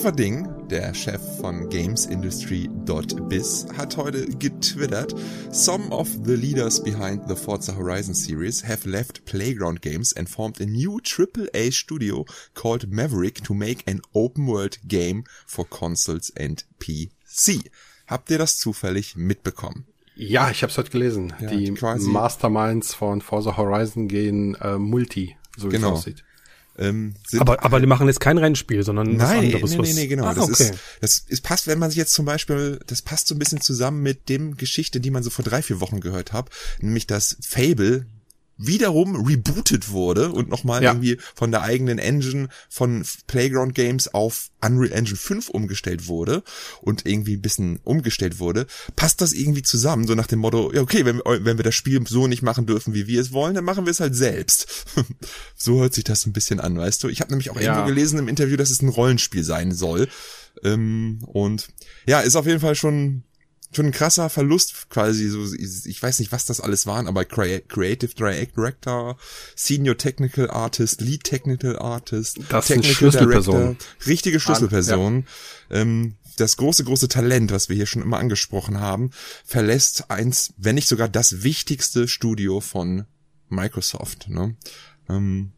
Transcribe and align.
Christopher 0.00 0.16
Ding, 0.16 0.48
der 0.70 0.94
Chef 0.94 1.20
von 1.42 1.68
GamesIndustry.biz, 1.68 3.66
hat 3.76 3.98
heute 3.98 4.26
getwittert, 4.28 5.14
Some 5.52 5.90
of 5.90 6.08
the 6.24 6.36
leaders 6.36 6.82
behind 6.82 7.28
the 7.28 7.36
Forza 7.36 7.76
Horizon 7.76 8.14
series 8.14 8.66
have 8.66 8.88
left 8.88 9.26
Playground 9.26 9.82
Games 9.82 10.16
and 10.16 10.26
formed 10.26 10.58
a 10.58 10.64
new 10.64 11.02
AAA 11.02 11.70
studio 11.72 12.24
called 12.54 12.90
Maverick 12.90 13.44
to 13.44 13.52
make 13.52 13.86
an 13.86 14.00
open-world 14.14 14.78
game 14.88 15.24
for 15.46 15.66
consoles 15.66 16.32
and 16.34 16.64
PC. 16.78 17.70
Habt 18.06 18.30
ihr 18.30 18.38
das 18.38 18.56
zufällig 18.56 19.16
mitbekommen? 19.16 19.84
Ja, 20.16 20.50
ich 20.50 20.62
habe 20.62 20.70
es 20.70 20.78
heute 20.78 20.88
gelesen. 20.88 21.34
Ja, 21.42 21.48
die 21.50 21.72
Masterminds 21.72 22.94
von 22.94 23.20
Forza 23.20 23.58
Horizon 23.58 24.08
gehen 24.08 24.54
äh, 24.62 24.78
Multi, 24.78 25.36
so 25.58 25.68
wie 25.68 25.72
genau. 25.72 25.92
es 25.92 25.98
aussieht. 25.98 26.24
Ähm, 26.80 27.14
aber, 27.38 27.62
aber 27.62 27.78
die 27.78 27.86
machen 27.86 28.06
jetzt 28.06 28.20
kein 28.20 28.38
Rennspiel, 28.38 28.82
sondern 28.82 29.16
nein, 29.16 29.52
was 29.52 29.70
anderes. 29.70 29.70
Nee, 29.70 29.78
nee, 29.82 29.92
nee, 29.92 30.06
genau. 30.06 30.24
Ah, 30.24 30.34
das 30.34 30.44
okay. 30.44 30.62
ist, 30.62 30.74
das 31.00 31.18
ist, 31.28 31.42
passt, 31.42 31.66
wenn 31.66 31.78
man 31.78 31.90
sich 31.90 31.98
jetzt 31.98 32.14
zum 32.14 32.24
Beispiel, 32.24 32.80
das 32.86 33.02
passt 33.02 33.28
so 33.28 33.34
ein 33.34 33.38
bisschen 33.38 33.60
zusammen 33.60 34.02
mit 34.02 34.30
dem 34.30 34.56
Geschichte, 34.56 34.98
die 34.98 35.10
man 35.10 35.22
so 35.22 35.28
vor 35.28 35.44
drei, 35.44 35.60
vier 35.60 35.80
Wochen 35.80 36.00
gehört 36.00 36.32
hat, 36.32 36.48
nämlich 36.80 37.06
das 37.06 37.36
Fable 37.42 38.06
wiederum 38.60 39.24
rebootet 39.26 39.90
wurde 39.90 40.30
und 40.30 40.48
nochmal 40.48 40.82
ja. 40.82 40.90
irgendwie 40.90 41.18
von 41.34 41.50
der 41.50 41.62
eigenen 41.62 41.98
Engine 41.98 42.48
von 42.68 43.04
Playground 43.26 43.74
Games 43.74 44.12
auf 44.12 44.50
Unreal 44.60 44.92
Engine 44.92 45.16
5 45.16 45.48
umgestellt 45.48 46.06
wurde 46.06 46.42
und 46.82 47.06
irgendwie 47.06 47.36
ein 47.36 47.42
bisschen 47.42 47.80
umgestellt 47.84 48.38
wurde, 48.38 48.66
passt 48.96 49.20
das 49.20 49.32
irgendwie 49.32 49.62
zusammen, 49.62 50.06
so 50.06 50.14
nach 50.14 50.26
dem 50.26 50.40
Motto, 50.40 50.72
ja 50.72 50.82
okay, 50.82 51.04
wenn, 51.04 51.20
wenn 51.20 51.56
wir 51.56 51.64
das 51.64 51.74
Spiel 51.74 52.00
so 52.06 52.26
nicht 52.26 52.42
machen 52.42 52.66
dürfen, 52.66 52.94
wie 52.94 53.06
wir 53.06 53.20
es 53.20 53.32
wollen, 53.32 53.54
dann 53.54 53.64
machen 53.64 53.86
wir 53.86 53.90
es 53.90 54.00
halt 54.00 54.14
selbst. 54.14 54.86
so 55.56 55.80
hört 55.80 55.94
sich 55.94 56.04
das 56.04 56.26
ein 56.26 56.32
bisschen 56.32 56.60
an, 56.60 56.76
weißt 56.76 57.02
du? 57.02 57.08
Ich 57.08 57.20
habe 57.20 57.30
nämlich 57.30 57.50
auch 57.50 57.56
ja. 57.56 57.62
irgendwo 57.62 57.86
gelesen 57.86 58.18
im 58.18 58.28
Interview, 58.28 58.56
dass 58.56 58.70
es 58.70 58.82
ein 58.82 58.88
Rollenspiel 58.88 59.44
sein 59.44 59.72
soll. 59.72 60.08
Ähm, 60.62 61.20
und 61.26 61.68
ja, 62.06 62.20
ist 62.20 62.36
auf 62.36 62.46
jeden 62.46 62.60
Fall 62.60 62.74
schon 62.74 63.22
schon 63.72 63.86
ein 63.86 63.92
krasser 63.92 64.28
Verlust 64.30 64.90
quasi 64.90 65.28
so 65.28 65.44
ich 65.54 66.02
weiß 66.02 66.18
nicht 66.18 66.32
was 66.32 66.44
das 66.44 66.60
alles 66.60 66.86
waren 66.86 67.06
aber 67.06 67.24
Creative 67.24 68.14
Director 68.14 69.16
Senior 69.54 69.96
Technical 69.96 70.50
Artist 70.50 71.00
Lead 71.00 71.24
Technical 71.24 71.78
Artist 71.78 72.40
das 72.48 72.66
Technical 72.66 72.94
Schlüsselperson 72.94 73.54
Director, 73.54 73.86
richtige 74.06 74.40
Schlüsselperson 74.40 75.26
ja. 75.70 75.76
ähm, 75.76 76.16
das 76.36 76.56
große 76.56 76.84
große 76.84 77.08
Talent 77.08 77.52
was 77.52 77.68
wir 77.68 77.76
hier 77.76 77.86
schon 77.86 78.02
immer 78.02 78.18
angesprochen 78.18 78.80
haben 78.80 79.10
verlässt 79.44 80.10
eins 80.10 80.52
wenn 80.56 80.74
nicht 80.74 80.88
sogar 80.88 81.08
das 81.08 81.42
wichtigste 81.42 82.08
Studio 82.08 82.60
von 82.60 83.04
Microsoft 83.48 84.28
ne 84.28 84.56
ähm, 85.08 85.52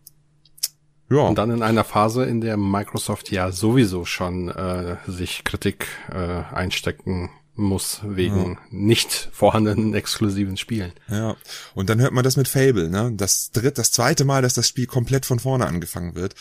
ja. 1.10 1.18
Und 1.18 1.36
dann 1.36 1.50
in 1.50 1.62
einer 1.62 1.84
Phase, 1.84 2.24
in 2.24 2.40
der 2.40 2.56
Microsoft 2.56 3.30
ja 3.30 3.52
sowieso 3.52 4.06
schon 4.06 4.48
äh, 4.48 4.96
sich 5.06 5.44
Kritik 5.44 5.86
äh, 6.10 6.16
einstecken 6.54 7.28
muss 7.54 8.00
wegen 8.02 8.52
ja. 8.52 8.58
nicht 8.70 9.28
vorhandenen 9.32 9.94
exklusiven 9.94 10.56
Spielen. 10.56 10.92
Ja. 11.08 11.36
Und 11.74 11.90
dann 11.90 12.00
hört 12.00 12.12
man 12.12 12.24
das 12.24 12.36
mit 12.36 12.48
Fable, 12.48 12.88
ne? 12.88 13.12
Das 13.14 13.50
dritte, 13.50 13.72
das 13.72 13.92
zweite 13.92 14.24
Mal, 14.24 14.42
dass 14.42 14.54
das 14.54 14.68
Spiel 14.68 14.86
komplett 14.86 15.26
von 15.26 15.38
vorne 15.38 15.66
angefangen 15.66 16.14
wird. 16.14 16.34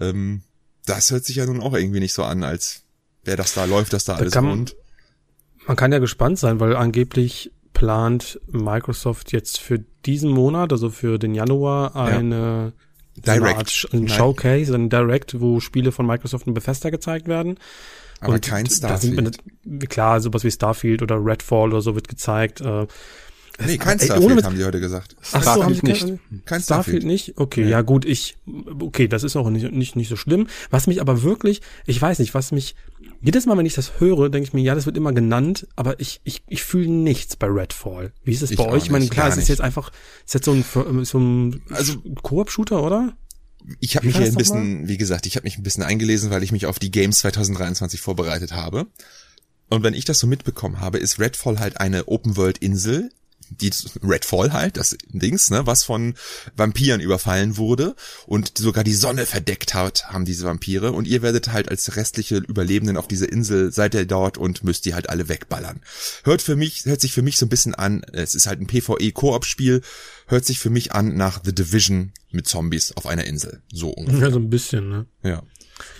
Ähm, 0.00 0.42
das 0.86 1.10
hört 1.10 1.24
sich 1.24 1.36
ja 1.36 1.46
nun 1.46 1.60
auch 1.60 1.74
irgendwie 1.74 2.00
nicht 2.00 2.12
so 2.12 2.22
an, 2.22 2.44
als 2.44 2.82
wäre 3.24 3.36
das 3.36 3.54
da, 3.54 3.64
läuft 3.64 3.92
das 3.92 4.04
da, 4.04 4.14
da 4.14 4.20
alles 4.20 4.36
rund. 4.36 4.76
Man 5.66 5.76
kann 5.76 5.92
ja 5.92 5.98
gespannt 5.98 6.38
sein, 6.38 6.60
weil 6.60 6.76
angeblich 6.76 7.50
plant 7.72 8.40
Microsoft 8.46 9.32
jetzt 9.32 9.58
für 9.58 9.80
diesen 10.06 10.30
Monat, 10.30 10.72
also 10.72 10.90
für 10.90 11.18
den 11.18 11.34
Januar, 11.34 11.96
eine 11.96 12.72
ja. 13.16 13.34
Direct. 13.34 13.88
ein 13.92 14.08
Showcase, 14.08 14.74
ein 14.74 14.90
Direct, 14.90 15.40
wo 15.40 15.60
Spiele 15.60 15.92
von 15.92 16.06
Microsoft 16.06 16.46
und 16.46 16.54
Bethesda 16.54 16.90
gezeigt 16.90 17.28
werden. 17.28 17.58
Aber 18.24 18.34
und 18.34 18.42
kein 18.42 18.66
Starfield. 18.66 19.38
Wir, 19.64 19.88
klar, 19.88 20.20
sowas 20.20 20.44
wie 20.44 20.50
Starfield 20.50 21.02
oder 21.02 21.24
Redfall 21.24 21.70
oder 21.70 21.80
so 21.80 21.94
wird 21.94 22.08
gezeigt. 22.08 22.60
Äh, 22.60 22.86
nee, 23.64 23.78
kein 23.78 23.98
ey, 23.98 24.06
Starfield 24.06 24.44
haben 24.44 24.56
die 24.56 24.64
heute 24.64 24.80
gesagt. 24.80 25.16
Ach 25.32 25.42
so, 25.42 25.64
haben 25.64 25.74
sie 25.74 25.82
nicht. 25.82 26.00
Kein 26.00 26.18
Starfield. 26.60 26.64
Starfield 26.64 27.04
nicht? 27.04 27.34
Okay, 27.36 27.62
ja. 27.62 27.68
ja. 27.68 27.82
gut, 27.82 28.04
ich, 28.04 28.36
okay, 28.80 29.08
das 29.08 29.22
ist 29.22 29.36
auch 29.36 29.50
nicht, 29.50 29.70
nicht, 29.72 29.96
nicht 29.96 30.08
so 30.08 30.16
schlimm. 30.16 30.48
Was 30.70 30.86
mich 30.86 31.00
aber 31.00 31.22
wirklich, 31.22 31.60
ich 31.86 32.00
weiß 32.00 32.18
nicht, 32.18 32.34
was 32.34 32.52
mich, 32.52 32.74
jedes 33.20 33.46
Mal, 33.46 33.56
wenn 33.56 33.66
ich 33.66 33.74
das 33.74 34.00
höre, 34.00 34.28
denke 34.28 34.48
ich 34.48 34.52
mir, 34.54 34.62
ja, 34.62 34.74
das 34.74 34.86
wird 34.86 34.96
immer 34.96 35.12
genannt, 35.12 35.66
aber 35.76 36.00
ich, 36.00 36.20
ich, 36.24 36.42
ich 36.48 36.64
fühle 36.64 36.90
nichts 36.90 37.36
bei 37.36 37.46
Redfall. 37.46 38.12
Wie 38.24 38.32
ist 38.32 38.42
es 38.42 38.54
bei 38.54 38.66
euch? 38.66 38.84
Ich 38.84 38.90
meine, 38.90 39.08
klar, 39.08 39.28
es 39.28 39.36
ist 39.36 39.48
jetzt 39.48 39.60
einfach, 39.60 39.90
es 40.26 40.34
ist 40.34 40.34
jetzt 40.34 40.44
so 40.44 40.52
ein, 40.52 41.04
so 41.04 41.18
ein 41.18 41.62
also, 41.70 41.94
Koop-Shooter, 42.22 42.82
oder? 42.82 43.16
Ich 43.80 43.96
habe 43.96 44.06
mich 44.06 44.16
hier 44.16 44.26
ein 44.26 44.34
bisschen, 44.34 44.88
wie 44.88 44.98
gesagt, 44.98 45.26
ich 45.26 45.36
habe 45.36 45.44
mich 45.44 45.58
ein 45.58 45.62
bisschen 45.62 45.82
eingelesen, 45.82 46.30
weil 46.30 46.42
ich 46.42 46.52
mich 46.52 46.66
auf 46.66 46.78
die 46.78 46.90
Games 46.90 47.20
2023 47.20 48.00
vorbereitet 48.00 48.52
habe. 48.52 48.86
Und 49.68 49.82
wenn 49.82 49.94
ich 49.94 50.04
das 50.04 50.18
so 50.18 50.26
mitbekommen 50.26 50.80
habe, 50.80 50.98
ist 50.98 51.18
Redfall 51.18 51.58
halt 51.58 51.80
eine 51.80 52.06
Open-World-Insel, 52.08 53.10
die 53.50 53.70
Redfall 54.02 54.52
halt, 54.52 54.76
das 54.76 54.96
Dings, 55.08 55.50
ne, 55.50 55.66
was 55.66 55.84
von 55.84 56.14
Vampiren 56.56 57.00
überfallen 57.00 57.56
wurde 57.56 57.94
und 58.26 58.58
sogar 58.58 58.84
die 58.84 58.94
Sonne 58.94 59.26
verdeckt 59.26 59.74
hat, 59.74 60.08
haben 60.08 60.24
diese 60.24 60.44
Vampire 60.44 60.92
und 60.92 61.06
ihr 61.06 61.22
werdet 61.22 61.52
halt 61.52 61.68
als 61.68 61.96
restliche 61.96 62.36
Überlebenden 62.36 62.96
auf 62.96 63.08
dieser 63.08 63.30
Insel 63.30 63.72
seid 63.72 63.94
ihr 63.94 64.06
dort 64.06 64.38
und 64.38 64.64
müsst 64.64 64.84
die 64.84 64.94
halt 64.94 65.10
alle 65.10 65.28
wegballern. 65.28 65.80
Hört 66.24 66.42
für 66.42 66.56
mich, 66.56 66.84
hört 66.84 67.00
sich 67.00 67.12
für 67.12 67.22
mich 67.22 67.36
so 67.36 67.46
ein 67.46 67.50
bisschen 67.50 67.74
an, 67.74 68.02
es 68.12 68.34
ist 68.34 68.46
halt 68.46 68.60
ein 68.60 68.66
PvE 68.66 69.12
Koop 69.12 69.44
Spiel, 69.44 69.82
hört 70.26 70.44
sich 70.44 70.58
für 70.58 70.70
mich 70.70 70.92
an 70.92 71.16
nach 71.16 71.40
The 71.44 71.54
Division 71.54 72.12
mit 72.30 72.48
Zombies 72.48 72.92
auf 72.92 73.06
einer 73.06 73.24
Insel, 73.24 73.62
so 73.72 73.90
ungefähr. 73.90 74.20
Ja, 74.20 74.30
so 74.30 74.38
ein 74.38 74.50
bisschen, 74.50 74.88
ne? 74.88 75.06
Ja. 75.22 75.42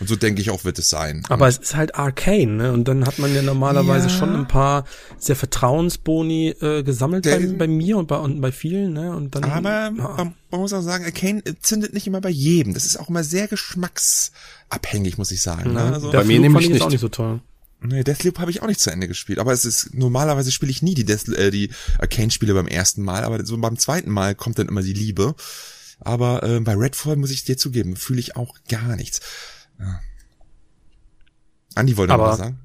Und 0.01 0.09
so 0.09 0.17
denke 0.17 0.41
ich 0.41 0.51
auch, 0.51 0.65
wird 0.65 0.79
es 0.79 0.89
sein. 0.89 1.23
Aber 1.29 1.49
es 1.49 1.59
ist 1.59 1.77
halt 1.77 1.95
Arcane, 1.95 2.53
ne? 2.53 2.73
Und 2.73 2.89
dann 2.89 3.07
hat 3.07 3.19
man 3.19 3.35
ja 3.35 3.43
normalerweise 3.43 4.09
ja. 4.09 4.13
schon 4.13 4.35
ein 4.35 4.49
paar 4.49 4.85
sehr 5.19 5.37
Vertrauensboni 5.37 6.51
äh, 6.61 6.83
gesammelt 6.83 7.25
bei, 7.25 7.39
bei, 7.39 7.69
mir 7.69 7.97
und 7.97 8.09
bei, 8.09 8.17
und 8.17 8.41
bei 8.41 8.53
vielen, 8.53 8.93
ne? 8.93 9.15
Und 9.15 9.35
dann. 9.35 9.45
Aber 9.45 9.71
ja. 9.71 9.91
man, 9.91 10.35
man 10.51 10.61
muss 10.61 10.73
auch 10.73 10.83
sagen, 10.83 11.05
Arcane 11.05 11.43
zündet 11.61 11.95
nicht 11.95 12.07
immer 12.07 12.21
bei 12.21 12.31
jedem. 12.31 12.75
Das 12.75 12.85
ist 12.85 12.99
auch 12.99 13.09
immer 13.09 13.25
sehr 13.25 13.49
geschmacksabhängig, 13.49 15.19
muss 15.19 15.31
ich 15.31 15.43
sagen. 15.43 15.73
Ne? 15.75 15.81
Also, 15.81 16.11
bei 16.11 16.25
mir 16.25 16.41
nämlich 16.41 16.69
nicht. 16.69 16.83
auch 16.83 16.91
nicht 16.91 17.01
so 17.01 17.09
toll. 17.09 17.41
Nee, 17.87 18.03
Deathloop 18.03 18.39
habe 18.39 18.51
ich 18.51 18.63
auch 18.63 18.67
nicht 18.67 18.81
zu 18.81 18.91
Ende 18.91 19.09
gespielt. 19.09 19.39
Aber 19.39 19.53
es 19.53 19.65
ist, 19.65 19.95
normalerweise 19.95 20.51
spiele 20.51 20.71
ich 20.71 20.83
nie 20.83 20.95
die, 20.95 21.05
Death, 21.05 21.29
äh, 21.29 21.51
die 21.51 21.71
Arcane-Spiele 21.99 22.55
beim 22.55 22.67
ersten 22.67 23.03
Mal, 23.03 23.25
aber 23.25 23.45
so 23.45 23.57
beim 23.59 23.79
zweiten 23.79 24.11
Mal 24.11 24.35
kommt 24.35 24.59
dann 24.59 24.69
immer 24.69 24.83
die 24.83 24.95
Liebe. 24.95 25.35
Aber 26.01 26.43
äh, 26.43 26.61
bei 26.61 26.75
Redfall 26.75 27.17
muss 27.17 27.31
ich 27.31 27.45
dir 27.45 27.57
zugeben, 27.57 27.97
fühle 27.97 28.21
ich 28.21 28.37
auch 28.37 28.57
gar 28.69 28.97
nichts. 28.97 29.21
Ja. 29.79 30.01
Andi 31.75 31.97
wollte 31.97 32.15
Aber, 32.15 32.25
noch 32.25 32.31
was 32.33 32.39
sagen. 32.39 32.59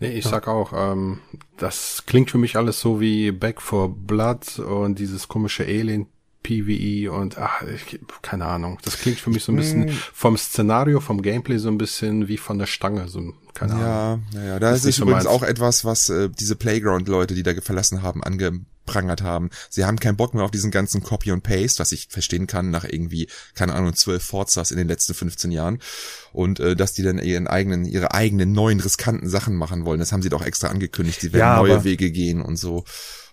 Nee, 0.00 0.12
ich 0.12 0.24
ja. 0.24 0.30
sag 0.30 0.48
auch, 0.48 0.72
ähm, 0.74 1.18
das 1.56 2.04
klingt 2.06 2.30
für 2.30 2.38
mich 2.38 2.56
alles 2.56 2.80
so 2.80 3.00
wie 3.00 3.32
Back 3.32 3.60
for 3.60 3.94
Blood 3.94 4.58
und 4.60 4.98
dieses 4.98 5.28
komische 5.28 5.64
Alien 5.64 6.06
PvE 6.42 7.10
und 7.12 7.36
ach, 7.36 7.62
ich, 7.62 7.98
keine 8.22 8.46
Ahnung. 8.46 8.78
Das 8.82 8.98
klingt 8.98 9.18
für 9.18 9.30
mich 9.30 9.44
so 9.44 9.52
ein 9.52 9.56
bisschen 9.56 9.90
vom 9.90 10.36
Szenario, 10.36 11.00
vom 11.00 11.20
Gameplay 11.20 11.58
so 11.58 11.68
ein 11.68 11.78
bisschen 11.78 12.28
wie 12.28 12.38
von 12.38 12.58
der 12.58 12.66
Stange, 12.66 13.08
so 13.08 13.34
keine 13.54 13.74
Ahnung. 13.74 14.24
Ja, 14.32 14.40
ja, 14.40 14.46
ja. 14.46 14.58
Da 14.58 14.72
ist, 14.72 14.84
ist 14.84 14.98
übrigens 14.98 15.24
so 15.24 15.30
auch 15.30 15.42
etwas, 15.42 15.84
was 15.84 16.08
äh, 16.08 16.30
diese 16.30 16.56
Playground-Leute, 16.56 17.34
die 17.34 17.42
da 17.42 17.52
verlassen 17.60 18.02
haben, 18.02 18.22
ange 18.22 18.60
angeprangert 18.88 19.22
haben. 19.22 19.50
Sie 19.68 19.84
haben 19.84 19.98
keinen 19.98 20.16
Bock 20.16 20.34
mehr 20.34 20.44
auf 20.44 20.50
diesen 20.50 20.70
ganzen 20.70 21.02
Copy 21.02 21.32
und 21.32 21.42
Paste, 21.42 21.80
was 21.80 21.92
ich 21.92 22.08
verstehen 22.10 22.46
kann 22.46 22.70
nach 22.70 22.84
irgendwie, 22.84 23.28
keine 23.54 23.74
Ahnung, 23.74 23.94
zwölf 23.94 24.22
Forzas 24.22 24.70
in 24.70 24.78
den 24.78 24.88
letzten 24.88 25.14
15 25.14 25.50
Jahren. 25.50 25.78
Und 26.32 26.60
äh, 26.60 26.76
dass 26.76 26.92
die 26.92 27.02
dann 27.02 27.18
ihren 27.18 27.46
eigenen, 27.46 27.84
ihre 27.84 28.12
eigenen 28.12 28.52
neuen 28.52 28.80
riskanten 28.80 29.28
Sachen 29.28 29.54
machen 29.54 29.84
wollen. 29.84 30.00
Das 30.00 30.12
haben 30.12 30.22
sie 30.22 30.28
doch 30.28 30.44
extra 30.44 30.68
angekündigt. 30.68 31.20
Sie 31.20 31.32
werden 31.32 31.40
ja, 31.40 31.56
neue 31.58 31.84
Wege 31.84 32.10
gehen 32.10 32.42
und 32.42 32.56
so. 32.56 32.84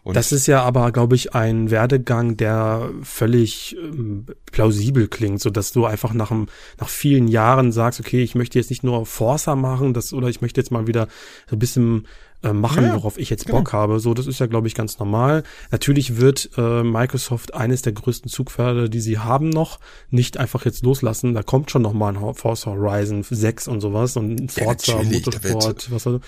Und 0.04 0.16
das 0.16 0.32
ist 0.32 0.46
ja 0.46 0.62
aber, 0.62 0.92
glaube 0.92 1.16
ich, 1.16 1.34
ein 1.34 1.72
Werdegang, 1.72 2.38
der 2.38 2.92
völlig 3.02 3.76
ähm, 3.76 4.28
plausibel 4.52 5.08
klingt, 5.08 5.42
so 5.42 5.50
dass 5.50 5.72
du 5.72 5.86
einfach 5.86 6.14
nach, 6.14 6.32
nach 6.80 6.90
vielen 6.90 7.28
Jahren 7.28 7.72
sagst, 7.72 8.00
okay, 8.00 8.22
ich 8.22 8.36
möchte 8.36 8.60
jetzt 8.60 8.70
nicht 8.70 8.84
nur 8.84 9.08
Forza 9.08 9.56
machen, 9.56 9.96
das, 9.96 10.14
oder 10.14 10.28
ich 10.28 10.42
möchte 10.42 10.62
jetzt 10.62 10.70
mal 10.70 10.86
wieder 10.86 11.08
so 11.50 11.56
ein 11.56 11.60
bisschen 11.60 12.08
äh, 12.46 12.54
machen, 12.54 12.84
ja, 12.86 12.96
worauf 12.96 13.18
ich 13.18 13.30
jetzt 13.30 13.46
genau. 13.46 13.60
Bock 13.60 13.74
habe. 13.74 14.00
So, 14.00 14.14
das 14.14 14.28
ist 14.28 14.40
ja, 14.40 14.46
glaube 14.46 14.68
ich, 14.68 14.76
ganz 14.76 15.00
normal. 15.00 15.44
Natürlich 15.72 16.18
wird 16.18 16.52
äh, 16.58 16.84
Microsoft 16.84 17.54
eines 17.56 17.82
der 17.82 17.94
größten 17.94 18.30
Zugpferde, 18.30 18.90
die 18.90 19.02
sie 19.02 19.18
haben 19.18 19.50
noch, 19.50 19.80
nicht 20.12 20.38
einfach 20.38 20.64
jetzt 20.66 20.84
loslassen. 20.84 21.34
Da 21.34 21.44
kommt 21.44 21.72
schon 21.72 21.82
noch 21.82 21.94
mal 21.94 22.16
ein 22.16 22.36
Forza 22.36 22.72
Horizon 22.72 23.24
6 23.28 23.68
und 23.68 23.82
sowas 23.82 24.16
und 24.16 24.40
ein 24.40 24.50
Forza 24.50 25.02
ja, 25.02 25.04
Motorsport, 25.04 25.92
was 25.92 26.06
er 26.06 26.22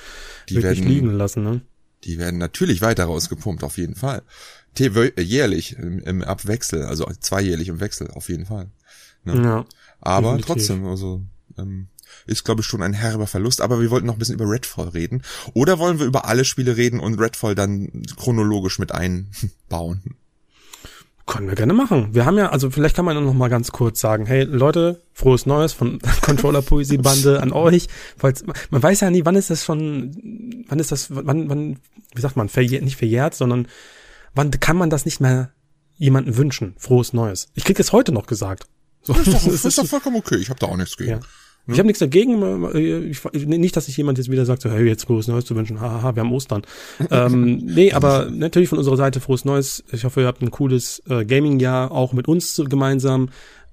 wirklich 0.47 0.63
werden, 0.63 0.87
liegen 0.87 1.11
lassen, 1.11 1.43
ne? 1.43 1.61
Die 2.03 2.17
werden 2.17 2.37
natürlich 2.37 2.81
weiter 2.81 3.05
rausgepumpt, 3.05 3.63
auf 3.63 3.77
jeden 3.77 3.95
Fall. 3.95 4.23
Jährlich 5.17 5.75
im, 5.77 5.99
im 5.99 6.23
Abwechsel, 6.23 6.83
also 6.83 7.09
zweijährlich 7.19 7.67
im 7.67 7.79
Wechsel, 7.79 8.09
auf 8.11 8.29
jeden 8.29 8.45
Fall. 8.45 8.69
Ne? 9.23 9.41
Ja, 9.43 9.65
Aber 9.99 10.37
definitiv. 10.37 10.45
trotzdem, 10.45 10.85
also 10.85 11.21
ähm, 11.57 11.87
ist, 12.25 12.43
glaube 12.43 12.61
ich, 12.61 12.67
schon 12.67 12.83
ein 12.83 12.93
herber 12.93 13.27
Verlust. 13.27 13.61
Aber 13.61 13.81
wir 13.81 13.89
wollten 13.89 14.07
noch 14.07 14.15
ein 14.15 14.19
bisschen 14.19 14.35
über 14.35 14.49
Redfall 14.49 14.89
reden. 14.89 15.23
Oder 15.53 15.79
wollen 15.79 15.99
wir 15.99 16.05
über 16.05 16.25
alle 16.25 16.45
Spiele 16.45 16.77
reden 16.77 16.99
und 16.99 17.19
Redfall 17.19 17.55
dann 17.55 18.03
chronologisch 18.17 18.79
mit 18.79 18.91
einbauen? 18.91 20.15
Können 21.27 21.49
wir 21.49 21.55
gerne 21.55 21.73
machen. 21.73 22.15
Wir 22.15 22.25
haben 22.25 22.37
ja, 22.37 22.49
also 22.51 22.69
vielleicht 22.69 22.95
kann 22.95 23.03
man 23.03 23.21
noch 23.21 23.33
mal 23.33 23.49
ganz 23.49 23.73
kurz 23.73 23.99
sagen, 23.99 24.25
hey 24.25 24.43
Leute, 24.43 25.01
frohes 25.11 25.45
Neues 25.45 25.73
von 25.73 25.99
Controller 26.21 26.61
Poesie 26.61 26.97
Bande 26.97 27.41
an 27.41 27.51
euch. 27.51 27.87
Falls, 28.17 28.45
man 28.69 28.81
weiß 28.81 29.01
ja 29.01 29.09
nie, 29.09 29.25
wann 29.25 29.35
ist 29.35 29.49
das 29.49 29.65
schon, 29.65 30.63
wann 30.69 30.79
ist 30.79 30.93
das, 30.93 31.07
wann, 31.09 31.49
wann, 31.49 31.79
wie 32.15 32.21
sagt 32.21 32.37
man, 32.37 32.47
verjährt, 32.47 32.83
nicht 32.83 32.95
verjährt, 32.95 33.35
sondern 33.35 33.67
wann 34.35 34.51
kann 34.51 34.77
man 34.77 34.89
das 34.89 35.03
nicht 35.03 35.19
mehr 35.19 35.51
jemanden 35.97 36.37
wünschen? 36.37 36.75
Frohes 36.77 37.11
Neues. 37.11 37.49
Ich 37.55 37.65
krieg 37.65 37.75
das 37.75 37.91
heute 37.91 38.13
noch 38.13 38.25
gesagt. 38.25 38.67
So, 39.01 39.11
das 39.11 39.27
ist 39.27 39.33
doch, 39.33 39.43
das 39.51 39.65
ist 39.65 39.77
doch 39.77 39.85
vollkommen 39.85 40.15
okay. 40.15 40.37
Ich 40.37 40.49
habe 40.49 40.61
da 40.61 40.67
auch 40.67 40.77
nichts 40.77 40.95
gegen. 40.95 41.11
Ja. 41.11 41.19
Ich 41.67 41.79
habe 41.79 41.87
nichts 41.87 41.99
dagegen. 41.99 42.63
Äh, 42.73 42.99
ich, 42.99 43.45
nicht, 43.45 43.75
dass 43.75 43.87
sich 43.87 43.97
jemand 43.97 44.17
jetzt 44.17 44.31
wieder 44.31 44.45
sagt, 44.45 44.61
so, 44.61 44.69
hey, 44.69 44.85
jetzt 44.85 45.05
frohes 45.05 45.27
Neues 45.27 45.45
zu 45.45 45.55
wünschen. 45.55 45.81
Haha, 45.81 46.15
wir 46.15 46.21
haben 46.21 46.31
Ostern. 46.31 46.61
ähm, 47.11 47.57
nee, 47.57 47.91
aber 47.91 48.29
natürlich 48.31 48.69
von 48.69 48.77
unserer 48.77 48.97
Seite 48.97 49.19
frohes 49.19 49.45
Neues. 49.45 49.83
Ich 49.91 50.05
hoffe, 50.05 50.21
ihr 50.21 50.27
habt 50.27 50.41
ein 50.41 50.51
cooles 50.51 51.03
äh, 51.09 51.25
Gaming-Jahr 51.25 51.91
auch 51.91 52.13
mit 52.13 52.27
uns 52.27 52.61
gemeinsam. 52.69 53.29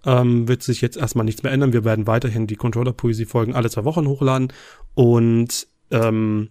Ähm, 0.07 0.49
wird 0.49 0.63
sich 0.63 0.81
jetzt 0.81 0.97
erstmal 0.97 1.25
nichts 1.25 1.43
mehr 1.43 1.53
ändern. 1.53 1.73
Wir 1.73 1.85
werden 1.85 2.07
weiterhin 2.07 2.47
die 2.47 2.57
Controller-Poesie-Folgen 2.57 3.55
alle 3.55 3.71
zwei 3.71 3.85
Wochen 3.85 4.07
hochladen. 4.07 4.53
Und 4.95 5.67
ähm, 5.91 6.51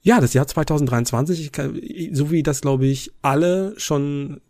ja, 0.00 0.20
das 0.20 0.34
Jahr 0.34 0.46
2023, 0.48 1.40
ich 1.40 1.52
kann, 1.52 1.80
so 2.12 2.30
wie 2.30 2.42
das, 2.42 2.60
glaube 2.60 2.86
ich, 2.86 3.12
alle 3.22 3.74
schon 3.76 4.40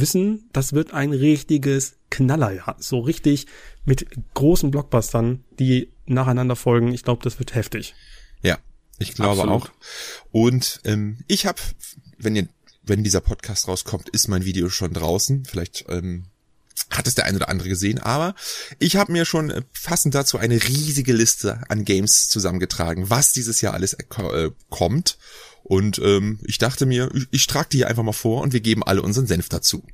wissen, 0.00 0.48
das 0.52 0.72
wird 0.72 0.92
ein 0.92 1.12
richtiges 1.12 1.96
Knallerjahr. 2.10 2.76
So 2.78 3.00
richtig 3.00 3.46
mit 3.84 4.06
großen 4.34 4.70
Blockbustern, 4.70 5.44
die 5.58 5.92
nacheinander 6.06 6.56
folgen. 6.56 6.92
Ich 6.92 7.02
glaube, 7.02 7.22
das 7.22 7.38
wird 7.38 7.54
heftig. 7.54 7.94
Ja, 8.42 8.58
ich 8.98 9.14
glaube 9.14 9.42
Absolut. 9.42 9.62
auch. 9.62 9.70
Und 10.30 10.80
ähm, 10.84 11.18
ich 11.26 11.46
habe, 11.46 11.60
wenn 12.18 12.36
ihr, 12.36 12.48
wenn 12.82 13.04
dieser 13.04 13.20
Podcast 13.20 13.68
rauskommt, 13.68 14.08
ist 14.10 14.28
mein 14.28 14.44
Video 14.44 14.68
schon 14.70 14.92
draußen. 14.92 15.44
Vielleicht 15.44 15.84
ähm, 15.88 16.24
hat 16.90 17.06
es 17.06 17.14
der 17.14 17.26
eine 17.26 17.36
oder 17.36 17.48
andere 17.48 17.68
gesehen, 17.68 17.98
aber 17.98 18.34
ich 18.78 18.96
habe 18.96 19.12
mir 19.12 19.24
schon 19.24 19.50
äh, 19.50 19.62
passend 19.84 20.14
dazu 20.14 20.38
eine 20.38 20.62
riesige 20.62 21.12
Liste 21.12 21.60
an 21.68 21.84
Games 21.84 22.28
zusammengetragen, 22.28 23.10
was 23.10 23.32
dieses 23.32 23.60
Jahr 23.60 23.74
alles 23.74 23.94
äh, 23.94 24.50
kommt. 24.70 25.18
Und 25.68 26.00
ähm, 26.02 26.38
ich 26.44 26.56
dachte 26.56 26.86
mir, 26.86 27.10
ich, 27.14 27.28
ich 27.30 27.46
trage 27.46 27.68
die 27.72 27.76
hier 27.78 27.88
einfach 27.88 28.02
mal 28.02 28.12
vor 28.12 28.42
und 28.42 28.54
wir 28.54 28.60
geben 28.60 28.82
alle 28.82 29.02
unseren 29.02 29.26
Senf 29.26 29.50
dazu. 29.50 29.84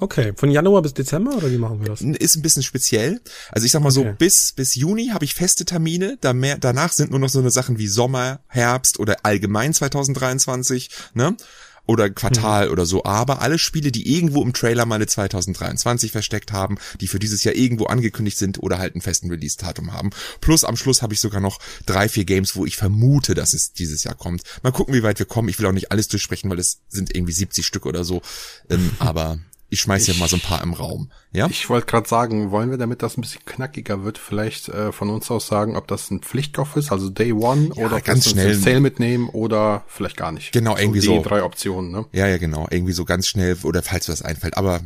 Okay, 0.00 0.32
von 0.34 0.50
Januar 0.50 0.82
bis 0.82 0.94
Dezember 0.94 1.36
oder 1.36 1.50
wie 1.50 1.58
machen 1.58 1.80
wir 1.80 1.88
das? 1.88 2.00
Ist 2.00 2.34
ein 2.34 2.42
bisschen 2.42 2.62
speziell. 2.62 3.20
Also 3.52 3.66
ich 3.66 3.72
sag 3.72 3.82
mal 3.82 3.90
okay. 3.96 4.08
so, 4.08 4.14
bis 4.18 4.52
bis 4.52 4.74
Juni 4.74 5.08
habe 5.08 5.26
ich 5.26 5.34
feste 5.34 5.64
Termine, 5.66 6.16
da 6.22 6.32
mehr, 6.32 6.56
danach 6.58 6.90
sind 6.90 7.10
nur 7.10 7.20
noch 7.20 7.28
so 7.28 7.38
eine 7.38 7.50
Sachen 7.50 7.78
wie 7.78 7.86
Sommer, 7.86 8.40
Herbst 8.48 8.98
oder 8.98 9.18
allgemein 9.24 9.74
2023, 9.74 10.90
ne? 11.14 11.36
Oder 11.86 12.10
Quartal 12.10 12.66
mhm. 12.66 12.72
oder 12.72 12.86
so. 12.86 13.04
Aber 13.04 13.42
alle 13.42 13.58
Spiele, 13.58 13.92
die 13.92 14.14
irgendwo 14.14 14.42
im 14.42 14.52
Trailer 14.52 14.86
mal 14.86 14.96
eine 14.96 15.06
2023 15.06 16.12
versteckt 16.12 16.52
haben, 16.52 16.78
die 17.00 17.08
für 17.08 17.18
dieses 17.18 17.44
Jahr 17.44 17.54
irgendwo 17.54 17.86
angekündigt 17.86 18.38
sind 18.38 18.62
oder 18.62 18.78
halt 18.78 18.94
einen 18.94 19.02
festen 19.02 19.30
Release-Datum 19.30 19.92
haben. 19.92 20.10
Plus 20.40 20.64
am 20.64 20.76
Schluss 20.76 21.02
habe 21.02 21.14
ich 21.14 21.20
sogar 21.20 21.40
noch 21.40 21.58
drei, 21.86 22.08
vier 22.08 22.24
Games, 22.24 22.56
wo 22.56 22.66
ich 22.66 22.76
vermute, 22.76 23.34
dass 23.34 23.54
es 23.54 23.72
dieses 23.72 24.04
Jahr 24.04 24.14
kommt. 24.14 24.42
Mal 24.62 24.72
gucken, 24.72 24.94
wie 24.94 25.02
weit 25.02 25.18
wir 25.18 25.26
kommen. 25.26 25.48
Ich 25.48 25.58
will 25.58 25.66
auch 25.66 25.72
nicht 25.72 25.90
alles 25.90 26.08
durchsprechen, 26.08 26.50
weil 26.50 26.58
es 26.58 26.80
sind 26.88 27.14
irgendwie 27.14 27.32
70 27.32 27.66
Stück 27.66 27.86
oder 27.86 28.04
so. 28.04 28.22
Ähm, 28.68 28.92
aber 28.98 29.38
ich 29.70 29.80
schmeiß 29.80 30.06
hier 30.06 30.14
mal 30.16 30.28
so 30.28 30.36
ein 30.36 30.42
paar 30.42 30.62
im 30.62 30.74
Raum. 30.74 31.10
Ja? 31.32 31.46
Ich 31.48 31.68
wollte 31.70 31.86
gerade 31.86 32.08
sagen, 32.08 32.50
wollen 32.50 32.70
wir, 32.70 32.78
damit 32.78 33.02
das 33.02 33.16
ein 33.16 33.20
bisschen 33.20 33.44
knackiger 33.44 34.04
wird, 34.04 34.18
vielleicht 34.18 34.68
äh, 34.68 34.92
von 34.92 35.08
uns 35.10 35.30
aus 35.30 35.46
sagen, 35.46 35.76
ob 35.76 35.86
das 35.86 36.10
ein 36.10 36.20
Pflichtkauf 36.20 36.76
ist, 36.76 36.90
also 36.90 37.08
Day 37.08 37.32
One, 37.32 37.70
ja, 37.76 37.86
oder 37.86 38.00
ganz 38.00 38.28
schnell 38.28 38.54
Sale 38.54 38.80
mitnehmen 38.80 39.28
oder 39.28 39.84
vielleicht 39.86 40.16
gar 40.16 40.32
nicht. 40.32 40.52
Genau, 40.52 40.76
irgendwie 40.76 41.00
so. 41.00 41.16
Die 41.16 41.22
drei 41.22 41.42
Optionen, 41.44 41.92
ne? 41.92 42.04
Ja, 42.12 42.26
ja, 42.26 42.38
genau. 42.38 42.66
Irgendwie 42.70 42.92
so 42.92 43.04
ganz 43.04 43.28
schnell 43.28 43.56
oder 43.62 43.82
falls 43.82 44.08
was 44.08 44.22
einfällt. 44.22 44.56
Aber 44.56 44.80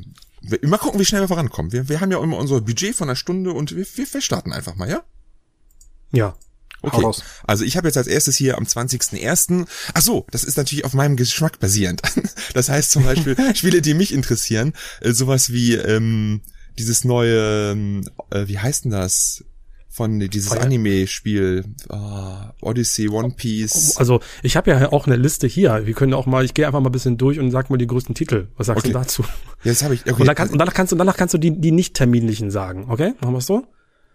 immer 0.61 0.79
gucken, 0.79 1.01
wie 1.01 1.05
schnell 1.05 1.23
wir 1.23 1.29
vorankommen. 1.29 1.73
Wir, 1.73 1.89
wir 1.89 2.01
haben 2.01 2.13
ja 2.13 2.23
immer 2.23 2.37
unser 2.37 2.61
Budget 2.61 2.95
von 2.95 3.09
einer 3.09 3.17
Stunde 3.17 3.53
und 3.53 3.75
wir, 3.75 3.87
wir, 3.95 4.13
wir 4.13 4.21
starten 4.21 4.53
einfach 4.53 4.77
mal, 4.77 4.91
ja? 4.91 5.03
Ja. 6.13 6.37
Okay. 6.85 7.23
Also 7.47 7.65
ich 7.65 7.77
habe 7.77 7.89
jetzt 7.89 7.97
als 7.97 8.07
erstes 8.07 8.37
hier 8.37 8.59
am 8.59 8.65
20.01. 8.65 9.67
Ach 9.95 10.03
so, 10.03 10.27
das 10.31 10.45
ist 10.45 10.57
natürlich 10.57 10.85
auf 10.85 10.95
meinem 10.95 11.17
Geschmack 11.17 11.59
basierend. 11.61 12.03
Das 12.53 12.69
heißt 12.69 12.91
zum 12.91 13.05
Beispiel 13.05 13.37
Spiele, 13.55 13.83
die 13.83 13.95
mich 13.95 14.13
interessieren, 14.13 14.75
äh, 15.01 15.13
sowas 15.13 15.53
wie 15.53 15.75
ähm, 15.75 16.41
dieses 16.79 17.05
neue, 17.05 17.73
ähm, 17.73 18.09
äh, 18.31 18.47
wie 18.47 18.59
heißt 18.59 18.85
denn 18.85 18.93
das? 18.93 19.45
Von 19.89 20.19
dieses 20.19 20.51
Anime-Spiel 20.51 21.65
oh, 21.89 22.33
Odyssey, 22.63 23.09
One 23.09 23.35
Piece. 23.37 23.97
Also 23.97 24.21
ich 24.43 24.57
habe 24.57 24.73
ja 24.73 24.91
auch 24.91 25.07
eine 25.07 25.15
Liste 25.15 25.47
hier. 25.47 25.87
Wir 25.87 25.95
können 25.95 26.15
auch 26.15 26.27
mal, 26.27 26.45
ich 26.45 26.53
gehe 26.53 26.67
einfach 26.67 26.81
mal 26.81 26.89
ein 26.89 26.93
bisschen 26.93 27.17
durch 27.17 27.39
und 27.39 27.53
sag 27.53 27.71
mal 27.71 27.77
die 27.77 27.87
größten 27.87 28.13
Titel. 28.13 28.49
Was 28.57 28.67
sagst 28.67 28.85
okay. 28.85 28.93
du 28.93 28.99
dazu? 28.99 29.25
Jetzt 29.63 29.85
habe 29.85 29.95
ich. 29.95 30.01
Okay. 30.01 30.21
Und, 30.21 30.27
dann 30.27 30.35
kannst, 30.35 30.53
und 30.53 30.59
danach 30.59 30.75
kannst 30.75 30.91
du, 30.91 30.97
danach 30.97 31.17
kannst 31.17 31.35
du 31.35 31.39
die, 31.39 31.61
die 31.61 31.71
nicht 31.71 31.95
terminlichen 31.95 32.51
sagen. 32.51 32.87
Okay, 32.89 33.15
machen 33.21 33.35
wir 33.35 33.41
so? 33.41 33.67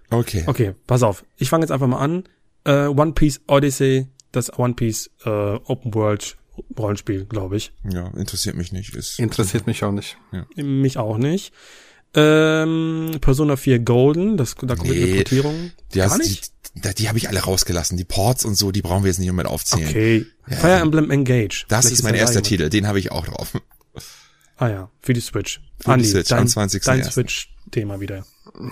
Okay. 0.09 0.43
Okay, 0.47 0.75
pass 0.85 1.01
auf. 1.01 1.23
Ich 1.37 1.49
fange 1.49 1.63
jetzt 1.63 1.71
einfach 1.71 1.87
mal 1.87 1.99
an 1.99 2.23
äh, 2.65 2.85
One 2.85 3.13
Piece 3.13 3.41
Odyssey, 3.47 4.07
das 4.31 4.57
One 4.57 4.73
Piece 4.73 5.09
äh, 5.25 5.29
Open 5.29 5.93
World 5.93 6.37
Rollenspiel, 6.77 7.25
glaube 7.25 7.57
ich. 7.57 7.71
Ja, 7.89 8.07
interessiert 8.09 8.55
mich 8.55 8.71
nicht. 8.71 8.95
Ist 8.95 9.19
interessiert 9.19 9.67
mich 9.67 9.83
auch 9.83 9.91
nicht. 9.91 10.17
Ja. 10.31 10.45
Mich 10.61 10.97
auch 10.97 11.17
nicht. 11.17 11.53
Ähm, 12.15 13.11
Persona 13.21 13.55
4 13.55 13.79
Golden, 13.79 14.35
das, 14.35 14.55
da 14.55 14.75
kommt 14.75 14.89
nee, 14.89 15.15
Portierung. 15.15 15.71
Die, 15.93 15.99
Gar 15.99 16.17
nicht? 16.17 16.51
die, 16.73 16.95
die 16.95 17.07
habe 17.07 17.19
ich 17.19 17.29
alle 17.29 17.39
rausgelassen. 17.39 17.97
Die 17.97 18.03
Ports 18.03 18.45
und 18.45 18.55
so, 18.55 18.71
die 18.71 18.81
brauchen 18.81 19.03
wir 19.03 19.09
jetzt 19.09 19.19
nicht 19.19 19.31
mehr 19.31 19.49
aufzählen. 19.49 19.87
Okay. 19.87 20.25
Ja, 20.49 20.57
Fire 20.57 20.79
Emblem 20.79 21.11
Engage. 21.11 21.65
Das 21.67 21.85
Vielleicht 21.85 21.99
ist 21.99 22.03
mein 22.03 22.15
erster 22.15 22.41
Titel, 22.41 22.69
den 22.69 22.87
habe 22.87 22.99
ich 22.99 23.11
auch 23.11 23.25
drauf. 23.25 23.53
Ah 24.57 24.67
ja, 24.67 24.91
für 24.99 25.13
die 25.13 25.21
Switch. 25.21 25.61
Für 25.79 25.91
Andi, 25.91 26.03
die 26.03 26.11
Switch, 26.11 26.29
dein, 26.29 26.39
am 26.39 26.47
20. 26.47 26.83
Dein 26.83 27.03
Switch-Thema 27.03 27.99
wieder. 27.99 28.25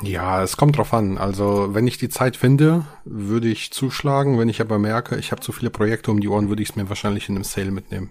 Ja, 0.03 0.43
es 0.43 0.57
kommt 0.57 0.77
drauf 0.77 0.93
an. 0.93 1.17
Also 1.17 1.73
wenn 1.73 1.87
ich 1.87 1.97
die 1.97 2.09
Zeit 2.09 2.35
finde, 2.35 2.85
würde 3.05 3.47
ich 3.47 3.71
zuschlagen. 3.71 4.37
Wenn 4.37 4.49
ich 4.49 4.59
aber 4.59 4.79
merke, 4.79 5.17
ich 5.17 5.31
habe 5.31 5.41
zu 5.41 5.53
viele 5.53 5.69
Projekte 5.69 6.11
um 6.11 6.19
die 6.19 6.27
Ohren, 6.27 6.49
würde 6.49 6.61
ich 6.61 6.69
es 6.69 6.75
mir 6.75 6.89
wahrscheinlich 6.89 7.29
in 7.29 7.35
einem 7.35 7.45
Sale 7.45 7.71
mitnehmen. 7.71 8.09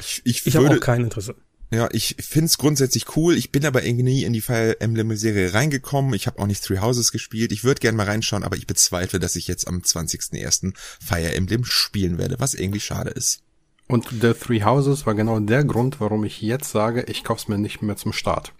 Ich, 0.00 0.22
ich, 0.24 0.46
ich 0.46 0.56
habe 0.56 0.68
auch 0.68 0.80
kein 0.80 1.04
Interesse. 1.04 1.36
Ja, 1.70 1.88
ich 1.90 2.16
find's 2.20 2.58
grundsätzlich 2.58 3.16
cool. 3.16 3.36
Ich 3.36 3.50
bin 3.50 3.64
aber 3.66 3.84
irgendwie 3.84 4.04
nie 4.04 4.24
in 4.24 4.32
die 4.32 4.40
Fire 4.40 4.80
Emblem 4.80 5.16
Serie 5.16 5.52
reingekommen. 5.52 6.14
Ich 6.14 6.26
habe 6.26 6.38
auch 6.40 6.46
nicht 6.46 6.62
Three 6.62 6.78
Houses 6.78 7.12
gespielt. 7.12 7.50
Ich 7.50 7.64
würde 7.64 7.80
gerne 7.80 7.96
mal 7.96 8.06
reinschauen, 8.06 8.44
aber 8.44 8.56
ich 8.56 8.66
bezweifle, 8.66 9.18
dass 9.18 9.36
ich 9.36 9.48
jetzt 9.48 9.66
am 9.66 9.78
20.01. 9.78 10.74
Fire 10.76 11.34
Emblem 11.34 11.64
spielen 11.64 12.18
werde, 12.18 12.36
was 12.38 12.54
irgendwie 12.54 12.80
schade 12.80 13.10
ist. 13.10 13.42
Und 13.88 14.08
The 14.20 14.32
Three 14.32 14.62
Houses 14.62 15.06
war 15.06 15.14
genau 15.14 15.38
der 15.40 15.64
Grund, 15.64 16.00
warum 16.00 16.24
ich 16.24 16.40
jetzt 16.40 16.70
sage, 16.70 17.04
ich 17.08 17.24
kauf's 17.24 17.48
mir 17.48 17.58
nicht 17.58 17.82
mehr 17.82 17.96
zum 17.96 18.12
Start. 18.12 18.52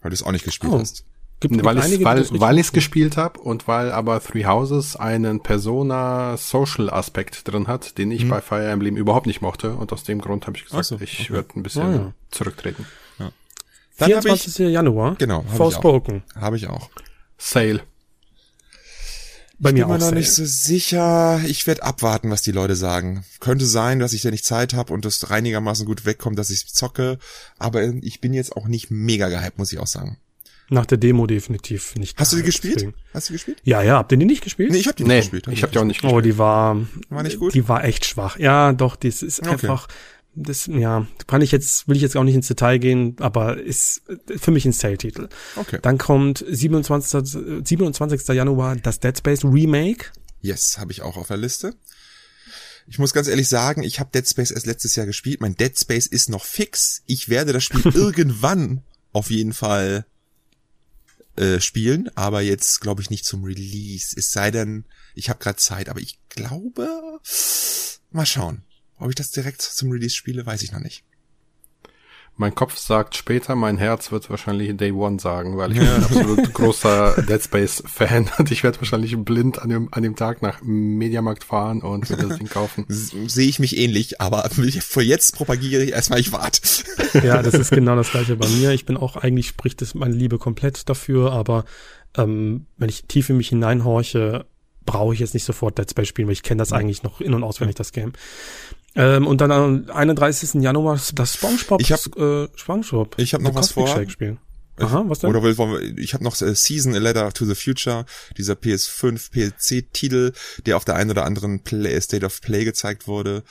Weil 0.00 0.10
du 0.10 0.14
es 0.14 0.22
auch 0.22 0.32
nicht 0.32 0.44
gespielt 0.44 0.72
oh. 0.72 0.78
hast. 0.78 1.04
Gibt, 1.40 1.62
weil 1.64 1.78
ich 1.78 2.04
weil, 2.04 2.26
weil 2.40 2.58
ich's 2.58 2.72
gespielt 2.72 3.16
habe 3.16 3.38
und 3.38 3.68
weil 3.68 3.92
aber 3.92 4.20
Three 4.20 4.44
Houses 4.44 4.96
einen 4.96 5.40
Persona 5.40 6.36
Social 6.36 6.90
Aspekt 6.90 7.46
drin 7.46 7.68
hat, 7.68 7.96
den 7.96 8.10
ich 8.10 8.22
hm. 8.22 8.28
bei 8.28 8.40
Fire 8.40 8.66
Emblem 8.66 8.96
überhaupt 8.96 9.26
nicht 9.26 9.40
mochte 9.40 9.74
und 9.74 9.92
aus 9.92 10.02
dem 10.02 10.20
Grund 10.20 10.48
habe 10.48 10.56
ich 10.56 10.64
gesagt, 10.64 10.86
so, 10.86 10.96
ich 11.00 11.20
okay. 11.20 11.30
würde 11.30 11.48
ein 11.54 11.62
bisschen 11.62 11.86
oh, 11.86 11.92
ja. 11.92 12.12
zurücktreten. 12.32 12.86
Ja. 13.20 13.30
Dann 13.98 14.08
24. 14.08 14.66
Ich, 14.66 14.72
Januar. 14.72 15.14
Genau. 15.14 15.44
Hab 15.44 15.56
Forspoken. 15.56 16.24
Habe 16.34 16.56
ich 16.56 16.68
auch. 16.68 16.90
Sale. 17.36 17.82
Bei 19.60 19.70
ich 19.70 19.74
mir 19.74 19.86
bin 19.86 19.94
mir 19.94 19.98
noch 19.98 20.12
nicht 20.12 20.32
so 20.32 20.44
sicher. 20.44 21.40
Ich 21.46 21.66
werde 21.66 21.82
abwarten, 21.82 22.30
was 22.30 22.42
die 22.42 22.52
Leute 22.52 22.76
sagen. 22.76 23.24
Könnte 23.40 23.66
sein, 23.66 23.98
dass 23.98 24.12
ich 24.12 24.22
da 24.22 24.30
nicht 24.30 24.44
Zeit 24.44 24.72
habe 24.72 24.92
und 24.92 25.04
das 25.04 25.24
einigermaßen 25.24 25.84
gut 25.84 26.06
wegkommt, 26.06 26.38
dass 26.38 26.50
ich 26.50 26.68
zocke. 26.68 27.18
Aber 27.58 27.82
ich 27.82 28.20
bin 28.20 28.32
jetzt 28.32 28.56
auch 28.56 28.68
nicht 28.68 28.90
mega 28.90 29.28
gehypt, 29.28 29.58
muss 29.58 29.72
ich 29.72 29.80
auch 29.80 29.86
sagen. 29.86 30.18
Nach 30.70 30.86
der 30.86 30.98
Demo 30.98 31.26
definitiv 31.26 31.96
nicht. 31.96 32.18
Hast 32.18 32.32
du 32.32 32.36
die 32.36 32.42
gespielt? 32.42 32.76
Deswegen. 32.76 32.94
Hast 33.14 33.30
du 33.30 33.32
gespielt? 33.32 33.58
Ja, 33.64 33.82
ja. 33.82 33.96
Habt 33.96 34.12
ihr 34.12 34.18
die 34.18 34.26
nicht 34.26 34.44
gespielt? 34.44 34.70
Nee, 34.70 34.78
ich 34.78 34.86
habe 34.86 34.96
die 34.96 35.04
nee, 35.04 35.16
nicht 35.16 35.30
gespielt. 35.30 35.48
Ich 35.56 35.62
habe 35.62 35.72
die 35.72 35.78
auch 35.78 35.84
nicht 35.84 36.02
gespielt. 36.02 36.12
Oh, 36.12 36.20
die 36.20 36.36
war, 36.36 36.76
war 37.08 37.22
nicht 37.22 37.38
gut. 37.38 37.54
Die 37.54 37.68
war 37.68 37.84
echt 37.84 38.04
schwach. 38.04 38.38
Ja, 38.38 38.72
doch, 38.74 38.94
das 38.94 39.22
ist 39.22 39.40
okay. 39.40 39.50
einfach 39.50 39.88
das, 40.42 40.66
ja, 40.66 41.06
kann 41.26 41.42
ich 41.42 41.52
jetzt, 41.52 41.88
will 41.88 41.96
ich 41.96 42.02
jetzt 42.02 42.16
auch 42.16 42.24
nicht 42.24 42.34
ins 42.34 42.48
Detail 42.48 42.78
gehen, 42.78 43.16
aber 43.20 43.58
ist 43.58 44.02
für 44.26 44.50
mich 44.50 44.64
ein 44.64 44.72
Sale-Titel. 44.72 45.28
Okay. 45.56 45.78
Dann 45.82 45.98
kommt 45.98 46.44
27. 46.48 47.64
27. 47.64 48.28
Januar 48.28 48.76
das 48.76 49.00
Dead 49.00 49.16
Space 49.16 49.44
Remake. 49.44 50.06
Yes, 50.40 50.78
habe 50.78 50.92
ich 50.92 51.02
auch 51.02 51.16
auf 51.16 51.28
der 51.28 51.36
Liste. 51.36 51.74
Ich 52.86 52.98
muss 52.98 53.12
ganz 53.12 53.28
ehrlich 53.28 53.48
sagen, 53.48 53.82
ich 53.82 54.00
habe 54.00 54.10
Dead 54.14 54.26
Space 54.26 54.50
erst 54.50 54.66
letztes 54.66 54.96
Jahr 54.96 55.06
gespielt. 55.06 55.40
Mein 55.40 55.56
Dead 55.56 55.78
Space 55.78 56.06
ist 56.06 56.30
noch 56.30 56.44
fix. 56.44 57.02
Ich 57.06 57.28
werde 57.28 57.52
das 57.52 57.64
Spiel 57.64 57.82
irgendwann 57.94 58.82
auf 59.12 59.30
jeden 59.30 59.52
Fall 59.52 60.06
äh, 61.36 61.60
spielen, 61.60 62.10
aber 62.14 62.40
jetzt 62.40 62.80
glaube 62.80 63.02
ich 63.02 63.10
nicht 63.10 63.24
zum 63.24 63.44
Release. 63.44 64.14
Es 64.16 64.32
sei 64.32 64.50
denn, 64.50 64.84
ich 65.14 65.28
habe 65.28 65.38
gerade 65.38 65.58
Zeit, 65.58 65.88
aber 65.88 66.00
ich 66.00 66.18
glaube, 66.28 67.20
mal 68.10 68.26
schauen. 68.26 68.62
Ob 68.98 69.08
ich 69.10 69.14
das 69.14 69.30
direkt 69.30 69.62
zum 69.62 69.90
Release 69.90 70.14
spiele, 70.14 70.44
weiß 70.44 70.62
ich 70.62 70.72
noch 70.72 70.80
nicht. 70.80 71.04
Mein 72.40 72.54
Kopf 72.54 72.78
sagt 72.78 73.16
später, 73.16 73.56
mein 73.56 73.78
Herz 73.78 74.12
wird 74.12 74.30
wahrscheinlich 74.30 74.76
Day 74.76 74.92
One 74.92 75.18
sagen, 75.18 75.56
weil 75.56 75.72
ich 75.72 75.78
bin 75.80 75.88
ein 75.88 76.04
absolut 76.04 76.54
großer 76.54 77.22
Dead 77.22 77.42
Space 77.42 77.82
Fan 77.84 78.30
und 78.38 78.52
ich 78.52 78.62
werde 78.62 78.78
wahrscheinlich 78.78 79.16
blind 79.16 79.58
an 79.60 79.68
dem, 79.70 79.88
an 79.90 80.04
dem 80.04 80.14
Tag 80.14 80.40
nach 80.40 80.60
Mediamarkt 80.62 81.42
fahren 81.42 81.82
und 81.82 82.08
mir 82.08 82.16
das 82.16 82.38
Ding 82.38 82.48
kaufen. 82.48 82.84
Sehe 82.88 83.48
ich 83.48 83.58
mich 83.58 83.76
ähnlich, 83.76 84.20
aber 84.20 84.48
vor 84.80 85.02
jetzt 85.02 85.34
propagiere 85.34 85.82
ich 85.82 85.90
erstmal, 85.90 86.20
ich 86.20 86.30
warte. 86.30 86.60
Ja, 87.24 87.42
das 87.42 87.54
ist 87.54 87.70
genau 87.72 87.96
das 87.96 88.12
gleiche 88.12 88.36
bei 88.36 88.46
mir. 88.46 88.70
Ich 88.70 88.86
bin 88.86 88.96
auch 88.96 89.16
eigentlich 89.16 89.48
spricht 89.48 89.80
das 89.80 89.94
meine 89.94 90.14
Liebe 90.14 90.38
komplett 90.38 90.88
dafür, 90.88 91.32
aber 91.32 91.64
ähm, 92.16 92.66
wenn 92.76 92.88
ich 92.88 93.02
tief 93.06 93.30
in 93.30 93.36
mich 93.36 93.48
hineinhorche, 93.48 94.46
brauche 94.86 95.12
ich 95.12 95.20
jetzt 95.20 95.34
nicht 95.34 95.44
sofort 95.44 95.76
Dead 95.76 95.90
Space 95.90 96.08
spielen, 96.08 96.28
weil 96.28 96.34
ich 96.34 96.44
kenne 96.44 96.60
das 96.60 96.72
eigentlich 96.72 97.02
noch 97.02 97.20
in- 97.20 97.34
und 97.34 97.42
auswendig, 97.42 97.74
das 97.74 97.92
Game. 97.92 98.12
Ähm, 98.98 99.28
und 99.28 99.40
dann 99.40 99.52
am 99.52 99.84
31. 99.92 100.60
Januar 100.60 100.98
das 101.14 101.34
SpongeBob, 101.34 101.80
ich 101.80 101.92
hab, 101.92 102.00
äh, 102.16 102.48
SpongeBob. 102.56 103.14
Ich 103.16 103.32
habe 103.32 103.44
noch 103.44 103.54
was 103.54 103.70
vor. 103.70 103.86
Spielen. 104.08 104.38
Aha, 104.80 105.04
was 105.06 105.20
denn? 105.20 105.34
Oder 105.34 105.42
ich 105.96 106.14
habe 106.14 106.24
noch 106.24 106.40
äh, 106.40 106.54
Season 106.54 106.94
A 106.94 106.98
Letter 106.98 107.32
to 107.32 107.44
the 107.44 107.54
Future, 107.54 108.04
dieser 108.36 108.54
PS5 108.54 109.30
PLC-Titel, 109.30 110.32
der 110.66 110.76
auf 110.76 110.84
der 110.84 110.96
einen 110.96 111.10
oder 111.10 111.24
anderen 111.24 111.60
Play, 111.60 112.00
State 112.00 112.24
of 112.24 112.40
Play 112.40 112.64
gezeigt 112.64 113.06
wurde, 113.06 113.42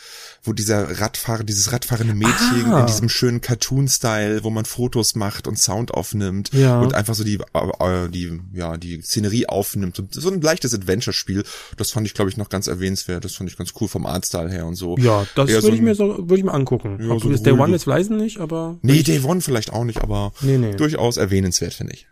wo 0.43 0.53
dieser 0.53 0.99
Radfahrer, 0.99 1.43
dieses 1.43 1.71
radfahrende 1.71 2.13
Mädchen 2.13 2.71
ah. 2.71 2.81
in 2.81 2.87
diesem 2.87 3.09
schönen 3.09 3.41
Cartoon-Style, 3.41 4.43
wo 4.43 4.49
man 4.49 4.65
Fotos 4.65 5.15
macht 5.15 5.47
und 5.47 5.57
Sound 5.57 5.93
aufnimmt 5.93 6.51
ja. 6.53 6.79
und 6.79 6.93
einfach 6.93 7.15
so 7.15 7.23
die, 7.23 7.39
äh, 7.53 8.09
die, 8.09 8.39
ja, 8.53 8.77
die 8.77 9.01
Szenerie 9.01 9.47
aufnimmt. 9.47 10.01
So 10.11 10.29
ein 10.29 10.41
leichtes 10.41 10.73
Adventure-Spiel. 10.73 11.43
Das 11.77 11.91
fand 11.91 12.07
ich, 12.07 12.13
glaube 12.13 12.29
ich, 12.29 12.37
noch 12.37 12.49
ganz 12.49 12.67
erwähnenswert. 12.67 13.25
Das 13.25 13.35
fand 13.35 13.49
ich 13.49 13.57
ganz 13.57 13.73
cool 13.79 13.87
vom 13.87 14.05
Artstyle 14.05 14.49
her 14.49 14.65
und 14.65 14.75
so. 14.75 14.97
Ja, 14.97 15.25
das 15.35 15.49
würde 15.49 15.61
so 15.61 15.73
ich 15.73 15.81
mir 15.81 15.95
so, 15.95 16.17
würde 16.17 16.37
ich 16.37 16.43
mir 16.43 16.53
angucken. 16.53 16.99
Ja, 17.01 17.11
Ob 17.11 17.21
so 17.21 17.29
Day 17.29 17.53
One 17.53 17.73
jetzt 17.73 17.85
leisen 17.85 18.17
nicht, 18.17 18.39
aber. 18.39 18.77
Nee, 18.81 19.03
Day 19.03 19.21
One 19.23 19.41
vielleicht 19.41 19.73
auch 19.73 19.83
nicht, 19.83 20.01
aber 20.01 20.31
nee, 20.41 20.57
nee. 20.57 20.75
durchaus 20.75 21.16
erwähnenswert, 21.17 21.73
finde 21.73 21.93
ich. 21.93 22.07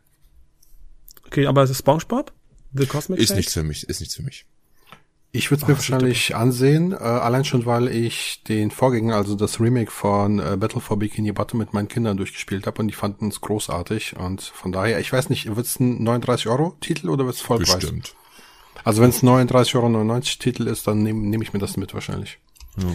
Okay, 1.25 1.47
aber 1.47 1.67
SpongeBob? 1.67 2.31
The 2.73 2.85
Cosmic 2.85 3.19
Ist 3.19 3.35
nichts 3.35 3.53
für 3.53 3.63
mich, 3.63 3.87
ist 3.87 3.99
nichts 3.99 4.15
für 4.15 4.23
mich. 4.23 4.45
Ich 5.31 5.51
würde 5.51 5.63
es 5.63 5.67
mir 5.67 5.73
oh, 5.73 5.77
wahrscheinlich 5.77 6.33
ansehen, 6.33 6.93
äh, 6.93 6.95
allein 6.95 7.43
schon, 7.43 7.65
weil 7.65 7.89
ich 7.89 8.41
den 8.47 8.71
Vorgänger, 8.71 9.17
also 9.17 9.35
das 9.35 9.59
Remake 9.59 9.91
von 9.91 10.39
äh, 10.39 10.55
Battle 10.57 10.79
for 10.79 10.97
Bikini 10.97 11.33
Bottom 11.33 11.59
mit 11.59 11.73
meinen 11.73 11.89
Kindern 11.89 12.15
durchgespielt 12.15 12.65
habe 12.65 12.81
und 12.81 12.87
die 12.87 12.93
fanden 12.93 13.27
es 13.27 13.41
großartig 13.41 14.15
und 14.15 14.41
von 14.41 14.71
daher, 14.71 14.99
ich 14.99 15.11
weiß 15.11 15.29
nicht, 15.29 15.53
wird 15.53 15.65
es 15.65 15.77
ein 15.77 16.03
39 16.03 16.47
Euro 16.47 16.77
Titel 16.79 17.09
oder 17.09 17.25
wird 17.25 17.35
es 17.35 17.41
Vollpreis? 17.41 17.75
Bestimmt. 17.75 18.15
Also 18.85 19.01
wenn 19.01 19.09
es 19.09 19.23
39,99 19.23 19.75
Euro 19.75 20.19
Titel 20.21 20.67
ist, 20.67 20.87
dann 20.87 21.03
nehme 21.03 21.19
nehm 21.19 21.41
ich 21.41 21.51
mir 21.51 21.59
das 21.59 21.75
mit 21.75 21.93
wahrscheinlich. 21.93 22.39
Ja. 22.77 22.85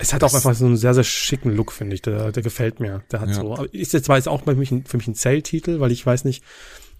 Es 0.00 0.14
hat 0.14 0.24
auch 0.24 0.32
einfach 0.32 0.54
so 0.54 0.64
einen 0.64 0.78
sehr, 0.78 0.94
sehr 0.94 1.04
schicken 1.04 1.54
Look, 1.54 1.72
finde 1.72 1.94
ich. 1.94 2.02
Der, 2.02 2.32
der 2.32 2.42
gefällt 2.42 2.80
mir. 2.80 3.02
Der 3.12 3.20
hat 3.20 3.28
ja. 3.28 3.34
so. 3.34 3.64
Ist 3.70 3.92
jetzt 3.92 4.06
zwar 4.06 4.16
jetzt 4.16 4.28
auch 4.28 4.44
für 4.44 4.54
mich, 4.54 4.70
ein, 4.70 4.84
für 4.84 4.96
mich 4.96 5.06
ein 5.06 5.14
Zelltitel, 5.14 5.78
weil 5.78 5.92
ich 5.92 6.04
weiß 6.04 6.24
nicht, 6.24 6.42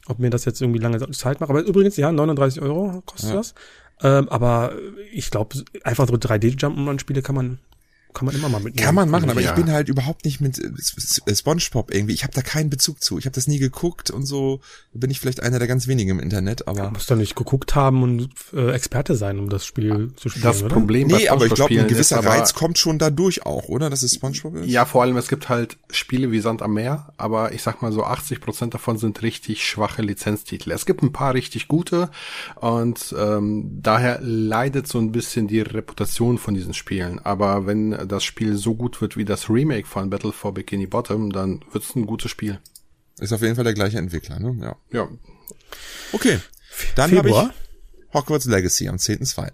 ob 0.07 0.19
mir 0.19 0.29
das 0.29 0.45
jetzt 0.45 0.61
irgendwie 0.61 0.81
lange 0.81 1.11
Zeit 1.13 1.41
macht. 1.41 1.49
Aber 1.49 1.63
übrigens, 1.63 1.97
ja, 1.97 2.13
39 2.13 2.61
Euro 2.61 3.03
kostet 3.07 3.31
ja. 3.31 3.37
das. 3.37 3.55
Ähm, 4.03 4.29
aber 4.29 4.75
ich 5.13 5.31
glaube, 5.31 5.57
einfach 5.83 6.09
so 6.09 6.15
3D-Jump'n'Run-Spiele 6.15 7.23
kann 7.23 7.35
man 7.35 7.59
kann 8.15 8.27
man 8.27 8.35
immer 8.35 8.49
mal 8.49 8.61
mitnehmen. 8.61 8.85
Kann 8.85 8.95
man 8.95 9.09
machen, 9.09 9.31
aber 9.31 9.41
ja. 9.41 9.51
ich 9.51 9.57
bin 9.57 9.71
halt 9.71 9.89
überhaupt 9.89 10.25
nicht 10.25 10.41
mit 10.41 10.59
äh, 10.59 11.35
SpongeBob 11.35 11.93
irgendwie. 11.93 12.15
Ich 12.15 12.23
habe 12.23 12.33
da 12.33 12.43
keinen 12.43 12.71
Bezug 12.71 13.03
zu. 13.03 13.19
Ich 13.19 13.27
habe 13.27 13.35
das 13.35 13.47
nie 13.47 13.59
geguckt 13.59 14.11
und 14.11 14.25
so 14.25 14.61
bin 14.93 15.11
ich 15.11 15.21
vielleicht 15.21 15.43
einer 15.43 15.59
der 15.59 15.69
ganz 15.69 15.87
wenigen 15.87 16.11
im 16.11 16.21
Internet, 16.21 16.67
aber 16.69 16.85
du 16.85 16.91
musst 16.91 17.11
doch 17.11 17.17
nicht 17.17 17.37
geguckt 17.37 17.75
haben 17.75 18.03
und 18.03 18.31
äh, 18.53 18.73
Experte 18.73 19.15
sein, 19.15 19.39
um 19.39 19.49
das 19.49 19.65
Spiel 19.65 20.13
zu 20.17 20.29
spielen, 20.29 20.43
Das 20.43 20.63
oder? 20.63 20.75
Problem 20.75 21.09
Nee, 21.09 21.29
aber 21.29 21.47
ich 21.47 21.55
glaube, 21.55 21.79
ein 21.79 21.89
gewisser 21.89 22.21
ist, 22.21 22.27
Reiz 22.27 22.55
kommt 22.55 22.79
schon 22.79 22.99
dadurch 22.99 23.47
auch, 23.47 23.69
oder? 23.69 23.91
Dass 23.91 24.03
es 24.03 24.15
SpongeBob 24.15 24.57
ist? 24.57 24.67
Ja, 24.67 24.85
vor 24.85 25.03
allem 25.03 25.17
es 25.17 25.29
gibt 25.29 25.49
halt 25.49 25.79
Spiele 25.91 26.33
wie 26.33 26.41
Sand 26.41 26.63
am 26.63 26.75
Meer, 26.75 27.13
aber 27.17 27.53
ich 27.53 27.63
sag 27.63 27.83
mal 27.83 27.93
so 27.93 28.05
80 28.05 28.41
Prozent 28.41 28.75
davon 28.75 28.99
sind 28.99 29.23
richtig 29.23 29.65
schwache 29.65 30.03
Lizenztitel. 30.03 30.71
Es 30.73 30.87
gibt 30.87 31.03
ein 31.03 31.13
paar 31.13 31.35
richtig 31.35 31.69
gute 31.69 32.11
und 32.57 33.15
ähm, 33.19 33.79
daher 33.83 34.21
leidet 34.21 34.89
so 34.89 34.99
ein 34.99 35.13
bisschen 35.13 35.47
die 35.47 35.61
Reputation 35.61 36.39
von 36.39 36.55
diesen 36.55 36.75
Spielen, 36.75 37.19
aber 37.19 37.67
wenn 37.67 38.00
das 38.07 38.25
Spiel 38.25 38.57
so 38.57 38.75
gut 38.75 39.01
wird 39.01 39.17
wie 39.17 39.25
das 39.25 39.49
Remake 39.49 39.87
von 39.87 40.11
Battle 40.11 40.33
for 40.33 40.55
Bikini 40.55 40.87
Bottom, 40.87 41.33
dann 41.33 41.65
wird 41.73 41.85
es 41.85 41.95
ein 41.95 42.07
gutes 42.07 42.31
Spiel. 42.31 42.59
Ist 43.19 43.33
auf 43.33 43.43
jeden 43.43 43.55
Fall 43.55 43.65
der 43.65 43.75
gleiche 43.75 43.99
Entwickler, 43.99 44.39
ne? 44.39 44.57
Ja. 44.61 44.77
Ja. 44.93 45.09
Okay. 46.13 46.39
Dann 46.97 47.17
habe 47.17 47.29
ich 47.29 48.15
Hogwarts 48.15 48.47
Legacy 48.47 48.89
am 48.89 48.97
10.2. 48.97 49.51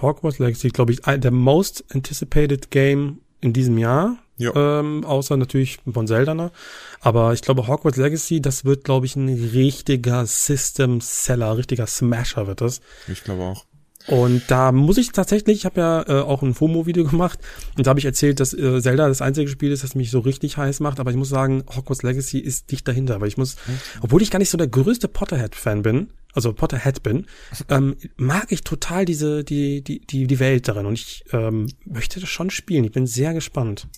Hogwarts 0.00 0.38
Legacy, 0.38 0.68
glaube 0.68 0.92
ich, 0.92 1.00
der 1.00 1.30
most 1.30 1.84
anticipated 1.90 2.70
Game 2.70 3.20
in 3.40 3.52
diesem 3.52 3.78
Jahr. 3.78 4.18
Ja. 4.36 4.52
Ähm, 4.54 5.04
außer 5.04 5.36
natürlich 5.36 5.80
von 5.92 6.06
Zelda. 6.06 6.34
Ne? 6.34 6.52
Aber 7.00 7.32
ich 7.32 7.42
glaube, 7.42 7.66
Hogwarts 7.66 7.98
Legacy, 7.98 8.40
das 8.40 8.64
wird, 8.64 8.84
glaube 8.84 9.06
ich, 9.06 9.16
ein 9.16 9.28
richtiger 9.28 10.26
System-Seller, 10.26 11.56
richtiger 11.56 11.86
Smasher 11.86 12.46
wird 12.46 12.60
das. 12.60 12.80
Ich 13.08 13.24
glaube 13.24 13.42
auch. 13.42 13.64
Und 14.08 14.42
da 14.48 14.72
muss 14.72 14.96
ich 14.96 15.12
tatsächlich, 15.12 15.58
ich 15.58 15.64
habe 15.64 15.80
ja 15.80 16.02
äh, 16.08 16.22
auch 16.22 16.42
ein 16.42 16.54
FOMO-Video 16.54 17.04
gemacht 17.04 17.38
und 17.76 17.86
da 17.86 17.90
habe 17.90 18.00
ich 18.00 18.06
erzählt, 18.06 18.40
dass 18.40 18.54
äh, 18.54 18.80
Zelda 18.80 19.06
das 19.06 19.22
einzige 19.22 19.48
Spiel 19.48 19.70
ist, 19.70 19.84
das 19.84 19.94
mich 19.94 20.10
so 20.10 20.20
richtig 20.20 20.56
heiß 20.56 20.80
macht. 20.80 20.98
Aber 20.98 21.10
ich 21.10 21.16
muss 21.16 21.28
sagen, 21.28 21.62
Hogwarts 21.76 22.02
Legacy 22.02 22.38
ist 22.38 22.70
dicht 22.70 22.88
dahinter, 22.88 23.20
weil 23.20 23.28
ich 23.28 23.36
muss, 23.36 23.56
mhm. 23.66 23.78
obwohl 24.00 24.22
ich 24.22 24.30
gar 24.30 24.38
nicht 24.38 24.50
so 24.50 24.58
der 24.58 24.68
größte 24.68 25.08
Potterhead-Fan 25.08 25.82
bin, 25.82 26.08
also 26.32 26.52
Potterhead 26.52 27.02
bin, 27.02 27.26
ähm, 27.68 27.96
mag 28.16 28.50
ich 28.50 28.64
total 28.64 29.04
diese 29.04 29.44
die 29.44 29.82
die 29.82 30.00
die 30.00 30.26
die 30.26 30.38
Welt 30.40 30.68
darin 30.68 30.86
und 30.86 30.94
ich 30.94 31.24
ähm, 31.32 31.66
möchte 31.84 32.18
das 32.20 32.28
schon 32.28 32.50
spielen. 32.50 32.84
Ich 32.84 32.92
bin 32.92 33.06
sehr 33.06 33.34
gespannt 33.34 33.88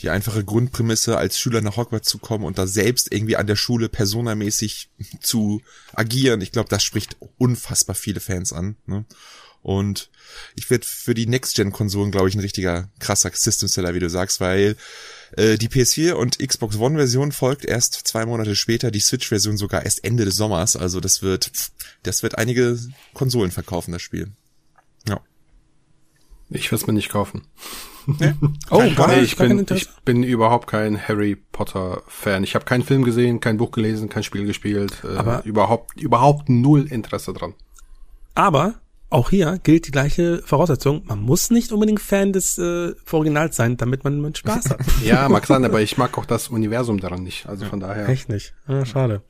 die 0.00 0.10
einfache 0.10 0.44
Grundprämisse, 0.44 1.16
als 1.16 1.38
Schüler 1.38 1.60
nach 1.60 1.76
Hogwarts 1.76 2.08
zu 2.08 2.18
kommen 2.18 2.44
und 2.44 2.58
da 2.58 2.66
selbst 2.66 3.12
irgendwie 3.12 3.36
an 3.36 3.46
der 3.46 3.56
Schule 3.56 3.88
personamäßig 3.88 4.90
zu 5.20 5.60
agieren. 5.92 6.40
Ich 6.40 6.52
glaube, 6.52 6.68
das 6.68 6.84
spricht 6.84 7.16
unfassbar 7.36 7.96
viele 7.96 8.20
Fans 8.20 8.52
an. 8.52 8.76
Ne? 8.86 9.04
Und 9.62 10.10
ich 10.54 10.70
werde 10.70 10.86
für 10.86 11.14
die 11.14 11.26
Next-Gen-Konsolen, 11.26 12.12
glaube 12.12 12.28
ich, 12.28 12.34
ein 12.34 12.40
richtiger 12.40 12.88
krasser 13.00 13.30
System-Seller, 13.34 13.94
wie 13.94 13.98
du 14.00 14.08
sagst, 14.08 14.40
weil 14.40 14.76
äh, 15.36 15.58
die 15.58 15.68
PS4 15.68 16.12
und 16.12 16.38
Xbox 16.38 16.76
One-Version 16.76 17.32
folgt 17.32 17.64
erst 17.64 17.94
zwei 17.94 18.24
Monate 18.24 18.54
später, 18.54 18.90
die 18.90 19.00
Switch-Version 19.00 19.56
sogar 19.56 19.84
erst 19.84 20.04
Ende 20.04 20.24
des 20.24 20.36
Sommers. 20.36 20.76
Also 20.76 21.00
das 21.00 21.22
wird, 21.22 21.50
das 22.04 22.22
wird 22.22 22.38
einige 22.38 22.78
Konsolen 23.14 23.50
verkaufen, 23.50 23.92
das 23.92 24.02
Spiel. 24.02 24.30
Ich 26.50 26.70
würde 26.70 26.82
es 26.82 26.86
mir 26.86 26.92
nicht 26.92 27.10
kaufen. 27.10 27.42
Nee? 28.06 28.34
oh, 28.70 28.82
gar 28.96 29.08
nicht. 29.08 29.32
Ich 29.32 29.36
bin, 29.36 29.66
ich 29.70 29.88
bin 30.04 30.22
überhaupt 30.22 30.66
kein 30.66 31.08
Harry 31.08 31.36
Potter 31.36 32.02
Fan. 32.06 32.42
Ich 32.42 32.54
habe 32.54 32.64
keinen 32.64 32.82
Film 32.82 33.04
gesehen, 33.04 33.40
kein 33.40 33.58
Buch 33.58 33.70
gelesen, 33.70 34.08
kein 34.08 34.22
Spiel 34.22 34.46
gespielt. 34.46 35.02
Äh, 35.04 35.16
aber 35.16 35.44
überhaupt, 35.44 36.00
überhaupt 36.00 36.48
null 36.48 36.86
Interesse 36.86 37.32
dran. 37.34 37.54
Aber 38.34 38.80
auch 39.10 39.30
hier 39.30 39.58
gilt 39.62 39.86
die 39.86 39.90
gleiche 39.90 40.42
Voraussetzung. 40.44 41.02
Man 41.06 41.20
muss 41.20 41.50
nicht 41.50 41.72
unbedingt 41.72 42.00
Fan 42.00 42.32
des 42.32 42.58
äh, 42.58 42.94
Originals 43.10 43.56
sein, 43.56 43.76
damit 43.76 44.04
man 44.04 44.20
mit 44.20 44.38
Spaß 44.38 44.70
hat. 44.70 44.80
ja, 45.04 45.28
mag 45.28 45.46
sein, 45.46 45.64
aber 45.64 45.80
ich 45.80 45.96
mag 45.96 46.16
auch 46.18 46.26
das 46.26 46.48
Universum 46.48 47.00
daran 47.00 47.22
nicht. 47.22 47.46
Also 47.46 47.66
von 47.66 47.80
daher. 47.80 48.08
Echt 48.08 48.28
nicht. 48.28 48.54
Ah, 48.66 48.84
schade. 48.84 49.22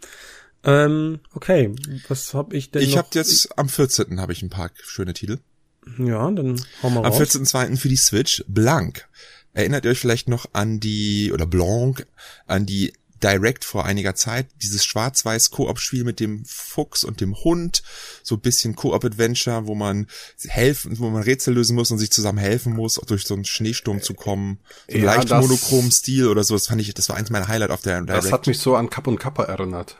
Ähm, 0.65 1.21
okay, 1.35 1.75
was 2.09 2.35
habe 2.35 2.57
ich 2.57 2.73
denn 2.73 2.83
Ich 2.83 2.99
habe 2.99 3.09
jetzt 3.13 3.57
am 3.57 3.69
14. 3.69 4.21
habe 4.21 4.33
ich 4.33 4.43
ein 4.43 4.51
paar 4.51 4.71
schöne 4.83 5.15
Titel. 5.15 5.39
Ja, 5.99 6.31
dann 6.31 6.61
hau 6.83 6.91
mal 6.91 7.05
Am 7.05 7.13
14.2. 7.13 7.77
für 7.77 7.89
die 7.89 7.97
Switch 7.97 8.45
Blank. 8.49 9.09
Erinnert 9.55 9.85
ihr 9.85 9.91
euch 9.91 9.99
vielleicht 9.99 10.29
noch 10.29 10.47
an 10.53 10.81
die, 10.81 11.33
oder 11.33 11.47
Blanc, 11.47 12.07
an 12.47 12.67
die 12.67 12.93
Direct 13.23 13.65
vor 13.65 13.85
einiger 13.85 14.15
Zeit, 14.15 14.47
dieses 14.63 14.85
schwarz-weiß 14.85 15.51
Koop-Spiel 15.51 16.05
mit 16.05 16.21
dem 16.21 16.45
Fuchs 16.45 17.03
und 17.03 17.21
dem 17.21 17.35
Hund, 17.43 17.83
so 18.23 18.37
ein 18.37 18.41
bisschen 18.41 18.77
Koop-Adventure, 18.77 19.67
wo 19.67 19.75
man 19.75 20.07
helfen, 20.47 20.99
wo 20.99 21.11
man 21.11 21.23
Rätsel 21.23 21.55
lösen 21.55 21.75
muss 21.75 21.91
und 21.91 21.99
sich 21.99 22.13
zusammen 22.13 22.39
helfen 22.39 22.75
muss, 22.75 22.95
durch 23.07 23.25
so 23.27 23.35
einen 23.35 23.45
Schneesturm 23.45 24.03
zu 24.03 24.15
kommen, 24.15 24.61
so 24.87 24.95
einen 24.95 25.05
ja, 25.05 25.15
leicht 25.15 25.31
monochromen 25.31 25.91
Stil 25.91 26.29
oder 26.29 26.45
so, 26.45 26.55
das 26.55 26.69
fand 26.69 26.81
ich, 26.81 26.95
das 26.95 27.09
war 27.09 27.17
eins 27.17 27.31
meiner 27.31 27.49
Highlight 27.49 27.71
auf 27.71 27.83
der 27.83 28.03
Direct. 28.03 28.25
Das 28.25 28.33
hat 28.33 28.47
mich 28.47 28.59
so 28.59 28.77
an 28.77 28.91
Kapp 28.91 29.07
und 29.07 29.19
Kappa 29.19 29.45
erinnert. 29.45 29.97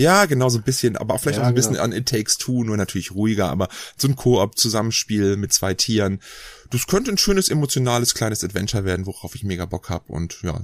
Ja, 0.00 0.24
genau, 0.24 0.48
so 0.48 0.56
ein 0.56 0.64
bisschen, 0.64 0.96
aber 0.96 1.12
auch 1.12 1.20
vielleicht 1.20 1.36
ja, 1.36 1.42
auch 1.42 1.48
so 1.48 1.50
ein 1.50 1.54
bisschen 1.54 1.72
genau. 1.74 1.84
an 1.84 1.92
It 1.92 2.08
Takes 2.08 2.38
Two, 2.38 2.64
nur 2.64 2.78
natürlich 2.78 3.10
ruhiger, 3.10 3.50
aber 3.50 3.68
so 3.98 4.08
ein 4.08 4.16
Koop-Zusammenspiel 4.16 5.36
mit 5.36 5.52
zwei 5.52 5.74
Tieren. 5.74 6.22
Das 6.70 6.86
könnte 6.86 7.10
ein 7.10 7.18
schönes, 7.18 7.50
emotionales, 7.50 8.14
kleines 8.14 8.42
Adventure 8.42 8.86
werden, 8.86 9.04
worauf 9.04 9.34
ich 9.34 9.44
mega 9.44 9.66
Bock 9.66 9.90
hab 9.90 10.08
und 10.08 10.40
ja, 10.42 10.58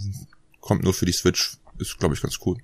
kommt 0.61 0.85
nur 0.85 0.95
für 0.95 1.05
die 1.05 1.13
Switch. 1.13 1.59
Ist, 1.79 1.99
glaube 1.99 2.15
ich, 2.15 2.23
ganz 2.23 2.39
cool. 2.47 2.57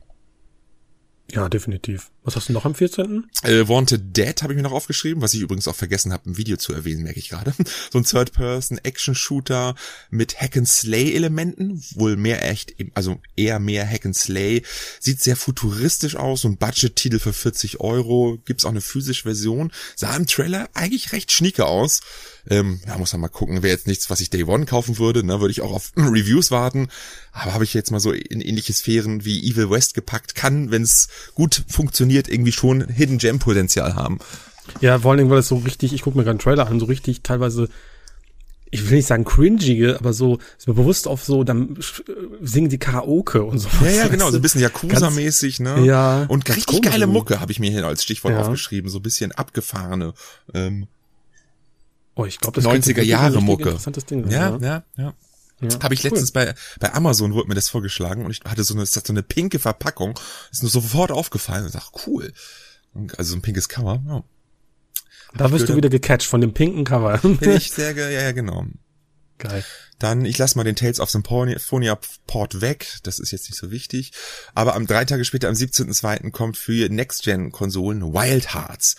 Ja, 1.31 1.51
definitiv. 1.51 2.11
Was 2.25 2.37
hast 2.37 2.49
du 2.49 2.53
noch 2.53 2.65
am 2.65 2.75
14.? 2.75 3.25
Äh, 3.43 3.67
Wanted 3.67 4.17
Dead 4.17 4.43
habe 4.43 4.53
ich 4.53 4.57
mir 4.57 4.63
noch 4.63 4.73
aufgeschrieben, 4.73 5.23
was 5.23 5.35
ich 5.35 5.41
übrigens 5.41 5.67
auch 5.67 5.75
vergessen 5.75 6.13
habe, 6.13 6.23
im 6.27 6.37
Video 6.37 6.57
zu 6.57 6.73
erwähnen, 6.73 7.03
merke 7.03 7.19
ich 7.19 7.29
gerade. 7.29 7.53
So 7.93 7.99
ein 7.99 8.05
Third-Person-Action-Shooter 8.05 9.75
mit 10.11 10.41
Hack-and-Slay-Elementen, 10.41 11.83
wohl 11.95 12.17
mehr 12.17 12.49
echt, 12.49 12.75
also 12.95 13.21
eher 13.37 13.59
mehr 13.59 13.87
Hack-and-Slay. 13.87 14.63
Sieht 15.01 15.21
sehr 15.21 15.37
futuristisch 15.37 16.17
aus, 16.17 16.43
so 16.43 16.49
ein 16.49 16.57
Budget-Titel 16.57 17.19
für 17.19 17.33
40 17.33 17.81
Euro. 17.81 18.39
Gibt's 18.45 18.65
auch 18.65 18.71
eine 18.71 18.81
physische 18.81 19.25
Version. 19.25 19.73
Sah 19.97 20.15
im 20.17 20.27
Trailer 20.27 20.69
eigentlich 20.75 21.13
recht 21.13 21.33
schnieke 21.33 21.67
aus. 21.67 22.01
Ähm, 22.49 22.81
ja, 22.87 22.99
muss 22.99 23.13
man 23.13 23.21
mal 23.21 23.29
gucken. 23.29 23.63
Wäre 23.63 23.73
jetzt 23.73 23.87
nichts, 23.87 24.11
was 24.11 24.21
ich 24.21 24.31
Day 24.31 24.45
One 24.45 24.67
kaufen 24.67 24.99
würde. 24.99 25.23
Ne? 25.25 25.41
Würde 25.41 25.53
ich 25.53 25.61
auch 25.61 25.73
auf 25.73 25.93
Reviews 25.97 26.51
warten. 26.51 26.89
Aber 27.33 27.55
habe 27.55 27.65
ich 27.65 27.73
jetzt 27.75 27.91
mal 27.91 28.01
so 28.01 28.13
in 28.13 28.41
ähnliche 28.41 28.73
Sphären 28.73 29.25
wie 29.25 29.49
Evil 29.49 29.71
West 29.71 29.95
gepackt. 29.95 30.35
Kann, 30.35 30.71
wenn 30.71 30.83
es 30.83 31.09
gut 31.35 31.65
funktioniert, 31.69 32.12
irgendwie 32.17 32.53
schon 32.53 32.87
Hidden 32.89 33.19
Gem 33.19 33.39
Potenzial 33.39 33.95
haben. 33.95 34.19
Ja, 34.81 34.99
vor 34.99 35.11
allen 35.11 35.19
Dingen, 35.19 35.31
weil 35.31 35.39
es 35.39 35.49
so 35.49 35.57
richtig, 35.57 35.93
ich 35.93 36.03
gucke 36.03 36.17
mir 36.17 36.25
gerade 36.25 36.33
einen 36.33 36.39
Trailer 36.39 36.67
an, 36.67 36.81
so 36.81 36.87
richtig 36.87 37.23
teilweise 37.23 37.69
ich 38.73 38.89
will 38.89 38.97
nicht 38.97 39.07
sagen 39.07 39.25
cringige, 39.25 39.99
aber 39.99 40.15
so, 40.15 40.39
ist 40.59 40.67
mir 40.67 40.73
bewusst 40.73 41.07
auf 41.07 41.23
so, 41.23 41.45
dann 41.45 41.77
singen 42.41 42.71
die 42.71 42.79
Karaoke 42.79 43.45
und 43.45 43.59
so. 43.59 43.69
Ja, 43.85 43.91
ja, 43.91 44.09
genau, 44.09 44.31
so 44.31 44.37
ein 44.37 44.43
bisschen 44.43 44.63
Yakuza-mäßig, 44.63 45.61
ne? 45.61 45.85
Ja. 45.85 46.25
Und 46.29 46.49
richtig 46.49 46.81
geile 46.81 47.07
Mucke 47.07 47.39
habe 47.39 47.53
ich 47.53 47.61
mir 47.61 47.71
hier 47.71 47.87
als 47.87 48.03
Stichwort 48.03 48.33
ja. 48.33 48.41
aufgeschrieben, 48.41 48.91
so 48.91 48.99
ein 48.99 49.03
bisschen 49.03 49.31
abgefahrene. 49.31 50.15
Ähm, 50.55 50.87
oh, 52.15 52.25
ich 52.25 52.39
glaube, 52.39 52.63
das 52.63 52.65
90er 52.65 53.03
Jahre 53.03 53.43
Mucke. 53.43 53.65
Interessantes 53.65 54.07
Ding. 54.07 54.27
Ja, 54.31 54.57
ja, 54.57 54.59
ja. 54.59 54.83
ja. 54.97 55.15
Habe 55.83 55.95
ich 55.95 56.03
letztens 56.03 56.31
cool. 56.35 56.47
bei, 56.47 56.55
bei 56.81 56.95
Amazon 56.95 57.35
wurde 57.35 57.49
mir 57.49 57.55
das 57.55 57.69
vorgeschlagen 57.69 58.25
und 58.25 58.31
ich 58.31 58.41
hatte 58.45 58.65
so 58.65 58.75
eine, 58.75 58.83
das 58.83 58.97
hat 58.97 59.07
so 59.07 59.13
eine 59.13 59.23
pinke 59.23 59.59
Verpackung, 59.59 60.19
ist 60.51 60.63
mir 60.63 60.69
sofort 60.69 61.11
aufgefallen 61.11 61.65
und 61.67 61.75
dachte, 61.75 62.01
cool. 62.07 62.33
Also 63.17 63.31
so 63.31 63.37
ein 63.37 63.43
pinkes 63.43 63.69
Cover, 63.69 64.03
ja. 64.07 64.25
Da 65.35 65.51
wirst 65.51 65.69
du 65.69 65.77
wieder 65.77 65.89
gecatcht 65.89 66.27
von 66.27 66.41
dem 66.41 66.53
pinken 66.53 66.85
Cover. 66.85 67.19
Bin 67.23 67.53
ich 67.53 67.71
sehr, 67.73 67.97
ja, 67.97 68.09
ja, 68.09 68.33
genau. 68.33 68.67
Geil. 69.39 69.65
Dann, 69.99 70.25
ich 70.25 70.37
lasse 70.37 70.59
mal 70.59 70.65
den 70.65 70.77
Tales 70.77 71.01
of 71.01 71.11
Symphonia 71.11 71.99
Port 72.27 72.61
weg, 72.61 72.99
das 73.05 73.19
ist 73.19 73.31
jetzt 73.31 73.49
nicht 73.49 73.59
so 73.59 73.71
wichtig. 73.71 74.13
Aber 74.55 74.75
am 74.75 74.87
drei 74.87 75.05
Tage 75.05 75.25
später, 75.25 75.49
am 75.49 75.55
17.02. 75.55 76.31
kommt 76.33 76.57
für 76.57 76.89
Next-Gen-Konsolen 76.89 78.13
Wild 78.13 78.53
Hearts. 78.53 78.97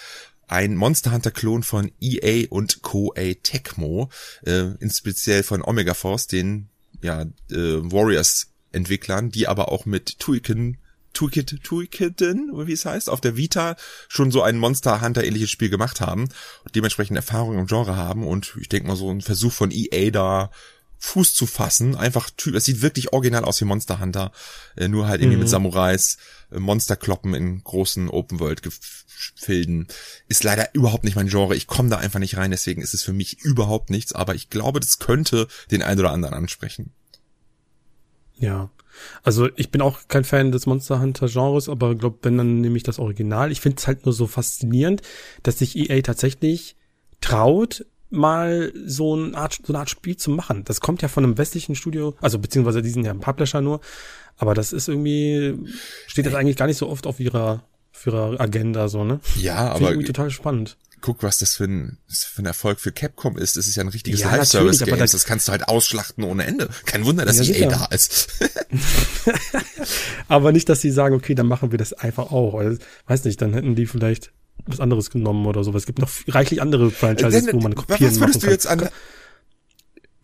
Ein 0.48 0.76
Monster 0.76 1.12
Hunter-Klon 1.12 1.64
von 1.64 1.92
EA 2.02 2.48
und 2.50 2.82
Koei 2.82 3.38
Tecmo, 3.42 4.10
äh, 4.44 4.66
speziell 4.90 5.44
von 5.44 5.64
Omega 5.64 5.94
Force, 5.94 6.28
den 6.28 6.70
ja, 7.02 7.22
äh, 7.22 7.26
Warriors-Entwicklern, 7.52 9.30
die 9.32 9.48
aber 9.48 9.72
auch 9.72 9.86
mit 9.86 10.20
Tuiken 10.20 10.78
Toolkit, 11.14 11.64
Toolkitten, 11.64 12.52
wie 12.68 12.74
es 12.74 12.86
heißt, 12.86 13.10
auf 13.10 13.22
der 13.22 13.38
Vita 13.38 13.76
schon 14.08 14.32
so 14.32 14.42
ein 14.42 14.58
Monster 14.58 15.02
Hunter 15.02 15.24
ähnliches 15.24 15.52
Spiel 15.52 15.70
gemacht 15.70 16.02
haben 16.02 16.24
und 16.24 16.76
dementsprechend 16.76 17.16
Erfahrung 17.16 17.58
im 17.60 17.68
Genre 17.68 17.96
haben 17.96 18.26
und 18.26 18.56
ich 18.60 18.68
denke 18.68 18.88
mal 18.88 18.96
so 18.96 19.12
ein 19.12 19.22
Versuch 19.22 19.54
von 19.54 19.72
EA 19.72 20.10
da 20.10 20.50
Fuß 21.06 21.34
zu 21.34 21.48
fassen, 21.48 21.98
einfach 21.98 22.30
Typ, 22.30 22.56
es 22.56 22.64
sieht 22.64 22.82
wirklich 22.82 23.12
original 23.12 23.44
aus 23.44 23.60
wie 23.60 23.66
Monster 23.66 24.00
Hunter, 24.00 24.32
äh, 24.78 24.88
nur 24.88 25.06
halt 25.06 25.20
irgendwie 25.20 25.36
mhm. 25.36 25.42
mit 25.42 25.50
Samurais, 25.50 26.18
äh, 26.50 26.60
Monsterkloppen 26.60 27.34
in 27.34 27.62
großen 27.62 28.10
Open 28.10 28.40
World 28.40 28.62
Gefilden. 28.64 29.90
Ist 30.30 30.46
leider 30.46 30.74
überhaupt 30.74 31.04
nicht 31.04 31.18
mein 31.18 31.28
Genre. 31.28 31.58
Ich 31.58 31.68
komme 31.68 31.90
da 31.90 31.98
einfach 31.98 32.20
nicht 32.20 32.38
rein, 32.38 32.52
deswegen 32.52 32.82
ist 32.82 32.94
es 32.94 33.04
für 33.04 33.12
mich 33.12 33.42
überhaupt 33.42 33.90
nichts, 33.90 34.14
aber 34.14 34.34
ich 34.34 34.50
glaube, 34.50 34.80
das 34.80 34.98
könnte 34.98 35.50
den 35.72 35.82
einen 35.82 36.00
oder 36.00 36.12
anderen 36.12 36.36
ansprechen. 36.36 36.94
Ja, 38.38 38.72
also 39.24 39.50
ich 39.58 39.72
bin 39.72 39.82
auch 39.82 40.08
kein 40.08 40.24
Fan 40.24 40.54
des 40.54 40.68
Monster 40.68 41.02
Hunter 41.02 41.28
Genres, 41.28 41.68
aber 41.68 41.96
glaube, 41.96 42.20
wenn 42.22 42.38
dann 42.38 42.62
nehme 42.62 42.78
ich 42.78 42.84
das 42.84 42.98
Original. 42.98 43.52
Ich 43.52 43.60
finde 43.60 43.78
es 43.78 43.88
halt 43.88 44.06
nur 44.06 44.14
so 44.14 44.26
faszinierend, 44.26 45.02
dass 45.44 45.60
sich 45.60 45.76
EA 45.76 46.02
tatsächlich 46.02 46.78
traut, 47.20 47.86
mal 48.14 48.72
so 48.86 49.16
eine 49.16 49.36
Art, 49.36 49.60
so 49.64 49.74
eine 49.74 49.80
Art 49.80 49.90
Spiel 49.90 50.16
zu 50.16 50.32
machen. 50.32 50.64
Das 50.66 50.80
kommt 50.80 51.02
ja 51.02 51.08
von 51.08 51.24
einem 51.24 51.38
westlichen 51.38 51.76
Studio, 51.76 52.16
also 52.22 52.40
beziehungsweise 52.40 52.82
die 52.82 52.90
sind 52.90 53.06
ja 53.06 53.12
ein 53.12 53.20
Publisher 53.20 53.62
nur, 53.62 53.82
aber 54.38 54.54
das 54.54 54.74
ist 54.74 54.88
irgendwie, 54.88 55.58
steht 56.08 56.26
das 56.26 56.36
eigentlich 56.36 56.58
gar 56.58 56.68
nicht 56.68 56.78
so 56.78 56.90
oft 56.90 57.08
auf 57.08 57.20
ihrer, 57.20 57.64
auf 57.94 58.08
ihrer 58.08 58.40
Agenda, 58.40 58.88
so, 58.88 59.04
ne? 59.04 59.20
Ja, 59.36 59.72
aber. 59.72 59.90
irgendwie 59.90 60.08
total 60.08 60.32
spannend 60.32 60.78
guck, 61.04 61.22
was 61.22 61.38
das 61.38 61.58
für 61.58 61.66
ein, 61.66 61.98
für 62.08 62.42
ein 62.42 62.46
Erfolg 62.46 62.80
für 62.80 62.92
Capcom 62.92 63.38
ist. 63.38 63.58
Das 63.58 63.68
ist 63.68 63.76
ja 63.76 63.84
ein 63.84 63.90
richtiges 63.90 64.22
ja, 64.22 64.36
Live-Service-Game. 64.36 64.98
Das, 64.98 65.12
das, 65.12 65.26
kannst 65.26 65.48
du 65.48 65.52
halt 65.52 65.68
ausschlachten 65.68 66.24
ohne 66.24 66.46
Ende. 66.46 66.70
Kein 66.86 67.06
Wunder, 67.06 67.26
dass 67.26 67.46
ja, 67.46 67.54
EA 67.54 67.70
da 67.70 67.86
ist. 67.88 68.30
aber 70.30 70.54
nicht, 70.54 70.70
dass 70.70 70.80
sie 70.80 70.92
sagen, 70.92 71.14
okay, 71.14 71.36
dann 71.36 71.46
machen 71.46 71.72
wir 71.72 71.78
das 71.78 71.92
einfach 71.92 72.32
auch. 72.32 72.56
Also, 72.56 72.80
weiß 73.06 73.26
nicht, 73.26 73.42
dann 73.42 73.54
hätten 73.54 73.76
die 73.76 73.86
vielleicht 73.86 74.32
was 74.66 74.80
anderes 74.80 75.10
genommen 75.10 75.46
oder 75.46 75.64
sowas. 75.64 75.84
Es 75.84 75.86
gibt 75.86 76.00
noch 76.00 76.10
reichlich 76.28 76.62
andere 76.62 76.92
Franchises, 76.92 77.54
wo 77.54 77.60
man 77.60 77.76
kopieren 77.76 78.12
was 78.12 78.20
würdest 78.20 78.44
du 78.44 78.50
jetzt 78.50 78.68
an, 78.68 78.90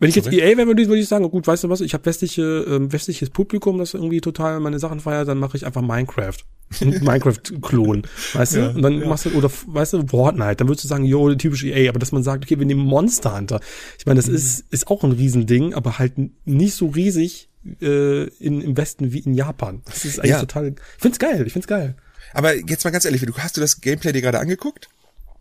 wenn 0.00 0.08
ich 0.08 0.16
jetzt? 0.16 0.32
EA 0.32 0.56
wäre, 0.56 0.66
würde 0.66 0.98
ich, 0.98 1.08
sagen, 1.08 1.30
gut, 1.30 1.46
weißt 1.46 1.64
du 1.64 1.68
was, 1.68 1.82
ich 1.82 1.92
habe 1.92 2.06
westliche, 2.06 2.42
ähm, 2.42 2.90
westliches 2.90 3.28
Publikum, 3.28 3.76
das 3.76 3.92
irgendwie 3.92 4.22
total 4.22 4.58
meine 4.58 4.78
Sachen 4.78 4.98
feiert, 5.00 5.28
dann 5.28 5.38
mache 5.38 5.58
ich 5.58 5.66
einfach 5.66 5.82
Minecraft. 5.82 6.38
Minecraft-Klon, 6.80 8.06
weißt 8.32 8.54
ja, 8.54 8.68
du? 8.68 8.76
Und 8.76 8.82
dann 8.82 9.00
ja. 9.00 9.08
machst 9.08 9.26
du, 9.26 9.30
oder 9.32 9.50
weißt 9.66 9.92
du, 9.92 10.06
Fortnite, 10.06 10.56
dann 10.56 10.68
würdest 10.68 10.84
du 10.84 10.88
sagen, 10.88 11.04
yo, 11.04 11.34
typisch 11.34 11.64
EA, 11.64 11.90
aber 11.90 11.98
dass 11.98 12.12
man 12.12 12.22
sagt, 12.22 12.44
okay, 12.44 12.58
wir 12.58 12.64
nehmen 12.64 12.80
Monster 12.80 13.36
Hunter. 13.36 13.60
Ich 13.98 14.06
meine, 14.06 14.18
das 14.18 14.28
mhm. 14.28 14.36
ist, 14.36 14.64
ist 14.70 14.88
auch 14.88 15.04
ein 15.04 15.12
Riesending, 15.12 15.74
aber 15.74 15.98
halt 15.98 16.14
nicht 16.46 16.74
so 16.74 16.86
riesig 16.86 17.50
äh, 17.82 18.24
in, 18.24 18.62
im 18.62 18.76
Westen 18.78 19.12
wie 19.12 19.18
in 19.18 19.34
Japan. 19.34 19.82
Das 19.84 20.06
ist 20.06 20.20
eigentlich 20.20 20.30
ja. 20.30 20.40
total. 20.40 20.68
Ich 20.68 20.74
find's 20.98 21.18
geil, 21.18 21.46
ich 21.46 21.52
find's 21.52 21.68
geil. 21.68 21.96
Aber 22.32 22.54
jetzt 22.56 22.84
mal 22.84 22.90
ganz 22.90 23.04
ehrlich, 23.04 23.22
du 23.22 23.36
hast 23.38 23.56
du 23.56 23.60
das 23.60 23.80
Gameplay 23.80 24.12
dir 24.12 24.22
gerade 24.22 24.38
angeguckt? 24.38 24.88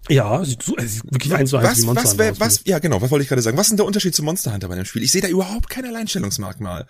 Ja, 0.07 0.43
sieht, 0.43 0.63
so, 0.63 0.75
sieht 0.79 1.03
wirklich 1.11 1.33
eins 1.35 1.49
zu 1.49 1.57
eins 1.57 1.69
was, 1.69 1.77
wie 1.79 1.85
Monster 1.85 2.03
was, 2.03 2.11
Hunter. 2.11 2.39
Was, 2.39 2.39
was, 2.39 2.61
ja, 2.65 2.79
genau, 2.79 3.01
was 3.01 3.11
wollte 3.11 3.23
ich 3.23 3.29
gerade 3.29 3.41
sagen? 3.41 3.57
Was 3.57 3.67
ist 3.67 3.71
denn 3.71 3.77
der 3.77 3.85
Unterschied 3.85 4.15
zu 4.15 4.23
Monster 4.23 4.53
Hunter 4.53 4.67
bei 4.67 4.75
dem 4.75 4.85
Spiel? 4.85 5.03
Ich 5.03 5.11
sehe 5.11 5.21
da 5.21 5.27
überhaupt 5.27 5.69
kein 5.69 5.85
Alleinstellungsmerkmal. 5.85 6.87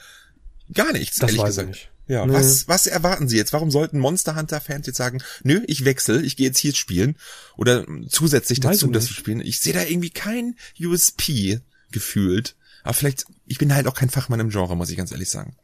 Gar 0.74 0.94
nichts, 0.94 1.18
das 1.18 1.32
ehrlich 1.32 1.42
weiß 1.42 1.48
gesagt. 1.48 1.70
Ich 1.70 1.76
nicht. 1.76 1.90
Ja, 2.08 2.26
nee. 2.26 2.34
was, 2.34 2.68
was 2.68 2.88
erwarten 2.88 3.28
Sie 3.28 3.38
jetzt? 3.38 3.54
Warum 3.54 3.70
sollten 3.70 4.00
Monster 4.00 4.36
Hunter 4.36 4.60
Fans 4.62 4.88
jetzt 4.88 4.98
sagen, 4.98 5.22
nö, 5.44 5.62
ich 5.68 5.86
wechsle, 5.86 6.22
ich 6.22 6.38
gehe 6.38 6.48
jetzt 6.48 6.58
hier 6.58 6.74
spielen 6.74 7.16
oder 7.56 7.86
zusätzlich 8.08 8.60
dazu 8.60 8.88
das 8.88 9.06
zu 9.06 9.14
spielen? 9.14 9.42
Ich 9.42 9.60
sehe 9.60 9.74
da 9.74 9.84
irgendwie 9.84 10.10
kein 10.10 10.56
USP 10.80 11.60
gefühlt. 11.92 12.56
Aber 12.84 12.96
vielleicht, 12.96 13.26
ich 13.46 13.60
bin 13.60 13.76
halt 13.76 13.88
auch 13.88 13.94
kein 13.94 14.10
Fachmann 14.10 14.40
im 14.40 14.50
Genre, 14.50 14.76
muss 14.76 14.90
ich 14.90 14.98
ganz 14.98 15.12
ehrlich 15.12 15.30
sagen. 15.30 15.56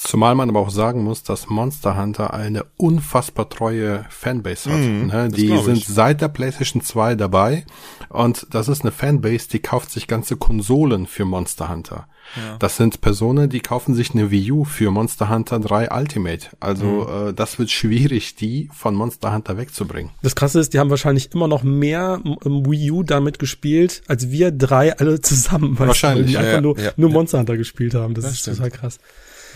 Zumal 0.00 0.34
man 0.34 0.48
aber 0.48 0.60
auch 0.60 0.70
sagen 0.70 1.02
muss, 1.02 1.22
dass 1.22 1.48
Monster 1.48 1.96
Hunter 2.00 2.32
eine 2.32 2.64
unfassbar 2.76 3.48
treue 3.48 4.04
Fanbase 4.10 4.70
hat. 4.70 4.78
Mm, 4.78 5.06
ne? 5.06 5.28
Die 5.28 5.56
sind 5.58 5.84
seit 5.84 6.20
der 6.20 6.28
PlayStation 6.28 6.82
2 6.82 7.16
dabei 7.16 7.64
und 8.08 8.46
das 8.50 8.68
ist 8.68 8.82
eine 8.82 8.92
Fanbase, 8.92 9.48
die 9.48 9.58
kauft 9.58 9.90
sich 9.90 10.06
ganze 10.06 10.36
Konsolen 10.36 11.06
für 11.06 11.24
Monster 11.24 11.68
Hunter. 11.68 12.06
Ja. 12.36 12.56
Das 12.58 12.76
sind 12.76 13.00
Personen, 13.00 13.48
die 13.48 13.60
kaufen 13.60 13.94
sich 13.94 14.12
eine 14.12 14.30
Wii 14.30 14.52
U 14.52 14.64
für 14.64 14.90
Monster 14.90 15.30
Hunter 15.30 15.58
3 15.58 15.90
Ultimate. 15.90 16.48
Also 16.60 16.84
mm. 16.84 17.28
äh, 17.28 17.32
das 17.32 17.58
wird 17.58 17.70
schwierig, 17.70 18.36
die 18.36 18.68
von 18.72 18.94
Monster 18.94 19.32
Hunter 19.34 19.56
wegzubringen. 19.56 20.12
Das 20.22 20.36
Krasse 20.36 20.60
ist, 20.60 20.74
die 20.74 20.78
haben 20.78 20.90
wahrscheinlich 20.90 21.32
immer 21.34 21.48
noch 21.48 21.64
mehr 21.64 22.20
Wii 22.44 22.90
U 22.92 23.02
damit 23.02 23.38
gespielt, 23.38 24.02
als 24.06 24.30
wir 24.30 24.52
drei 24.52 24.96
alle 24.96 25.20
zusammen. 25.20 25.78
Wahrscheinlich. 25.78 26.28
Die 26.28 26.36
einfach 26.36 26.52
ja, 26.52 26.60
nur, 26.60 26.78
ja, 26.78 26.92
nur 26.96 27.10
Monster 27.10 27.38
Hunter 27.38 27.56
gespielt 27.56 27.94
haben. 27.94 28.14
Das, 28.14 28.24
das 28.24 28.34
ist 28.34 28.40
stimmt. 28.40 28.58
total 28.58 28.70
krass. 28.70 28.98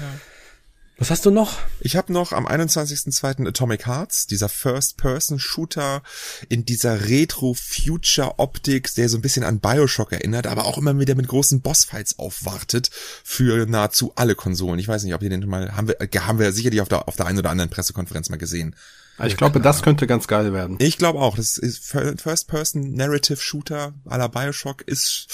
Ja. 0.01 0.07
Was 1.03 1.11
hast 1.11 1.27
du 1.27 1.33
noch? 1.33 1.59
Ich 1.81 1.97
habe 1.97 2.13
noch 2.13 2.31
am 2.31 2.47
21.02. 2.47 3.49
Atomic 3.49 3.89
Hearts, 3.89 4.29
dieser 4.29 4.49
First-Person-Shooter 4.49 6.01
in 6.49 6.65
dieser 6.65 7.09
Retro-Future-Optik, 7.09 8.95
der 8.95 9.09
so 9.09 9.19
ein 9.19 9.21
bisschen 9.21 9.43
an 9.43 9.59
Bioshock 9.59 10.13
erinnert, 10.13 10.47
aber 10.47 10.65
auch 10.65 10.79
immer 10.79 10.97
wieder 11.01 11.17
mit 11.17 11.27
großen 11.27 11.61
Bossfights 11.61 12.21
aufwartet 12.21 12.91
für 13.25 13.67
nahezu 13.67 14.13
alle 14.15 14.37
Konsolen. 14.37 14.79
Ich 14.79 14.87
weiß 14.87 15.03
nicht, 15.03 15.13
ob 15.13 15.25
ihr 15.25 15.31
den 15.31 15.45
mal, 15.49 15.75
haben 15.75 15.89
wir, 15.89 16.01
äh, 16.01 16.07
haben 16.21 16.39
wir 16.39 16.53
sicherlich 16.53 16.81
auf 16.81 16.89
der, 16.89 17.09
auf 17.09 17.17
der 17.17 17.27
einen 17.27 17.41
oder 17.41 17.51
anderen 17.51 17.71
Pressekonferenz 17.71 18.31
mal 18.31 18.37
gesehen. 18.37 18.77
Ich 19.25 19.37
glaube, 19.37 19.61
das 19.61 19.83
könnte 19.83 20.07
ganz 20.07 20.29
geil 20.29 20.53
werden. 20.53 20.77
Ich 20.79 20.99
glaube 20.99 21.19
auch. 21.19 21.35
Das 21.35 21.59
ist 21.59 21.85
First-Person-Narrative-Shooter 21.85 23.93
à 24.07 24.19
la 24.19 24.29
Bioshock 24.29 24.83
ist, 24.83 25.27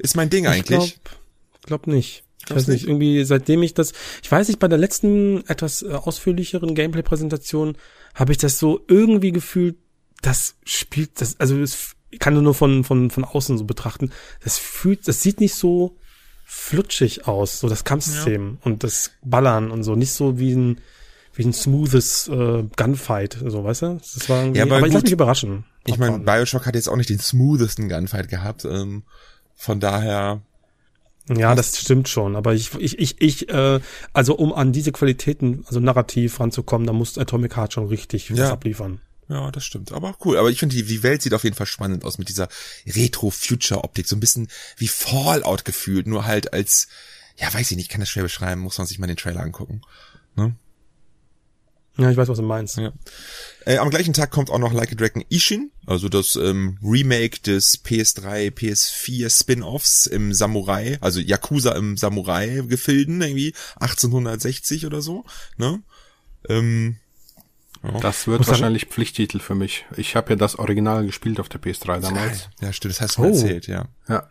ist 0.00 0.16
mein 0.16 0.28
Ding 0.28 0.46
eigentlich. 0.46 0.68
Ich 0.68 1.00
glaube 1.02 1.16
glaub 1.64 1.86
nicht. 1.86 2.24
Ich 2.50 2.56
weiß 2.56 2.68
nicht, 2.68 2.84
irgendwie 2.84 3.24
seitdem 3.24 3.62
ich 3.62 3.74
das, 3.74 3.92
ich 4.22 4.30
weiß 4.30 4.48
nicht, 4.48 4.58
bei 4.58 4.68
der 4.68 4.78
letzten 4.78 5.46
etwas 5.48 5.82
äh, 5.82 5.92
ausführlicheren 5.92 6.74
Gameplay-Präsentation 6.74 7.76
habe 8.14 8.32
ich 8.32 8.38
das 8.38 8.58
so 8.58 8.80
irgendwie 8.88 9.32
gefühlt, 9.32 9.76
das 10.22 10.56
spielt, 10.64 11.20
das, 11.20 11.38
also 11.38 11.60
es 11.60 11.94
kann 12.18 12.42
nur 12.42 12.54
von, 12.54 12.84
von, 12.84 13.10
von 13.10 13.24
außen 13.24 13.58
so 13.58 13.64
betrachten, 13.64 14.10
das 14.42 14.58
fühlt, 14.58 15.06
das 15.06 15.22
sieht 15.22 15.40
nicht 15.40 15.54
so 15.54 15.96
flutschig 16.44 17.28
aus, 17.28 17.60
so 17.60 17.68
das 17.68 17.84
Kampfsystem 17.84 18.52
ja. 18.54 18.58
und 18.64 18.82
das 18.82 19.10
Ballern 19.22 19.70
und 19.70 19.82
so, 19.82 19.94
nicht 19.94 20.12
so 20.12 20.38
wie 20.38 20.52
ein, 20.52 20.80
wie 21.34 21.44
ein 21.44 21.52
smoothes 21.52 22.28
äh, 22.28 22.64
Gunfight, 22.76 23.38
so, 23.46 23.62
weißt 23.62 23.82
du? 23.82 24.00
Das 24.14 24.28
war 24.28 24.46
ja, 24.46 24.64
aber, 24.64 24.78
aber 24.78 24.86
ich 24.86 24.92
lasse 24.92 25.04
mich 25.04 25.12
überraschen. 25.12 25.64
Ich 25.84 25.98
meine, 25.98 26.18
Bioshock 26.18 26.66
hat 26.66 26.74
jetzt 26.74 26.88
auch 26.88 26.96
nicht 26.96 27.10
den 27.10 27.20
smoothesten 27.20 27.88
Gunfight 27.88 28.28
gehabt, 28.28 28.64
ähm, 28.64 29.04
von 29.54 29.78
daher 29.78 30.42
Ja, 31.28 31.54
das 31.54 31.78
stimmt 31.78 32.08
schon, 32.08 32.36
aber 32.36 32.54
ich, 32.54 32.74
ich, 32.74 32.98
ich, 32.98 33.20
ich, 33.20 33.48
äh, 33.48 33.80
also 34.12 34.34
um 34.34 34.52
an 34.52 34.72
diese 34.72 34.92
Qualitäten, 34.92 35.64
also 35.66 35.78
narrativ 35.80 36.40
ranzukommen, 36.40 36.86
da 36.86 36.92
muss 36.92 37.18
Atomic 37.18 37.56
Heart 37.56 37.74
schon 37.74 37.86
richtig 37.88 38.30
Ja. 38.30 38.36
was 38.44 38.50
abliefern. 38.50 39.00
Ja, 39.28 39.50
das 39.50 39.64
stimmt. 39.64 39.92
Aber 39.92 40.16
cool. 40.24 40.38
Aber 40.38 40.48
ich 40.50 40.58
finde, 40.58 40.74
die, 40.74 40.84
die 40.84 41.02
Welt 41.02 41.20
sieht 41.20 41.34
auf 41.34 41.44
jeden 41.44 41.54
Fall 41.56 41.66
spannend 41.66 42.02
aus 42.04 42.16
mit 42.16 42.30
dieser 42.30 42.48
Retro-Future-Optik. 42.86 44.08
So 44.08 44.16
ein 44.16 44.20
bisschen 44.20 44.48
wie 44.78 44.88
Fallout 44.88 45.64
gefühlt, 45.66 46.06
nur 46.06 46.24
halt 46.24 46.52
als, 46.54 46.88
ja, 47.36 47.52
weiß 47.52 47.70
ich 47.70 47.76
nicht, 47.76 47.90
kann 47.90 48.00
das 48.00 48.08
schwer 48.08 48.22
beschreiben, 48.22 48.62
muss 48.62 48.78
man 48.78 48.86
sich 48.86 48.98
mal 48.98 49.06
den 49.06 49.16
Trailer 49.18 49.40
angucken. 49.42 49.82
Ne? 50.34 50.54
Ja, 51.98 52.10
ich 52.10 52.16
weiß, 52.16 52.28
was 52.28 52.38
du 52.38 52.44
meinst. 52.44 52.76
Ja. 52.76 52.92
Äh, 53.66 53.78
am 53.78 53.90
gleichen 53.90 54.12
Tag 54.14 54.30
kommt 54.30 54.50
auch 54.50 54.58
noch 54.60 54.72
Like 54.72 54.92
a 54.92 54.94
Dragon 54.94 55.24
Ishin, 55.30 55.72
also 55.84 56.08
das 56.08 56.36
ähm, 56.36 56.78
Remake 56.82 57.40
des 57.40 57.84
PS3, 57.84 58.52
PS4 58.52 59.28
Spin-offs 59.36 60.06
im 60.06 60.32
Samurai, 60.32 60.96
also 61.00 61.18
Yakuza 61.20 61.72
im 61.72 61.96
Samurai-Gefilden, 61.96 63.20
irgendwie 63.20 63.52
1860 63.80 64.86
oder 64.86 65.02
so. 65.02 65.24
Ne? 65.56 65.82
Ähm, 66.48 66.96
Das 68.00 68.26
wird 68.28 68.38
Muss 68.38 68.48
wahrscheinlich 68.48 68.86
Pflichttitel 68.86 69.40
für 69.40 69.54
mich. 69.56 69.84
Ich 69.96 70.14
habe 70.16 70.30
ja 70.30 70.36
das 70.36 70.56
Original 70.56 71.04
gespielt 71.04 71.40
auf 71.40 71.48
der 71.48 71.60
PS3 71.60 72.00
damals. 72.00 72.48
ja, 72.60 72.72
stimmt, 72.72 72.94
das 72.94 73.00
hast 73.00 73.16
du 73.18 73.22
mir 73.22 73.28
Oh. 73.28 73.34
erzählt, 73.34 73.66
ja. 73.66 73.86
Ja. 74.08 74.28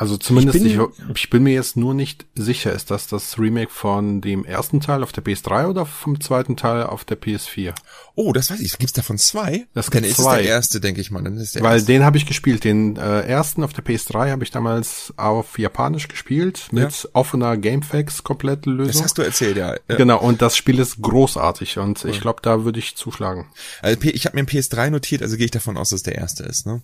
Also 0.00 0.16
zumindest, 0.16 0.56
Ich 0.56 0.64
ich 0.64 0.78
bin- 0.78 0.86
bin, 0.96 1.12
ich, 1.14 1.28
bin 1.28 1.42
mir 1.42 1.52
jetzt 1.52 1.76
nur 1.76 1.92
nicht 1.92 2.24
sicher, 2.34 2.72
ist 2.72 2.90
das 2.90 3.06
das 3.06 3.38
Remake 3.38 3.70
von 3.70 4.22
dem 4.22 4.46
ersten 4.46 4.80
Teil 4.80 5.02
auf 5.02 5.12
der 5.12 5.22
PS3 5.22 5.66
oder 5.68 5.84
vom 5.84 6.18
zweiten 6.22 6.56
Teil 6.56 6.84
auf 6.84 7.04
der 7.04 7.20
PS4? 7.20 7.74
Oh, 8.14 8.32
das 8.32 8.50
weiß 8.50 8.60
ich. 8.60 8.78
Gibt's 8.78 8.94
davon 8.94 9.18
zwei? 9.18 9.66
Das 9.74 9.90
gibt 9.90 10.06
ist 10.06 10.16
zwei. 10.16 10.38
der 10.40 10.48
erste, 10.48 10.80
denke 10.80 11.02
ich 11.02 11.10
mal. 11.10 11.22
Dann 11.22 11.36
ist 11.36 11.54
der 11.54 11.62
Weil 11.62 11.74
erste. 11.74 11.92
den 11.92 12.02
habe 12.02 12.16
ich 12.16 12.24
gespielt. 12.24 12.64
Den 12.64 12.96
äh, 12.96 13.20
ersten 13.26 13.62
auf 13.62 13.74
der 13.74 13.84
PS3 13.84 14.30
habe 14.30 14.42
ich 14.42 14.50
damals 14.50 15.12
auf 15.18 15.58
Japanisch 15.58 16.08
gespielt 16.08 16.68
mit 16.70 17.10
offener 17.12 17.58
Gamefax 17.58 18.24
komplette 18.24 18.70
Lösung. 18.70 18.94
Das 18.94 19.02
hast 19.02 19.18
du 19.18 19.22
erzählt, 19.22 19.58
ja. 19.58 19.74
ja. 19.86 19.96
Genau, 19.96 20.18
und 20.18 20.40
das 20.40 20.56
Spiel 20.56 20.78
ist 20.78 21.02
großartig 21.02 21.76
und 21.76 22.06
ich 22.06 22.22
glaube, 22.22 22.40
da 22.42 22.64
würde 22.64 22.78
ich 22.78 22.96
zuschlagen. 22.96 23.48
Also, 23.82 24.00
ich 24.00 24.24
habe 24.24 24.34
mir 24.36 24.44
ein 24.44 24.48
PS3 24.48 24.88
notiert, 24.88 25.20
also 25.20 25.36
gehe 25.36 25.44
ich 25.44 25.50
davon 25.50 25.76
aus, 25.76 25.90
dass 25.90 26.02
der 26.02 26.14
erste 26.14 26.44
ist, 26.44 26.64
ne? 26.66 26.80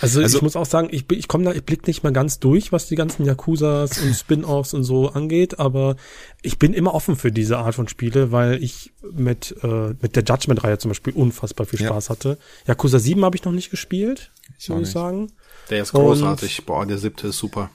Also, 0.00 0.20
Also- 0.22 0.36
ich 0.38 0.42
muss 0.42 0.56
auch 0.56 0.66
sagen, 0.66 0.88
ich, 0.90 1.04
ich 1.12 1.28
komme 1.28 1.44
da, 1.44 1.52
ich 1.52 1.62
blick 1.64 1.86
nicht 1.86 2.02
mal 2.02 2.12
ganz 2.12 2.38
durch, 2.38 2.72
was 2.72 2.88
die 2.88 2.94
ganzen 2.96 3.24
Yakuzas 3.24 3.98
und 3.98 4.14
Spin-offs 4.14 4.74
und 4.74 4.84
so 4.84 5.08
angeht, 5.10 5.58
aber 5.58 5.96
ich 6.42 6.58
bin 6.58 6.72
immer 6.74 6.94
offen 6.94 7.16
für 7.16 7.30
diese 7.32 7.58
Art 7.58 7.74
von 7.74 7.88
Spiele, 7.88 8.32
weil 8.32 8.62
ich 8.62 8.92
mit, 9.12 9.54
äh, 9.62 9.94
mit 10.00 10.16
der 10.16 10.24
Judgment-Reihe 10.24 10.78
zum 10.78 10.90
Beispiel 10.90 11.12
unfassbar 11.14 11.66
viel 11.66 11.80
Ja. 11.80 11.88
Spaß 11.88 12.10
hatte. 12.10 12.38
Yakuza 12.66 12.98
7 12.98 13.24
habe 13.24 13.36
ich 13.36 13.44
noch 13.44 13.52
nicht 13.52 13.70
gespielt, 13.70 14.30
Ich 14.58 14.68
muss 14.68 14.88
ich 14.88 14.90
sagen. 14.92 15.32
Der 15.70 15.82
ist 15.82 15.94
Und- 15.94 16.00
großartig. 16.02 16.64
Boah, 16.66 16.84
der 16.86 16.98
siebte 16.98 17.28
ist 17.28 17.38
super. 17.38 17.70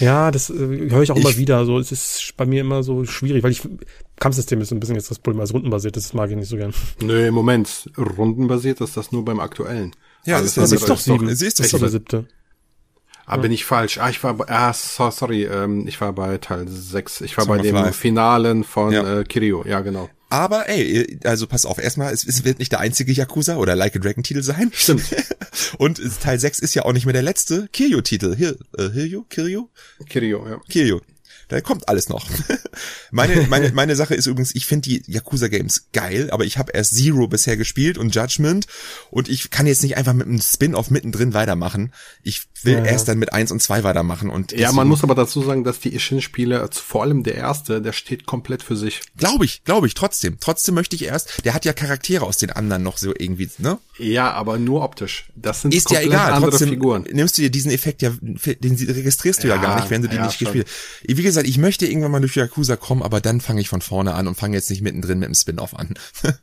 Ja, 0.00 0.32
das 0.32 0.50
äh, 0.50 0.54
höre 0.54 1.02
ich 1.02 1.12
auch 1.12 1.16
Ich- 1.16 1.24
immer 1.24 1.36
wieder. 1.36 1.64
So, 1.64 1.78
es 1.78 1.92
ist 1.92 2.34
bei 2.36 2.44
mir 2.44 2.60
immer 2.60 2.82
so 2.82 3.04
schwierig, 3.04 3.44
weil 3.44 3.52
ich 3.52 3.62
Kampfsystem 4.18 4.60
ist 4.60 4.72
ein 4.72 4.80
bisschen 4.80 4.96
jetzt 4.96 5.10
das 5.12 5.20
Problem 5.20 5.40
als 5.40 5.54
rundenbasiert, 5.54 5.96
das 5.96 6.12
mag 6.12 6.28
ich 6.30 6.36
nicht 6.36 6.48
so 6.48 6.56
gern. 6.56 6.74
Nö, 7.00 7.26
im 7.28 7.34
Moment. 7.34 7.88
Rundenbasiert 7.96 8.80
ist 8.80 8.96
das 8.96 9.12
nur 9.12 9.24
beim 9.24 9.38
aktuellen. 9.38 9.92
Ja, 10.26 10.36
Alles 10.36 10.54
das 10.54 10.70
ist, 10.72 10.72
andere 10.74 10.88
doch 10.88 10.98
ist 10.98 11.04
sieben. 11.04 11.34
Sie 11.36 11.46
ist 11.46 11.58
doch 11.60 11.64
ist 11.64 11.80
der 11.80 11.88
siebte. 11.88 12.26
Ah, 13.26 13.38
bin 13.38 13.52
ich 13.52 13.64
falsch. 13.64 13.96
Ah, 13.98 14.10
ich 14.10 14.22
war 14.22 14.34
bei, 14.34 14.44
ah, 14.48 14.72
so, 14.74 15.10
sorry, 15.10 15.44
ähm, 15.44 15.86
ich 15.88 15.98
war 16.00 16.12
bei 16.12 16.36
Teil 16.38 16.66
6. 16.68 17.22
Ich 17.22 17.36
war 17.38 17.44
Song 17.46 17.56
bei 17.56 17.62
dem 17.62 17.74
Life. 17.74 17.94
Finalen 17.98 18.64
von 18.64 18.92
Ja. 18.92 19.20
äh, 19.20 19.24
Kirio. 19.24 19.64
Ja, 19.66 19.80
genau. 19.80 20.10
Aber 20.28 20.68
ey, 20.68 21.18
also 21.24 21.46
pass 21.46 21.64
auf, 21.64 21.78
erstmal, 21.78 22.12
es, 22.12 22.26
es 22.26 22.44
wird 22.44 22.58
nicht 22.58 22.72
der 22.72 22.80
einzige 22.80 23.12
Yakuza 23.12 23.56
oder 23.56 23.76
Like 23.76 23.96
a 23.96 23.98
Dragon 23.98 24.22
Titel 24.22 24.42
sein. 24.42 24.70
Stimmt. 24.74 25.04
Und 25.78 25.98
es- 25.98 26.18
Teil 26.18 26.38
6 26.38 26.58
ist 26.58 26.74
ja 26.74 26.84
auch 26.84 26.92
nicht 26.92 27.06
mehr 27.06 27.12
der 27.14 27.22
letzte 27.22 27.68
Kiryu 27.72 28.02
Titel. 28.02 28.34
Hier, 28.36 28.56
äh, 28.76 28.90
Kiryu? 28.90 29.22
Kiryu? 29.30 29.68
Kirio, 30.06 30.46
ja. 30.46 30.60
Kiryu. 30.68 31.00
Da 31.48 31.60
kommt 31.60 31.88
alles 31.88 32.08
noch. 32.08 32.26
meine, 33.10 33.46
meine, 33.48 33.70
meine 33.74 33.96
Sache 33.96 34.14
ist 34.14 34.26
übrigens, 34.26 34.54
ich 34.54 34.66
finde 34.66 34.88
die 34.88 35.02
Yakuza 35.06 35.48
Games 35.48 35.86
geil, 35.92 36.30
aber 36.30 36.44
ich 36.44 36.58
habe 36.58 36.72
erst 36.72 36.96
Zero 36.96 37.28
bisher 37.28 37.56
gespielt 37.56 37.98
und 37.98 38.14
Judgment 38.14 38.66
und 39.10 39.28
ich 39.28 39.50
kann 39.50 39.66
jetzt 39.66 39.82
nicht 39.82 39.96
einfach 39.96 40.12
mit 40.14 40.26
einem 40.26 40.40
Spin-off 40.40 40.90
mittendrin 40.90 41.34
weitermachen. 41.34 41.92
Ich 42.22 42.42
will 42.62 42.74
Ja, 42.74 42.84
erst 42.84 43.08
dann 43.08 43.18
mit 43.18 43.32
eins 43.32 43.52
und 43.52 43.60
zwei 43.62 43.84
weitermachen 43.84 44.30
und 44.30 44.52
Ja, 44.52 44.72
man 44.72 44.88
muss 44.88 45.02
aber 45.04 45.14
dazu 45.14 45.42
sagen, 45.42 45.64
dass 45.64 45.80
die 45.80 45.94
Ishin-Spiele, 45.94 46.60
also 46.60 46.80
vor 46.80 47.02
allem 47.02 47.22
der 47.22 47.34
erste, 47.34 47.82
der 47.82 47.92
steht 47.92 48.26
komplett 48.26 48.62
für 48.62 48.76
sich. 48.76 49.00
Glaube 49.16 49.44
ich, 49.44 49.64
glaube 49.64 49.86
ich, 49.86 49.94
trotzdem. 49.94 50.38
Trotzdem 50.40 50.74
möchte 50.74 50.96
ich 50.96 51.04
erst, 51.04 51.44
der 51.44 51.54
hat 51.54 51.64
ja 51.64 51.72
Charaktere 51.72 52.24
aus 52.24 52.38
den 52.38 52.50
anderen 52.50 52.82
noch 52.82 52.98
so 52.98 53.12
irgendwie, 53.16 53.50
ne? 53.58 53.78
Ja, 53.98 54.32
aber 54.32 54.58
nur 54.58 54.82
optisch. 54.82 55.26
Das 55.36 55.62
sind 55.62 55.74
Ist 55.74 55.90
ja 55.90 56.00
egal, 56.00 56.32
andere 56.32 56.50
trotzdem 56.50 56.70
Figuren. 56.70 57.06
nimmst 57.12 57.38
du 57.38 57.42
dir 57.42 57.50
diesen 57.50 57.70
Effekt 57.70 58.02
ja, 58.02 58.10
den 58.20 58.74
registrierst 58.76 59.44
du 59.44 59.48
ja, 59.48 59.56
Ja, 59.56 59.62
gar 59.62 59.76
nicht, 59.80 59.90
wenn 59.90 60.02
du 60.02 60.08
die 60.08 60.16
ja, 60.16 60.24
nicht 60.26 60.38
schon. 60.38 60.46
gespielt 60.46 60.66
hast. 60.68 61.16
Wie 61.16 61.22
gesagt, 61.22 61.43
ich 61.44 61.58
möchte 61.58 61.86
irgendwann 61.86 62.10
mal 62.12 62.20
durch 62.20 62.34
Yakuza 62.36 62.76
kommen, 62.76 63.02
aber 63.02 63.20
dann 63.20 63.40
fange 63.40 63.60
ich 63.60 63.68
von 63.68 63.80
vorne 63.80 64.14
an 64.14 64.26
und 64.28 64.34
fange 64.36 64.56
jetzt 64.56 64.70
nicht 64.70 64.82
mittendrin 64.82 65.18
mit 65.18 65.28
dem 65.28 65.34
Spin-off 65.34 65.74
an. 65.74 65.94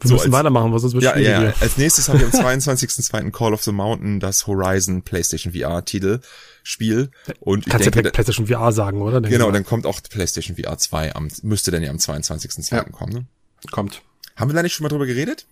Wir 0.00 0.08
So, 0.08 0.14
müssen 0.14 0.24
als- 0.26 0.32
weitermachen, 0.32 0.72
was 0.72 0.82
sonst 0.82 0.94
wird 0.94 1.04
ja, 1.04 1.16
ja, 1.16 1.38
hier. 1.40 1.54
als 1.60 1.76
nächstes 1.78 2.08
habe 2.08 2.18
ich 2.18 2.24
am 2.24 2.30
22.02. 2.30 3.30
Call 3.30 3.54
of 3.54 3.62
the 3.62 3.70
Mountain 3.72 4.18
das 4.20 4.46
Horizon 4.46 5.02
PlayStation 5.02 5.52
VR 5.54 5.84
Titel 5.84 6.20
Spiel 6.64 7.10
und 7.40 7.60
ich 7.66 7.70
Kannst 7.70 7.86
du 7.86 7.90
denke, 7.90 8.08
ja 8.08 8.12
PlayStation 8.12 8.46
VR 8.48 8.72
sagen, 8.72 9.00
oder? 9.02 9.20
Denke 9.20 9.30
genau, 9.30 9.46
ich 9.46 9.52
mal. 9.52 9.58
dann 9.58 9.64
kommt 9.64 9.86
auch 9.86 10.00
PlayStation 10.02 10.56
VR 10.56 10.76
2 10.78 11.14
am, 11.14 11.28
müsste 11.42 11.70
dann 11.70 11.82
ja 11.82 11.90
am 11.90 11.96
22.02. 11.98 12.74
Ja. 12.74 12.82
kommen, 12.84 13.12
ne? 13.12 13.26
Kommt. 13.70 14.02
Haben 14.36 14.50
wir 14.50 14.54
da 14.56 14.62
nicht 14.62 14.74
schon 14.74 14.82
mal 14.82 14.88
drüber 14.88 15.06
geredet? 15.06 15.46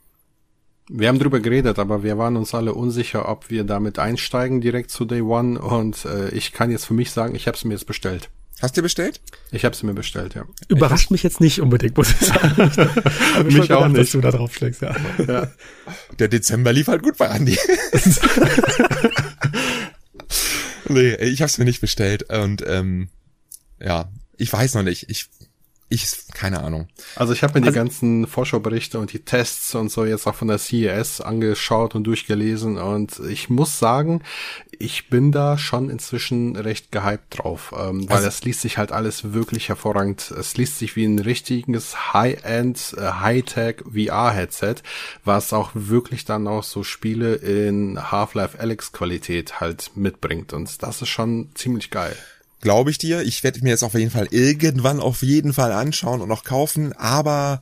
Wir 0.94 1.08
haben 1.08 1.18
drüber 1.18 1.40
geredet, 1.40 1.78
aber 1.78 2.02
wir 2.02 2.18
waren 2.18 2.36
uns 2.36 2.54
alle 2.54 2.74
unsicher, 2.74 3.26
ob 3.26 3.48
wir 3.48 3.64
damit 3.64 3.98
einsteigen 3.98 4.60
direkt 4.60 4.90
zu 4.90 5.06
Day 5.06 5.22
One. 5.22 5.58
Und 5.58 6.04
äh, 6.04 6.28
ich 6.30 6.52
kann 6.52 6.70
jetzt 6.70 6.84
für 6.84 6.92
mich 6.92 7.10
sagen, 7.10 7.34
ich 7.34 7.46
habe 7.46 7.56
es 7.56 7.64
mir 7.64 7.72
jetzt 7.72 7.86
bestellt. 7.86 8.28
Hast 8.60 8.76
du 8.76 8.82
bestellt? 8.82 9.22
Ich 9.50 9.64
habe 9.64 9.74
es 9.74 9.82
mir 9.82 9.94
bestellt, 9.94 10.34
ja. 10.34 10.44
Überrascht 10.68 11.10
mich 11.10 11.22
jetzt 11.22 11.40
nicht 11.40 11.62
unbedingt, 11.62 11.96
muss 11.96 12.10
ich 12.10 12.18
sagen. 12.28 12.70
Ich 13.38 13.44
Mich 13.44 13.54
schon 13.54 13.62
auch 13.62 13.68
gedacht, 13.68 13.84
dass 13.86 13.92
nicht. 13.94 14.14
du 14.14 14.20
da 14.20 14.30
drauf 14.32 14.54
schlägst, 14.54 14.82
ja. 14.82 14.94
Der 16.18 16.28
Dezember 16.28 16.74
lief 16.74 16.88
halt 16.88 17.02
gut 17.02 17.16
bei 17.16 17.30
Andi. 17.30 17.56
nee, 20.88 21.14
ich 21.14 21.40
hab's 21.40 21.56
mir 21.56 21.64
nicht 21.64 21.80
bestellt 21.80 22.24
und 22.30 22.62
ähm, 22.66 23.08
ja, 23.80 24.10
ich 24.36 24.52
weiß 24.52 24.74
noch 24.74 24.82
nicht. 24.82 25.08
Ich, 25.08 25.30
ich, 25.92 26.08
keine 26.34 26.62
Ahnung. 26.62 26.88
Also 27.16 27.32
ich 27.32 27.42
habe 27.42 27.52
mir 27.60 27.66
Also- 27.66 27.72
die 27.72 27.76
ganzen 27.76 28.26
Vorschauberichte 28.26 28.98
und 28.98 29.12
die 29.12 29.18
Tests 29.20 29.74
und 29.74 29.90
so 29.90 30.04
jetzt 30.04 30.26
auch 30.26 30.34
von 30.34 30.48
der 30.48 30.58
CES 30.58 31.20
angeschaut 31.20 31.94
und 31.94 32.04
durchgelesen 32.04 32.78
und 32.78 33.18
ich 33.28 33.50
muss 33.50 33.78
sagen, 33.78 34.22
ich 34.78 35.08
bin 35.10 35.30
da 35.32 35.58
schon 35.58 35.90
inzwischen 35.90 36.56
recht 36.56 36.90
gehypt 36.90 37.38
drauf, 37.38 37.72
ähm, 37.78 38.08
weil 38.08 38.16
Also- 38.16 38.28
es 38.28 38.42
liest 38.44 38.62
sich 38.62 38.78
halt 38.78 38.90
alles 38.90 39.32
wirklich 39.32 39.68
hervorragend. 39.68 40.30
Es 40.32 40.56
liest 40.56 40.78
sich 40.78 40.96
wie 40.96 41.04
ein 41.04 41.18
richtiges 41.18 42.12
High-End, 42.14 42.94
äh, 42.98 43.02
High-Tech 43.20 43.84
VR-Headset, 43.92 44.76
was 45.24 45.52
auch 45.52 45.70
wirklich 45.74 46.24
dann 46.24 46.48
auch 46.48 46.62
so 46.64 46.82
Spiele 46.82 47.34
in 47.34 48.10
Half-Life 48.10 48.58
Alex 48.58 48.92
Qualität 48.92 49.60
halt 49.60 49.90
mitbringt 49.94 50.52
und 50.52 50.82
das 50.82 51.02
ist 51.02 51.08
schon 51.10 51.50
ziemlich 51.54 51.90
geil. 51.90 52.16
Glaube 52.62 52.90
ich 52.90 52.96
dir. 52.98 53.20
Ich 53.22 53.44
werde 53.44 53.60
mir 53.62 53.70
jetzt 53.70 53.82
auf 53.82 53.92
jeden 53.94 54.10
Fall 54.10 54.28
irgendwann 54.30 54.98
auf 55.00 55.22
jeden 55.22 55.52
Fall 55.52 55.72
anschauen 55.72 56.20
und 56.22 56.30
auch 56.30 56.44
kaufen, 56.44 56.94
aber 56.94 57.60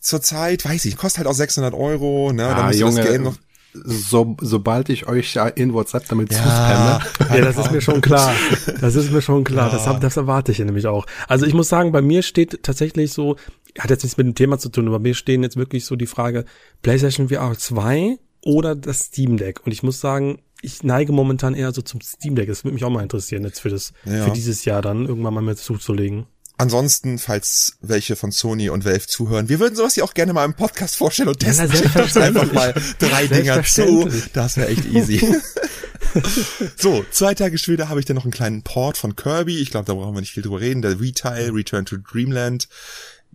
zurzeit, 0.00 0.64
weiß 0.64 0.84
ich, 0.86 0.96
kostet 0.96 1.18
halt 1.18 1.28
auch 1.28 1.34
600 1.34 1.74
Euro, 1.74 2.32
ne, 2.32 2.42
da 2.42 2.56
Ah, 2.56 2.62
du 2.62 2.68
das 2.68 2.78
Junge, 2.80 3.02
Game 3.04 3.22
noch, 3.24 3.36
so, 3.74 4.36
sobald 4.40 4.88
ich 4.88 5.06
euch 5.06 5.34
ja 5.34 5.46
in 5.46 5.74
WhatsApp 5.74 6.08
damit 6.08 6.32
Ja. 6.32 6.38
zuspamme, 6.38 7.00
Ja, 7.38 7.44
das 7.44 7.58
ist 7.58 7.70
mir 7.70 7.80
schon 7.82 8.00
klar. 8.00 8.34
Das 8.80 8.94
ist 8.94 9.12
mir 9.12 9.20
schon 9.22 9.44
klar. 9.44 9.70
Das, 9.70 9.86
hab, 9.86 10.00
das 10.00 10.16
erwarte 10.16 10.50
ich 10.52 10.58
ja 10.58 10.64
nämlich 10.64 10.86
auch. 10.86 11.06
Also 11.28 11.44
ich 11.46 11.52
muss 11.52 11.68
sagen, 11.68 11.92
bei 11.92 12.00
mir 12.00 12.22
steht 12.22 12.62
tatsächlich 12.62 13.12
so, 13.12 13.36
hat 13.78 13.90
jetzt 13.90 14.02
nichts 14.02 14.16
mit 14.16 14.26
dem 14.26 14.34
Thema 14.34 14.58
zu 14.58 14.70
tun, 14.70 14.86
aber 14.88 14.98
bei 14.98 15.10
mir 15.10 15.14
stehen 15.14 15.42
jetzt 15.42 15.56
wirklich 15.56 15.84
so 15.84 15.94
die 15.96 16.06
Frage, 16.06 16.46
PlayStation 16.82 17.28
VR 17.28 17.54
2 17.56 18.18
oder 18.42 18.74
das 18.74 19.00
Steam 19.00 19.36
Deck. 19.36 19.60
Und 19.66 19.72
ich 19.72 19.82
muss 19.82 20.00
sagen, 20.00 20.38
ich 20.62 20.82
neige 20.82 21.12
momentan 21.12 21.54
eher 21.54 21.72
so 21.72 21.82
zum 21.82 22.00
Steam 22.00 22.34
Deck. 22.34 22.48
Das 22.48 22.64
würde 22.64 22.74
mich 22.74 22.84
auch 22.84 22.90
mal 22.90 23.02
interessieren, 23.02 23.44
jetzt 23.44 23.60
für 23.60 23.68
das, 23.70 23.92
Ja. 24.04 24.24
für 24.24 24.30
dieses 24.32 24.64
Jahr 24.64 24.82
dann 24.82 25.06
irgendwann 25.06 25.34
mal 25.34 25.40
mit 25.42 25.58
zuzulegen. 25.58 26.26
Ansonsten, 26.60 27.18
falls 27.18 27.76
welche 27.82 28.16
von 28.16 28.32
Sony 28.32 28.68
und 28.68 28.84
Valve 28.84 29.06
zuhören, 29.06 29.48
wir 29.48 29.60
würden 29.60 29.76
sowas 29.76 29.94
hier 29.94 30.02
auch 30.02 30.12
gerne 30.14 30.32
mal 30.32 30.44
im 30.44 30.54
Podcast 30.54 30.96
vorstellen 30.96 31.28
und 31.28 31.38
testen. 31.38 31.66
na, 31.68 31.72
uns 31.72 31.78
selbstverständlich. 31.80 32.42
einfach 32.42 32.52
mal 32.52 32.74
drei 32.98 33.26
Dinger 33.28 33.62
zu. 33.62 34.08
Das 34.32 34.56
wäre 34.56 34.66
echt 34.68 34.84
easy. 34.86 35.24
so, 36.76 37.04
zwei 37.12 37.34
Tage 37.34 37.58
später 37.58 37.88
habe 37.88 38.00
ich 38.00 38.06
dann 38.06 38.16
noch 38.16 38.24
einen 38.24 38.32
kleinen 38.32 38.62
Port 38.62 38.96
von 38.96 39.14
Kirby. 39.14 39.58
Ich 39.58 39.70
glaube, 39.70 39.86
da 39.86 39.94
brauchen 39.94 40.14
wir 40.16 40.20
nicht 40.20 40.32
viel 40.32 40.42
drüber 40.42 40.60
reden. 40.60 40.82
Der 40.82 41.00
Retail, 41.00 41.50
Return 41.50 41.84
to 41.84 41.96
Dreamland, 41.96 42.68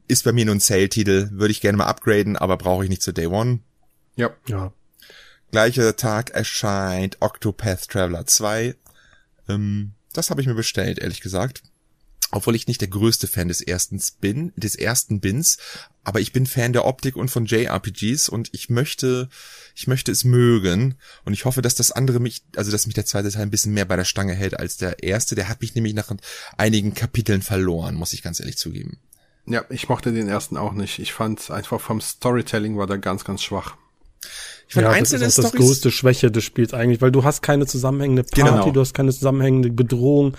ist 0.09 0.25
bei 0.25 0.33
mir 0.33 0.43
nur 0.45 0.55
ein 0.55 0.59
Sale-Titel. 0.59 1.29
Würde 1.31 1.51
ich 1.53 1.61
gerne 1.61 1.77
mal 1.77 1.85
upgraden, 1.85 2.35
aber 2.35 2.57
brauche 2.57 2.83
ich 2.83 2.89
nicht 2.89 3.01
zu 3.01 3.13
Day 3.13 3.27
One. 3.27 3.59
ja, 4.17 4.31
Ja. 4.47 4.73
Gleicher 5.53 5.95
Tag 5.95 6.31
erscheint 6.31 7.17
Octopath 7.19 7.87
Traveler 7.87 8.25
2. 8.25 8.75
Ähm, 9.47 9.91
das 10.11 10.31
habe 10.31 10.41
ich 10.41 10.47
mir 10.47 10.55
bestellt, 10.55 10.97
ehrlich 10.97 11.21
gesagt. 11.21 11.61
obwohl 12.31 12.55
ich 12.55 12.65
nicht 12.65 12.81
der 12.81 12.87
größte 12.87 13.27
Fan 13.27 13.49
des 13.49 13.61
ersten 13.61 14.01
bin, 14.19 14.51
des 14.55 14.73
ersten 14.73 15.19
Bins, 15.19 15.59
aber 16.03 16.19
ich 16.21 16.33
bin 16.33 16.47
Fan 16.47 16.73
der 16.73 16.85
Optik 16.85 17.15
und 17.15 17.29
von 17.29 17.45
JRPGs 17.45 18.29
und 18.29 18.49
ich 18.51 18.71
möchte, 18.71 19.29
ich 19.75 19.85
möchte 19.85 20.11
es 20.11 20.23
mögen 20.23 20.95
und 21.23 21.33
ich 21.33 21.45
hoffe, 21.45 21.61
dass 21.61 21.75
das 21.75 21.91
andere 21.91 22.19
mich, 22.19 22.41
also 22.55 22.71
dass 22.71 22.87
mich 22.87 22.95
der 22.95 23.05
zweite 23.05 23.29
Teil 23.29 23.43
ein 23.43 23.51
bisschen 23.51 23.75
mehr 23.75 23.85
bei 23.85 23.95
der 23.95 24.05
Stange 24.05 24.33
hält 24.33 24.59
als 24.59 24.77
der 24.77 25.03
erste. 25.03 25.35
Der 25.35 25.49
hat 25.49 25.61
mich 25.61 25.75
nämlich 25.75 25.93
nach 25.93 26.11
einigen 26.57 26.95
Kapiteln 26.95 27.43
verloren, 27.43 27.93
muss 27.93 28.13
ich 28.13 28.23
ganz 28.23 28.39
ehrlich 28.39 28.57
zugeben. 28.57 28.97
Ja, 29.45 29.63
ich 29.69 29.87
mochte 29.87 30.11
den 30.11 30.29
ersten 30.29 30.57
auch 30.57 30.73
nicht. 30.73 30.97
Ich 30.97 31.13
fand 31.13 31.51
einfach 31.51 31.79
vom 31.79 32.01
Storytelling 32.01 32.75
war 32.75 32.87
der 32.87 32.97
ganz, 32.97 33.23
ganz 33.23 33.43
schwach. 33.43 33.77
Ich 34.73 34.81
fand 34.81 34.87
ja, 34.87 34.91
einzelne 34.91 35.25
das 35.25 35.37
ist 35.37 35.45
auch 35.45 35.51
das 35.51 35.61
größte 35.61 35.91
Schwäche 35.91 36.31
des 36.31 36.43
Spiels 36.43 36.73
eigentlich, 36.73 36.99
weil 36.99 37.11
du 37.11 37.23
hast 37.23 37.43
keine 37.43 37.67
zusammenhängende 37.67 38.23
Party, 38.23 38.41
genau. 38.41 38.71
du 38.71 38.79
hast 38.79 38.95
keine 38.95 39.11
zusammenhängende 39.11 39.69
Bedrohung. 39.69 40.35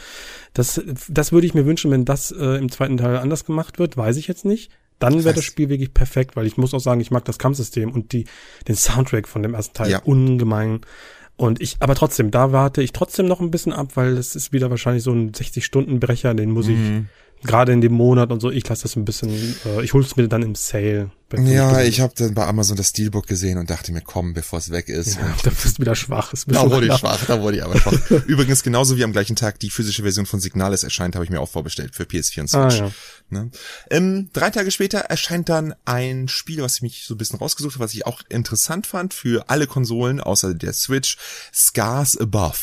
Das, 0.54 0.82
das 1.08 1.30
würde 1.30 1.46
ich 1.46 1.54
mir 1.54 1.66
wünschen, 1.66 1.92
wenn 1.92 2.04
das 2.04 2.32
äh, 2.32 2.58
im 2.58 2.68
zweiten 2.68 2.96
Teil 2.96 3.16
anders 3.16 3.44
gemacht 3.44 3.78
wird, 3.78 3.96
weiß 3.96 4.16
ich 4.16 4.26
jetzt 4.26 4.44
nicht. 4.44 4.72
Dann 4.98 5.22
wäre 5.22 5.36
das 5.36 5.44
Spiel 5.44 5.68
wirklich 5.68 5.94
perfekt, 5.94 6.34
weil 6.34 6.46
ich 6.46 6.56
muss 6.56 6.74
auch 6.74 6.80
sagen, 6.80 7.00
ich 7.00 7.12
mag 7.12 7.24
das 7.24 7.38
Kampfsystem 7.38 7.92
und 7.92 8.12
die, 8.12 8.24
den 8.66 8.74
Soundtrack 8.74 9.28
von 9.28 9.44
dem 9.44 9.54
ersten 9.54 9.74
Teil 9.74 9.90
ja. 9.90 10.00
ungemein. 10.00 10.80
Und 11.36 11.60
ich, 11.60 11.76
aber 11.78 11.94
trotzdem, 11.94 12.32
da 12.32 12.50
warte 12.50 12.82
ich 12.82 12.90
trotzdem 12.90 13.26
noch 13.26 13.40
ein 13.40 13.52
bisschen 13.52 13.72
ab, 13.72 13.92
weil 13.94 14.18
es 14.18 14.34
ist 14.34 14.52
wieder 14.52 14.70
wahrscheinlich 14.70 15.04
so 15.04 15.12
ein 15.12 15.30
60-Stunden-Brecher, 15.30 16.34
den 16.34 16.50
muss 16.50 16.66
mhm. 16.66 17.08
Gerade 17.44 17.72
in 17.72 17.80
dem 17.80 17.92
Monat 17.92 18.32
und 18.32 18.40
so, 18.40 18.50
ich 18.50 18.66
lasse 18.68 18.82
das 18.82 18.96
ein 18.96 19.04
bisschen, 19.04 19.30
äh, 19.64 19.82
ich 19.82 19.92
hol's 19.92 20.16
mir 20.16 20.28
dann 20.28 20.42
im 20.42 20.54
Sale. 20.54 21.10
Ja, 21.36 21.82
ich 21.82 22.00
habe 22.00 22.12
dann 22.16 22.34
bei 22.34 22.46
Amazon 22.46 22.76
das 22.76 22.90
Steelbook 22.90 23.26
gesehen 23.26 23.58
und 23.58 23.68
dachte 23.68 23.92
mir, 23.92 24.02
komm, 24.02 24.34
bevor 24.34 24.60
es 24.60 24.70
weg 24.70 24.88
ist. 24.88 25.16
Ja, 25.16 25.34
da 25.42 25.50
bist 25.50 25.78
du 25.78 25.82
wieder 25.82 25.96
schwach. 25.96 26.32
Ist 26.32 26.46
da 26.48 26.70
wurde 26.70 26.86
ich 26.86 26.94
schwach, 26.96 27.24
da 27.26 27.40
wurde 27.40 27.56
ich 27.56 27.64
aber 27.64 27.78
schwach. 27.78 27.92
Übrigens, 28.26 28.62
genauso 28.62 28.96
wie 28.96 29.04
am 29.04 29.12
gleichen 29.12 29.34
Tag 29.34 29.58
die 29.58 29.70
physische 29.70 30.02
Version 30.02 30.26
von 30.26 30.38
Signalis 30.40 30.84
erscheint, 30.84 31.16
habe 31.16 31.24
ich 31.24 31.30
mir 31.30 31.40
auch 31.40 31.48
vorbestellt 31.48 31.94
für 31.94 32.04
PS4 32.04 32.40
und 32.40 32.48
Switch. 32.48 32.80
Ah, 32.80 32.86
ja. 32.86 32.90
Ne? 33.30 33.50
Ähm, 33.90 34.28
drei 34.32 34.50
Tage 34.50 34.70
später 34.70 34.98
erscheint 34.98 35.48
dann 35.48 35.74
ein 35.84 36.28
Spiel, 36.28 36.62
was 36.62 36.76
ich 36.76 36.82
mich 36.82 37.04
so 37.04 37.14
ein 37.14 37.18
bisschen 37.18 37.38
rausgesucht 37.38 37.74
habe, 37.74 37.84
was 37.84 37.94
ich 37.94 38.06
auch 38.06 38.20
interessant 38.28 38.86
fand 38.86 39.12
für 39.12 39.48
alle 39.48 39.66
Konsolen, 39.66 40.20
außer 40.20 40.54
der 40.54 40.72
Switch, 40.72 41.16
Scars 41.52 42.16
Above 42.16 42.58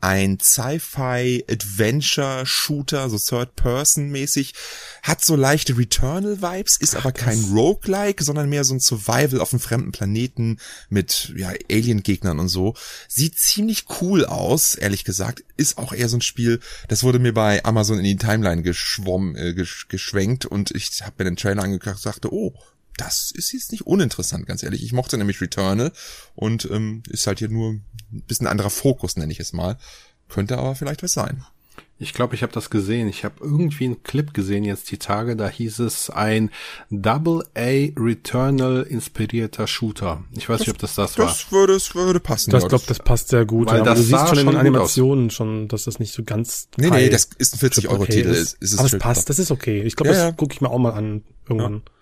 ein 0.00 0.38
Sci-Fi-Adventure-Shooter, 0.40 3.10
so 3.10 3.18
Third-Person-mäßig, 3.18 4.54
hat 5.02 5.24
so 5.24 5.36
leichte 5.36 5.76
Returnal-Vibes, 5.76 6.76
ist 6.76 6.96
Ach, 6.96 7.00
aber 7.00 7.12
kein 7.12 7.42
Roguelike, 7.52 8.22
sondern 8.22 8.48
mehr 8.48 8.64
so 8.64 8.74
ein 8.74 8.80
Survival 8.80 9.40
auf 9.40 9.52
einem 9.52 9.60
fremden 9.60 9.92
Planeten 9.92 10.58
mit 10.88 11.32
ja, 11.36 11.52
Alien-Gegnern 11.70 12.38
und 12.38 12.48
so. 12.48 12.74
Sieht 13.08 13.38
ziemlich 13.38 13.84
cool 14.00 14.24
aus, 14.24 14.74
ehrlich 14.74 15.04
gesagt. 15.04 15.44
Ist 15.56 15.78
auch 15.78 15.92
eher 15.92 16.08
so 16.08 16.18
ein 16.18 16.22
Spiel, 16.22 16.60
das 16.88 17.02
wurde 17.02 17.18
mir 17.18 17.32
bei 17.32 17.64
Amazon 17.64 17.98
in 17.98 18.04
die 18.04 18.16
Timeline 18.16 18.62
geschwommen, 18.62 19.36
äh, 19.36 19.54
geschwenkt 19.54 20.46
und 20.46 20.70
ich 20.72 21.02
habe 21.02 21.14
mir 21.18 21.24
den 21.24 21.36
Trailer 21.36 21.62
angeguckt 21.62 21.96
und 21.96 22.02
sagte, 22.02 22.32
oh, 22.32 22.54
das 22.96 23.30
ist 23.30 23.52
jetzt 23.52 23.72
nicht 23.72 23.86
uninteressant, 23.86 24.46
ganz 24.46 24.62
ehrlich. 24.62 24.82
Ich 24.82 24.92
mochte 24.92 25.18
nämlich 25.18 25.40
Returnal 25.40 25.92
und 26.34 26.68
ähm, 26.70 27.02
ist 27.08 27.26
halt 27.26 27.38
hier 27.38 27.48
nur 27.48 27.72
ein 27.72 27.84
bisschen 28.26 28.46
anderer 28.46 28.70
Fokus, 28.70 29.16
nenne 29.16 29.32
ich 29.32 29.40
es 29.40 29.52
mal. 29.52 29.78
Könnte 30.28 30.58
aber 30.58 30.74
vielleicht 30.74 31.02
was 31.02 31.12
sein. 31.12 31.44
Ich 31.98 32.12
glaube, 32.12 32.34
ich 32.34 32.42
habe 32.42 32.52
das 32.52 32.68
gesehen. 32.68 33.08
Ich 33.08 33.24
habe 33.24 33.36
irgendwie 33.40 33.86
einen 33.86 34.02
Clip 34.02 34.34
gesehen 34.34 34.64
jetzt 34.64 34.90
die 34.90 34.98
Tage. 34.98 35.34
Da 35.34 35.48
hieß 35.48 35.78
es 35.78 36.10
ein 36.10 36.50
Double 36.90 37.42
A 37.54 37.88
Returnal 37.98 38.82
inspirierter 38.82 39.66
Shooter. 39.66 40.22
Ich 40.36 40.46
weiß 40.46 40.58
das, 40.58 40.66
nicht, 40.66 40.74
ob 40.74 40.78
das 40.78 40.94
das, 40.94 41.16
war. 41.16 41.26
Das 41.26 41.50
würde, 41.50 41.72
das 41.72 41.94
würde 41.94 42.20
passen. 42.20 42.50
Das 42.50 42.64
ja, 42.64 42.68
glaube, 42.68 42.84
das 42.86 42.98
passt 42.98 43.28
sehr 43.28 43.46
gut. 43.46 43.68
Weil 43.68 43.78
ja, 43.78 43.84
das 43.84 43.98
du 43.98 44.04
siehst 44.04 44.28
schon 44.28 44.38
in 44.38 44.46
den 44.46 44.56
Animationen 44.56 45.30
schon, 45.30 45.68
dass 45.68 45.84
das 45.84 45.98
nicht 45.98 46.12
so 46.12 46.22
ganz. 46.22 46.68
Nee, 46.76 46.90
nee, 46.90 47.08
das 47.08 47.30
ist 47.38 47.54
ein 47.54 47.58
40 47.60 47.88
Euro 47.88 48.04
Titel. 48.04 48.28
Ist, 48.28 48.58
ist 48.60 48.74
es 48.74 48.78
aber 48.78 48.92
es 48.92 48.98
passt. 48.98 49.30
Das 49.30 49.38
ist 49.38 49.50
okay. 49.50 49.80
Ich 49.82 49.96
glaube, 49.96 50.10
ja, 50.10 50.16
das 50.16 50.24
ja. 50.24 50.32
gucke 50.32 50.52
ich 50.52 50.60
mir 50.60 50.68
auch 50.68 50.78
mal 50.78 50.92
an 50.92 51.24
irgendwann. 51.48 51.82
Ja. 51.86 51.95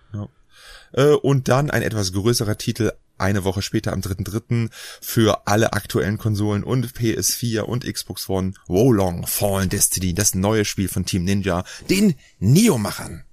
Äh, 0.94 1.12
und 1.12 1.48
dann 1.48 1.70
ein 1.70 1.82
etwas 1.82 2.12
größerer 2.12 2.56
Titel 2.56 2.92
eine 3.18 3.44
Woche 3.44 3.62
später 3.62 3.92
am 3.92 4.00
3.3. 4.00 4.70
für 5.00 5.46
alle 5.46 5.72
aktuellen 5.72 6.18
Konsolen 6.18 6.64
und 6.64 6.86
PS4 6.88 7.60
und 7.60 7.84
Xbox 7.84 8.28
One 8.28 8.54
Wolong 8.66 9.26
Fallen 9.26 9.68
Destiny, 9.68 10.14
das 10.14 10.34
neue 10.34 10.64
Spiel 10.64 10.88
von 10.88 11.06
Team 11.06 11.24
Ninja, 11.24 11.64
den 11.88 12.14
Neo-Machern. 12.40 13.24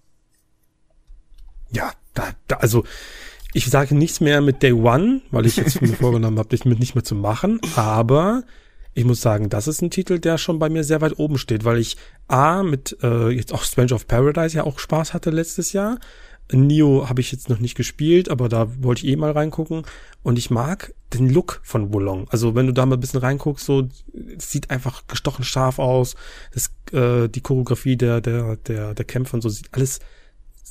Ja, 1.71 1.93
da, 2.13 2.30
da, 2.47 2.58
also 2.58 2.84
ich 3.54 3.65
sage 3.65 3.95
nichts 3.95 4.21
mehr 4.21 4.41
mit 4.41 4.62
Day 4.62 4.74
One, 4.74 5.21
weil 5.32 5.45
ich 5.45 5.58
jetzt 5.58 5.82
mir 5.82 5.88
vorgenommen 6.00 6.38
habe, 6.38 6.50
das 6.50 6.65
mit 6.65 6.80
nicht 6.80 6.95
mehr 6.95 7.04
zu 7.04 7.15
machen, 7.15 7.60
aber 7.76 8.43
ich 8.93 9.06
muss 9.06 9.21
sagen, 9.21 9.50
das 9.50 9.67
ist 9.67 9.82
ein 9.82 9.89
Titel, 9.89 10.19
der 10.19 10.38
schon 10.38 10.60
bei 10.60 10.69
mir 10.69 10.84
sehr 10.84 11.02
weit 11.02 11.17
oben 11.17 11.38
steht, 11.38 11.63
weil 11.63 11.78
ich 11.78 11.95
A 12.28 12.62
mit 12.62 12.97
äh, 13.02 13.30
jetzt 13.30 13.54
auch 13.54 13.63
Strange 13.63 13.93
of 13.93 14.06
Paradise 14.06 14.58
ja 14.58 14.63
auch 14.63 14.80
Spaß 14.80 15.13
hatte 15.13 15.30
letztes 15.32 15.74
Jahr 15.74 15.97
Nio 16.52 17.08
habe 17.10 17.22
ich 17.22 17.32
jetzt 17.32 17.50
noch 17.50 17.60
nicht 17.60 17.76
gespielt, 17.76 18.30
aber 18.30 18.50
da 18.50 18.68
wollte 18.84 19.06
ich 19.06 19.12
eh 19.12 19.16
mal 19.16 19.32
reingucken. 19.32 19.84
Und 20.24 20.38
ich 20.38 20.50
mag 20.50 20.94
den 21.14 21.30
Look 21.30 21.62
von 21.64 21.94
Wulong. 21.94 22.28
Also 22.30 22.56
wenn 22.56 22.68
du 22.68 22.74
da 22.74 22.86
mal 22.86 22.98
ein 22.98 23.00
bisschen 23.00 23.20
reinguckst, 23.20 23.66
so 23.66 23.88
es 24.38 24.52
sieht 24.52 24.70
einfach 24.70 25.08
gestochen 25.08 25.44
scharf 25.44 25.80
aus. 25.80 26.16
Das, 26.54 26.72
äh, 26.94 27.28
die 27.28 27.42
Choreografie 27.42 27.98
der 27.98 28.22
der 28.22 28.58
der 28.58 28.94
der 28.94 29.06
Kämpfe 29.06 29.36
und 29.36 29.42
so 29.42 29.50
sieht 29.50 29.70
alles 29.72 30.00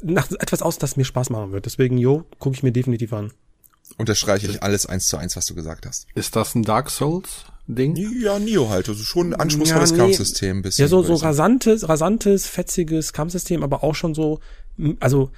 nach 0.03 0.31
etwas 0.33 0.63
aus, 0.63 0.79
das 0.79 0.97
mir 0.97 1.05
Spaß 1.05 1.31
machen 1.31 1.53
wird. 1.53 1.67
Deswegen, 1.67 1.99
jo, 1.99 2.25
gucke 2.39 2.57
ich 2.57 2.63
mir 2.63 2.73
definitiv 2.73 3.13
an. 3.13 3.33
Unterstreiche 3.97 4.47
ich 4.47 4.63
alles 4.63 4.87
eins 4.87 5.09
zu 5.09 5.17
eins, 5.17 5.37
was 5.37 5.47
du 5.47 5.55
gesagt 5.55 5.85
hast. 5.87 6.07
Ist 6.15 6.37
das 6.37 6.55
ein 6.55 6.63
Dark 6.63 6.91
Souls? 6.91 7.45
Ding? 7.67 7.97
Ja, 7.97 8.39
Nio 8.39 8.69
halt, 8.69 8.89
also 8.89 9.03
schon 9.03 9.33
ein 9.33 9.41
anspruchsvolles 9.41 9.91
ja, 9.91 9.97
nee. 9.97 10.03
Kampfsystem 10.03 10.63
bisschen. 10.63 10.83
Ja, 10.83 10.89
so, 10.89 11.03
so 11.03 11.15
rasantes, 11.15 11.89
rasantes, 11.89 12.47
fetziges 12.47 13.13
Kampfsystem, 13.13 13.63
aber 13.63 13.85
auch 13.85 13.95
schon 13.95 14.15
so, 14.15 14.41
also 14.99 15.31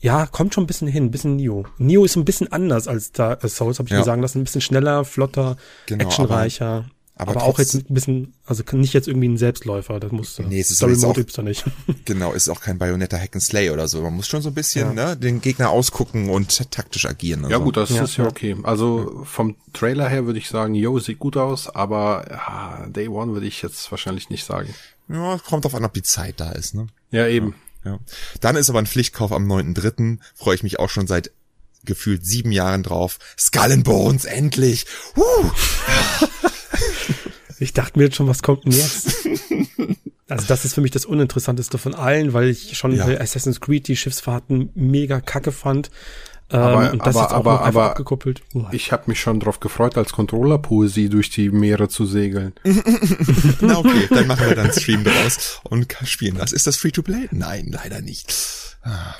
ja, 0.00 0.26
kommt 0.26 0.54
schon 0.54 0.64
ein 0.64 0.66
bisschen 0.66 0.88
hin, 0.88 1.04
ein 1.04 1.10
bisschen 1.10 1.36
Nio. 1.36 1.66
Nio 1.78 2.04
ist 2.04 2.16
ein 2.16 2.24
bisschen 2.24 2.50
anders 2.50 2.88
als 2.88 3.12
da 3.12 3.34
als 3.34 3.56
Souls, 3.56 3.78
habe 3.78 3.86
ich 3.88 3.92
ja. 3.92 3.98
mir 3.98 4.04
sagen 4.04 4.22
lassen. 4.22 4.38
Ein 4.40 4.44
bisschen 4.44 4.62
schneller, 4.62 5.04
flotter, 5.04 5.56
genau, 5.86 6.04
actionreicher. 6.04 6.86
Aber, 7.14 7.32
aber, 7.32 7.42
aber 7.42 7.42
auch 7.42 7.58
jetzt 7.58 7.74
ein 7.74 7.84
bisschen, 7.92 8.32
also 8.46 8.64
nicht 8.72 8.94
jetzt 8.94 9.06
irgendwie 9.06 9.28
ein 9.28 9.36
Selbstläufer, 9.36 10.00
das 10.00 10.10
muss 10.10 10.38
nee, 10.38 10.58
es 10.58 10.70
ist 10.70 10.78
Story 10.78 10.96
Mode 10.96 11.20
gibt's 11.20 11.34
da 11.34 11.42
nicht. 11.42 11.64
Genau, 12.06 12.32
ist 12.32 12.48
auch 12.48 12.62
kein 12.62 12.78
Bayonetta 12.78 13.18
Hack 13.18 13.34
and 13.34 13.42
Slay 13.42 13.68
oder 13.68 13.88
so. 13.88 14.00
Man 14.00 14.14
muss 14.14 14.26
schon 14.26 14.40
so 14.40 14.48
ein 14.48 14.54
bisschen 14.54 14.96
ja. 14.96 15.08
ne, 15.08 15.16
den 15.18 15.42
Gegner 15.42 15.68
ausgucken 15.68 16.30
und 16.30 16.70
taktisch 16.70 17.04
agieren. 17.04 17.46
ja 17.50 17.58
so. 17.58 17.64
gut, 17.64 17.76
das 17.76 17.90
ja. 17.90 18.02
ist 18.02 18.16
ja 18.16 18.26
okay. 18.26 18.56
Also 18.62 19.22
vom 19.24 19.56
Trailer 19.74 20.08
her 20.08 20.24
würde 20.24 20.38
ich 20.38 20.48
sagen, 20.48 20.74
yo, 20.74 20.98
sieht 20.98 21.18
gut 21.18 21.36
aus, 21.36 21.68
aber 21.68 22.24
ja, 22.30 22.86
Day 22.88 23.08
One 23.08 23.34
würde 23.34 23.46
ich 23.46 23.60
jetzt 23.60 23.90
wahrscheinlich 23.90 24.30
nicht 24.30 24.46
sagen. 24.46 24.74
Ja, 25.08 25.38
kommt 25.38 25.66
auf 25.66 25.74
an, 25.74 25.84
ob 25.84 25.92
die 25.92 26.02
Zeit 26.02 26.40
da 26.40 26.52
ist, 26.52 26.74
ne? 26.74 26.86
Ja, 27.10 27.26
eben. 27.26 27.54
Ja. 27.84 27.98
Dann 28.40 28.56
ist 28.56 28.70
aber 28.70 28.78
ein 28.78 28.86
Pflichtkauf 28.86 29.32
am 29.32 29.50
9.3. 29.50 30.18
Freue 30.34 30.54
ich 30.54 30.62
mich 30.62 30.78
auch 30.78 30.90
schon 30.90 31.06
seit 31.06 31.30
gefühlt 31.84 32.24
sieben 32.24 32.52
Jahren 32.52 32.82
drauf. 32.82 33.18
Skull 33.38 33.72
and 33.72 33.84
Bones, 33.84 34.24
endlich! 34.24 34.86
Huh. 35.16 35.50
ich 37.58 37.72
dachte 37.72 37.98
mir 37.98 38.06
jetzt 38.06 38.16
schon, 38.16 38.26
was 38.26 38.42
kommt 38.42 38.64
denn 38.64 38.72
jetzt? 38.72 39.16
Also 40.30 40.46
das 40.46 40.64
ist 40.64 40.74
für 40.74 40.80
mich 40.80 40.92
das 40.92 41.06
Uninteressanteste 41.06 41.76
von 41.76 41.92
allen, 41.92 42.32
weil 42.32 42.48
ich 42.50 42.78
schon 42.78 42.94
ja. 42.94 43.04
bei 43.04 43.20
Assassin's 43.20 43.60
Creed 43.60 43.88
die 43.88 43.96
Schiffsfahrten 43.96 44.70
mega 44.76 45.20
kacke 45.20 45.50
fand. 45.50 45.90
Aber, 46.50 46.86
ähm, 46.86 46.92
und 46.92 47.06
das 47.06 47.16
aber, 47.16 47.22
jetzt 47.22 47.32
auch 47.32 47.36
aber, 47.36 47.60
aber 47.62 47.90
abgekoppelt. 47.90 48.42
Ich 48.72 48.92
habe 48.92 49.04
mich 49.06 49.20
schon 49.20 49.40
drauf 49.40 49.60
gefreut, 49.60 49.96
als 49.96 50.12
Controller-Poesie 50.12 51.08
durch 51.08 51.30
die 51.30 51.50
Meere 51.50 51.88
zu 51.88 52.06
segeln. 52.06 52.52
Na 53.60 53.78
okay, 53.78 54.08
dann 54.10 54.26
machen 54.26 54.48
wir 54.48 54.56
dann 54.56 54.72
Stream 54.72 55.04
draus 55.04 55.60
und 55.64 55.96
spielen 56.04 56.36
das. 56.36 56.52
Ist 56.52 56.66
das 56.66 56.76
Free-to-Play? 56.76 57.28
Nein, 57.30 57.68
leider 57.70 58.00
nicht. 58.00 58.69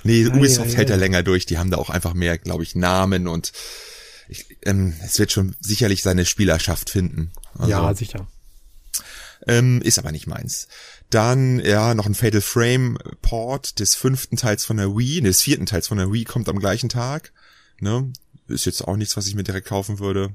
nee, 0.05 0.27
Ubisoft 0.27 0.69
ah, 0.69 0.71
ja, 0.71 0.77
hält 0.77 0.91
ja 0.91 0.97
länger 0.97 1.23
durch. 1.23 1.47
Die 1.47 1.57
haben 1.57 1.71
da 1.71 1.79
auch 1.79 1.89
einfach 1.89 2.13
mehr, 2.13 2.37
glaube 2.37 2.63
ich, 2.63 2.75
Namen 2.75 3.27
und 3.27 3.53
ich, 4.29 4.45
ähm, 4.65 4.93
es 5.05 5.19
wird 5.19 5.33
schon 5.33 5.57
sicherlich 5.61 6.03
seine 6.03 6.27
Spielerschaft 6.27 6.91
finden. 6.91 7.33
Also, 7.59 7.71
ja, 7.71 7.95
sicher. 7.95 8.27
Ähm, 9.47 9.83
ist 9.83 9.99
aber 9.99 10.13
nicht 10.13 10.27
meins. 10.27 10.69
Dann, 11.11 11.59
ja, 11.61 11.95
noch 11.95 12.07
ein 12.07 12.15
Fatal 12.15 12.41
Frame 12.41 12.99
Port 13.23 13.81
des 13.81 13.95
fünften 13.95 14.37
Teils 14.37 14.65
von 14.65 14.77
der 14.77 14.97
Wii, 14.97 15.21
des 15.21 15.43
vierten 15.43 15.67
Teils 15.67 15.89
von 15.89 15.99
der 15.99 16.13
Wii 16.13 16.25
kommt 16.25 16.49
am 16.49 16.59
gleichen 16.59 16.89
Tag. 16.89 17.33
Ne? 17.81 18.13
Ist 18.49 18.67
jetzt 18.67 18.83
auch 18.83 18.97
nichts, 18.97 19.17
was 19.17 19.27
ich 19.27 19.35
mir 19.35 19.43
direkt 19.43 19.69
kaufen 19.69 19.99
würde. 19.99 20.35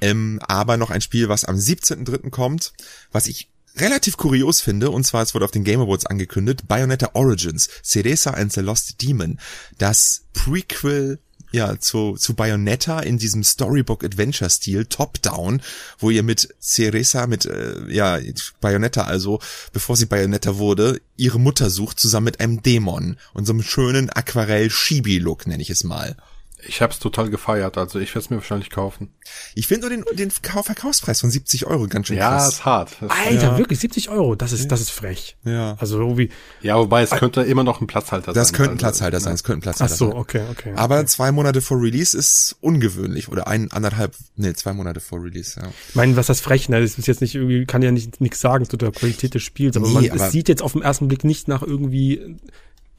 Ähm, 0.00 0.40
aber 0.46 0.76
noch 0.76 0.90
ein 0.90 1.00
Spiel, 1.00 1.28
was 1.28 1.44
am 1.44 1.56
17.3. 1.56 2.30
kommt, 2.30 2.72
was 3.10 3.26
ich 3.26 3.50
relativ 3.76 4.16
kurios 4.16 4.60
finde, 4.60 4.90
und 4.90 5.04
zwar 5.04 5.22
es 5.22 5.34
wurde 5.34 5.44
auf 5.44 5.50
den 5.50 5.64
Game 5.64 5.80
Awards 5.80 6.06
angekündigt, 6.06 6.68
Bayonetta 6.68 7.10
Origins, 7.14 7.68
Cereza 7.82 8.30
and 8.30 8.52
the 8.52 8.60
Lost 8.60 9.02
Demon, 9.02 9.40
das 9.78 10.24
Prequel 10.32 11.18
ja, 11.54 11.78
zu, 11.78 12.16
zu 12.16 12.34
Bayonetta 12.34 12.98
in 12.98 13.16
diesem 13.16 13.44
Storybook-Adventure-Stil, 13.44 14.86
Top-Down, 14.86 15.62
wo 15.98 16.10
ihr 16.10 16.24
mit 16.24 16.48
Ceresa, 16.60 17.28
mit, 17.28 17.46
äh, 17.46 17.76
ja, 17.88 18.18
Bayonetta 18.60 19.02
also, 19.02 19.38
bevor 19.72 19.96
sie 19.96 20.06
Bayonetta 20.06 20.58
wurde, 20.58 21.00
ihre 21.16 21.38
Mutter 21.38 21.70
sucht, 21.70 22.00
zusammen 22.00 22.24
mit 22.24 22.40
einem 22.40 22.60
Dämon 22.60 23.16
und 23.34 23.46
so 23.46 23.52
einem 23.52 23.62
schönen 23.62 24.10
Aquarell-Shibi-Look, 24.10 25.46
nenne 25.46 25.62
ich 25.62 25.70
es 25.70 25.84
mal. 25.84 26.16
Ich 26.66 26.80
hab's 26.80 26.98
total 26.98 27.30
gefeiert, 27.30 27.76
also 27.78 27.98
ich 27.98 28.10
werde 28.10 28.24
es 28.24 28.30
mir 28.30 28.36
wahrscheinlich 28.36 28.70
kaufen. 28.70 29.10
Ich 29.54 29.66
finde 29.66 29.88
nur 29.88 29.90
den, 29.90 30.16
den 30.16 30.30
Verkaufspreis 30.30 31.20
von 31.20 31.30
70 31.30 31.66
Euro 31.66 31.86
ganz 31.86 32.08
schön 32.08 32.16
ja, 32.16 32.30
krass. 32.30 32.42
Ja, 32.42 32.48
ist 32.48 32.64
hart. 32.64 32.96
Das 33.00 33.10
Alter, 33.10 33.42
ja. 33.42 33.58
wirklich 33.58 33.78
70 33.80 34.08
Euro, 34.10 34.34
das 34.34 34.52
ist, 34.52 34.68
das 34.70 34.80
ist 34.80 34.90
frech. 34.90 35.36
Ja. 35.44 35.76
Also 35.78 35.98
irgendwie. 35.98 36.30
Ja, 36.62 36.78
wobei 36.78 37.02
es 37.02 37.10
könnte 37.10 37.42
immer 37.42 37.64
noch 37.64 37.80
ein 37.80 37.86
Platzhalter 37.86 38.32
das 38.32 38.34
sein. 38.34 38.42
Das 38.42 38.52
könnte 38.52 38.70
ein 38.70 38.74
also, 38.74 38.84
Platzhalter 38.84 39.20
sein, 39.20 39.34
es 39.34 39.44
könnte 39.44 39.58
ein 39.58 39.62
Platzhalter 39.62 39.94
Ach 39.94 39.98
so, 39.98 40.08
sein. 40.10 40.16
okay, 40.16 40.42
okay. 40.50 40.72
Aber 40.76 40.98
okay. 40.98 41.06
zwei 41.06 41.32
Monate 41.32 41.60
vor 41.60 41.80
Release 41.80 42.16
ist 42.16 42.56
ungewöhnlich 42.60 43.28
oder 43.28 43.46
ein, 43.46 43.70
anderthalb, 43.70 44.14
nee, 44.36 44.52
zwei 44.54 44.72
Monate 44.72 45.00
vor 45.00 45.22
Release, 45.22 45.60
ja. 45.60 45.68
Ich 45.88 45.94
meine, 45.94 46.16
was 46.16 46.26
das 46.26 46.40
frech, 46.40 46.68
ne, 46.68 46.80
das 46.80 46.98
ist 46.98 47.06
jetzt 47.06 47.20
nicht 47.20 47.34
irgendwie, 47.34 47.66
kann 47.66 47.82
ja 47.82 47.90
nicht 47.90 48.20
nichts 48.20 48.40
sagen 48.40 48.68
zu 48.68 48.76
der 48.76 48.92
Qualität 48.92 49.34
des 49.34 49.42
Spiels, 49.42 49.76
aber, 49.76 49.88
Nee, 49.88 49.94
man, 49.94 50.10
aber- 50.10 50.26
es 50.26 50.32
sieht 50.32 50.48
jetzt 50.48 50.62
auf 50.62 50.72
den 50.72 50.82
ersten 50.82 51.08
Blick 51.08 51.24
nicht 51.24 51.48
nach 51.48 51.62
irgendwie 51.62 52.36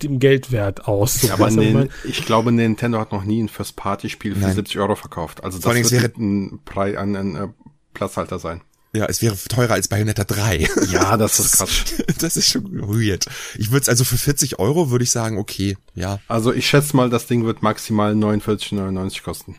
dem 0.02 0.20
Geldwert 0.20 0.88
aus. 0.88 1.22
So, 1.22 1.32
Aber 1.32 1.46
weißt 1.46 1.58
du, 1.58 1.74
was 1.74 1.86
ich 2.04 2.20
ich 2.20 2.26
glaube, 2.26 2.52
Nintendo 2.52 3.00
hat 3.00 3.12
noch 3.12 3.24
nie 3.24 3.42
ein 3.42 3.50
First-Party-Spiel 3.50 4.34
für 4.36 4.42
Nein. 4.42 4.56
70 4.56 4.80
Euro 4.80 4.96
verkauft. 4.96 5.44
Also 5.44 5.58
das 5.60 5.74
wird 5.74 5.86
es 5.86 5.92
wäre- 5.92 6.12
ein, 6.18 6.60
Preis, 6.66 6.98
ein, 6.98 7.16
ein 7.16 7.36
äh, 7.36 7.48
Platzhalter 7.94 8.40
sein. 8.40 8.62
Ja, 8.94 9.08
es 9.08 9.22
wäre 9.22 9.36
teurer 9.50 9.74
als 9.74 9.90
Bayonetta 9.90 10.24
3. 10.24 10.70
Ja, 10.90 11.18
das 11.18 11.40
ist 11.40 11.58
Quatsch. 11.58 11.94
Das 12.20 12.38
ist 12.38 12.50
schon 12.50 12.64
weird. 12.88 13.26
Ich 13.58 13.72
würde 13.72 13.82
es 13.82 13.90
also 13.90 14.06
für 14.06 14.18
40 14.18 14.58
Euro 14.58 14.90
würde 14.90 15.04
ich 15.04 15.12
sagen, 15.12 15.38
okay, 15.38 15.78
ja. 15.96 16.20
Also 16.30 16.54
ich 16.54 16.68
schätze 16.70 16.96
mal, 16.96 17.10
das 17.10 17.28
Ding 17.28 17.46
wird 17.46 17.62
maximal 17.62 18.14
49,99 18.14 19.22
kosten. 19.22 19.56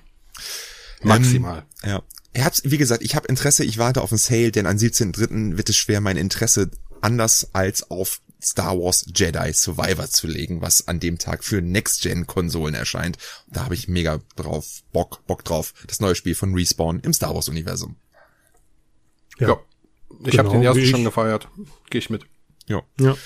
Maximal. 1.03 1.65
Ja. 1.85 2.03
Er 2.33 2.45
hat, 2.45 2.61
wie 2.65 2.79
gesagt, 2.79 3.03
ich 3.03 3.15
habe 3.15 3.29
Interesse, 3.29 3.65
ich 3.65 3.79
warte 3.79 4.03
auf 4.03 4.11
einen 4.13 4.19
Sale, 4.19 4.53
denn 4.53 4.67
am 4.67 4.77
17.3. 4.77 5.57
wird 5.57 5.69
es 5.69 5.77
schwer, 5.77 6.01
mein 6.01 6.17
Interesse 6.17 6.71
anders 7.01 7.49
als 7.53 7.91
auf 7.91 8.21
Star 8.47 8.79
Wars 8.79 9.05
Jedi 9.15 9.53
Survivor 9.53 10.09
zu 10.09 10.27
legen, 10.29 10.61
was 10.63 10.87
an 10.87 11.01
dem 11.01 11.19
Tag 11.19 11.43
für 11.45 11.61
Next-Gen-Konsolen 11.61 12.75
erscheint. 12.75 13.19
Da 13.49 13.65
habe 13.65 13.75
ich 13.75 13.89
mega 13.89 14.21
drauf, 14.37 14.83
Bock, 14.93 15.27
Bock 15.27 15.45
drauf. 15.45 15.75
Das 15.89 15.99
neue 16.01 16.15
Spiel 16.15 16.35
von 16.37 16.55
Respawn 16.55 17.01
im 17.01 17.13
Star 17.13 17.35
Wars-Universum. 17.35 17.97
ja. 19.39 19.59
Ich 20.25 20.31
Genau, 20.31 20.45
habe 20.45 20.51
den 20.57 20.63
ersten 20.63 20.87
schon 20.87 21.05
gefeiert. 21.05 21.49
Gehe 21.91 21.99
ich 21.99 22.09
mit. 22.09 22.23
Ja. 22.69 22.81
Ja. 23.01 23.17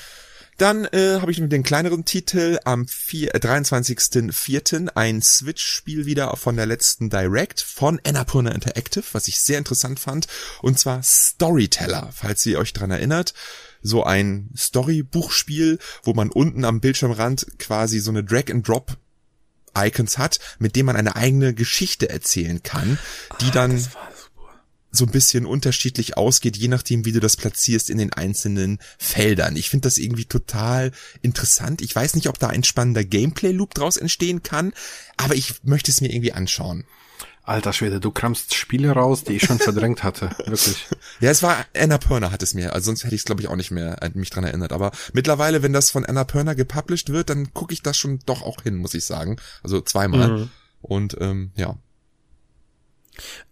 Dann 0.56 0.84
äh, 0.86 1.20
habe 1.20 1.30
ich 1.30 1.38
mit 1.40 1.52
den 1.52 1.62
kleineren 1.62 2.04
Titel 2.04 2.58
am 2.64 2.88
vier- 2.88 3.34
äh, 3.34 3.38
23.04. 3.38 4.88
ein 4.94 5.22
Switch-Spiel 5.22 6.06
wieder 6.06 6.36
von 6.36 6.56
der 6.56 6.66
letzten 6.66 7.08
Direct 7.10 7.60
von 7.60 8.00
Annapurna 8.04 8.50
Interactive, 8.50 9.04
was 9.12 9.28
ich 9.28 9.40
sehr 9.40 9.58
interessant 9.58 10.00
fand, 10.00 10.26
und 10.62 10.78
zwar 10.78 11.02
Storyteller, 11.02 12.10
falls 12.12 12.44
ihr 12.46 12.58
euch 12.58 12.72
dran 12.72 12.90
erinnert. 12.90 13.34
So 13.82 14.04
ein 14.04 14.50
Story-Buchspiel, 14.56 15.78
wo 16.02 16.12
man 16.14 16.30
unten 16.30 16.64
am 16.64 16.80
Bildschirmrand 16.80 17.58
quasi 17.58 17.98
so 18.00 18.10
eine 18.10 18.24
Drag-and-Drop 18.24 18.96
Icons 19.76 20.18
hat, 20.18 20.38
mit 20.58 20.76
dem 20.76 20.86
man 20.86 20.96
eine 20.96 21.16
eigene 21.16 21.54
Geschichte 21.54 22.10
erzählen 22.10 22.62
kann, 22.62 22.98
die 23.40 23.50
dann 23.50 23.72
war 23.72 23.78
super. 23.78 24.62
so 24.90 25.04
ein 25.04 25.12
bisschen 25.12 25.46
unterschiedlich 25.46 26.16
ausgeht, 26.16 26.56
je 26.56 26.68
nachdem, 26.68 27.04
wie 27.04 27.12
du 27.12 27.20
das 27.20 27.36
platzierst 27.36 27.90
in 27.90 27.98
den 27.98 28.12
einzelnen 28.12 28.80
Feldern. 28.98 29.56
Ich 29.56 29.70
finde 29.70 29.86
das 29.86 29.98
irgendwie 29.98 30.24
total 30.24 30.92
interessant. 31.22 31.82
Ich 31.82 31.94
weiß 31.94 32.14
nicht, 32.14 32.28
ob 32.28 32.38
da 32.38 32.48
ein 32.48 32.64
spannender 32.64 33.04
Gameplay-Loop 33.04 33.74
draus 33.74 33.96
entstehen 33.96 34.42
kann, 34.42 34.72
aber 35.16 35.34
ich 35.34 35.62
möchte 35.62 35.90
es 35.90 36.00
mir 36.00 36.12
irgendwie 36.12 36.32
anschauen. 36.32 36.84
Alter 37.50 37.72
Schwede, 37.72 37.98
du 38.00 38.10
kramst 38.10 38.54
Spiele 38.54 38.92
raus, 38.92 39.24
die 39.24 39.34
ich 39.34 39.42
schon 39.42 39.58
verdrängt 39.58 40.02
hatte. 40.04 40.30
Wirklich. 40.46 40.86
Ja, 41.20 41.30
es 41.30 41.42
war 41.42 41.66
Anna 41.76 41.98
Perner 41.98 42.32
hat 42.32 42.42
es 42.42 42.54
mir, 42.54 42.72
also 42.72 42.86
sonst 42.86 43.04
hätte 43.04 43.14
ich 43.14 43.20
es 43.20 43.24
glaube 43.26 43.42
ich 43.42 43.48
auch 43.48 43.56
nicht 43.56 43.70
mehr 43.70 43.98
mich 44.14 44.30
dran 44.30 44.44
erinnert. 44.44 44.72
Aber 44.72 44.90
mittlerweile, 45.12 45.62
wenn 45.62 45.72
das 45.74 45.90
von 45.90 46.06
Anna 46.06 46.24
Perner 46.24 46.54
gepublished 46.54 47.10
wird, 47.12 47.28
dann 47.28 47.52
gucke 47.52 47.74
ich 47.74 47.82
das 47.82 47.98
schon 47.98 48.20
doch 48.24 48.42
auch 48.42 48.62
hin, 48.62 48.76
muss 48.76 48.94
ich 48.94 49.04
sagen. 49.04 49.36
Also 49.62 49.80
zweimal. 49.82 50.28
Mhm. 50.38 50.48
Und 50.80 51.16
ähm, 51.20 51.50
ja, 51.56 51.76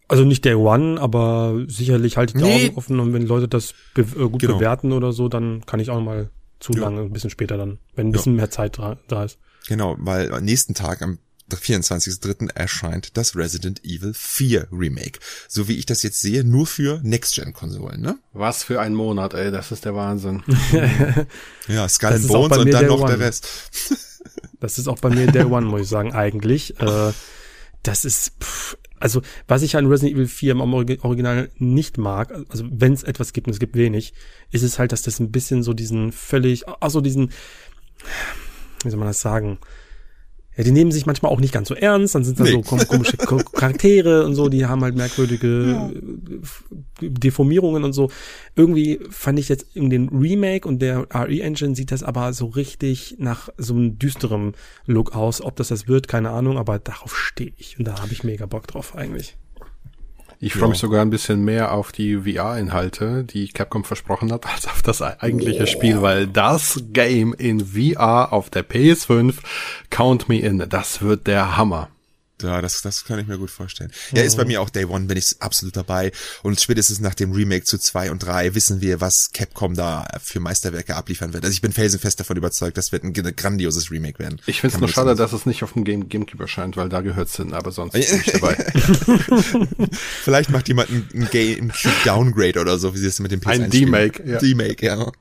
Also 0.07 0.25
nicht 0.25 0.45
Day 0.47 0.55
One, 0.55 0.99
aber 1.01 1.65
sicherlich 1.67 2.17
halte 2.17 2.35
ich 2.39 2.43
die 2.43 2.49
Nee. 2.49 2.69
Augen 2.69 2.77
offen 2.79 3.01
und 3.01 3.13
wenn 3.13 3.27
Leute 3.27 3.49
das 3.49 3.75
be 3.95 4.03
äh, 4.03 4.05
gut 4.29 4.41
Genau. 4.41 4.55
bewerten 4.57 4.93
oder 4.93 5.13
so, 5.13 5.29
dann 5.29 5.67
kann 5.67 5.81
ich 5.81 5.91
auch 5.91 5.97
noch 5.97 6.05
mal 6.05 6.31
zulangen, 6.61 7.05
ein 7.07 7.13
bisschen 7.13 7.31
später 7.31 7.57
dann, 7.59 7.79
wenn 7.95 8.09
ein 8.09 8.13
bisschen 8.13 8.35
mehr 8.37 8.51
Zeit 8.51 8.79
da, 8.79 8.97
da 9.09 9.25
ist. 9.25 9.39
Genau, 9.69 9.97
weil 9.99 10.33
am 10.33 10.45
nächsten 10.45 10.73
Tag, 10.75 11.03
am 11.03 11.19
24.03. 11.57 12.51
erscheint 12.55 13.17
das 13.17 13.35
Resident 13.35 13.85
Evil 13.85 14.13
4 14.15 14.69
Remake. 14.71 15.19
So 15.49 15.67
wie 15.69 15.77
ich 15.79 15.87
das 15.87 16.03
jetzt 16.03 16.21
sehe, 16.21 16.45
nur 16.45 16.67
für 16.67 17.01
Next-Gen-Konsolen, 17.03 18.01
ne? 18.01 18.19
Was 18.33 18.63
für 18.63 18.81
ein 18.81 18.95
Monat, 18.95 19.35
ey, 19.35 19.51
das 19.51 19.73
ist 19.73 19.85
der 19.85 19.95
Wahnsinn. 19.95 20.43
Ja, 21.69 21.89
Skull 21.89 22.11
Das 22.11 22.21
and 22.23 22.29
Bones 22.29 22.59
und 22.59 22.71
dann 22.73 22.81
der 22.81 22.89
noch 22.89 23.07
der 23.07 23.17
One. 23.17 23.19
Rest. 23.25 23.47
Das 24.61 24.77
ist 24.79 24.89
auch 24.89 24.99
bei 24.99 25.09
mir 25.11 25.27
Day 25.31 25.45
One, 25.45 25.67
muss 25.67 25.83
ich 25.83 25.89
sagen, 25.89 26.13
eigentlich. 26.13 26.79
Äh, 26.81 27.13
das 27.85 28.05
ist, 28.05 28.33
pff, 28.43 28.77
also 28.99 29.23
was 29.47 29.63
ich 29.63 29.77
an 29.77 29.87
Resident 29.87 30.17
Evil 30.17 30.27
4 30.27 30.53
im 30.53 30.61
Origi- 30.61 31.01
Original 31.05 31.49
nicht 31.59 31.97
mag, 31.97 32.33
also 32.49 32.65
wenn 32.69 32.93
es 32.93 33.05
etwas 33.05 33.33
gibt 33.33 33.47
und 33.47 33.53
es 33.53 33.61
gibt 33.61 33.77
wenig, 33.77 34.15
ist 34.51 34.63
es 34.65 34.81
halt, 34.81 34.91
dass 34.91 35.03
das 35.03 35.21
ein 35.21 35.31
bisschen 35.31 35.63
so 35.63 35.75
diesen 35.75 36.11
völlig, 36.11 36.67
also 36.81 37.01
diesen, 37.01 37.31
wie 38.83 38.91
soll 38.91 38.99
man 38.99 39.07
das 39.09 39.21
sagen? 39.21 39.59
Ja, 40.59 40.65
die 40.65 40.73
nehmen 40.73 40.91
sich 40.93 41.07
manchmal 41.07 41.31
auch 41.33 41.39
nicht 41.41 41.55
ganz 41.55 41.69
so 41.69 41.75
ernst, 41.75 42.15
dann 42.17 42.25
sind 42.25 42.39
da 42.41 42.43
Nee. 42.45 42.51
so 42.51 42.63
kom 42.63 42.79
komische 42.81 43.17
Ko- 43.17 43.37
Charaktere 43.53 44.27
und 44.27 44.35
so, 44.35 44.49
die 44.49 44.67
haben 44.67 44.83
halt 44.83 44.97
merkwürdige 44.97 45.93
äh, 45.95 47.09
Deformierungen 47.09 47.85
und 47.85 47.93
so. 47.93 48.11
Irgendwie 48.57 48.99
fand 49.09 49.39
ich 49.39 49.49
jetzt 49.49 49.67
in 49.77 49.89
den 49.89 50.09
Remake 50.09 50.67
und 50.69 50.81
der 50.83 51.07
RE-Engine 51.15 51.75
sieht 51.77 51.93
das 51.93 52.03
aber 52.03 52.33
so 52.33 52.47
richtig 52.47 53.17
nach 53.19 53.49
so 53.57 53.75
einem 53.75 53.99
düsterem 53.99 54.53
Look 54.87 55.15
aus. 55.15 55.41
Ob 55.41 55.57
das 55.57 55.69
das 55.69 55.87
wird, 55.87 56.09
keine 56.09 56.31
Ahnung, 56.31 56.59
aber 56.59 56.79
darauf 56.79 57.17
stehe 57.17 57.53
ich 57.57 57.79
und 57.79 57.87
da 57.87 58.01
habe 58.01 58.13
ich 58.13 58.25
mega 58.25 58.47
Bock 58.47 58.67
drauf 58.67 58.97
eigentlich. 58.97 59.37
Ich 60.41 60.55
freue 60.55 60.69
mich 60.69 60.79
sogar 60.79 61.03
ein 61.03 61.11
bisschen 61.11 61.45
mehr 61.45 61.73
auf 61.73 61.91
die 61.91 62.19
VR-Inhalte, 62.19 63.25
die 63.25 63.49
Capcom 63.49 63.83
versprochen 63.83 64.33
hat, 64.33 64.47
als 64.55 64.67
auf 64.67 64.83
das 64.83 65.03
eigentliche 65.03 65.67
Spiel, 65.67 66.01
weil 66.01 66.29
das 66.29 66.85
Game 66.93 67.35
in 67.35 67.61
VR 67.61 68.33
auf 68.33 68.49
der 68.49 68.65
PS5, 68.65 69.35
Count 69.91 70.29
Me 70.29 70.39
In, 70.39 70.65
das 70.69 71.03
wird 71.03 71.27
der 71.27 71.57
Hammer. 71.57 71.89
Ja, 72.43 72.61
das, 72.61 72.83
das 72.83 73.05
kann 73.05 73.19
ich 73.19 73.27
mir 73.27 73.39
gut 73.39 73.51
vorstellen. 73.51 73.91
Ja, 74.13 74.23
ist 74.23 74.37
bei 74.37 74.45
mir 74.45 74.61
auch 74.61 74.71
Day 74.71 74.85
One, 74.85 75.07
bin 75.07 75.17
ich 75.17 75.37
absolut 75.41 75.77
dabei. 75.77 76.13
Und 76.43 76.61
spätestens 76.61 77.01
nach 77.01 77.15
dem 77.15 77.33
Remake 77.33 77.65
zu 77.65 77.79
zwei 77.79 78.11
und 78.11 78.25
drei 78.25 78.55
wissen 78.55 78.81
wir, 78.81 79.01
was 79.01 79.31
Capcom 79.33 79.75
da 79.75 80.07
für 80.23 80.41
Meisterwerke 80.41 80.97
abliefern 80.97 81.33
wird. 81.33 81.45
Also 81.45 81.53
ich 81.53 81.61
bin 81.61 81.73
felsenfest 81.73 82.21
davon 82.21 82.37
überzeugt, 82.37 82.77
das 82.77 82.93
wird 82.93 83.05
ein 83.05 83.13
grandioses 83.13 83.91
Remake 83.91 84.19
werden. 84.19 84.41
Ich 84.47 84.61
finde 84.61 84.77
es 84.77 84.81
nur 84.81 84.89
schade, 84.89 85.11
jetzt 85.11 85.19
dass 85.19 85.33
es 85.33 85.47
nicht 85.47 85.63
auf 85.63 85.73
dem 85.73 85.85
Game 85.85 86.09
Gamecube 86.09 86.45
erscheint, 86.45 86.77
weil 86.77 86.89
da 86.89 87.01
gehört's 87.01 87.37
hin, 87.37 87.55
aber 87.55 87.73
sonst 87.73 87.93
bin 87.93 88.03
ich 88.03 88.33
dabei. 88.33 88.57
Vielleicht 90.23 90.51
macht 90.51 90.69
jemand 90.69 90.91
ein, 90.91 91.29
Gamecube 91.31 91.95
Downgrade 92.05 92.61
oder 92.61 92.79
so, 92.79 92.95
wie 92.95 92.99
sie 92.99 93.07
es 93.07 93.21
mit 93.21 93.33
dem 93.33 93.41
PS1 93.41 93.65
Ein 93.65 93.73
spielen. 93.73 94.13
ja. 94.25 94.39
Demake, 94.39 94.87
ja. 94.87 95.13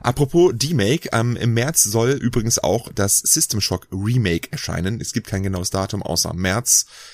Apropos 0.00 0.52
Demake, 0.54 1.08
ähm, 1.12 1.36
im 1.36 1.54
März 1.54 1.84
soll 1.84 2.10
übrigens 2.10 2.58
auch 2.58 2.92
das 2.92 3.18
System 3.18 3.60
Shock 3.60 3.86
Remake 3.90 4.48
erscheinen. 4.50 5.00
Es 5.00 5.12
gibt 5.12 5.26
kein 5.26 5.42
genaues 5.42 5.70
Datum 5.70 6.02
außer 6.02 6.34
März. 6.34 6.53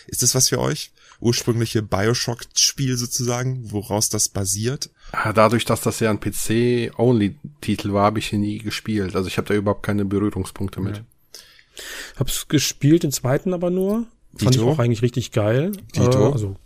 Ist 0.06 0.22
das 0.22 0.34
was 0.34 0.48
für 0.48 0.58
euch? 0.58 0.90
Ursprüngliche 1.20 1.82
Bioshock-Spiel 1.82 2.96
sozusagen, 2.96 3.70
woraus 3.72 4.08
das 4.08 4.28
basiert? 4.28 4.88
Ah, 5.12 5.32
Dadurch, 5.32 5.64
dass 5.66 5.82
das 5.82 6.00
ja 6.00 6.10
ein 6.10 6.18
PC-Only-Titel 6.20 7.92
war, 7.92 8.04
habe 8.04 8.18
ich 8.20 8.32
ihn 8.32 8.40
nie 8.40 8.58
gespielt. 8.58 9.14
Also 9.14 9.28
ich 9.28 9.36
habe 9.36 9.48
da 9.48 9.54
überhaupt 9.54 9.82
keine 9.82 10.04
Berührungspunkte 10.04 10.80
mit. 10.80 11.02
Hab's 12.16 12.48
gespielt, 12.48 13.02
den 13.02 13.12
zweiten 13.12 13.52
aber 13.52 13.70
nur. 13.70 14.06
Fand 14.36 14.54
ich 14.54 14.62
auch 14.62 14.78
eigentlich 14.78 15.02
richtig 15.02 15.32
geil. 15.32 15.72
Dito? 15.94 16.28
Äh, 16.28 16.32
also, 16.32 16.56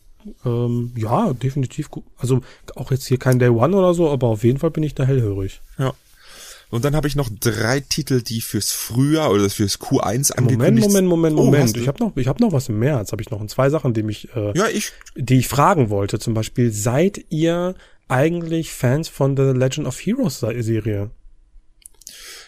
ähm, 0.45 0.93
ja, 0.97 1.33
definitiv 1.33 1.91
gut. 1.91 2.05
Also 2.19 2.43
auch 2.77 2.91
jetzt 2.91 3.07
hier 3.07 3.19
kein 3.19 3.39
Day 3.39 3.49
One 3.49 3.77
oder 3.77 3.95
so, 3.95 4.11
aber 4.11 4.29
auf 4.29 4.45
jeden 4.45 4.59
Fall 4.59 4.71
bin 4.71 4.83
ich 4.83 4.95
da 4.95 5.05
hellhörig. 5.05 5.61
Ja. 5.79 5.95
Und 6.75 6.85
dann 6.85 6.97
habe 6.97 7.07
ich 7.07 7.15
noch 7.15 7.29
drei 7.39 7.79
Titel, 7.79 8.21
die 8.21 8.41
fürs 8.41 8.73
Frühjahr 8.73 9.31
oder 9.31 9.49
fürs 9.49 9.79
Q1 9.79 9.93
Moment, 9.93 10.39
angekündigt 10.39 10.89
Moment, 10.89 11.07
Moment, 11.09 11.39
Oh, 11.39 11.45
Moment. 11.45 11.63
hast 11.63 11.77
du? 11.77 11.81
ich 11.81 11.87
habe 11.87 12.03
noch, 12.03 12.17
ich 12.17 12.27
habe 12.27 12.43
noch 12.43 12.51
was 12.51 12.69
im 12.69 12.81
März. 12.81 13.13
Habe 13.13 13.23
ich 13.23 13.31
noch 13.31 13.47
zwei 13.47 13.71
Sachen, 13.71 13.95
die 13.95 14.03
mich, 14.03 14.29
äh, 14.35 14.59
ja, 14.59 14.67
ich 14.67 14.91
die 15.15 15.39
ich 15.39 15.47
fragen 15.47 15.89
wollte. 15.89 16.19
Zum 16.19 16.35
Beispiel, 16.35 16.73
seid 16.73 17.27
ihr 17.31 17.77
eigentlich 18.09 18.73
Fans 18.73 19.09
von 19.09 19.37
The 19.37 19.57
Legend 19.57 19.87
of 19.87 20.01
Heroes 20.01 20.41
Serie? 20.41 21.13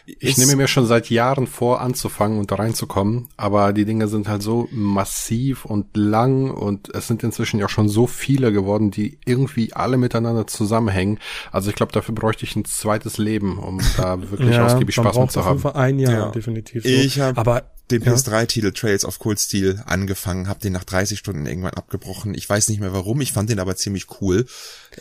Ich 0.06 0.38
nehme 0.38 0.56
mir 0.56 0.68
schon 0.68 0.86
seit 0.86 1.10
Jahren 1.10 1.46
vor, 1.46 1.80
anzufangen 1.80 2.38
und 2.38 2.50
da 2.50 2.56
reinzukommen, 2.56 3.28
aber 3.36 3.72
die 3.72 3.84
Dinge 3.84 4.06
sind 4.06 4.28
halt 4.28 4.42
so 4.42 4.68
massiv 4.70 5.64
und 5.64 5.96
lang 5.96 6.50
und 6.50 6.94
es 6.94 7.08
sind 7.08 7.24
inzwischen 7.24 7.58
ja 7.58 7.68
schon 7.68 7.88
so 7.88 8.06
viele 8.06 8.52
geworden, 8.52 8.90
die 8.92 9.18
irgendwie 9.24 9.72
alle 9.72 9.96
miteinander 9.96 10.46
zusammenhängen. 10.46 11.18
Also 11.50 11.70
ich 11.70 11.76
glaube, 11.76 11.92
dafür 11.92 12.14
bräuchte 12.14 12.44
ich 12.44 12.54
ein 12.54 12.64
zweites 12.64 13.18
Leben, 13.18 13.58
um 13.58 13.80
da 13.96 14.20
wirklich 14.30 14.54
ja, 14.54 14.66
ausgiebig 14.66 14.94
Spaß 14.94 15.18
mit 15.18 15.32
zu 15.32 15.44
haben. 15.44 15.64
Ein 15.66 15.98
Jahr, 15.98 16.12
ja. 16.12 16.30
definitiv. 16.30 16.84
So. 16.84 16.88
Ich 16.88 17.18
habe 17.18 17.64
den 17.90 18.02
PS3-Titel 18.02 18.72
Trails 18.72 19.04
of 19.04 19.18
Cold 19.18 19.38
Steel 19.38 19.82
angefangen, 19.86 20.48
habe 20.48 20.60
den 20.60 20.72
nach 20.72 20.84
30 20.84 21.18
Stunden 21.18 21.46
irgendwann 21.46 21.74
abgebrochen. 21.74 22.34
Ich 22.34 22.48
weiß 22.48 22.68
nicht 22.68 22.80
mehr 22.80 22.92
warum, 22.92 23.20
ich 23.20 23.32
fand 23.32 23.50
den 23.50 23.60
aber 23.60 23.76
ziemlich 23.76 24.06
cool. 24.20 24.46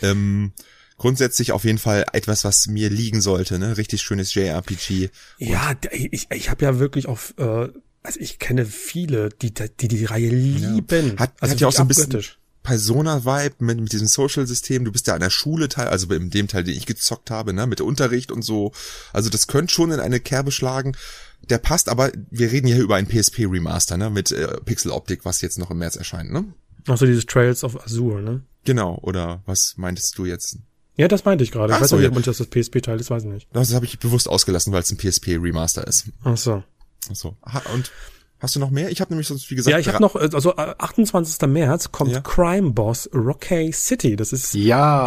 Ähm, 0.01 0.51
grundsätzlich 0.97 1.51
auf 1.51 1.63
jeden 1.63 1.77
Fall 1.77 2.05
etwas, 2.13 2.43
was 2.43 2.67
mir 2.67 2.89
liegen 2.89 3.21
sollte, 3.21 3.59
ne? 3.59 3.77
Richtig 3.77 4.01
schönes 4.01 4.33
JRPG. 4.33 5.09
Ja, 5.37 5.73
ich, 5.91 6.27
ich 6.31 6.49
habe 6.49 6.65
ja 6.65 6.79
wirklich 6.79 7.07
auf, 7.07 7.33
äh, 7.37 7.69
also 8.03 8.19
ich 8.19 8.39
kenne 8.39 8.65
viele, 8.65 9.29
die 9.29 9.53
die, 9.53 9.87
die 9.87 10.05
Reihe 10.05 10.29
lieben. 10.29 11.13
Ja. 11.15 11.17
Hat, 11.17 11.33
also 11.39 11.53
hat 11.53 11.59
ja 11.59 11.67
auch 11.67 11.73
so 11.73 11.81
ein 11.81 11.87
bisschen 11.87 12.23
Persona-Vibe 12.65 13.55
mit, 13.59 13.79
mit 13.79 13.93
diesem 13.93 14.07
Social-System. 14.07 14.85
Du 14.85 14.91
bist 14.91 15.07
ja 15.07 15.13
an 15.13 15.19
der 15.21 15.29
Schule 15.29 15.69
Teil, 15.69 15.87
also 15.87 16.11
in 16.13 16.31
dem 16.31 16.47
Teil, 16.47 16.63
den 16.63 16.75
ich 16.75 16.85
gezockt 16.85 17.31
habe, 17.31 17.53
ne, 17.53 17.67
mit 17.67 17.79
Unterricht 17.79 18.31
und 18.31 18.41
so. 18.41 18.71
Also 19.13 19.29
das 19.29 19.47
könnte 19.47 19.73
schon 19.73 19.91
in 19.91 19.99
eine 19.99 20.19
Kerbe 20.19 20.51
schlagen. 20.51 20.97
Der 21.49 21.59
passt, 21.59 21.89
aber 21.89 22.11
wir 22.31 22.51
reden 22.51 22.67
hier 22.67 22.81
über 22.81 22.95
ein 22.95 23.07
PSP-Remaster, 23.07 23.97
ne, 23.97 24.09
mit 24.09 24.31
äh, 24.31 24.59
Pixel-Optik, 24.65 25.25
was 25.25 25.41
jetzt 25.41 25.59
noch 25.59 25.69
im 25.69 25.77
März 25.77 25.95
erscheint, 25.95 26.31
ne? 26.31 26.45
Also 26.87 27.05
dieses 27.05 27.25
Trails 27.25 27.63
of 27.63 27.83
Azure, 27.85 28.21
ne? 28.21 28.41
Genau, 28.63 28.97
oder 29.01 29.43
was 29.45 29.75
meintest 29.77 30.17
du 30.17 30.25
jetzt? 30.25 30.57
Ja, 30.97 31.07
das 31.07 31.25
meinte 31.25 31.43
ich 31.43 31.51
gerade. 31.51 31.73
Ich 31.73 31.81
weiß 31.81 31.89
so, 31.89 31.97
nicht, 31.97 32.09
ob 32.09 32.23
das 32.23 32.37
das 32.37 32.47
PSP-Teil 32.47 32.99
ist, 32.99 33.09
weiß 33.09 33.23
ich 33.23 33.29
nicht. 33.29 33.47
Das 33.51 33.73
habe 33.73 33.85
ich 33.85 33.99
bewusst 33.99 34.29
ausgelassen, 34.29 34.71
weil 34.71 34.81
es 34.81 34.91
ein 34.91 34.97
PSP-Remaster 34.97 35.85
ist. 35.85 36.05
Ach 36.23 36.37
so. 36.37 36.63
Ach 37.09 37.15
so. 37.15 37.35
Und 37.73 37.91
hast 38.39 38.55
du 38.55 38.59
noch 38.59 38.69
mehr? 38.69 38.89
Ich 38.89 39.01
habe 39.01 39.11
nämlich 39.11 39.27
sonst, 39.27 39.49
wie 39.51 39.55
gesagt... 39.55 39.71
Ja, 39.71 39.79
ich 39.79 39.89
habe 39.89 40.01
noch, 40.01 40.15
also 40.15 40.55
28. 40.55 41.41
Äh, 41.41 41.47
März 41.47 41.91
kommt 41.91 42.13
ja. 42.13 42.21
Crime 42.21 42.71
Boss 42.71 43.09
Rocky 43.13 43.73
City. 43.73 44.15
Das 44.15 44.31
ist... 44.31 44.53
Ja. 44.53 45.05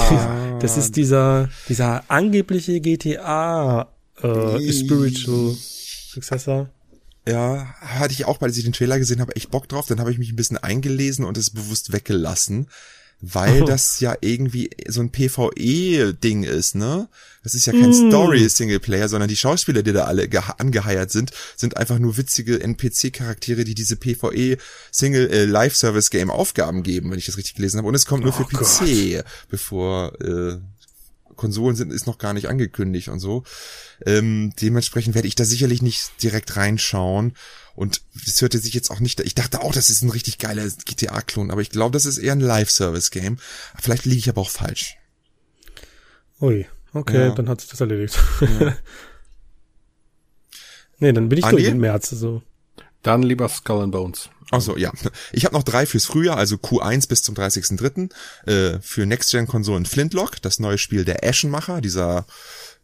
Das 0.61 0.77
ist 0.77 0.97
dieser, 0.97 1.49
dieser 1.69 2.03
angebliche 2.09 2.81
GTA 2.81 3.87
äh, 4.21 4.73
Spiritual 4.73 5.55
Successor. 5.55 6.69
Ja, 7.29 7.75
hatte 7.81 8.13
ich 8.13 8.25
auch, 8.25 8.41
weil 8.41 8.51
ich 8.51 8.65
den 8.65 8.73
Trailer 8.73 8.99
gesehen 8.99 9.21
habe, 9.21 9.37
echt 9.37 9.53
Bock 9.53 9.69
drauf. 9.69 9.87
Dann 9.87 10.01
habe 10.01 10.11
ich 10.11 10.19
mich 10.19 10.33
ein 10.33 10.37
bisschen 10.37 10.59
eingelesen 10.59 11.25
und 11.25 11.39
es 11.39 11.51
bewusst 11.51 11.93
weggelassen 11.93 12.67
weil 13.21 13.63
oh. 13.63 13.67
das 13.67 14.01
ja 14.01 14.17
irgendwie 14.21 14.71
so 14.87 15.01
ein 15.01 15.11
PvE-Ding 15.11 16.45
ist, 16.45 16.77
ne? 16.77 17.09
Das 17.43 17.55
ist 17.55 17.67
ja 17.67 17.73
kein 17.73 17.91
mm. 17.91 18.09
Story-Singleplayer, 18.09 19.09
sondern 19.09 19.29
die 19.29 19.37
Schauspieler, 19.37 19.83
die 19.83 19.93
da 19.93 20.05
alle 20.05 20.31
angeheiert 20.59 21.11
sind, 21.11 21.33
sind 21.57 21.77
einfach 21.77 21.99
nur 21.99 22.17
witzige 22.17 22.61
NPC-Charaktere, 22.61 23.65
die 23.65 23.75
diese 23.75 23.97
PvE-Single-Live-Service-Game 23.97 26.29
äh, 26.29 26.33
Aufgaben 26.33 26.83
geben, 26.83 27.11
wenn 27.11 27.19
ich 27.19 27.27
das 27.27 27.37
richtig 27.37 27.55
gelesen 27.55 27.79
habe. 27.79 27.89
Und 27.89 27.95
es 27.95 28.07
kommt 28.07 28.25
nur 28.25 28.33
oh 28.39 28.45
für 28.45 28.45
PC, 28.45 29.17
Gott. 29.17 29.25
bevor 29.49 30.13
äh, 30.21 30.59
Konsolen 31.39 31.77
sind, 31.77 31.93
ist 31.93 32.07
noch 32.07 32.19
gar 32.19 32.35
nicht 32.35 32.49
angekündigt 32.49 33.09
und 33.09 33.21
so. 33.21 33.45
Ähm, 34.05 34.53
dementsprechend 34.61 35.15
werde 35.15 35.29
ich 35.29 35.35
da 35.35 35.45
sicherlich 35.45 35.81
nicht 35.81 36.23
direkt 36.23 36.57
reinschauen. 36.57 37.33
Und 37.79 38.03
das 38.27 38.43
hörte 38.43 38.59
sich 38.59 38.75
jetzt 38.75 38.91
auch 38.91 38.99
nicht, 38.99 39.21
ich 39.21 39.37
dachte 39.37 39.61
auch, 39.61 39.73
das 39.73 39.89
ist 39.89 40.03
ein 40.03 40.11
richtig 40.11 40.39
geiler 40.39 40.69
GTA-Klon, 40.85 41.53
aber 41.53 41.61
ich 41.61 41.71
glaube, 41.71 41.93
das 41.93 42.07
ist 42.07 42.19
eher 42.19 42.33
ein 42.33 42.41
Live-Service-Game. 42.41 43.39
Vielleicht 43.81 44.05
liege 44.05 44.19
ich 44.19 44.29
aber 44.29 44.41
auch 44.41 44.51
falsch. 44.51 44.97
Ui, 46.41 46.67
okay, 46.93 47.29
ja. 47.29 47.31
dann 47.31 47.49
hat 47.49 47.61
sich 47.61 47.71
das 47.71 47.81
erledigt. 47.81 48.19
Ja. 48.41 48.77
nee, 50.99 51.13
dann 51.13 51.29
bin 51.29 51.39
ich 51.39 51.45
Andi? 51.45 51.63
durch 51.63 51.73
im 51.73 51.79
März, 51.79 52.11
so. 52.11 52.43
Dann 53.05 53.23
lieber 53.23 53.49
Skull 53.49 53.85
and 53.85 53.93
Bones. 53.93 54.29
Achso, 54.51 54.77
ja. 54.77 54.91
Ich 55.31 55.45
habe 55.45 55.55
noch 55.55 55.63
drei 55.63 55.87
fürs 55.87 56.05
Frühjahr, 56.05 56.37
also 56.37 56.57
Q1 56.57 57.09
bis 57.09 57.23
zum 57.23 57.37
30.03. 57.37 58.11
Äh, 58.51 58.81
für 58.81 59.07
Next-Gen-Konsolen 59.07 59.87
Flintlock, 59.87 60.43
das 60.43 60.59
neue 60.59 60.79
Spiel 60.79 61.05
der 61.05 61.23
Ashenmacher, 61.23 61.81
dieser 61.81 62.27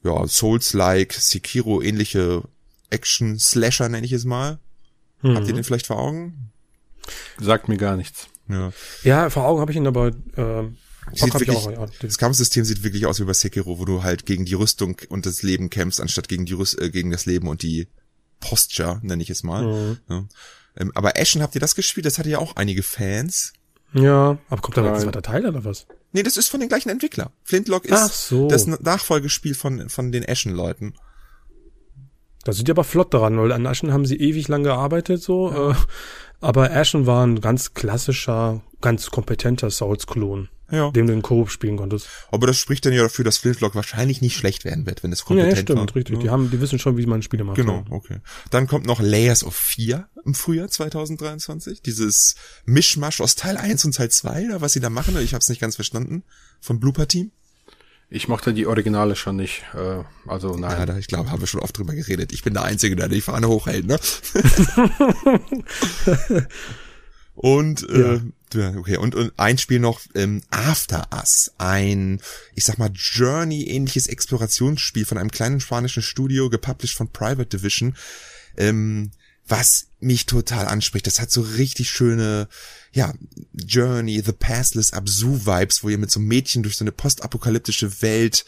ja, 0.05 0.25
Souls-like, 0.25 1.15
Sekiro-ähnliche 1.15 2.45
Action-Slasher, 2.91 3.89
nenne 3.89 4.07
ich 4.07 4.13
es 4.13 4.25
mal. 4.25 4.61
Mhm. 5.25 5.37
Habt 5.37 5.49
ihr 5.49 5.55
den 5.55 5.65
vielleicht 5.65 5.87
vor 5.87 5.99
Augen? 5.99 6.53
Sagt 7.41 7.69
mir 7.69 7.77
gar 7.77 7.97
nichts. 7.97 8.29
Ja, 8.49 8.73
ja 9.03 9.31
vor 9.31 9.47
Augen 9.47 9.61
habe 9.61 9.73
ich 9.73 9.77
ihn 9.77 9.87
aber 9.87 10.09
äh, 10.09 10.65
Sieht 11.13 11.35
wirklich, 11.35 11.57
auch, 11.57 11.71
ja. 11.71 11.87
Das 12.01 12.19
Kampfsystem 12.19 12.65
sieht 12.65 12.83
wirklich 12.83 13.07
aus 13.07 13.21
wie 13.21 13.25
bei 13.25 13.35
Sekiro, 13.35 13.79
wo 13.79 13.85
du 13.85 14.03
halt 14.03 14.25
gegen 14.27 14.45
die 14.45 14.55
Rüstung 14.55 14.97
und 15.09 15.27
das 15.27 15.43
Leben 15.43 15.69
kämpfst, 15.69 16.01
anstatt 16.01 16.29
gegen 16.29 16.47
die 16.47 16.55
Rüst 16.55 16.81
äh, 16.81 16.91
gegen 16.91 17.11
das 17.11 17.27
Leben 17.27 17.49
und 17.49 17.63
die 17.63 17.89
Posture, 18.41 19.01
nenne 19.03 19.23
ich 19.23 19.31
es 19.31 19.43
mal. 19.43 19.65
Mhm. 19.65 19.99
Ja. 20.09 20.25
Ähm, 20.77 20.93
aber 20.95 21.19
Ashen, 21.19 21.43
habt 21.43 21.55
ihr 21.55 21.61
das 21.61 21.75
gespielt? 21.75 22.07
Das 22.07 22.19
hatte 22.19 22.31
ja 22.31 22.39
auch 22.39 22.57
einige 22.57 22.83
Fans. 22.83 23.53
Ja, 23.93 24.39
aber 24.49 24.61
kommt 24.61 24.77
da 24.77 24.83
noch 24.83 24.95
ein 24.95 25.01
zweiter 25.01 25.23
Teil 25.23 25.47
oder 25.47 25.65
was? 25.65 25.87
Nee, 26.13 26.23
das 26.23 26.37
ist 26.37 26.49
von 26.49 26.61
den 26.61 26.69
gleichen 26.69 26.89
Entwickler. 26.89 27.33
Flintlock 27.45 27.85
ist 27.85 28.29
so. 28.29 28.49
das 28.49 28.67
Nachfolgespiel 28.67 29.55
von, 29.55 29.89
von 29.89 30.11
den 30.11 30.29
Ashen-Leuten. 30.29 30.95
Da 32.45 32.53
sind 32.53 32.69
die 32.69 32.73
aber 32.73 32.85
flott 32.85 33.13
daran, 33.15 33.39
weil 33.39 33.53
an 33.53 33.67
Ashen 33.67 33.93
haben 33.93 34.07
sie 34.07 34.17
ewig 34.17 34.49
lang 34.49 34.63
gearbeitet, 34.63 35.23
so. 35.23 35.51
Ja. 35.51 35.71
Äh, 35.71 35.75
aber 36.41 36.71
Ashen 36.71 37.07
war 37.07 37.27
ein 37.27 37.41
ganz 37.41 37.73
klassischer, 37.73 38.63
ganz 38.83 39.11
kompetenter 39.11 39.71
Souls-Klon, 39.71 40.51
ja. 40.71 40.91
dem 40.91 41.07
du 41.07 41.15
in 41.15 41.23
Koop 41.23 41.51
spielen 41.51 41.79
konntest. 41.79 42.07
Aber 42.31 42.47
das 42.47 42.59
spricht 42.59 42.85
dann 42.85 42.93
ja 42.93 43.03
dafür, 43.03 43.25
dass 43.25 43.39
Flintlock 43.39 43.75
wahrscheinlich 43.75 44.21
nicht 44.21 44.37
schlecht 44.37 44.67
werden 44.67 44.85
wird, 44.85 45.03
wenn 45.03 45.11
es 45.11 45.25
kompetent 45.25 45.53
ja, 45.53 45.57
ja, 45.57 45.63
stimmt, 45.63 45.79
war. 45.79 45.97
richtig. 45.97 46.17
Ja. 46.17 46.23
Die 46.23 46.31
haben, 46.31 46.51
die 46.51 46.61
wissen 46.61 46.79
schon, 46.79 46.99
wie 46.99 47.07
man 47.07 47.23
Spiele 47.23 47.45
macht. 47.45 47.57
Genau, 47.57 47.85
okay. 47.89 48.19
Dann 48.51 48.67
kommt 48.67 48.85
noch 48.85 49.01
Layers 49.01 49.43
of 49.43 49.57
4 49.57 50.07
im 50.27 50.35
Frühjahr 50.35 50.69
2023. 50.69 51.81
Dieses 51.81 52.35
Mischmasch 52.67 53.23
aus 53.23 53.37
Teil 53.37 53.57
1 53.57 53.87
und 53.87 53.95
Teil 53.95 54.11
2, 54.11 54.47
oder 54.47 54.61
was 54.61 54.75
sie 54.75 54.81
da 54.81 54.91
machen, 54.91 55.17
ich 55.17 55.33
habe 55.33 55.41
es 55.41 55.49
nicht 55.49 55.63
ganz 55.63 55.77
verstanden, 55.77 56.25
vom 56.61 56.79
Blooper 56.79 57.09
Team. 57.09 57.31
Ich 58.11 58.29
mochte 58.29 58.55
die 58.55 58.67
Originale 58.67 59.17
schon 59.17 59.37
nicht. 59.37 59.65
Äh, 59.75 60.05
also 60.27 60.57
nein. 60.57 60.89
Ja, 60.89 60.97
ich 60.99 61.07
glaube, 61.07 61.31
haben 61.31 61.41
wir 61.41 61.47
schon 61.47 61.61
oft 61.61 61.77
drüber 61.77 61.95
geredet. 61.95 62.33
Ich 62.33 62.43
bin 62.43 62.55
der 62.55 62.65
Einzige, 62.65 62.97
der 62.97 63.09
die 63.09 63.21
Fahne 63.21 63.49
hochhält, 63.49 63.87
ne? 63.87 63.99
und 67.35 67.89
äh, 67.89 68.21
ja. 68.55 68.77
okay, 68.77 68.97
und, 68.99 69.15
und 69.15 69.33
ein 69.37 69.59
Spiel 69.59 69.81
noch, 69.81 70.01
ähm, 70.15 70.43
After 70.51 71.09
Us, 71.13 71.53
ein, 71.59 72.21
ich 72.55 72.65
sag 72.65 72.79
mal, 72.79 72.91
Journey-ähnliches 72.93 74.07
Explorationsspiel 74.07 75.07
von 75.07 75.19
einem 75.19 75.31
kleinen 75.31 75.61
spanischen 75.61 76.03
Studio, 76.03 76.51
gepublished 76.51 76.97
von 76.97 77.11
Private 77.11 77.47
Division. 77.47 77.97
Ähm, 78.57 79.11
was 79.47 79.89
mich 80.01 80.27
total 80.27 80.67
anspricht. 80.67 81.07
Das 81.07 81.21
hat 81.21 81.31
so 81.31 81.43
richtig 81.43 81.91
schöne, 81.91 82.49
ja, 82.93 83.13
Journey, 83.53 84.23
The 84.25 84.33
Passless 84.33 84.93
Absu 84.93 85.47
Vibes, 85.47 85.83
wo 85.83 85.89
ihr 85.89 85.99
mit 85.99 86.11
so 86.11 86.21
einem 86.21 86.29
Mädchen 86.29 86.63
durch 86.63 86.77
so 86.77 86.85
eine 86.85 86.93
postapokalyptische 86.93 88.03
Welt 88.03 88.45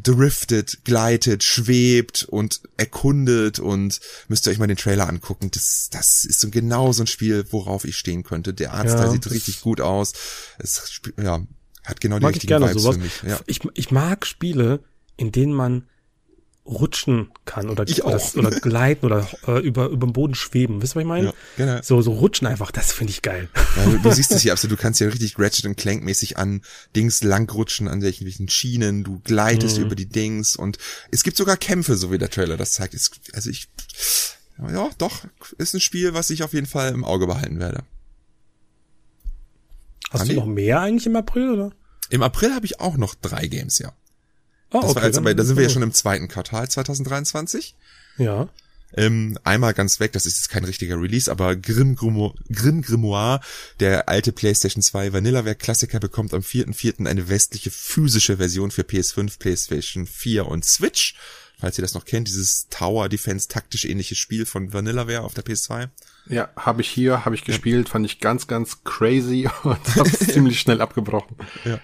driftet, 0.00 0.84
gleitet, 0.84 1.42
schwebt 1.42 2.24
und 2.24 2.60
erkundet 2.76 3.58
und 3.58 4.00
müsst 4.28 4.46
ihr 4.46 4.52
euch 4.52 4.58
mal 4.58 4.68
den 4.68 4.76
Trailer 4.76 5.08
angucken. 5.08 5.50
Das, 5.50 5.88
das 5.90 6.24
ist 6.24 6.40
so 6.40 6.50
genau 6.50 6.92
so 6.92 7.02
ein 7.02 7.08
Spiel, 7.08 7.44
worauf 7.50 7.84
ich 7.84 7.96
stehen 7.96 8.22
könnte. 8.22 8.54
Der 8.54 8.74
Arzt 8.74 8.94
ja, 8.94 9.02
da 9.02 9.10
sieht 9.10 9.30
richtig 9.30 9.60
gut 9.60 9.80
aus. 9.80 10.12
Es, 10.58 11.00
ja, 11.20 11.44
hat 11.84 12.00
genau 12.00 12.18
die 12.18 12.26
richtigen 12.26 12.62
Vibes 12.62 12.82
sowas. 12.82 12.96
für 12.96 13.02
mich. 13.02 13.22
Ja. 13.26 13.40
Ich, 13.46 13.60
ich 13.74 13.90
mag 13.90 14.24
Spiele, 14.24 14.84
in 15.16 15.32
denen 15.32 15.52
man 15.52 15.88
rutschen 16.68 17.30
kann 17.46 17.70
oder, 17.70 17.84
ich 17.88 18.04
oder, 18.04 18.20
oder 18.36 18.50
gleiten 18.50 19.06
oder 19.06 19.26
äh, 19.46 19.58
über, 19.60 19.88
über 19.88 20.06
den 20.06 20.12
Boden 20.12 20.34
schweben. 20.34 20.82
Wisst 20.82 20.94
ihr, 20.94 20.96
was 20.96 21.02
ich 21.02 21.08
meine? 21.08 21.26
Ja, 21.28 21.32
genau. 21.56 21.80
So, 21.82 22.02
so 22.02 22.12
rutschen 22.12 22.46
einfach, 22.46 22.70
das 22.70 22.92
finde 22.92 23.10
ich 23.12 23.22
geil. 23.22 23.48
Ja, 23.76 23.84
du, 23.84 23.98
du, 23.98 24.12
siehst 24.12 24.30
es 24.32 24.42
hier, 24.42 24.52
also 24.52 24.68
du 24.68 24.76
kannst 24.76 25.00
ja 25.00 25.08
richtig 25.08 25.38
Ratchet 25.38 25.64
und 25.64 25.76
Clank 25.76 26.02
mäßig 26.04 26.36
an 26.36 26.62
Dings 26.94 27.22
langrutschen, 27.22 27.88
an 27.88 28.02
welchen 28.02 28.48
Schienen, 28.48 29.02
du 29.02 29.20
gleitest 29.20 29.78
mhm. 29.78 29.84
über 29.84 29.94
die 29.94 30.08
Dings 30.08 30.56
und 30.56 30.78
es 31.10 31.22
gibt 31.22 31.36
sogar 31.36 31.56
Kämpfe, 31.56 31.96
so 31.96 32.12
wie 32.12 32.18
der 32.18 32.30
Trailer 32.30 32.56
das 32.56 32.72
zeigt. 32.72 32.94
Es, 32.94 33.10
also 33.32 33.48
ich, 33.48 33.68
ja, 34.58 34.90
doch, 34.98 35.24
ist 35.56 35.74
ein 35.74 35.80
Spiel, 35.80 36.12
was 36.14 36.30
ich 36.30 36.42
auf 36.42 36.52
jeden 36.52 36.66
Fall 36.66 36.92
im 36.92 37.04
Auge 37.04 37.26
behalten 37.26 37.58
werde. 37.58 37.82
Hast 40.10 40.22
Andi? 40.22 40.34
du 40.34 40.40
noch 40.40 40.46
mehr 40.46 40.80
eigentlich 40.80 41.06
im 41.06 41.16
April, 41.16 41.50
oder? 41.50 41.72
Im 42.10 42.22
April 42.22 42.54
habe 42.54 42.66
ich 42.66 42.80
auch 42.80 42.96
noch 42.96 43.14
drei 43.14 43.46
Games, 43.46 43.78
ja. 43.78 43.92
Oh, 44.70 44.80
das 44.80 44.90
okay, 44.90 44.96
war 44.96 45.06
jetzt 45.06 45.18
aber, 45.18 45.34
da 45.34 45.44
sind 45.44 45.56
wir 45.56 45.62
ja 45.62 45.70
schon 45.70 45.82
im 45.82 45.92
zweiten 45.92 46.28
Quartal 46.28 46.68
2023. 46.68 47.74
Ja. 48.18 48.48
Ähm, 48.94 49.38
einmal 49.44 49.74
ganz 49.74 50.00
weg, 50.00 50.12
das 50.12 50.24
ist 50.24 50.36
jetzt 50.36 50.48
kein 50.48 50.64
richtiger 50.64 50.98
Release, 51.00 51.30
aber 51.30 51.56
Grim, 51.56 51.94
Grimo, 51.94 52.34
Grim 52.50 52.80
Grimoire, 52.80 53.40
der 53.80 54.08
alte 54.08 54.32
PlayStation 54.32 54.82
2 54.82 55.12
Vanillaware 55.12 55.54
Klassiker, 55.54 56.00
bekommt 56.00 56.32
am 56.32 56.40
4.4. 56.40 57.06
eine 57.06 57.28
westliche 57.28 57.70
physische 57.70 58.38
Version 58.38 58.70
für 58.70 58.82
PS5, 58.82 59.38
PlayStation 59.38 60.06
4 60.06 60.46
und 60.46 60.64
Switch. 60.64 61.16
Falls 61.60 61.76
ihr 61.76 61.82
das 61.82 61.94
noch 61.94 62.04
kennt, 62.04 62.28
dieses 62.28 62.68
Tower 62.70 63.08
Defense 63.08 63.48
taktisch 63.48 63.84
ähnliche 63.84 64.14
Spiel 64.14 64.46
von 64.46 64.72
Vanillaware 64.72 65.22
auf 65.22 65.34
der 65.34 65.44
PS2. 65.44 65.88
Ja, 66.26 66.48
habe 66.56 66.82
ich 66.82 66.88
hier, 66.88 67.24
habe 67.24 67.34
ich 67.34 67.44
gespielt, 67.44 67.88
ja. 67.88 67.92
fand 67.92 68.06
ich 68.06 68.20
ganz, 68.20 68.46
ganz 68.46 68.84
crazy 68.84 69.50
und 69.64 69.96
hab's 69.96 70.18
ziemlich 70.32 70.60
schnell 70.60 70.80
abgebrochen. 70.80 71.36
Ja. 71.64 71.80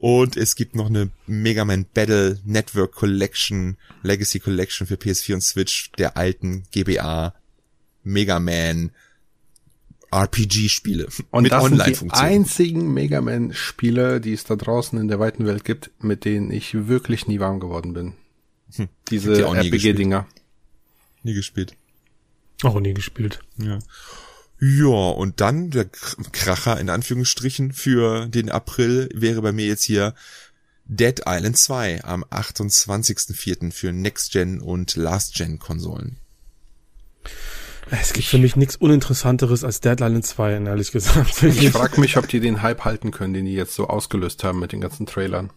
Und 0.00 0.38
es 0.38 0.54
gibt 0.56 0.74
noch 0.74 0.86
eine 0.86 1.10
Mega 1.26 1.66
Man 1.66 1.84
Battle 1.92 2.40
Network 2.44 2.92
Collection, 2.92 3.76
Legacy 4.02 4.40
Collection 4.40 4.86
für 4.86 4.94
PS4 4.94 5.34
und 5.34 5.42
Switch 5.42 5.92
der 5.92 6.16
alten 6.16 6.64
GBA 6.72 7.34
Mega 8.02 8.40
Man 8.40 8.92
RPG-Spiele 10.10 11.06
und 11.30 11.42
mit 11.44 11.52
Online-Funktionen. 11.52 12.10
Die 12.10 12.34
einzigen 12.34 12.92
Mega 12.92 13.20
Man-Spiele, 13.20 14.20
die 14.20 14.32
es 14.32 14.44
da 14.44 14.56
draußen 14.56 14.98
in 14.98 15.06
der 15.06 15.20
weiten 15.20 15.46
Welt 15.46 15.64
gibt, 15.64 15.90
mit 16.00 16.24
denen 16.24 16.50
ich 16.50 16.88
wirklich 16.88 17.28
nie 17.28 17.38
warm 17.38 17.60
geworden 17.60 17.92
bin. 17.92 18.14
Hm. 18.74 18.88
Diese 19.10 19.44
RPG-Dinger. 19.44 20.26
Nie 21.22 21.34
gespielt. 21.34 21.76
Auch 22.62 22.80
nie 22.80 22.94
gespielt. 22.94 23.40
Ja. 23.58 23.78
Ja, 24.60 25.10
und 25.10 25.40
dann 25.40 25.70
der 25.70 25.86
Kracher 25.86 26.78
in 26.78 26.90
Anführungsstrichen 26.90 27.72
für 27.72 28.26
den 28.26 28.50
April 28.50 29.08
wäre 29.14 29.40
bei 29.40 29.52
mir 29.52 29.66
jetzt 29.66 29.84
hier 29.84 30.14
Dead 30.84 31.22
Island 31.26 31.56
2 31.56 32.04
am 32.04 32.24
28.04. 32.24 33.72
für 33.72 33.92
Next 33.92 34.32
Gen 34.32 34.60
und 34.60 34.96
Last 34.96 35.34
Gen 35.34 35.58
Konsolen. 35.58 36.18
Es 37.90 38.12
gibt 38.12 38.26
für 38.26 38.38
mich 38.38 38.54
nichts 38.54 38.76
Uninteressanteres 38.76 39.64
als 39.64 39.80
Dead 39.80 40.00
Island 40.00 40.26
2, 40.26 40.64
ehrlich 40.64 40.92
gesagt. 40.92 41.42
Ich 41.42 41.70
frage 41.70 42.00
mich, 42.00 42.16
ob 42.18 42.28
die 42.28 42.40
den 42.40 42.60
Hype 42.60 42.84
halten 42.84 43.10
können, 43.10 43.34
den 43.34 43.46
die 43.46 43.54
jetzt 43.54 43.74
so 43.74 43.88
ausgelöst 43.88 44.44
haben 44.44 44.60
mit 44.60 44.72
den 44.72 44.80
ganzen 44.80 45.06
Trailern. 45.06 45.50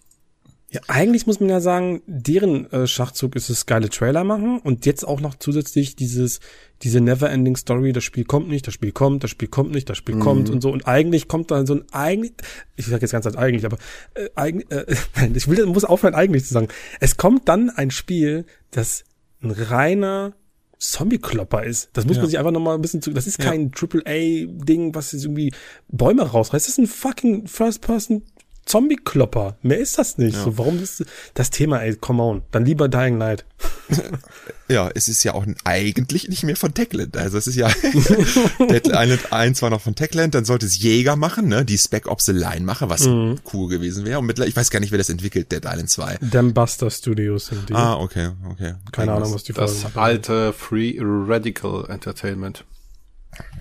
Ja, 0.73 0.81
eigentlich 0.87 1.27
muss 1.27 1.39
man 1.39 1.49
ja 1.49 1.61
sagen, 1.61 2.01
deren 2.07 2.71
äh, 2.71 2.87
Schachzug 2.87 3.35
ist 3.35 3.49
es 3.49 3.67
geile 3.67 3.89
Trailer 3.89 4.23
machen 4.23 4.59
und 4.59 4.87
jetzt 4.87 5.07
auch 5.07 5.21
noch 5.21 5.35
zusätzlich 5.35 5.95
dieses 5.95 6.39
diese 6.81 6.99
Neverending 6.99 7.55
Story, 7.55 7.93
das 7.93 8.03
Spiel 8.03 8.25
kommt 8.25 8.49
nicht, 8.49 8.65
das 8.65 8.73
Spiel 8.73 8.91
kommt, 8.91 9.23
das 9.23 9.29
Spiel 9.29 9.47
kommt 9.47 9.71
nicht, 9.71 9.87
das 9.87 9.97
Spiel 9.97 10.15
mhm. 10.15 10.19
kommt 10.21 10.49
und 10.49 10.61
so 10.61 10.71
und 10.71 10.87
eigentlich 10.87 11.27
kommt 11.27 11.51
dann 11.51 11.67
so 11.67 11.75
ein 11.75 11.83
eigentlich 11.91 12.33
ich 12.75 12.87
sage 12.87 13.03
jetzt 13.03 13.11
ganz 13.11 13.25
Zeit 13.25 13.37
eigentlich, 13.37 13.65
aber 13.65 13.77
äh, 14.15 14.29
eigentlich 14.33 14.71
äh, 14.71 14.95
ich 15.35 15.47
will 15.47 15.63
muss 15.67 15.85
aufhören 15.85 16.15
eigentlich 16.15 16.45
zu 16.45 16.55
sagen. 16.55 16.69
Es 16.99 17.17
kommt 17.17 17.47
dann 17.47 17.69
ein 17.69 17.91
Spiel, 17.91 18.45
das 18.71 19.03
ein 19.41 19.51
reiner 19.51 20.33
Zombie-Klopper 20.79 21.63
ist. 21.63 21.89
Das 21.93 22.05
muss 22.05 22.17
ja. 22.17 22.23
man 22.23 22.29
sich 22.29 22.39
einfach 22.39 22.51
nochmal 22.51 22.75
ein 22.75 22.81
bisschen 22.81 23.01
zu. 23.01 23.11
Das 23.11 23.25
ist 23.25 23.39
kein 23.39 23.71
ja. 23.75 24.01
AAA-Ding, 24.05 24.93
was 24.93 25.13
jetzt 25.13 25.23
irgendwie 25.23 25.53
Bäume 25.87 26.23
rausreißt. 26.23 26.65
Das 26.65 26.73
ist 26.73 26.77
ein 26.77 26.87
fucking 26.87 27.47
First-Person 27.47 28.23
Zombie-Klopper. 28.65 29.57
Mehr 29.61 29.79
ist 29.79 29.97
das 29.97 30.17
nicht. 30.17 30.35
Ja. 30.35 30.43
So, 30.43 30.57
warum 30.57 30.81
ist 30.81 31.05
das 31.33 31.49
Thema, 31.49 31.81
ey, 31.81 31.95
come 31.95 32.23
on. 32.23 32.41
Dann 32.51 32.65
lieber 32.65 32.87
Dying 32.87 33.17
Light. 33.17 33.45
ja, 34.69 34.89
es 34.93 35.07
ist 35.07 35.23
ja 35.23 35.33
auch 35.33 35.45
eigentlich 35.65 36.29
nicht 36.29 36.43
mehr 36.43 36.55
von 36.55 36.73
Techland. 36.73 37.17
Also 37.17 37.37
es 37.37 37.47
ist 37.47 37.55
ja 37.55 37.67
Dead 38.59 38.87
Island 38.87 39.31
1 39.31 39.61
war 39.61 39.69
noch 39.69 39.81
von 39.81 39.95
Techland, 39.95 40.33
dann 40.35 40.45
sollte 40.45 40.65
es 40.65 40.81
Jäger 40.81 41.15
machen, 41.15 41.47
ne, 41.47 41.65
die 41.65 41.77
Spec 41.77 42.07
Ops 42.07 42.25
the 42.25 42.31
Line 42.31 42.61
machen, 42.61 42.89
was 42.89 43.05
mhm. 43.05 43.39
cool 43.53 43.69
gewesen 43.69 44.05
wäre. 44.05 44.19
Und 44.19 44.25
mittlerweile, 44.25 44.49
ich 44.49 44.55
weiß 44.55 44.69
gar 44.69 44.79
nicht, 44.79 44.91
wer 44.91 44.97
das 44.97 45.09
entwickelt, 45.09 45.51
Dead 45.51 45.63
Island 45.65 45.89
2. 45.89 46.17
Dambuster 46.21 46.89
Studios 46.89 47.47
sind 47.47 47.69
die. 47.69 47.73
Ah, 47.73 47.95
okay, 47.95 48.29
okay. 48.49 48.75
Keine 48.91 49.13
Ahnung, 49.13 49.33
was 49.33 49.43
die 49.43 49.53
Das 49.53 49.81
Folgen 49.81 49.99
alte 49.99 50.53
Free 50.53 50.97
Radical 50.99 51.85
Entertainment. 51.89 52.65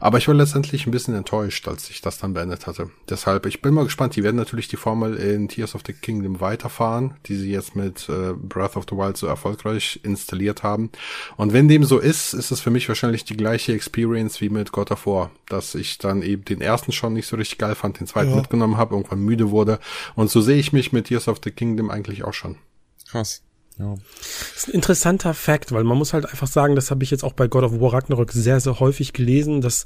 Aber 0.00 0.18
ich 0.18 0.28
war 0.28 0.34
letztendlich 0.34 0.86
ein 0.86 0.90
bisschen 0.90 1.14
enttäuscht, 1.14 1.68
als 1.68 1.90
ich 1.90 2.00
das 2.00 2.18
dann 2.18 2.34
beendet 2.34 2.66
hatte. 2.66 2.90
Deshalb, 3.08 3.46
ich 3.46 3.62
bin 3.62 3.74
mal 3.74 3.84
gespannt. 3.84 4.16
Die 4.16 4.22
werden 4.22 4.36
natürlich 4.36 4.68
die 4.68 4.76
Formel 4.76 5.16
in 5.16 5.48
Tears 5.48 5.74
of 5.74 5.82
the 5.86 5.92
Kingdom 5.92 6.40
weiterfahren, 6.40 7.14
die 7.26 7.36
sie 7.36 7.50
jetzt 7.50 7.76
mit 7.76 8.08
äh, 8.08 8.32
Breath 8.34 8.76
of 8.76 8.86
the 8.88 8.96
Wild 8.96 9.16
so 9.16 9.26
erfolgreich 9.26 10.00
installiert 10.02 10.62
haben. 10.62 10.90
Und 11.36 11.52
wenn 11.52 11.68
dem 11.68 11.84
so 11.84 11.98
ist, 11.98 12.34
ist 12.34 12.50
es 12.50 12.60
für 12.60 12.70
mich 12.70 12.88
wahrscheinlich 12.88 13.24
die 13.24 13.36
gleiche 13.36 13.72
Experience 13.72 14.40
wie 14.40 14.48
mit 14.48 14.72
God 14.72 14.90
of 14.90 15.06
War, 15.06 15.30
dass 15.48 15.74
ich 15.74 15.98
dann 15.98 16.22
eben 16.22 16.44
den 16.44 16.60
ersten 16.60 16.92
schon 16.92 17.14
nicht 17.14 17.26
so 17.26 17.36
richtig 17.36 17.58
geil 17.58 17.74
fand, 17.74 18.00
den 18.00 18.06
zweiten 18.06 18.30
ja. 18.30 18.36
mitgenommen 18.36 18.76
habe, 18.76 18.94
irgendwann 18.94 19.20
müde 19.20 19.50
wurde. 19.50 19.78
Und 20.14 20.30
so 20.30 20.40
sehe 20.40 20.58
ich 20.58 20.72
mich 20.72 20.92
mit 20.92 21.06
Tears 21.06 21.28
of 21.28 21.40
the 21.42 21.50
Kingdom 21.50 21.90
eigentlich 21.90 22.24
auch 22.24 22.34
schon. 22.34 22.56
Krass. 23.08 23.42
Ja. 23.78 23.94
Das 23.94 24.56
ist 24.56 24.68
ein 24.68 24.74
interessanter 24.74 25.34
Fakt, 25.34 25.72
weil 25.72 25.84
man 25.84 25.98
muss 25.98 26.12
halt 26.12 26.26
einfach 26.26 26.46
sagen, 26.46 26.74
das 26.76 26.90
habe 26.90 27.04
ich 27.04 27.10
jetzt 27.10 27.24
auch 27.24 27.34
bei 27.34 27.46
God 27.46 27.64
of 27.64 27.80
War 27.80 27.92
Ragnarök 27.92 28.32
sehr, 28.32 28.60
sehr 28.60 28.80
häufig 28.80 29.12
gelesen, 29.12 29.60
dass 29.60 29.84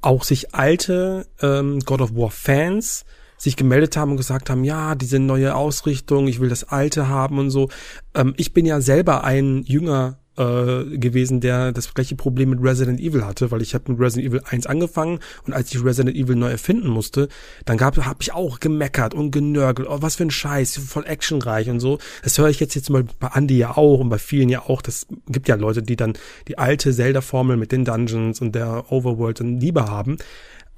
auch 0.00 0.22
sich 0.22 0.54
alte 0.54 1.26
ähm, 1.40 1.80
God 1.80 2.00
of 2.00 2.14
War 2.14 2.30
Fans 2.30 3.04
sich 3.38 3.56
gemeldet 3.56 3.96
haben 3.96 4.12
und 4.12 4.16
gesagt 4.16 4.48
haben, 4.48 4.64
ja, 4.64 4.94
diese 4.94 5.18
neue 5.18 5.54
Ausrichtung, 5.54 6.26
ich 6.26 6.40
will 6.40 6.48
das 6.48 6.64
alte 6.64 7.08
haben 7.08 7.38
und 7.38 7.50
so. 7.50 7.68
Ähm, 8.14 8.34
ich 8.36 8.52
bin 8.54 8.64
ja 8.64 8.80
selber 8.80 9.24
ein 9.24 9.62
jünger 9.64 10.18
äh, 10.36 10.98
gewesen, 10.98 11.40
der 11.40 11.72
das 11.72 11.92
gleiche 11.94 12.16
Problem 12.16 12.50
mit 12.50 12.62
Resident 12.62 13.00
Evil 13.00 13.24
hatte, 13.24 13.50
weil 13.50 13.62
ich 13.62 13.74
habe 13.74 13.92
mit 13.92 14.00
Resident 14.00 14.28
Evil 14.28 14.42
1 14.44 14.66
angefangen 14.66 15.20
und 15.46 15.52
als 15.52 15.74
ich 15.74 15.82
Resident 15.82 16.16
Evil 16.16 16.36
neu 16.36 16.50
erfinden 16.50 16.88
musste, 16.88 17.28
dann 17.64 17.76
gab 17.76 17.96
habe 17.96 18.18
ich 18.20 18.32
auch 18.32 18.60
gemeckert 18.60 19.14
und 19.14 19.30
genörgelt, 19.30 19.88
oh, 19.90 19.98
was 20.00 20.16
für 20.16 20.24
ein 20.24 20.30
Scheiß, 20.30 20.76
voll 20.78 21.06
actionreich 21.06 21.68
und 21.70 21.80
so. 21.80 21.98
Das 22.22 22.36
höre 22.38 22.48
ich 22.48 22.60
jetzt 22.60 22.74
jetzt 22.74 22.90
mal 22.90 23.04
bei 23.18 23.30
Andy 23.34 23.56
ja 23.56 23.76
auch 23.76 24.00
und 24.00 24.08
bei 24.08 24.18
vielen 24.18 24.48
ja 24.48 24.60
auch. 24.60 24.82
Das 24.82 25.06
gibt 25.28 25.48
ja 25.48 25.54
Leute, 25.54 25.82
die 25.82 25.96
dann 25.96 26.14
die 26.48 26.58
alte 26.58 26.92
Zelda-Formel 26.92 27.56
mit 27.56 27.72
den 27.72 27.84
Dungeons 27.84 28.40
und 28.40 28.54
der 28.54 28.92
Overworld 28.92 29.40
und 29.40 29.60
Liebe 29.60 29.86
haben. 29.86 30.18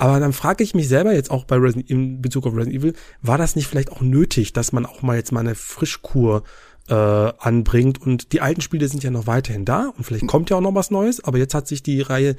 Aber 0.00 0.20
dann 0.20 0.32
frage 0.32 0.62
ich 0.62 0.74
mich 0.76 0.86
selber 0.86 1.12
jetzt 1.12 1.30
auch 1.30 1.44
bei 1.44 1.56
Resident, 1.56 1.90
in 1.90 2.22
Bezug 2.22 2.46
auf 2.46 2.54
Resident 2.54 2.76
Evil, 2.76 2.92
war 3.20 3.36
das 3.36 3.56
nicht 3.56 3.66
vielleicht 3.66 3.90
auch 3.90 4.00
nötig, 4.00 4.52
dass 4.52 4.72
man 4.72 4.86
auch 4.86 5.02
mal 5.02 5.16
jetzt 5.16 5.32
mal 5.32 5.40
eine 5.40 5.56
Frischkur 5.56 6.44
äh, 6.88 6.94
anbringt. 6.94 8.00
Und 8.00 8.32
die 8.32 8.40
alten 8.40 8.60
Spiele 8.60 8.88
sind 8.88 9.02
ja 9.02 9.10
noch 9.10 9.26
weiterhin 9.26 9.64
da 9.64 9.92
und 9.96 10.04
vielleicht 10.04 10.26
kommt 10.26 10.50
ja 10.50 10.56
auch 10.56 10.60
noch 10.60 10.74
was 10.74 10.90
Neues, 10.90 11.22
aber 11.22 11.38
jetzt 11.38 11.54
hat 11.54 11.68
sich 11.68 11.82
die 11.82 12.00
Reihe 12.00 12.36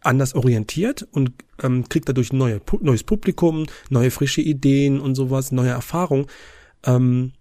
anders 0.00 0.34
orientiert 0.34 1.06
und 1.12 1.32
ähm, 1.62 1.88
kriegt 1.88 2.08
dadurch 2.08 2.32
neue, 2.32 2.60
neues 2.80 3.04
Publikum, 3.04 3.66
neue 3.88 4.10
frische 4.10 4.40
Ideen 4.40 5.00
und 5.00 5.14
sowas, 5.14 5.52
neue 5.52 5.70
Erfahrung. 5.70 6.26
Ähm, 6.84 7.32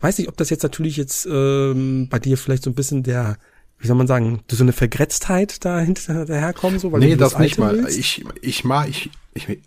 weiß 0.00 0.18
nicht, 0.18 0.28
ob 0.28 0.36
das 0.36 0.50
jetzt 0.50 0.64
natürlich 0.64 0.96
jetzt 0.96 1.26
ähm, 1.30 2.08
bei 2.10 2.18
dir 2.18 2.36
vielleicht 2.36 2.64
so 2.64 2.70
ein 2.70 2.74
bisschen 2.74 3.02
der 3.02 3.38
wie 3.80 3.86
soll 3.86 3.96
man 3.96 4.08
sagen, 4.08 4.40
so 4.50 4.62
eine 4.62 4.72
Vergrätztheit 4.72 5.64
dahinter 5.64 6.24
daherkommen, 6.24 6.80
so, 6.80 6.90
weil 6.90 7.00
nee, 7.00 7.14
das, 7.14 7.32
das 7.32 7.40
nicht 7.40 7.58
mal. 7.58 7.76
Willst? 7.76 7.96
Ich, 7.96 8.24
ich 8.42 8.64
mag, 8.64 8.88
ich, 8.88 9.10
ich, 9.38 9.58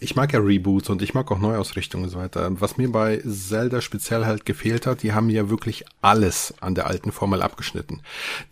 ich 0.00 0.16
mag 0.16 0.32
ja 0.32 0.40
Reboots 0.40 0.90
und 0.90 1.02
ich 1.02 1.14
mag 1.14 1.30
auch 1.30 1.38
Neuausrichtungen 1.38 2.04
und 2.04 2.10
so 2.10 2.18
weiter. 2.18 2.48
Was 2.60 2.76
mir 2.76 2.90
bei 2.90 3.18
Zelda 3.18 3.80
speziell 3.80 4.26
halt 4.26 4.44
gefehlt 4.44 4.86
hat, 4.86 5.02
die 5.02 5.12
haben 5.12 5.30
ja 5.30 5.48
wirklich 5.48 5.84
alles 6.00 6.54
an 6.60 6.74
der 6.74 6.86
alten 6.86 7.12
Formel 7.12 7.42
abgeschnitten. 7.42 8.02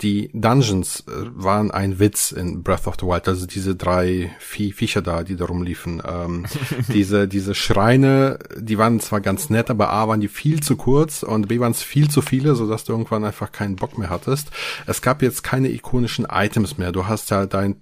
Die 0.01 0.31
Dungeons 0.33 1.05
äh, 1.07 1.13
waren 1.35 1.71
ein 1.71 1.99
Witz 1.99 2.33
in 2.33 2.63
Breath 2.63 2.87
of 2.87 2.97
the 3.01 3.07
Wild, 3.07 3.29
also 3.29 3.47
diese 3.47 3.75
drei 3.75 4.31
Vie 4.39 4.73
Viecher 4.73 5.03
da, 5.03 5.23
die 5.23 5.37
da 5.37 5.47
rumliefen. 5.47 6.03
Ähm, 6.07 6.47
diese, 6.89 7.29
diese 7.29 7.55
Schreine, 7.55 8.39
die 8.57 8.79
waren 8.79 9.01
zwar 9.01 9.21
ganz 9.21 9.51
nett, 9.51 9.71
aber 9.71 9.91
A 9.91 10.09
waren 10.09 10.21
die 10.21 10.29
viel 10.29 10.61
zu 10.61 10.77
kurz 10.77 11.23
und 11.23 11.49
B 11.49 11.61
waren 11.61 11.73
es 11.73 11.83
viel 11.83 12.09
zu 12.09 12.23
viele, 12.23 12.55
sodass 12.55 12.85
du 12.85 12.93
irgendwann 12.93 13.25
einfach 13.25 13.53
keinen 13.53 13.77
Bock 13.77 13.99
mehr 13.99 14.11
hattest. 14.11 14.51
Es 14.87 15.03
gab 15.03 15.23
jetzt 15.23 15.43
keine 15.43 15.69
ikonischen 15.69 16.27
Items 16.31 16.79
mehr. 16.79 16.93
Du 16.93 17.07
hast 17.07 17.31
ja 17.31 17.47
dein 17.47 17.77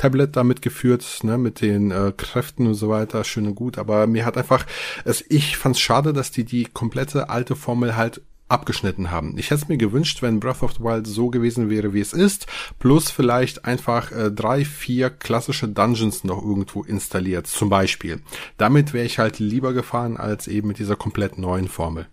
Tablet 0.00 0.34
da 0.34 0.44
mitgeführt, 0.44 1.20
ne, 1.24 1.36
mit 1.36 1.60
den 1.60 1.90
äh, 1.90 2.14
Kräften 2.16 2.66
und 2.66 2.74
so 2.74 2.88
weiter, 2.88 3.22
schön 3.22 3.46
und 3.46 3.54
gut, 3.54 3.76
aber 3.76 4.06
mir 4.06 4.24
hat 4.24 4.38
einfach, 4.38 4.64
es, 5.04 5.22
ich 5.28 5.58
fand's 5.58 5.78
schade, 5.78 6.14
dass 6.14 6.30
die 6.30 6.44
die 6.44 6.64
komplette 6.64 7.28
alte 7.28 7.54
Formel 7.54 7.96
halt 7.96 8.22
abgeschnitten 8.48 9.10
haben. 9.10 9.36
Ich 9.36 9.50
hätte 9.50 9.62
es 9.62 9.68
mir 9.68 9.76
gewünscht, 9.76 10.22
wenn 10.22 10.40
Breath 10.40 10.62
of 10.62 10.72
the 10.72 10.80
Wild 10.80 11.06
so 11.06 11.28
gewesen 11.28 11.68
wäre, 11.68 11.92
wie 11.92 12.00
es 12.00 12.14
ist, 12.14 12.46
plus 12.78 13.10
vielleicht 13.10 13.66
einfach 13.66 14.10
äh, 14.10 14.32
drei, 14.32 14.64
vier 14.64 15.10
klassische 15.10 15.68
Dungeons 15.68 16.24
noch 16.24 16.42
irgendwo 16.42 16.82
installiert, 16.82 17.46
zum 17.46 17.68
Beispiel. 17.68 18.22
Damit 18.56 18.94
wäre 18.94 19.04
ich 19.04 19.18
halt 19.18 19.38
lieber 19.38 19.74
gefahren, 19.74 20.16
als 20.16 20.48
eben 20.48 20.68
mit 20.68 20.78
dieser 20.78 20.96
komplett 20.96 21.36
neuen 21.36 21.68
Formel. 21.68 22.06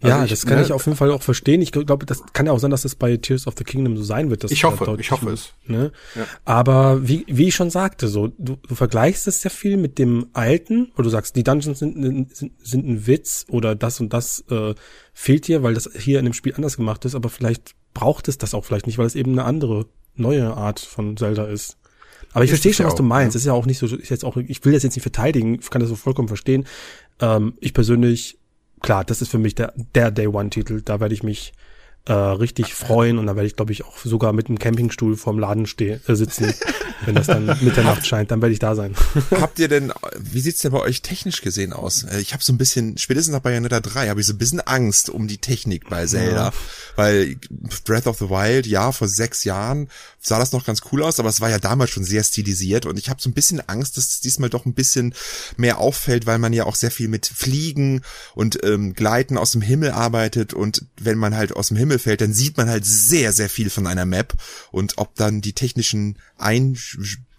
Also 0.00 0.16
ja, 0.16 0.24
ich, 0.24 0.30
das 0.30 0.46
kann 0.46 0.58
ne, 0.58 0.64
ich 0.64 0.72
auf 0.72 0.84
jeden 0.86 0.96
Fall 0.96 1.10
auch 1.10 1.22
verstehen. 1.22 1.60
Ich 1.60 1.72
glaube, 1.72 2.06
das 2.06 2.22
kann 2.32 2.46
ja 2.46 2.52
auch 2.52 2.58
sein, 2.58 2.70
dass 2.70 2.82
das 2.82 2.94
bei 2.94 3.16
Tears 3.16 3.46
of 3.46 3.54
the 3.58 3.64
Kingdom 3.64 3.96
so 3.96 4.02
sein 4.02 4.30
wird. 4.30 4.50
ich 4.50 4.64
hoffe, 4.64 4.96
ich 4.98 5.10
hoffe 5.10 5.30
es. 5.30 5.52
Ne? 5.66 5.92
Ja. 6.14 6.26
Aber 6.44 7.06
wie, 7.06 7.24
wie 7.28 7.48
ich 7.48 7.54
schon 7.54 7.70
sagte, 7.70 8.08
so 8.08 8.28
du, 8.28 8.56
du 8.56 8.74
vergleichst 8.74 9.28
es 9.28 9.42
sehr 9.42 9.50
viel 9.50 9.76
mit 9.76 9.98
dem 9.98 10.28
alten, 10.32 10.92
wo 10.96 11.02
du 11.02 11.10
sagst, 11.10 11.36
die 11.36 11.44
Dungeons 11.44 11.78
sind, 11.78 12.34
sind, 12.34 12.52
sind 12.62 12.88
ein 12.88 13.06
Witz 13.06 13.46
oder 13.48 13.74
das 13.74 14.00
und 14.00 14.12
das 14.12 14.44
äh, 14.50 14.74
fehlt 15.12 15.46
dir, 15.48 15.62
weil 15.62 15.74
das 15.74 15.90
hier 15.98 16.18
in 16.18 16.24
dem 16.24 16.34
Spiel 16.34 16.54
anders 16.54 16.76
gemacht 16.76 17.04
ist. 17.04 17.14
Aber 17.14 17.28
vielleicht 17.28 17.74
braucht 17.92 18.28
es 18.28 18.38
das 18.38 18.54
auch 18.54 18.64
vielleicht 18.64 18.86
nicht, 18.86 18.98
weil 18.98 19.06
es 19.06 19.14
eben 19.14 19.32
eine 19.32 19.44
andere, 19.44 19.86
neue 20.16 20.54
Art 20.54 20.80
von 20.80 21.16
Zelda 21.16 21.44
ist. 21.44 21.76
Aber 22.32 22.44
ich 22.44 22.50
verstehe 22.50 22.72
schon, 22.72 22.86
was 22.86 22.94
du 22.94 23.02
meinst. 23.02 23.34
Ja. 23.34 23.38
ist 23.38 23.46
ja 23.46 23.52
auch 23.52 23.66
nicht 23.66 23.78
so, 23.78 23.86
ist 23.86 24.08
jetzt 24.08 24.24
auch, 24.24 24.36
ich 24.36 24.64
will 24.64 24.72
das 24.72 24.82
jetzt 24.82 24.94
nicht 24.94 25.02
verteidigen, 25.02 25.54
ich 25.54 25.70
kann 25.70 25.80
das 25.80 25.88
so 25.88 25.96
vollkommen 25.96 26.28
verstehen. 26.28 26.66
Ähm, 27.20 27.54
ich 27.60 27.74
persönlich 27.74 28.38
klar, 28.80 29.04
das 29.04 29.22
ist 29.22 29.30
für 29.30 29.38
mich 29.38 29.54
der, 29.54 29.72
der 29.94 30.10
Day 30.10 30.26
One-Titel. 30.26 30.82
Da 30.82 31.00
werde 31.00 31.14
ich 31.14 31.22
mich 31.22 31.52
äh, 32.06 32.12
richtig 32.12 32.74
freuen 32.74 33.18
und 33.18 33.26
da 33.26 33.36
werde 33.36 33.46
ich, 33.46 33.56
glaube 33.56 33.72
ich, 33.72 33.84
auch 33.84 33.98
sogar 33.98 34.32
mit 34.32 34.48
einem 34.48 34.58
Campingstuhl 34.58 35.16
vorm 35.16 35.38
Laden 35.38 35.66
steh, 35.66 36.00
äh, 36.06 36.14
sitzen, 36.14 36.52
wenn 37.04 37.14
das 37.14 37.26
dann 37.26 37.46
Mitternacht 37.60 38.06
scheint, 38.06 38.30
dann 38.30 38.40
werde 38.40 38.52
ich 38.52 38.58
da 38.58 38.74
sein. 38.74 38.94
Habt 39.32 39.58
ihr 39.58 39.68
denn, 39.68 39.92
wie 40.18 40.40
sieht's 40.40 40.60
denn 40.60 40.72
bei 40.72 40.80
euch 40.80 41.02
technisch 41.02 41.42
gesehen 41.42 41.72
aus? 41.72 42.04
Äh, 42.04 42.20
ich 42.20 42.32
habe 42.32 42.42
so 42.42 42.52
ein 42.52 42.58
bisschen, 42.58 42.96
spätestens 42.96 43.34
nach 43.34 43.42
Bayonetta 43.42 43.80
3, 43.80 44.08
habe 44.08 44.20
ich 44.20 44.26
so 44.26 44.32
ein 44.32 44.38
bisschen 44.38 44.60
Angst 44.60 45.10
um 45.10 45.28
die 45.28 45.38
Technik 45.38 45.88
bei 45.90 46.06
Zelda, 46.06 46.46
ja. 46.46 46.52
weil 46.96 47.36
Breath 47.84 48.06
of 48.06 48.18
the 48.18 48.30
Wild, 48.30 48.66
ja, 48.66 48.92
vor 48.92 49.08
sechs 49.08 49.44
Jahren 49.44 49.88
sah 50.20 50.38
das 50.38 50.52
noch 50.52 50.64
ganz 50.64 50.80
cool 50.92 51.02
aus, 51.02 51.18
aber 51.18 51.28
es 51.28 51.40
war 51.40 51.50
ja 51.50 51.58
damals 51.58 51.90
schon 51.90 52.04
sehr 52.04 52.22
stilisiert 52.22 52.86
und 52.86 52.98
ich 52.98 53.08
habe 53.08 53.20
so 53.20 53.28
ein 53.28 53.34
bisschen 53.34 53.60
Angst, 53.68 53.96
dass 53.96 54.08
es 54.08 54.20
diesmal 54.20 54.50
doch 54.50 54.66
ein 54.66 54.74
bisschen 54.74 55.14
mehr 55.56 55.78
auffällt, 55.78 56.26
weil 56.26 56.38
man 56.38 56.52
ja 56.52 56.64
auch 56.64 56.74
sehr 56.74 56.90
viel 56.90 57.08
mit 57.08 57.26
Fliegen 57.26 58.02
und 58.34 58.62
ähm, 58.64 58.94
Gleiten 58.94 59.38
aus 59.38 59.52
dem 59.52 59.62
Himmel 59.62 59.90
arbeitet 59.90 60.54
und 60.54 60.84
wenn 60.98 61.18
man 61.18 61.36
halt 61.36 61.54
aus 61.56 61.68
dem 61.68 61.76
Himmel 61.76 61.89
fällt, 61.98 62.20
dann 62.20 62.32
sieht 62.32 62.56
man 62.56 62.68
halt 62.68 62.84
sehr, 62.84 63.32
sehr 63.32 63.48
viel 63.48 63.70
von 63.70 63.86
einer 63.86 64.06
Map. 64.06 64.34
Und 64.70 64.98
ob 64.98 65.14
dann 65.16 65.40
die 65.40 65.52
technischen 65.52 66.18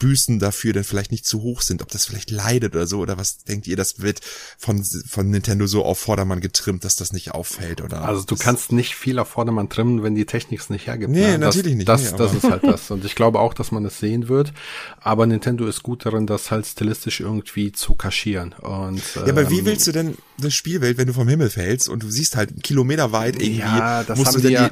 Einbüßen 0.02 0.40
dafür 0.40 0.74
dann 0.74 0.84
vielleicht 0.84 1.12
nicht 1.12 1.26
zu 1.26 1.42
hoch 1.42 1.62
sind, 1.62 1.82
ob 1.82 1.90
das 1.90 2.06
vielleicht 2.06 2.32
leidet 2.32 2.76
oder 2.76 2.88
so 2.88 3.00
oder 3.00 3.18
was 3.18 3.44
denkt 3.44 3.68
ihr, 3.68 3.76
das 3.76 4.02
wird 4.02 4.22
von, 4.58 4.84
von 4.84 5.30
Nintendo 5.30 5.68
so 5.68 5.86
auf 5.86 6.00
Vordermann 6.00 6.42
getrimmt, 6.42 6.84
dass 6.84 6.96
das 6.96 7.14
nicht 7.14 7.32
auffällt 7.32 7.82
oder? 7.82 8.04
Also 8.04 8.24
du 8.24 8.36
kannst 8.36 8.72
nicht 8.72 8.96
viel 8.96 9.20
auf 9.20 9.30
Vordermann 9.30 9.70
trimmen, 9.70 10.04
wenn 10.04 10.16
die 10.16 10.26
Technik 10.26 10.60
es 10.60 10.70
nicht 10.70 10.88
hergibt. 10.88 11.12
Nee, 11.12 11.32
ne? 11.32 11.40
natürlich 11.40 11.76
nicht. 11.76 11.88
Das, 11.88 12.12
nee, 12.12 12.18
das 12.18 12.34
ist 12.34 12.44
halt 12.44 12.64
das 12.64 12.90
und 12.92 13.06
ich 13.06 13.16
glaube 13.16 13.40
auch, 13.40 13.54
dass 13.54 13.72
man 13.72 13.86
es 13.86 14.00
sehen 14.00 14.28
wird, 14.28 14.54
aber 15.00 15.26
Nintendo 15.26 15.68
ist 15.68 15.84
gut 15.84 16.06
darin, 16.06 16.28
das 16.28 16.52
halt 16.52 16.66
stilistisch 16.66 17.20
irgendwie 17.20 17.72
zu 17.72 17.96
kaschieren 17.96 18.54
und 18.54 19.02
Ja, 19.16 19.28
aber 19.28 19.50
wie 19.50 19.60
ähm, 19.60 19.66
willst 19.66 19.88
du 19.88 19.92
denn 19.92 20.18
das 20.38 20.54
Spielwelt, 20.54 20.98
wenn 20.98 21.08
du 21.08 21.14
vom 21.14 21.28
Himmel 21.28 21.50
fällst 21.50 21.88
und 21.88 22.04
du 22.04 22.10
siehst 22.10 22.36
halt 22.36 22.64
Kilometer 22.64 23.12
weit 23.12 23.36
irgendwie, 23.36 23.60
ja, 23.60 24.04
das 24.04 24.18
musst 24.18 24.34
haben 24.34 24.42
du 24.42 24.48
die 24.48 24.54
ja, 24.54 24.72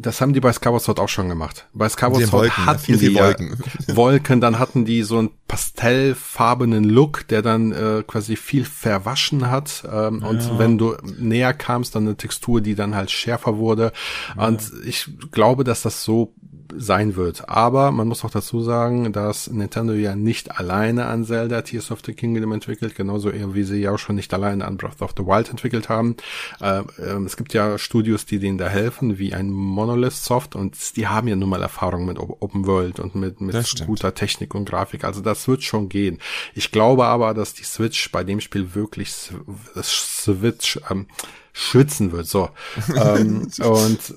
das 0.00 0.20
haben 0.20 0.32
die 0.32 0.40
bei 0.40 0.52
Skyward 0.52 0.82
Sword 0.82 1.00
auch 1.00 1.08
schon 1.08 1.28
gemacht. 1.28 1.66
Bei 1.72 1.88
Skyward 1.88 2.22
Sword 2.22 2.32
Wolken, 2.32 2.66
hatten 2.66 2.78
viel 2.78 2.96
die 2.98 3.14
Wolken. 3.14 3.58
Ja 3.88 3.96
Wolken, 3.96 4.40
dann 4.40 4.58
hatten 4.58 4.84
die 4.84 5.02
so 5.02 5.18
einen 5.18 5.30
pastellfarbenen 5.48 6.84
Look, 6.84 7.26
der 7.28 7.42
dann 7.42 7.72
äh, 7.72 8.04
quasi 8.06 8.36
viel 8.36 8.64
verwaschen 8.64 9.50
hat. 9.50 9.82
Ähm, 9.90 10.20
ja. 10.22 10.28
Und 10.28 10.58
wenn 10.58 10.78
du 10.78 10.96
näher 11.18 11.52
kamst, 11.52 11.96
dann 11.96 12.04
eine 12.04 12.16
Textur, 12.16 12.60
die 12.60 12.76
dann 12.76 12.94
halt 12.94 13.10
schärfer 13.10 13.56
wurde. 13.56 13.92
Ja. 14.36 14.46
Und 14.46 14.70
ich 14.86 15.10
glaube, 15.32 15.64
dass 15.64 15.82
das 15.82 16.04
so 16.04 16.32
sein 16.76 17.16
wird. 17.16 17.48
Aber 17.48 17.90
man 17.92 18.08
muss 18.08 18.24
auch 18.24 18.30
dazu 18.30 18.62
sagen, 18.62 19.12
dass 19.12 19.48
Nintendo 19.50 19.92
ja 19.92 20.14
nicht 20.14 20.58
alleine 20.58 21.06
an 21.06 21.24
Zelda 21.24 21.62
Tears 21.62 21.90
of 21.90 22.00
the 22.04 22.12
Kingdom 22.12 22.52
entwickelt, 22.52 22.94
genauso 22.94 23.30
eher 23.30 23.54
wie 23.54 23.64
sie 23.64 23.80
ja 23.80 23.92
auch 23.92 23.98
schon 23.98 24.16
nicht 24.16 24.32
alleine 24.34 24.64
an 24.64 24.76
Breath 24.76 25.00
of 25.00 25.14
the 25.16 25.24
Wild 25.24 25.50
entwickelt 25.50 25.88
haben. 25.88 26.16
Äh, 26.60 26.80
äh, 26.98 27.24
es 27.24 27.36
gibt 27.36 27.54
ja 27.54 27.78
Studios, 27.78 28.26
die 28.26 28.38
denen 28.38 28.58
da 28.58 28.68
helfen, 28.68 29.18
wie 29.18 29.34
ein 29.34 29.50
Monolith 29.50 30.14
Soft 30.14 30.56
und 30.56 30.96
die 30.96 31.06
haben 31.06 31.28
ja 31.28 31.36
nun 31.36 31.48
mal 31.48 31.62
Erfahrung 31.62 32.06
mit 32.06 32.18
Open 32.18 32.66
World 32.66 33.00
und 33.00 33.14
mit, 33.14 33.40
mit 33.40 33.86
guter 33.86 34.14
Technik 34.14 34.54
und 34.54 34.68
Grafik. 34.68 35.04
Also 35.04 35.20
das 35.20 35.48
wird 35.48 35.62
schon 35.62 35.88
gehen. 35.88 36.18
Ich 36.54 36.70
glaube 36.70 37.06
aber, 37.06 37.34
dass 37.34 37.54
die 37.54 37.64
Switch 37.64 38.10
bei 38.12 38.24
dem 38.24 38.40
Spiel 38.40 38.74
wirklich 38.74 39.12
Switch 39.12 40.80
ähm, 40.90 41.06
schwitzen 41.52 42.12
wird. 42.12 42.26
So. 42.26 42.50
ähm, 42.96 43.48
und 43.64 44.14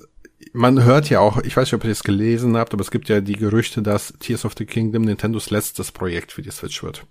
man 0.52 0.84
hört 0.84 1.08
ja 1.08 1.20
auch, 1.20 1.38
ich 1.42 1.56
weiß 1.56 1.68
nicht, 1.68 1.74
ob 1.74 1.84
ihr 1.84 1.90
das 1.90 2.04
gelesen 2.04 2.56
habt, 2.56 2.72
aber 2.72 2.82
es 2.82 2.90
gibt 2.90 3.08
ja 3.08 3.20
die 3.20 3.36
Gerüchte, 3.36 3.82
dass 3.82 4.14
Tears 4.18 4.44
of 4.44 4.52
the 4.56 4.66
Kingdom 4.66 5.02
Nintendos 5.02 5.50
letztes 5.50 5.92
Projekt 5.92 6.32
für 6.32 6.42
die 6.42 6.50
Switch 6.50 6.82
wird. 6.82 7.06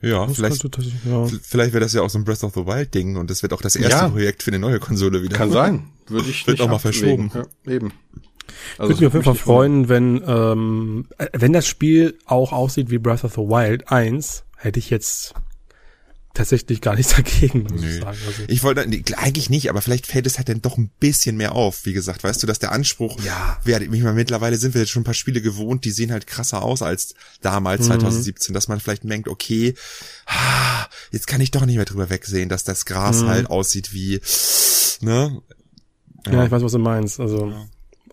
Ja, 0.00 0.26
das 0.26 0.36
vielleicht, 0.36 0.62
ja. 0.62 1.26
vielleicht 1.26 1.72
wäre 1.72 1.80
das 1.80 1.94
ja 1.94 2.02
auch 2.02 2.10
so 2.10 2.18
ein 2.18 2.24
Breath 2.24 2.44
of 2.44 2.52
the 2.52 2.66
Wild 2.66 2.92
Ding 2.94 3.16
und 3.16 3.30
das 3.30 3.42
wird 3.42 3.54
auch 3.54 3.62
das 3.62 3.74
erste 3.74 4.04
ja. 4.04 4.08
Projekt 4.08 4.42
für 4.42 4.50
eine 4.50 4.58
neue 4.58 4.78
Konsole 4.78 5.22
wieder. 5.22 5.36
Kann 5.36 5.50
sein. 5.50 5.88
Würde 6.08 6.28
ich 6.28 6.46
wird 6.46 6.60
auch 6.60 6.68
mal 6.68 6.78
verschoben. 6.78 7.30
Ja, 7.32 7.72
eben. 7.72 7.92
Also 8.76 8.90
Würde 8.90 9.00
mich 9.00 9.06
auf 9.06 9.12
jeden 9.14 9.24
Fall 9.24 9.34
freuen, 9.34 9.88
wenn, 9.88 10.22
ähm, 10.26 11.06
äh, 11.16 11.28
wenn 11.32 11.54
das 11.54 11.66
Spiel 11.66 12.18
auch 12.26 12.52
aussieht 12.52 12.90
wie 12.90 12.98
Breath 12.98 13.24
of 13.24 13.32
the 13.32 13.40
Wild 13.40 13.90
1, 13.90 14.44
hätte 14.58 14.78
ich 14.78 14.90
jetzt 14.90 15.32
tatsächlich 16.34 16.80
gar 16.80 16.96
nichts 16.96 17.14
dagegen, 17.16 17.62
muss 17.62 17.80
nee. 17.80 17.88
ich 17.88 18.00
sagen. 18.00 18.18
Also. 18.26 18.42
Ich 18.48 18.62
wollte, 18.62 18.86
nee, 18.86 19.02
eigentlich 19.16 19.48
nicht, 19.48 19.70
aber 19.70 19.80
vielleicht 19.80 20.06
fällt 20.06 20.26
es 20.26 20.36
halt 20.36 20.48
dann 20.48 20.60
doch 20.60 20.76
ein 20.76 20.90
bisschen 21.00 21.36
mehr 21.36 21.52
auf, 21.52 21.86
wie 21.86 21.92
gesagt, 21.92 22.24
weißt 22.24 22.42
du, 22.42 22.46
dass 22.46 22.58
der 22.58 22.72
Anspruch, 22.72 23.18
ja, 23.24 23.58
wer, 23.64 23.80
ich 23.80 23.88
meine, 23.88 24.12
mittlerweile 24.12 24.56
sind 24.56 24.74
wir 24.74 24.82
jetzt 24.82 24.90
schon 24.90 25.02
ein 25.02 25.06
paar 25.06 25.14
Spiele 25.14 25.40
gewohnt, 25.40 25.84
die 25.84 25.90
sehen 25.90 26.12
halt 26.12 26.26
krasser 26.26 26.62
aus 26.62 26.82
als 26.82 27.14
damals, 27.40 27.82
mhm. 27.82 27.86
2017, 27.86 28.54
dass 28.54 28.68
man 28.68 28.80
vielleicht 28.80 29.08
denkt, 29.08 29.28
okay, 29.28 29.74
jetzt 31.12 31.26
kann 31.26 31.40
ich 31.40 31.50
doch 31.50 31.64
nicht 31.64 31.76
mehr 31.76 31.84
drüber 31.84 32.10
wegsehen, 32.10 32.48
dass 32.48 32.64
das 32.64 32.84
Gras 32.84 33.22
mhm. 33.22 33.28
halt 33.28 33.50
aussieht 33.50 33.94
wie, 33.94 34.20
ne? 35.00 35.40
Ja. 36.26 36.32
ja, 36.32 36.44
ich 36.46 36.50
weiß, 36.50 36.62
was 36.62 36.72
du 36.72 36.78
meinst, 36.78 37.20
also. 37.20 37.48
Ja 37.48 37.66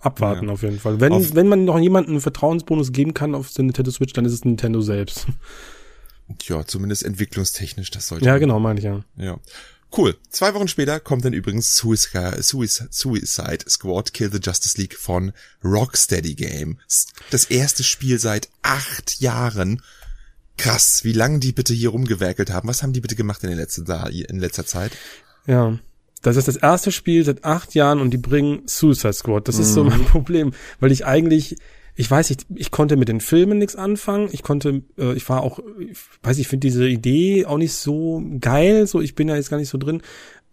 abwarten 0.03 0.49
auf 0.49 0.63
jeden 0.63 0.79
Fall. 0.79 0.99
Wenn, 0.99 1.13
auf 1.13 1.35
wenn 1.35 1.47
man 1.47 1.65
noch 1.65 1.77
jemanden 1.77 2.11
einen 2.11 2.21
Vertrauensbonus 2.21 2.91
geben 2.91 3.13
kann 3.13 3.35
auf 3.35 3.53
der 3.53 3.65
Nintendo 3.65 3.91
Switch, 3.91 4.13
dann 4.13 4.25
ist 4.25 4.33
es 4.33 4.43
Nintendo 4.43 4.81
selbst. 4.81 5.27
Ja, 6.43 6.65
zumindest 6.65 7.03
entwicklungstechnisch, 7.03 7.91
das 7.91 8.07
sollte. 8.07 8.25
Ja, 8.25 8.37
genau, 8.37 8.59
meine 8.59 8.79
ich 8.79 8.85
ja. 8.85 9.03
Ja. 9.17 9.39
Cool. 9.95 10.15
Zwei 10.29 10.53
Wochen 10.53 10.69
später 10.69 11.01
kommt 11.01 11.25
dann 11.25 11.33
übrigens 11.33 11.75
Suicide, 11.75 12.41
Suicide 12.41 13.69
Squad 13.69 14.13
Kill 14.13 14.31
the 14.31 14.39
Justice 14.41 14.79
League 14.79 14.95
von 14.95 15.33
Rocksteady 15.63 16.33
Game. 16.35 16.77
Das 17.29 17.45
erste 17.45 17.83
Spiel 17.83 18.17
seit 18.17 18.49
acht 18.61 19.19
Jahren. 19.19 19.81
Krass, 20.57 21.03
wie 21.03 21.11
lange 21.11 21.39
die 21.39 21.51
bitte 21.51 21.73
hier 21.73 21.89
rumgewerkelt 21.89 22.51
haben. 22.51 22.69
Was 22.69 22.83
haben 22.83 22.93
die 22.93 23.01
bitte 23.01 23.15
gemacht 23.15 23.43
in, 23.43 23.49
den 23.49 23.57
letzten, 23.57 23.85
in 24.11 24.39
letzter 24.39 24.65
Zeit? 24.65 24.93
Ja, 25.45 25.77
das 26.21 26.37
ist 26.37 26.47
das 26.47 26.55
erste 26.55 26.91
Spiel 26.91 27.25
seit 27.25 27.43
acht 27.43 27.73
Jahren 27.73 27.99
und 27.99 28.11
die 28.11 28.17
bringen 28.17 28.61
Suicide 28.67 29.13
Squad. 29.13 29.47
Das 29.47 29.55
mhm. 29.55 29.61
ist 29.61 29.73
so 29.73 29.83
mhm. 29.83 29.89
mein 29.89 30.05
Problem, 30.05 30.53
weil 30.79 30.91
ich 30.91 31.05
eigentlich 31.05 31.57
ich 31.95 32.09
weiß 32.09 32.29
nicht, 32.29 32.45
ich 32.55 32.71
konnte 32.71 32.95
mit 32.95 33.09
den 33.09 33.19
Filmen 33.19 33.57
nichts 33.57 33.75
anfangen. 33.75 34.29
Ich 34.31 34.43
konnte, 34.43 34.83
äh, 34.97 35.13
ich 35.13 35.27
war 35.29 35.43
auch, 35.43 35.59
ich 35.79 35.97
weiß, 36.23 36.37
ich 36.37 36.47
finde 36.47 36.67
diese 36.67 36.87
Idee 36.87 37.45
auch 37.45 37.57
nicht 37.57 37.73
so 37.73 38.23
geil. 38.39 38.87
So, 38.87 39.01
ich 39.01 39.15
bin 39.15 39.27
ja 39.27 39.35
jetzt 39.35 39.49
gar 39.49 39.57
nicht 39.57 39.69
so 39.69 39.77
drin. 39.77 40.01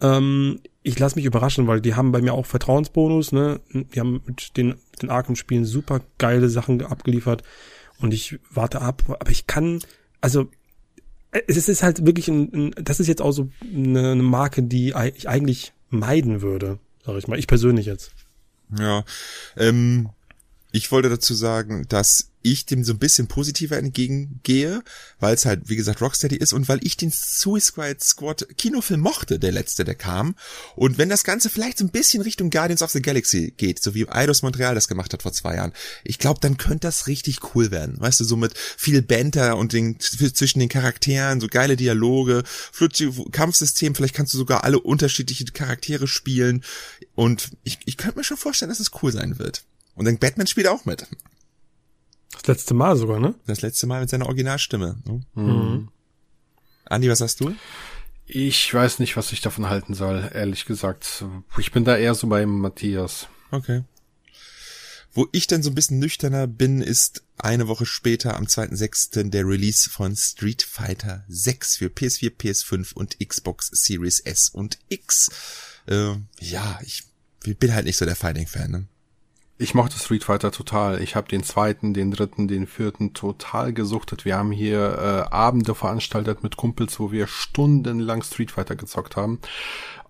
Ähm, 0.00 0.60
ich 0.82 0.98
lasse 0.98 1.16
mich 1.16 1.24
überraschen, 1.24 1.66
weil 1.66 1.80
die 1.80 1.94
haben 1.94 2.12
bei 2.12 2.20
mir 2.20 2.34
auch 2.34 2.46
Vertrauensbonus. 2.46 3.32
Ne, 3.32 3.60
die 3.72 4.00
haben 4.00 4.22
mit 4.26 4.56
den, 4.56 4.74
den 5.00 5.10
Arkham-Spielen 5.10 5.64
super 5.64 6.00
geile 6.18 6.48
Sachen 6.48 6.82
abgeliefert 6.82 7.42
und 8.00 8.12
ich 8.12 8.38
warte 8.50 8.80
ab. 8.80 9.02
Aber 9.06 9.30
ich 9.30 9.46
kann, 9.46 9.80
also 10.20 10.50
es 11.30 11.68
ist 11.68 11.82
halt 11.82 12.06
wirklich 12.06 12.28
ein, 12.28 12.52
ein 12.52 12.74
das 12.82 13.00
ist 13.00 13.06
jetzt 13.06 13.22
auch 13.22 13.32
so 13.32 13.50
eine, 13.62 14.12
eine 14.12 14.22
Marke, 14.22 14.62
die 14.62 14.94
ich 15.14 15.28
eigentlich 15.28 15.72
meiden 15.90 16.42
würde, 16.42 16.78
sag 17.04 17.16
ich 17.16 17.28
mal. 17.28 17.38
Ich 17.38 17.46
persönlich 17.46 17.86
jetzt. 17.86 18.12
Ja, 18.78 19.04
ähm, 19.56 20.10
ich 20.70 20.92
wollte 20.92 21.08
dazu 21.08 21.34
sagen, 21.34 21.86
dass 21.88 22.30
ich 22.42 22.66
dem 22.66 22.84
so 22.84 22.92
ein 22.92 22.98
bisschen 22.98 23.26
positiver 23.26 23.76
entgegengehe, 23.76 24.82
weil 25.18 25.34
es 25.34 25.44
halt, 25.44 25.68
wie 25.68 25.76
gesagt, 25.76 26.00
Rocksteady 26.00 26.36
ist 26.36 26.52
und 26.52 26.68
weil 26.68 26.78
ich 26.82 26.96
den 26.96 27.10
Suicide 27.10 27.98
Squad 28.00 28.46
Kinofilm 28.56 29.00
mochte, 29.00 29.38
der 29.38 29.52
letzte, 29.52 29.84
der 29.84 29.94
kam. 29.94 30.36
Und 30.76 30.98
wenn 30.98 31.08
das 31.08 31.24
Ganze 31.24 31.50
vielleicht 31.50 31.78
so 31.78 31.84
ein 31.84 31.90
bisschen 31.90 32.22
Richtung 32.22 32.50
Guardians 32.50 32.82
of 32.82 32.90
the 32.90 33.02
Galaxy 33.02 33.52
geht, 33.56 33.82
so 33.82 33.94
wie 33.94 34.08
Eidos 34.08 34.42
Montreal 34.42 34.74
das 34.74 34.88
gemacht 34.88 35.12
hat 35.12 35.22
vor 35.22 35.32
zwei 35.32 35.56
Jahren, 35.56 35.72
ich 36.04 36.18
glaube, 36.18 36.40
dann 36.40 36.58
könnte 36.58 36.86
das 36.86 37.06
richtig 37.06 37.54
cool 37.54 37.70
werden. 37.70 37.98
Weißt 37.98 38.20
du, 38.20 38.24
so 38.24 38.36
mit 38.36 38.56
viel 38.56 39.02
Banter 39.02 39.56
und 39.56 39.72
den, 39.72 39.98
zwischen 39.98 40.60
den 40.60 40.68
Charakteren, 40.68 41.40
so 41.40 41.48
geile 41.48 41.76
Dialoge, 41.76 42.44
flutschige 42.46 43.30
Kampfsystem, 43.30 43.94
vielleicht 43.94 44.14
kannst 44.14 44.34
du 44.34 44.38
sogar 44.38 44.64
alle 44.64 44.80
unterschiedliche 44.80 45.44
Charaktere 45.46 46.06
spielen. 46.06 46.62
Und 47.14 47.50
ich, 47.64 47.78
ich 47.86 47.96
könnte 47.96 48.18
mir 48.18 48.24
schon 48.24 48.36
vorstellen, 48.36 48.68
dass 48.68 48.80
es 48.80 48.92
cool 49.02 49.12
sein 49.12 49.38
wird. 49.38 49.64
Und 49.98 50.04
dann 50.04 50.18
Batman 50.18 50.46
spielt 50.46 50.68
auch 50.68 50.84
mit. 50.84 51.06
Das 52.32 52.46
letzte 52.46 52.74
Mal 52.74 52.96
sogar, 52.96 53.18
ne? 53.18 53.34
Das 53.46 53.62
letzte 53.62 53.86
Mal 53.86 54.00
mit 54.00 54.10
seiner 54.10 54.26
Originalstimme. 54.26 54.96
Ne? 55.04 55.20
Mhm. 55.34 55.88
Andi, 56.84 57.10
was 57.10 57.18
sagst 57.18 57.40
du? 57.40 57.54
Ich 58.26 58.72
weiß 58.72 59.00
nicht, 59.00 59.16
was 59.16 59.32
ich 59.32 59.40
davon 59.40 59.68
halten 59.68 59.94
soll, 59.94 60.30
ehrlich 60.32 60.64
gesagt. 60.64 61.24
Ich 61.58 61.72
bin 61.72 61.84
da 61.84 61.96
eher 61.96 62.14
so 62.14 62.26
beim 62.28 62.60
Matthias. 62.60 63.26
Okay. 63.50 63.82
Wo 65.12 65.26
ich 65.32 65.46
dann 65.46 65.62
so 65.62 65.70
ein 65.70 65.74
bisschen 65.74 65.98
nüchterner 65.98 66.46
bin, 66.46 66.80
ist 66.80 67.24
eine 67.38 67.66
Woche 67.66 67.86
später 67.86 68.36
am 68.36 68.44
2.6. 68.44 69.30
der 69.30 69.46
Release 69.46 69.90
von 69.90 70.14
Street 70.14 70.62
Fighter 70.62 71.24
6 71.28 71.76
für 71.78 71.86
PS4, 71.86 72.36
PS5 72.36 72.92
und 72.94 73.18
Xbox 73.18 73.68
Series 73.72 74.20
S 74.20 74.50
und 74.50 74.78
X. 74.88 75.30
Äh, 75.86 76.14
ja, 76.40 76.78
ich 76.84 77.04
bin 77.40 77.74
halt 77.74 77.86
nicht 77.86 77.96
so 77.96 78.04
der 78.04 78.16
Fighting-Fan. 78.16 78.70
Ne? 78.70 78.86
Ich 79.60 79.74
mochte 79.74 79.98
Street 79.98 80.22
Fighter 80.22 80.52
total. 80.52 81.02
Ich 81.02 81.16
habe 81.16 81.26
den 81.26 81.42
zweiten, 81.42 81.92
den 81.92 82.12
dritten, 82.12 82.46
den 82.46 82.68
vierten 82.68 83.12
total 83.12 83.72
gesuchtet. 83.72 84.24
Wir 84.24 84.36
haben 84.36 84.52
hier 84.52 85.26
äh, 85.30 85.34
Abende 85.34 85.74
veranstaltet 85.74 86.44
mit 86.44 86.56
Kumpels, 86.56 87.00
wo 87.00 87.10
wir 87.10 87.26
stundenlang 87.26 88.22
Street 88.22 88.52
Fighter 88.52 88.76
gezockt 88.76 89.16
haben. 89.16 89.40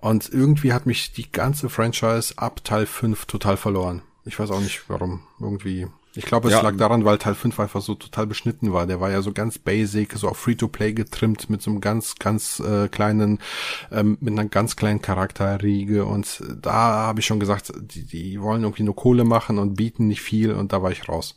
Und 0.01 0.29
irgendwie 0.31 0.75
hat 0.75 0.85
mich 0.85 1.13
die 1.13 1.33
ganze 1.33 1.71
Franchise 1.71 2.35
ab 2.37 2.63
Teil 2.63 2.85
5 2.85 3.25
total 3.25 3.57
verloren. 3.57 4.03
Ich 4.27 4.39
weiß 4.39 4.51
auch 4.51 4.61
nicht 4.61 4.83
warum. 4.89 5.23
Irgendwie. 5.41 5.87
Ich 6.19 6.25
glaube, 6.25 6.49
es 6.49 6.53
ja. 6.55 6.63
lag 6.63 6.77
daran, 6.77 7.05
weil 7.05 7.17
Teil 7.17 7.37
5 7.37 7.61
einfach 7.61 7.81
so 7.81 7.95
total 7.95 8.27
beschnitten 8.27 8.73
war. 8.73 8.89
Der 8.89 8.99
war 9.01 9.09
ja 9.09 9.23
so 9.23 9.31
ganz 9.31 9.57
basic, 9.57 10.15
so 10.15 10.29
auf 10.29 10.37
Free-to-Play 10.37 10.93
getrimmt 10.93 11.49
mit 11.49 11.63
so 11.63 11.71
einem 11.71 11.81
ganz, 11.81 12.17
ganz 12.17 12.59
äh, 12.59 12.89
kleinen, 12.89 13.39
ähm, 13.93 14.19
mit 14.21 14.33
einer 14.33 14.49
ganz 14.49 14.75
kleinen 14.75 15.01
Charakterriege. 15.01 16.05
Und 16.05 16.43
da 16.61 16.73
habe 16.73 17.21
ich 17.21 17.27
schon 17.27 17.39
gesagt, 17.39 17.73
die, 17.77 18.03
die 18.03 18.43
wollen 18.43 18.65
irgendwie 18.65 18.83
nur 18.83 18.97
Kohle 18.97 19.23
machen 19.23 19.59
und 19.59 19.77
bieten 19.77 20.09
nicht 20.09 20.21
viel 20.21 20.51
und 20.51 20.73
da 20.73 20.83
war 20.83 20.91
ich 20.91 21.09
raus. 21.09 21.37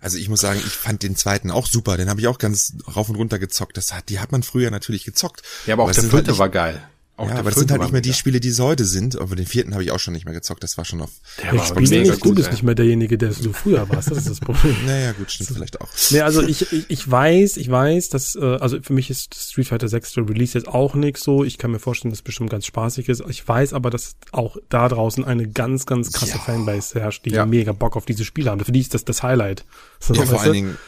Also 0.00 0.18
ich 0.18 0.28
muss 0.28 0.40
sagen, 0.40 0.58
ich 0.58 0.72
fand 0.72 1.04
den 1.04 1.14
zweiten 1.14 1.52
auch 1.52 1.68
super. 1.68 1.96
Den 1.96 2.10
habe 2.10 2.20
ich 2.20 2.26
auch 2.26 2.38
ganz 2.38 2.74
rauf 2.96 3.08
und 3.08 3.14
runter 3.14 3.38
gezockt. 3.38 3.76
Das 3.76 3.94
hat, 3.94 4.08
die 4.08 4.18
hat 4.18 4.32
man 4.32 4.42
früher 4.42 4.72
natürlich 4.72 5.04
gezockt. 5.04 5.42
Ja, 5.66 5.74
aber 5.74 5.84
auch 5.84 5.90
aber 5.90 5.94
der 5.94 6.10
vierte 6.10 6.32
halt 6.32 6.38
war 6.40 6.48
geil. 6.48 6.82
Auch 7.16 7.28
ja, 7.28 7.36
aber 7.36 7.50
das 7.50 7.60
sind 7.60 7.70
halt 7.70 7.80
nicht 7.80 7.92
mehr 7.92 8.00
die 8.00 8.12
Spiele, 8.12 8.40
die 8.40 8.48
es 8.48 8.58
heute 8.58 8.84
sind. 8.84 9.20
Aber 9.20 9.36
den 9.36 9.46
vierten 9.46 9.72
habe 9.72 9.84
ich 9.84 9.92
auch 9.92 10.00
schon 10.00 10.14
nicht 10.14 10.24
mehr 10.24 10.34
gezockt. 10.34 10.64
Das 10.64 10.76
war 10.76 10.84
schon 10.84 11.00
auf. 11.00 11.10
Der, 11.40 11.52
der 11.52 11.80
mega 11.80 12.10
nicht, 12.10 12.20
gut, 12.20 12.32
du 12.32 12.34
bist 12.34 12.50
nicht 12.50 12.64
mehr 12.64 12.74
derjenige, 12.74 13.16
der 13.16 13.30
du 13.30 13.52
früher 13.52 13.88
warst. 13.88 14.10
Das 14.10 14.18
ist 14.18 14.30
das 14.30 14.40
Problem. 14.40 14.74
naja, 14.86 15.12
gut, 15.12 15.30
stimmt 15.30 15.50
das 15.50 15.56
vielleicht 15.56 15.80
auch. 15.80 15.88
Nee, 16.10 16.22
also 16.22 16.42
ich, 16.42 16.72
ich, 16.72 16.90
ich 16.90 17.08
weiß, 17.08 17.56
ich 17.56 17.70
weiß, 17.70 18.08
dass, 18.08 18.34
äh, 18.34 18.40
also 18.40 18.82
für 18.82 18.92
mich 18.92 19.10
ist 19.10 19.34
Street 19.34 19.68
Fighter 19.68 19.88
6 19.88 20.14
der 20.14 20.28
Release 20.28 20.58
jetzt 20.58 20.66
auch 20.66 20.96
nix 20.96 21.22
so. 21.22 21.44
Ich 21.44 21.56
kann 21.56 21.70
mir 21.70 21.78
vorstellen, 21.78 22.10
dass 22.10 22.18
es 22.18 22.24
bestimmt 22.24 22.50
ganz 22.50 22.66
spaßig 22.66 23.08
ist. 23.08 23.22
Ich 23.28 23.46
weiß 23.46 23.74
aber, 23.74 23.90
dass 23.90 24.16
auch 24.32 24.56
da 24.68 24.88
draußen 24.88 25.24
eine 25.24 25.48
ganz, 25.48 25.86
ganz 25.86 26.10
krasse 26.10 26.32
ja. 26.32 26.38
Fanbase 26.38 26.98
herrscht, 26.98 27.24
die 27.26 27.30
ja. 27.30 27.46
mega 27.46 27.70
Bock 27.72 27.96
auf 27.96 28.06
diese 28.06 28.24
Spiele 28.24 28.50
haben. 28.50 28.64
Für 28.64 28.72
die 28.72 28.80
ist 28.80 28.92
das 28.92 29.04
das 29.04 29.22
Highlight. 29.22 29.64
So, 30.00 30.14
ja, 30.14 30.26
vor 30.26 30.40
allen 30.40 30.52
Dingen 30.52 30.78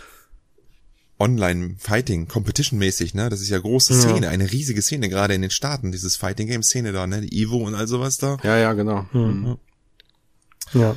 Online-Fighting, 1.18 2.28
Competition-mäßig, 2.28 3.14
ne? 3.14 3.30
Das 3.30 3.40
ist 3.40 3.48
ja 3.48 3.58
große 3.58 3.94
Szene, 3.94 4.26
ja. 4.26 4.30
eine 4.30 4.52
riesige 4.52 4.82
Szene, 4.82 5.08
gerade 5.08 5.34
in 5.34 5.42
den 5.42 5.50
Staaten, 5.50 5.92
dieses 5.92 6.16
Fighting-Game-Szene 6.16 6.92
da, 6.92 7.06
ne? 7.06 7.22
Die 7.22 7.42
Evo 7.42 7.58
und 7.58 7.74
all 7.74 7.88
sowas 7.88 8.18
da. 8.18 8.36
Ja, 8.42 8.58
ja, 8.58 8.72
genau. 8.74 9.06
Mhm. 9.12 9.56
Ja. 10.74 10.96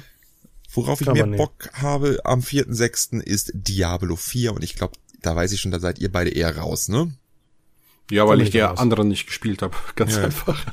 Worauf 0.73 1.01
ich 1.01 1.07
mehr 1.07 1.25
Bock 1.25 1.69
habe 1.73 2.19
am 2.25 2.41
4.6. 2.41 3.21
ist 3.21 3.51
Diablo 3.53 4.15
4 4.15 4.53
und 4.53 4.63
ich 4.63 4.75
glaube, 4.75 4.93
da 5.21 5.35
weiß 5.35 5.51
ich 5.51 5.61
schon, 5.61 5.71
da 5.71 5.79
seid 5.79 5.99
ihr 5.99 6.11
beide 6.11 6.29
eher 6.29 6.55
raus, 6.57 6.89
ne? 6.89 7.11
Ja, 8.11 8.27
weil 8.27 8.41
ich 8.41 8.49
die 8.49 8.59
raus. 8.59 8.79
anderen 8.79 9.07
nicht 9.07 9.27
gespielt 9.27 9.61
habe. 9.61 9.75
Ganz 9.95 10.15
ja. 10.15 10.23
einfach. 10.23 10.65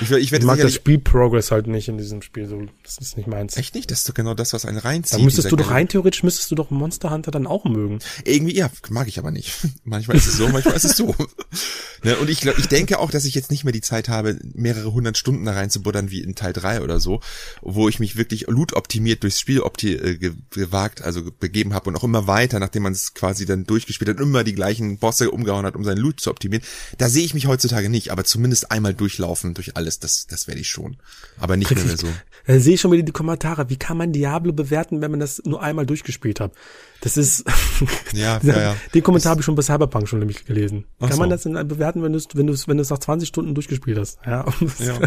Ich, 0.00 0.10
ich, 0.10 0.32
ich 0.32 0.42
mag 0.42 0.58
das 0.58 0.74
Spielprogress 0.74 1.50
halt 1.50 1.66
nicht 1.66 1.88
in 1.88 1.98
diesem 1.98 2.22
Spiel. 2.22 2.46
So, 2.46 2.62
das 2.82 2.98
ist 2.98 3.16
nicht 3.16 3.26
meins. 3.26 3.56
Echt 3.56 3.74
nicht? 3.74 3.90
Das 3.90 4.00
ist 4.00 4.08
doch 4.08 4.14
genau 4.14 4.34
das, 4.34 4.52
was 4.52 4.64
einen 4.64 4.78
reinzieht. 4.78 5.18
Da 5.18 5.22
müsstest 5.22 5.52
du 5.52 5.56
doch 5.56 5.70
rein 5.70 5.88
theoretisch 5.88 6.22
müsstest 6.22 6.50
du 6.50 6.54
doch 6.54 6.70
Monster 6.70 7.10
Hunter 7.10 7.30
dann 7.30 7.46
auch 7.46 7.64
mögen. 7.64 7.98
Irgendwie, 8.24 8.56
ja, 8.56 8.70
mag 8.88 9.08
ich 9.08 9.18
aber 9.18 9.30
nicht. 9.30 9.54
manchmal 9.84 10.16
ist 10.16 10.26
es 10.26 10.36
so, 10.36 10.48
manchmal 10.48 10.74
ist 10.74 10.84
es 10.84 10.96
so. 10.96 11.14
ne, 12.02 12.16
und 12.16 12.30
ich, 12.30 12.46
ich 12.46 12.68
denke 12.68 12.98
auch, 12.98 13.10
dass 13.10 13.24
ich 13.24 13.34
jetzt 13.34 13.50
nicht 13.50 13.64
mehr 13.64 13.72
die 13.72 13.82
Zeit 13.82 14.08
habe, 14.08 14.38
mehrere 14.54 14.92
hundert 14.92 15.18
Stunden 15.18 15.44
da 15.44 15.52
reinzubuddern 15.52 16.10
wie 16.10 16.22
in 16.22 16.34
Teil 16.34 16.52
3 16.52 16.80
oder 16.80 16.98
so, 16.98 17.20
wo 17.60 17.88
ich 17.88 17.98
mich 17.98 18.16
wirklich 18.16 18.46
loot 18.48 18.72
optimiert 18.72 19.22
durchs 19.22 19.38
Spiel 19.38 19.60
opti 19.60 19.94
äh, 19.94 20.16
gewagt, 20.50 21.02
also 21.02 21.22
begeben 21.30 21.74
habe 21.74 21.90
und 21.90 21.96
auch 21.96 22.04
immer 22.04 22.26
weiter, 22.26 22.58
nachdem 22.58 22.84
man 22.84 22.92
es 22.92 23.12
quasi 23.12 23.44
dann 23.44 23.64
durchgespielt 23.64 24.08
hat, 24.08 24.20
immer 24.20 24.44
die 24.44 24.54
gleichen 24.54 24.98
Bosse 24.98 25.30
umgehauen 25.30 25.66
hat, 25.66 25.76
um 25.76 25.84
seinen 25.84 25.98
Loot 25.98 26.20
zu 26.20 26.30
optimieren 26.30 26.64
da 26.98 27.08
sehe 27.08 27.24
ich 27.24 27.34
mich 27.34 27.46
heutzutage 27.46 27.88
nicht, 27.88 28.10
aber 28.10 28.24
zumindest 28.24 28.70
einmal 28.70 28.94
durchlaufen 28.94 29.54
durch 29.54 29.76
alles, 29.76 29.98
das, 29.98 30.26
das 30.26 30.48
werde 30.48 30.60
ich 30.60 30.68
schon. 30.68 30.96
Aber 31.38 31.56
nicht 31.56 31.74
mehr, 31.74 31.84
mehr 31.84 31.96
so. 31.96 32.08
Da 32.46 32.58
sehe 32.58 32.74
ich 32.74 32.80
schon 32.80 32.92
wieder 32.92 33.02
die 33.02 33.12
Kommentare. 33.12 33.70
Wie 33.70 33.76
kann 33.76 33.96
man 33.96 34.12
Diablo 34.12 34.52
bewerten, 34.52 35.00
wenn 35.00 35.10
man 35.10 35.20
das 35.20 35.42
nur 35.44 35.62
einmal 35.62 35.86
durchgespielt 35.86 36.40
hat? 36.40 36.52
Das 37.00 37.16
ist, 37.16 37.44
ja, 38.12 38.40
ja, 38.42 38.60
ja. 38.60 38.76
Den 38.94 39.02
Kommentar 39.02 39.30
habe 39.30 39.40
ich 39.40 39.44
schon 39.44 39.54
bei 39.54 39.62
Cyberpunk 39.62 40.08
schon 40.08 40.18
nämlich 40.18 40.44
gelesen. 40.44 40.84
Ach 40.98 41.08
kann 41.08 41.16
so. 41.16 41.20
man 41.20 41.30
das 41.30 41.42
denn 41.42 41.54
bewerten, 41.68 42.02
wenn 42.02 42.12
du 42.12 42.18
es, 42.18 42.28
wenn 42.34 42.46
du 42.46 42.52
es, 42.52 42.68
wenn 42.68 42.76
nach 42.76 42.98
20 42.98 43.28
Stunden 43.28 43.54
durchgespielt 43.54 43.98
hast? 43.98 44.18
Ja. 44.24 44.44
ja. 44.78 44.98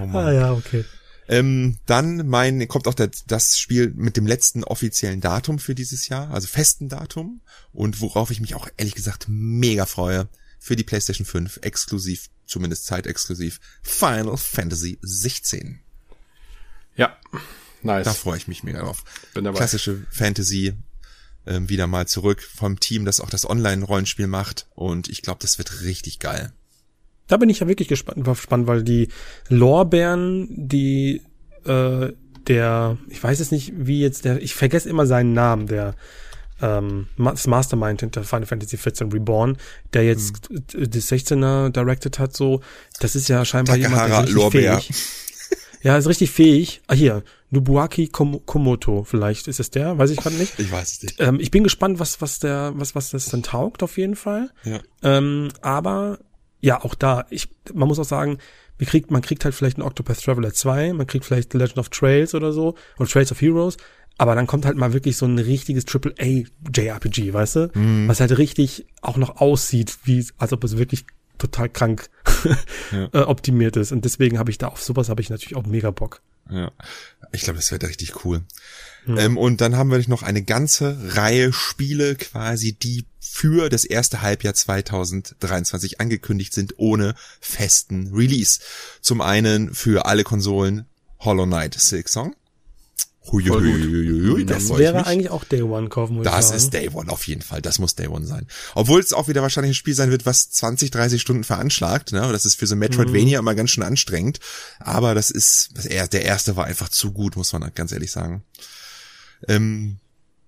Oh 0.00 0.16
ah, 0.16 0.32
ja, 0.32 0.52
okay. 0.52 0.84
Ähm, 1.28 1.76
dann 1.84 2.26
mein 2.26 2.66
kommt 2.68 2.88
auch 2.88 2.94
der, 2.94 3.10
das 3.26 3.58
Spiel 3.58 3.92
mit 3.94 4.16
dem 4.16 4.26
letzten 4.26 4.64
offiziellen 4.64 5.20
Datum 5.20 5.58
für 5.58 5.74
dieses 5.74 6.08
Jahr, 6.08 6.30
also 6.30 6.46
festen 6.46 6.88
Datum 6.88 7.42
und 7.70 8.00
worauf 8.00 8.30
ich 8.30 8.40
mich 8.40 8.54
auch 8.54 8.68
ehrlich 8.78 8.94
gesagt 8.94 9.26
mega 9.28 9.84
freue 9.84 10.28
für 10.58 10.76
die 10.76 10.84
PlayStation 10.84 11.26
5 11.26 11.60
exklusiv, 11.62 12.28
zumindest 12.46 12.86
zeitexklusiv, 12.86 13.60
Final 13.82 14.36
Fantasy 14.36 14.98
16. 15.02 15.80
Ja, 16.96 17.16
nice. 17.82 18.04
Da 18.04 18.12
freue 18.12 18.36
ich 18.36 18.48
mich 18.48 18.62
mega 18.62 18.80
drauf. 18.80 19.04
Bin 19.34 19.44
dabei. 19.44 19.58
Klassische 19.58 20.06
Fantasy 20.10 20.74
ähm, 21.46 21.68
wieder 21.68 21.86
mal 21.86 22.06
zurück 22.06 22.42
vom 22.42 22.80
Team, 22.80 23.04
das 23.04 23.20
auch 23.20 23.30
das 23.30 23.48
Online-Rollenspiel 23.48 24.26
macht 24.26 24.66
und 24.74 25.08
ich 25.08 25.22
glaube, 25.22 25.38
das 25.40 25.58
wird 25.58 25.82
richtig 25.82 26.18
geil. 26.18 26.52
Da 27.26 27.36
bin 27.36 27.50
ich 27.50 27.60
ja 27.60 27.68
wirklich 27.68 27.88
gespannt, 27.88 28.24
gespannt 28.24 28.66
weil 28.66 28.82
die 28.82 29.08
Lorbeeren, 29.48 30.48
die 30.68 31.22
äh, 31.64 32.12
der, 32.46 32.98
ich 33.08 33.22
weiß 33.22 33.40
es 33.40 33.50
nicht, 33.50 33.72
wie 33.76 34.00
jetzt 34.00 34.24
der, 34.24 34.42
ich 34.42 34.54
vergesse 34.54 34.88
immer 34.88 35.06
seinen 35.06 35.34
Namen, 35.34 35.66
der 35.66 35.94
ähm, 36.60 37.08
das 37.16 37.46
Mastermind 37.46 38.00
hinter 38.00 38.24
Final 38.24 38.46
Fantasy 38.46 38.76
XIV 38.76 39.12
Reborn, 39.12 39.56
der 39.92 40.04
jetzt 40.04 40.50
mhm. 40.50 40.64
das 40.72 41.10
16er 41.10 41.70
directed 41.70 42.18
hat, 42.18 42.36
so, 42.36 42.60
das 43.00 43.14
ist 43.14 43.28
ja 43.28 43.44
scheinbar 43.44 43.76
Takahara 43.76 44.06
jemand, 44.06 44.28
der 44.28 44.34
ist 44.34 44.36
richtig 44.36 44.90
fähig. 44.90 44.90
Ja, 45.82 45.96
ist 45.96 46.08
richtig 46.08 46.30
fähig. 46.30 46.82
Ah, 46.88 46.94
hier, 46.94 47.22
Nobuaki 47.50 48.08
Kom 48.08 48.44
Komoto, 48.44 49.04
vielleicht 49.04 49.48
ist 49.48 49.60
es 49.60 49.70
der, 49.70 49.96
weiß 49.96 50.10
ich 50.10 50.18
gerade 50.18 50.36
nicht. 50.36 50.58
Ich 50.58 50.70
weiß 50.70 50.92
es 50.92 51.02
nicht. 51.02 51.20
Ähm, 51.20 51.38
ich 51.40 51.50
bin 51.50 51.62
gespannt, 51.62 51.98
was, 52.00 52.20
was 52.20 52.40
der, 52.40 52.72
was, 52.74 52.94
was 52.94 53.10
das 53.10 53.26
dann 53.26 53.42
taugt, 53.42 53.82
auf 53.82 53.96
jeden 53.96 54.16
Fall. 54.16 54.50
Ja. 54.64 54.80
Ähm, 55.02 55.48
aber, 55.62 56.18
ja, 56.60 56.82
auch 56.82 56.94
da, 56.94 57.26
ich, 57.30 57.48
man 57.72 57.88
muss 57.88 57.98
auch 57.98 58.04
sagen, 58.04 58.38
man 58.78 58.86
kriegt, 58.86 59.10
man 59.10 59.22
kriegt 59.22 59.44
halt 59.44 59.54
vielleicht 59.54 59.76
einen 59.76 59.86
Octopath 59.86 60.22
Traveler 60.22 60.52
2, 60.52 60.92
man 60.92 61.06
kriegt 61.06 61.24
vielleicht 61.24 61.54
Legend 61.54 61.78
of 61.78 61.88
Trails 61.88 62.34
oder 62.34 62.52
so, 62.52 62.74
oder 62.98 63.08
Trails 63.08 63.32
of 63.32 63.40
Heroes, 63.40 63.76
aber 64.18 64.34
dann 64.34 64.46
kommt 64.46 64.66
halt 64.66 64.76
mal 64.76 64.92
wirklich 64.92 65.16
so 65.16 65.26
ein 65.26 65.38
richtiges 65.38 65.84
Triple-A 65.84 66.44
JRPG, 66.74 67.32
weißt 67.32 67.56
du? 67.56 67.70
Mhm. 67.74 68.08
Was 68.08 68.20
halt 68.20 68.36
richtig 68.36 68.86
auch 69.00 69.16
noch 69.16 69.36
aussieht, 69.40 69.96
wie, 70.04 70.26
als 70.38 70.52
ob 70.52 70.64
es 70.64 70.76
wirklich 70.76 71.06
total 71.38 71.68
krank 71.68 72.10
ja. 72.92 73.08
äh, 73.12 73.20
optimiert 73.20 73.76
ist. 73.76 73.92
Und 73.92 74.04
deswegen 74.04 74.38
habe 74.38 74.50
ich 74.50 74.58
da 74.58 74.68
auf 74.68 74.82
sowas 74.82 75.08
habe 75.08 75.22
ich 75.22 75.30
natürlich 75.30 75.56
auch 75.56 75.64
mega 75.64 75.92
Bock. 75.92 76.20
Ja, 76.50 76.72
ich 77.32 77.42
glaube, 77.42 77.58
das 77.58 77.70
wird 77.70 77.84
richtig 77.84 78.24
cool. 78.24 78.42
Ja. 79.06 79.18
Ähm, 79.18 79.36
und 79.36 79.60
dann 79.60 79.76
haben 79.76 79.90
wir 79.90 80.02
noch 80.08 80.22
eine 80.22 80.42
ganze 80.42 80.98
Reihe 81.16 81.52
Spiele 81.52 82.16
quasi, 82.16 82.72
die 82.72 83.06
für 83.20 83.68
das 83.68 83.84
erste 83.84 84.22
Halbjahr 84.22 84.54
2023 84.54 86.00
angekündigt 86.00 86.52
sind, 86.52 86.74
ohne 86.78 87.14
festen 87.40 88.12
Release. 88.12 88.60
Zum 89.00 89.20
einen 89.20 89.74
für 89.74 90.06
alle 90.06 90.24
Konsolen 90.24 90.86
Hollow 91.20 91.46
Knight 91.46 91.74
Silk 91.74 92.08
Song. 92.08 92.34
Huiuiuiui, 93.32 94.44
das 94.44 94.68
wäre 94.70 95.06
eigentlich 95.06 95.30
auch 95.30 95.44
Day 95.44 95.62
One 95.62 95.88
kaufen, 95.88 96.16
muss 96.16 96.24
Das 96.24 96.50
ist 96.50 96.72
Day 96.72 96.90
One 96.92 97.10
auf 97.10 97.26
jeden 97.26 97.42
Fall. 97.42 97.62
Das 97.62 97.78
muss 97.78 97.94
Day 97.94 98.08
One 98.08 98.26
sein. 98.26 98.46
Obwohl 98.74 99.00
es 99.00 99.12
auch 99.12 99.28
wieder 99.28 99.42
wahrscheinlich 99.42 99.72
ein 99.72 99.74
Spiel 99.74 99.94
sein 99.94 100.10
wird, 100.10 100.26
was 100.26 100.50
20, 100.50 100.90
30 100.90 101.20
Stunden 101.20 101.44
veranschlagt. 101.44 102.12
Ne? 102.12 102.20
Das 102.32 102.44
ist 102.44 102.54
für 102.56 102.66
so 102.66 102.76
Metroidvania 102.76 103.40
mhm. 103.40 103.46
immer 103.46 103.54
ganz 103.54 103.70
schön 103.70 103.84
anstrengend. 103.84 104.40
Aber 104.80 105.14
das 105.14 105.30
ist, 105.30 105.70
das, 105.74 105.84
der 106.08 106.24
erste 106.24 106.56
war 106.56 106.66
einfach 106.66 106.88
zu 106.88 107.12
gut, 107.12 107.36
muss 107.36 107.52
man 107.52 107.70
ganz 107.74 107.92
ehrlich 107.92 108.10
sagen. 108.10 108.42
Ähm, 109.46 109.98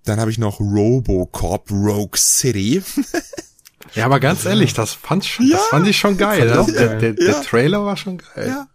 dann 0.04 0.18
habe 0.18 0.30
ich 0.30 0.38
noch 0.38 0.60
Robocop 0.60 1.70
Rogue 1.70 2.16
City. 2.16 2.82
ja, 3.94 4.06
aber 4.06 4.20
ganz 4.20 4.44
ehrlich, 4.44 4.72
das 4.72 4.92
fand, 4.92 5.24
schon, 5.24 5.46
ja, 5.46 5.56
das 5.56 5.66
fand 5.66 5.86
ich 5.86 5.98
schon 5.98 6.16
geil. 6.16 6.48
Das, 6.48 6.66
der, 6.66 6.98
der, 6.98 7.12
der 7.12 7.26
ja. 7.26 7.40
Trailer 7.42 7.84
war 7.84 7.96
schon 7.96 8.18
geil. 8.18 8.48
Ja. 8.48 8.68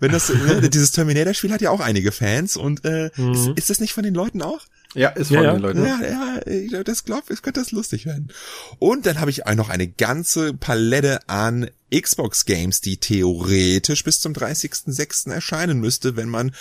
Wenn 0.00 0.12
das, 0.12 0.28
ne, 0.34 0.68
dieses 0.68 0.90
Terminator-Spiel 0.92 1.52
hat 1.52 1.60
ja 1.60 1.70
auch 1.70 1.80
einige 1.80 2.12
Fans 2.12 2.56
und 2.56 2.84
äh, 2.84 3.10
mhm. 3.16 3.32
ist, 3.32 3.48
ist 3.56 3.70
das 3.70 3.80
nicht 3.80 3.92
von 3.92 4.04
den 4.04 4.14
Leuten 4.14 4.42
auch? 4.42 4.60
Ja, 4.94 5.08
ist 5.10 5.28
von 5.28 5.36
Ja, 5.36 5.54
den 5.54 5.62
ja. 5.62 5.68
Leuten. 5.68 5.84
Ja, 5.84 6.00
ja, 6.02 6.46
ich 6.46 6.68
glaub, 6.68 6.84
das 6.84 7.04
glaubt, 7.04 7.30
es 7.30 7.42
könnte 7.42 7.60
das 7.60 7.70
lustig 7.70 8.04
werden. 8.04 8.30
Und 8.78 9.06
dann 9.06 9.20
habe 9.20 9.30
ich 9.30 9.46
auch 9.46 9.54
noch 9.54 9.70
eine 9.70 9.88
ganze 9.88 10.52
Palette 10.52 11.20
an 11.28 11.70
Xbox 11.94 12.44
Games, 12.44 12.80
die 12.80 12.98
theoretisch 12.98 14.04
bis 14.04 14.20
zum 14.20 14.32
30.06. 14.34 15.30
erscheinen 15.32 15.80
müsste, 15.80 16.16
wenn 16.16 16.28
man 16.28 16.54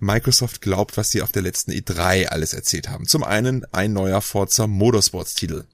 Microsoft 0.00 0.60
glaubt, 0.60 0.96
was 0.96 1.10
sie 1.10 1.22
auf 1.22 1.32
der 1.32 1.42
letzten 1.42 1.72
E3 1.72 2.26
alles 2.26 2.52
erzählt 2.52 2.88
haben. 2.88 3.06
Zum 3.06 3.24
einen 3.24 3.64
ein 3.72 3.92
neuer 3.92 4.20
Forza 4.20 4.66
Motorsports 4.66 5.34
Titel. 5.34 5.64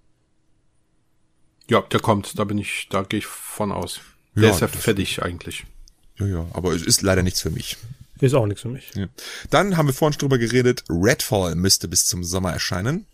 Ja, 1.68 1.80
der 1.80 2.00
kommt, 2.00 2.38
da 2.38 2.44
bin 2.44 2.58
ich, 2.58 2.88
da 2.90 3.02
gehe 3.02 3.18
ich 3.18 3.26
von 3.26 3.72
aus. 3.72 4.00
Ja, 4.34 4.42
Der 4.42 4.50
ist 4.50 4.60
ja 4.60 4.68
fertig 4.68 5.22
eigentlich. 5.22 5.64
Ja, 6.18 6.26
ja, 6.26 6.46
aber 6.52 6.72
es 6.72 6.82
ist 6.82 7.02
leider 7.02 7.22
nichts 7.22 7.40
für 7.40 7.50
mich. 7.50 7.76
Ist 8.20 8.34
auch 8.34 8.46
nichts 8.46 8.62
für 8.62 8.68
mich. 8.68 8.90
Ja. 8.94 9.06
Dann 9.50 9.76
haben 9.76 9.86
wir 9.86 9.94
vorhin 9.94 10.12
schon 10.12 10.28
drüber 10.28 10.38
geredet, 10.38 10.84
Redfall 10.88 11.56
müsste 11.56 11.88
bis 11.88 12.06
zum 12.06 12.24
Sommer 12.24 12.52
erscheinen. 12.52 13.06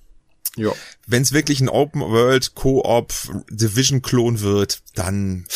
Ja. 0.57 0.73
Wenn 1.07 1.23
es 1.23 1.33
wirklich 1.33 1.61
ein 1.61 1.69
Open 1.69 2.03
World 2.03 2.55
Co-op 2.55 3.13
Division 3.51 4.03
Klon 4.03 4.41
wird, 4.41 4.83
dann 4.95 5.47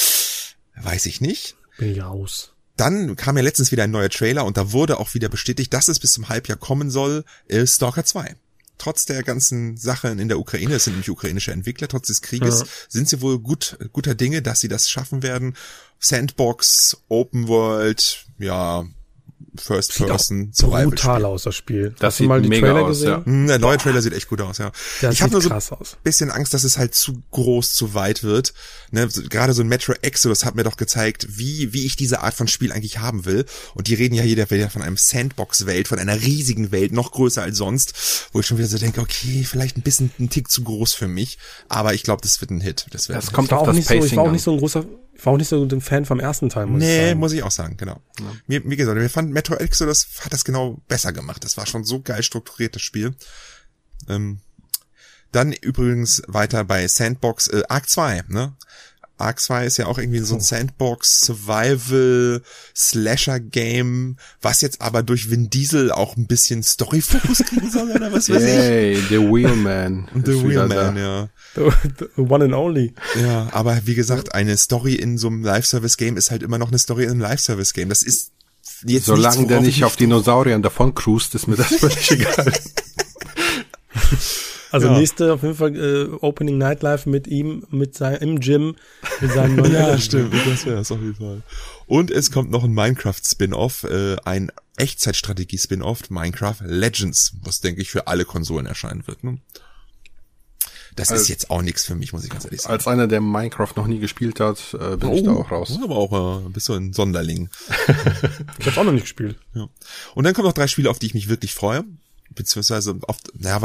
weiß 0.76 1.06
ich 1.06 1.20
nicht. 1.20 1.56
Bin 1.78 1.92
ich 1.92 2.02
raus. 2.02 2.52
Dann 2.76 3.16
kam 3.16 3.36
ja 3.36 3.42
letztens 3.42 3.70
wieder 3.70 3.84
ein 3.84 3.90
neuer 3.90 4.08
Trailer 4.08 4.44
und 4.44 4.56
da 4.56 4.72
wurde 4.72 4.98
auch 4.98 5.14
wieder 5.14 5.28
bestätigt, 5.28 5.72
dass 5.72 5.88
es 5.88 6.00
bis 6.00 6.12
zum 6.12 6.28
Halbjahr 6.28 6.58
kommen 6.58 6.90
soll, 6.90 7.24
äh, 7.48 7.66
Stalker 7.66 8.04
2. 8.04 8.36
Trotz 8.78 9.04
der 9.06 9.22
ganzen 9.22 9.76
Sachen 9.76 10.18
in 10.18 10.28
der 10.28 10.38
Ukraine, 10.38 10.74
es 10.74 10.84
sind 10.84 10.94
nämlich 10.94 11.10
ukrainische 11.10 11.52
Entwickler, 11.52 11.88
trotz 11.88 12.08
des 12.08 12.22
Krieges, 12.22 12.60
Ja. 12.60 12.66
sind 12.88 13.08
sie 13.08 13.20
wohl 13.20 13.38
gut, 13.38 13.78
guter 13.92 14.14
Dinge, 14.14 14.42
dass 14.42 14.60
sie 14.60 14.68
das 14.68 14.90
schaffen 14.90 15.22
werden. 15.22 15.56
Sandbox, 16.00 16.98
Open 17.08 17.48
World, 17.48 18.26
ja, 18.38 18.84
First 19.56 19.92
Sieht 19.92 20.06
Person, 20.08 20.50
Survival 20.52 20.86
brutal 20.86 21.24
aus, 21.24 21.44
das 21.44 21.54
Spiel. 21.54 21.94
Das 21.98 22.14
Hast 22.14 22.18
du 22.20 22.22
sieht 22.24 22.28
mal 22.28 22.42
die 22.42 22.48
mega 22.48 22.66
Trailer 22.72 22.82
aus, 22.82 22.88
gesehen? 22.98 23.08
ja. 23.08 23.24
Hm, 23.24 23.46
Der 23.46 23.58
neue 23.58 23.78
Trailer 23.78 24.02
sieht 24.02 24.12
echt 24.12 24.28
gut 24.28 24.40
aus, 24.40 24.58
ja. 24.58 24.72
Das 25.00 25.14
ich 25.14 25.22
habe 25.22 25.28
sieht 25.28 25.32
nur 25.32 25.40
so 25.42 25.48
krass 25.48 25.70
aus. 25.72 25.96
bisschen 26.02 26.30
Angst, 26.30 26.54
dass 26.54 26.64
es 26.64 26.76
halt 26.78 26.94
zu 26.94 27.22
groß, 27.30 27.72
zu 27.74 27.94
weit 27.94 28.22
wird. 28.24 28.52
Ne, 28.90 29.08
so- 29.08 29.22
gerade 29.22 29.52
so 29.52 29.62
ein 29.62 29.68
Metro 29.68 29.92
Exodus 30.02 30.44
hat 30.44 30.54
mir 30.56 30.64
doch 30.64 30.76
gezeigt, 30.76 31.26
wie, 31.38 31.72
wie 31.72 31.86
ich 31.86 31.96
diese 31.96 32.20
Art 32.20 32.34
von 32.34 32.48
Spiel 32.48 32.72
eigentlich 32.72 32.98
haben 32.98 33.24
will. 33.24 33.44
Und 33.74 33.86
die 33.88 33.94
reden 33.94 34.14
ja 34.14 34.24
jeder 34.24 34.50
wieder 34.50 34.70
von 34.70 34.82
einem 34.82 34.96
Sandbox-Welt, 34.96 35.88
von 35.88 35.98
einer 35.98 36.20
riesigen 36.20 36.72
Welt, 36.72 36.92
noch 36.92 37.12
größer 37.12 37.42
als 37.42 37.56
sonst, 37.56 38.28
wo 38.32 38.40
ich 38.40 38.46
schon 38.46 38.58
wieder 38.58 38.68
so 38.68 38.78
denke, 38.78 39.00
okay, 39.00 39.44
vielleicht 39.48 39.76
ein 39.76 39.82
bisschen 39.82 40.10
ein 40.18 40.30
Tick 40.30 40.50
zu 40.50 40.62
groß 40.64 40.94
für 40.94 41.08
mich. 41.08 41.38
Aber 41.68 41.94
ich 41.94 42.02
glaube, 42.02 42.22
das 42.22 42.40
wird 42.40 42.50
ein 42.50 42.60
Hit. 42.60 42.86
Das 42.90 43.08
wird 43.08 43.16
Das 43.18 43.26
ein 43.26 43.28
Hit. 43.28 43.34
kommt 43.34 43.52
auch 43.52 43.72
nicht 43.72 43.88
so, 43.88 43.94
ich 43.94 44.16
war 44.16 44.24
auch 44.24 44.32
nicht 44.32 44.42
so 44.42 44.52
ein 44.52 44.58
großer, 44.58 44.84
ich 45.16 45.24
war 45.24 45.32
auch 45.32 45.36
nicht 45.38 45.48
so 45.48 45.62
ein 45.62 45.80
Fan 45.80 46.04
vom 46.04 46.20
ersten 46.20 46.48
Teil, 46.48 46.66
muss 46.66 46.82
ich 46.82 46.88
Nee, 46.88 47.08
sagen. 47.08 47.20
muss 47.20 47.32
ich 47.32 47.42
auch 47.42 47.50
sagen, 47.50 47.76
genau. 47.76 48.00
Mir, 48.46 48.62
wie 48.68 48.76
gesagt, 48.76 48.98
mir 48.98 49.08
fand 49.08 49.30
Metro 49.32 49.54
Exodus 49.54 50.06
hat 50.24 50.32
das 50.32 50.44
genau 50.44 50.80
besser 50.88 51.12
gemacht. 51.12 51.44
Das 51.44 51.56
war 51.56 51.66
schon 51.66 51.84
so 51.84 52.00
geil 52.00 52.22
strukturiertes 52.22 52.82
Spiel. 52.82 53.14
Ähm, 54.08 54.40
dann 55.32 55.52
übrigens 55.52 56.22
weiter 56.26 56.64
bei 56.64 56.86
Sandbox, 56.86 57.48
äh, 57.48 57.62
Arc 57.68 57.88
2, 57.88 58.24
ne? 58.28 58.54
Arc 59.16 59.40
2 59.40 59.66
ist 59.66 59.76
ja 59.76 59.86
auch 59.86 59.98
irgendwie 59.98 60.18
so 60.18 60.34
ein 60.34 60.40
Sandbox 60.40 61.20
Survival 61.20 62.42
Slasher 62.74 63.38
Game, 63.38 64.16
was 64.42 64.60
jetzt 64.60 64.80
aber 64.80 65.02
durch 65.02 65.30
Vin 65.30 65.50
Diesel 65.50 65.92
auch 65.92 66.16
ein 66.16 66.26
bisschen 66.26 66.62
Story-Fokus 66.62 67.38
kriegen 67.46 67.70
soll 67.70 67.90
oder 67.92 68.12
was 68.12 68.28
weiß 68.28 68.42
ich. 68.42 68.48
Yay, 68.48 68.96
The 69.08 69.18
Wheelman. 69.18 70.08
The 70.24 70.42
Wheelman, 70.42 70.96
ja. 70.96 71.28
The, 71.54 71.70
the 72.16 72.22
one 72.22 72.44
and 72.44 72.54
only. 72.54 72.94
Ja, 73.20 73.48
aber 73.52 73.80
wie 73.84 73.94
gesagt, 73.94 74.34
eine 74.34 74.56
Story 74.56 74.94
in 74.94 75.16
so 75.16 75.28
einem 75.28 75.44
Live-Service-Game 75.44 76.16
ist 76.16 76.32
halt 76.32 76.42
immer 76.42 76.58
noch 76.58 76.68
eine 76.68 76.78
Story 76.78 77.04
in 77.04 77.10
einem 77.10 77.20
Live-Service-Game. 77.20 77.88
Das 77.88 78.02
ist 78.02 78.32
jetzt 78.84 79.06
Solange 79.06 79.36
nichts, 79.36 79.48
der 79.48 79.60
nicht 79.60 79.76
ich 79.78 79.84
auf 79.84 79.96
Dinosauriern 79.96 80.62
davon 80.62 80.94
cruist, 80.94 81.34
ist 81.34 81.46
mir 81.46 81.56
das 81.56 81.66
völlig 81.76 82.10
egal. 82.10 82.52
Also 84.74 84.88
Ja. 84.88 84.98
nächste 84.98 85.32
auf 85.32 85.42
jeden 85.42 85.54
Fall 85.54 85.76
äh, 85.76 86.08
Opening 86.20 86.58
Nightlife 86.58 87.08
mit 87.08 87.28
ihm, 87.28 87.64
mit 87.70 87.94
seinem 87.94 88.20
im 88.22 88.40
Gym, 88.40 88.74
mit 89.20 89.30
seinem 89.32 89.54
neuen 89.56 89.72
Ja, 89.72 89.96
stimmt, 89.98 90.34
das 90.34 90.66
wäre 90.66 90.80
es 90.80 90.90
auf 90.90 91.00
jeden 91.00 91.14
Fall. 91.14 91.42
Und 91.86 92.10
es 92.10 92.32
kommt 92.32 92.50
noch 92.50 92.64
ein 92.64 92.72
Minecraft-Spin-Off, 92.74 93.84
äh, 93.84 94.16
ein 94.24 94.50
Echtzeitstrategie-Spin-Off, 94.76 96.10
Minecraft 96.10 96.56
Legends, 96.64 97.34
was 97.42 97.60
denke 97.60 97.82
ich 97.82 97.90
für 97.90 98.08
alle 98.08 98.24
Konsolen 98.24 98.66
erscheinen 98.66 99.06
wird. 99.06 99.22
Ne? 99.22 99.38
Das 100.96 101.08
ist 101.08 101.12
Also- 101.12 101.32
jetzt 101.32 101.50
auch 101.50 101.62
nichts 101.62 101.84
für 101.84 101.94
mich, 101.94 102.12
muss 102.12 102.24
ich 102.24 102.30
ganz 102.30 102.44
ehrlich 102.44 102.62
sagen. 102.62 102.72
Als 102.72 102.86
einer, 102.88 103.06
der 103.06 103.20
Minecraft 103.20 103.72
noch 103.76 103.86
nie 103.86 103.98
gespielt 104.00 104.40
hat, 104.40 104.58
äh, 104.74 104.96
bin 104.96 105.12
ich 105.12 105.22
da 105.22 105.32
auch 105.32 105.50
raus. 105.50 105.78
Aber 105.82 105.96
auch 105.96 106.46
äh, 106.46 106.48
bist 106.50 106.68
du 106.68 106.74
ein 106.74 106.92
Sonderling. 106.92 107.48
Ich 108.58 108.66
hab's 108.66 108.78
auch 108.78 108.84
noch 108.84 108.92
nicht 108.92 109.02
gespielt. 109.02 109.36
Ja. 109.54 109.68
Und 110.14 110.24
dann 110.24 110.34
kommen 110.34 110.46
noch 110.48 110.52
drei 110.54 110.66
Spiele, 110.68 110.88
auf 110.90 110.98
die 110.98 111.06
ich 111.06 111.14
mich 111.14 111.28
wirklich 111.28 111.54
freue. 111.54 111.84
Beziehungsweise 112.34 112.98
auf, 113.06 113.18
naja, 113.34 113.60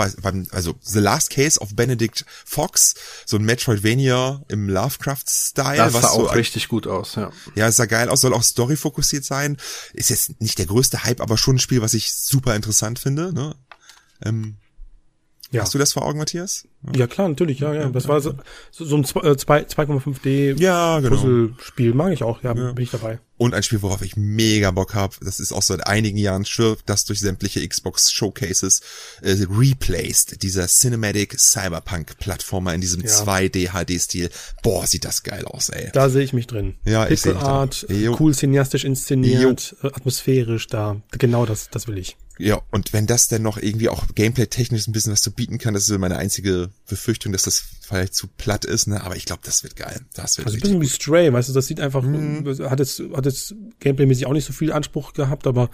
also 0.51 0.75
The 0.81 0.99
Last 0.99 1.29
Case 1.29 1.59
of 1.59 1.75
Benedict 1.75 2.25
Fox, 2.45 2.95
so 3.25 3.37
ein 3.37 3.43
Metroidvania 3.43 4.43
im 4.47 4.69
Lovecraft-Style. 4.69 5.77
Das 5.77 5.93
was 5.93 6.01
sah 6.01 6.13
so 6.13 6.29
auch 6.29 6.35
richtig 6.35 6.67
gut 6.67 6.87
aus, 6.87 7.15
ja. 7.15 7.31
Ja, 7.55 7.67
es 7.67 7.75
sah 7.77 7.85
geil 7.85 8.09
aus, 8.09 8.21
soll 8.21 8.33
auch 8.33 8.43
story-fokussiert 8.43 9.25
sein. 9.25 9.57
Ist 9.93 10.09
jetzt 10.09 10.39
nicht 10.41 10.57
der 10.57 10.67
größte 10.67 11.03
Hype, 11.03 11.21
aber 11.21 11.37
schon 11.37 11.55
ein 11.55 11.59
Spiel, 11.59 11.81
was 11.81 11.93
ich 11.93 12.13
super 12.13 12.55
interessant 12.55 12.99
finde. 12.99 13.33
Ne? 13.33 13.55
Ähm, 14.23 14.57
Ja. 15.51 15.63
Hast 15.63 15.73
du 15.73 15.77
das 15.79 15.93
vor 15.93 16.05
Augen, 16.05 16.19
Matthias? 16.19 16.67
Ja 16.95 17.07
klar, 17.07 17.27
natürlich, 17.27 17.59
ja, 17.59 17.73
ja. 17.73 17.89
Das 17.89 18.07
war 18.07 18.21
so, 18.21 18.35
so 18.71 18.95
ein 18.95 19.03
zwei- 19.03 19.21
äh, 19.27 19.35
zwei- 19.35 19.63
2,5D 19.63 20.55
Ja, 20.59 20.99
genau. 20.99 21.15
Puzzle-Spiel, 21.15 21.93
mag 21.95 22.13
ich 22.13 22.23
auch, 22.23 22.43
ja, 22.43 22.53
bin 22.53 22.75
ich 22.77 22.91
dabei. 22.91 23.19
Und 23.37 23.53
ein 23.55 23.63
Spiel, 23.63 23.81
worauf 23.81 24.01
ich 24.03 24.15
mega 24.15 24.69
Bock 24.71 24.93
hab, 24.93 25.19
das 25.21 25.39
ist 25.39 25.51
auch 25.51 25.63
seit 25.63 25.87
einigen 25.87 26.17
Jahren 26.17 26.45
schwirrt 26.45 26.81
das 26.85 27.05
durch 27.05 27.19
sämtliche 27.19 27.67
Xbox 27.67 28.11
Showcases 28.11 28.81
äh, 29.21 29.37
replaced, 29.49 30.43
dieser 30.43 30.67
Cinematic 30.67 31.39
Cyberpunk 31.39 32.17
Plattformer 32.19 32.73
in 32.73 32.81
diesem 32.81 33.01
Ja. 33.01 33.07
2D 33.09 33.69
HD-Stil. 33.71 34.29
Boah, 34.61 34.85
sieht 34.85 35.05
das 35.05 35.23
geil 35.23 35.45
aus, 35.45 35.69
ey. 35.69 35.89
Da 35.93 36.09
sehe 36.09 36.23
ich 36.23 36.33
mich 36.33 36.47
drin. 36.47 36.75
Ja, 36.85 37.03
ich 37.03 37.09
Pixel 37.09 37.33
mich 37.33 37.43
da. 37.43 37.49
Art, 37.49 37.85
Jo. 37.89 38.15
cool 38.19 38.33
cineastisch 38.35 38.83
inszeniert, 38.85 39.75
äh, 39.83 39.87
atmosphärisch 39.87 40.67
da. 40.67 40.97
Genau 41.17 41.45
das, 41.45 41.69
das 41.71 41.87
will 41.87 41.97
ich. 41.97 42.17
Ja, 42.41 42.61
und 42.71 42.93
wenn 42.93 43.05
das 43.05 43.27
denn 43.27 43.41
noch 43.41 43.57
irgendwie 43.57 43.89
auch 43.89 44.05
gameplay-technisch 44.15 44.87
ein 44.87 44.93
bisschen 44.93 45.11
was 45.11 45.21
zu 45.21 45.31
bieten 45.31 45.57
kann, 45.57 45.73
das 45.73 45.83
ist 45.83 45.89
so 45.89 45.99
meine 45.99 46.15
einzige 46.15 46.69
Befürchtung, 46.87 47.33
dass 47.33 47.43
das 47.43 47.61
vielleicht 47.81 48.15
zu 48.15 48.27
platt 48.27 48.63
ist, 48.63 48.87
ne? 48.87 49.03
Aber 49.03 49.17
ich 49.17 49.25
glaube, 49.25 49.41
das 49.43 49.61
wird 49.63 49.75
geil. 49.75 49.99
Das 50.13 50.37
wird 50.37 50.47
Also 50.47 50.57
ein 50.57 50.61
bisschen 50.61 50.79
wie 50.81 50.87
Stray, 50.87 51.33
weißt 51.33 51.49
du, 51.49 51.53
das 51.53 51.67
sieht 51.67 51.81
einfach, 51.81 52.01
Mhm. 52.01 52.45
hat 52.69 52.79
jetzt, 52.79 53.01
hat 53.13 53.25
jetzt 53.25 53.55
gameplaymäßig 53.81 54.25
auch 54.25 54.31
nicht 54.31 54.45
so 54.45 54.53
viel 54.53 54.71
Anspruch 54.71 55.11
gehabt, 55.11 55.47
aber 55.47 55.69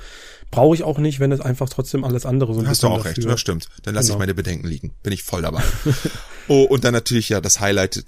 brauche 0.50 0.76
ich 0.76 0.82
auch 0.82 0.98
nicht, 0.98 1.20
wenn 1.20 1.32
es 1.32 1.40
einfach 1.40 1.70
trotzdem 1.70 2.04
alles 2.04 2.26
andere 2.26 2.56
so 2.56 2.62
ein 2.62 2.68
Hast 2.68 2.82
du 2.82 2.88
auch 2.88 3.06
recht, 3.06 3.20
dafür- 3.20 3.32
das 3.32 3.42
stimmt. 3.42 3.70
Dann 3.84 3.94
lasse 3.94 4.06
ich 4.08 4.10
Genau. 4.14 4.20
meine 4.20 4.34
Bedenken 4.34 4.66
liegen. 4.68 4.92
Bin 5.04 5.14
ich 5.14 5.22
voll 5.22 5.44
dabei. 5.44 5.62
oh, 6.48 6.64
und 6.64 6.84
dann 6.84 6.94
natürlich 6.94 7.30
ja 7.30 7.42
das 7.42 7.60
Highlight 7.60 8.06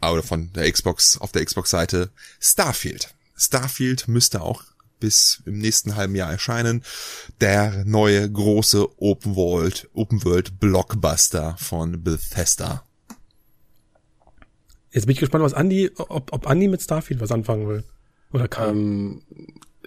oder 0.00 0.22
von 0.22 0.52
der 0.52 0.70
Xbox, 0.70 1.18
auf 1.18 1.32
der 1.32 1.44
Xbox-Seite, 1.44 2.10
Starfield. 2.40 3.08
Starfield 3.36 4.06
müsste 4.08 4.42
auch 4.42 4.62
bis 5.06 5.40
im 5.46 5.58
nächsten 5.58 5.94
halben 5.94 6.16
Jahr 6.16 6.32
erscheinen. 6.32 6.82
Der 7.40 7.84
neue 7.84 8.28
große 8.28 9.00
Open 9.00 9.36
World, 9.36 9.88
Open 9.94 10.24
World 10.24 10.58
Blockbuster 10.58 11.54
von 11.60 12.02
Bethesda. 12.02 12.82
Jetzt 14.90 15.06
bin 15.06 15.12
ich 15.12 15.20
gespannt, 15.20 15.44
was 15.44 15.52
Andy, 15.52 15.92
ob, 15.96 16.32
ob 16.32 16.50
Andy 16.50 16.66
mit 16.66 16.82
Starfield 16.82 17.20
was 17.20 17.30
anfangen 17.30 17.68
will. 17.68 17.84
Oder 18.32 18.48
kann. 18.48 18.70
Ähm, 18.70 19.22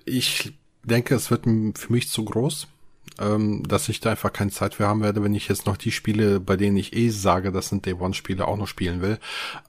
ich 0.05 0.53
denke, 0.85 1.15
es 1.15 1.29
wird 1.29 1.43
für 1.43 1.91
mich 1.91 2.09
zu 2.09 2.23
groß, 2.23 2.67
ähm, 3.19 3.63
dass 3.67 3.89
ich 3.89 3.99
da 3.99 4.11
einfach 4.11 4.33
keine 4.33 4.51
Zeit 4.51 4.75
für 4.75 4.87
haben 4.87 5.01
werde, 5.01 5.23
wenn 5.23 5.35
ich 5.35 5.47
jetzt 5.47 5.65
noch 5.65 5.77
die 5.77 5.91
Spiele, 5.91 6.39
bei 6.39 6.55
denen 6.55 6.77
ich 6.77 6.95
eh 6.95 7.09
sage, 7.09 7.51
das 7.51 7.69
sind 7.69 7.85
Day 7.85 7.93
One 7.93 8.13
Spiele, 8.13 8.47
auch 8.47 8.57
noch 8.57 8.67
spielen 8.67 9.01
will. 9.01 9.19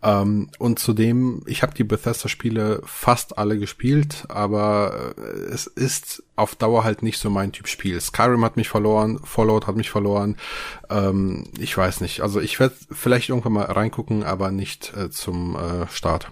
Ähm, 0.02 0.48
und 0.58 0.78
zudem, 0.78 1.42
ich 1.46 1.62
habe 1.62 1.74
die 1.74 1.84
Bethesda 1.84 2.28
Spiele 2.28 2.80
fast 2.84 3.38
alle 3.38 3.58
gespielt, 3.58 4.24
aber 4.28 5.14
äh, 5.16 5.52
es 5.52 5.66
ist 5.66 6.22
auf 6.36 6.54
Dauer 6.54 6.84
halt 6.84 7.02
nicht 7.02 7.18
so 7.18 7.30
mein 7.30 7.52
Typ 7.52 7.68
Spiel. 7.68 8.00
Skyrim 8.00 8.44
hat 8.44 8.56
mich 8.56 8.68
verloren, 8.68 9.20
Fallout 9.24 9.66
hat 9.66 9.76
mich 9.76 9.90
verloren. 9.90 10.36
Ähm, 10.88 11.44
ich 11.58 11.76
weiß 11.76 12.00
nicht. 12.00 12.20
Also 12.22 12.40
ich 12.40 12.58
werde 12.60 12.74
vielleicht 12.90 13.28
irgendwann 13.28 13.52
mal 13.52 13.64
reingucken, 13.64 14.24
aber 14.24 14.50
nicht 14.50 14.92
äh, 14.96 15.10
zum 15.10 15.56
äh, 15.56 15.86
Start. 15.88 16.30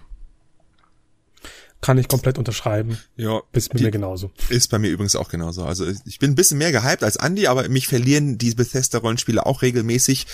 Kann 1.81 1.97
ich 1.97 2.09
komplett 2.09 2.37
unterschreiben. 2.37 2.97
Ja, 3.15 3.39
mit 3.53 3.79
die- 3.79 3.83
mir 3.85 3.91
genauso. 3.91 4.31
Ist 4.49 4.69
bei 4.69 4.79
mir 4.79 4.89
übrigens 4.89 5.15
auch 5.15 5.29
genauso. 5.29 5.63
Also 5.63 5.85
ich 6.05 6.19
bin 6.19 6.31
ein 6.31 6.35
bisschen 6.35 6.57
mehr 6.57 6.73
gehypt 6.73 7.03
als 7.03 7.15
Andy, 7.15 7.47
aber 7.47 7.69
mich 7.69 7.87
verlieren 7.87 8.37
die 8.37 8.53
Bethesda-Rollenspiele 8.53 9.45
auch 9.45 9.61
regelmäßig. 9.61 10.27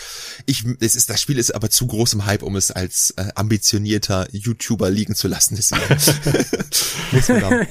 Ich, 0.48 0.64
es 0.80 0.96
ist, 0.96 1.12
das 1.12 1.22
Spiel 1.22 1.38
ist 1.38 1.52
aber 1.54 1.70
zu 1.70 1.86
großem 1.86 2.26
Hype, 2.26 2.42
um 2.42 2.56
es 2.56 2.72
als 2.72 3.12
äh, 3.18 3.28
ambitionierter 3.36 4.28
YouTuber 4.32 4.90
liegen 4.90 5.14
zu 5.14 5.28
lassen. 5.28 5.56
Deswegen 5.56 5.84
muss 7.12 7.28
man 7.30 7.40
da, 7.42 7.50
da 7.50 7.62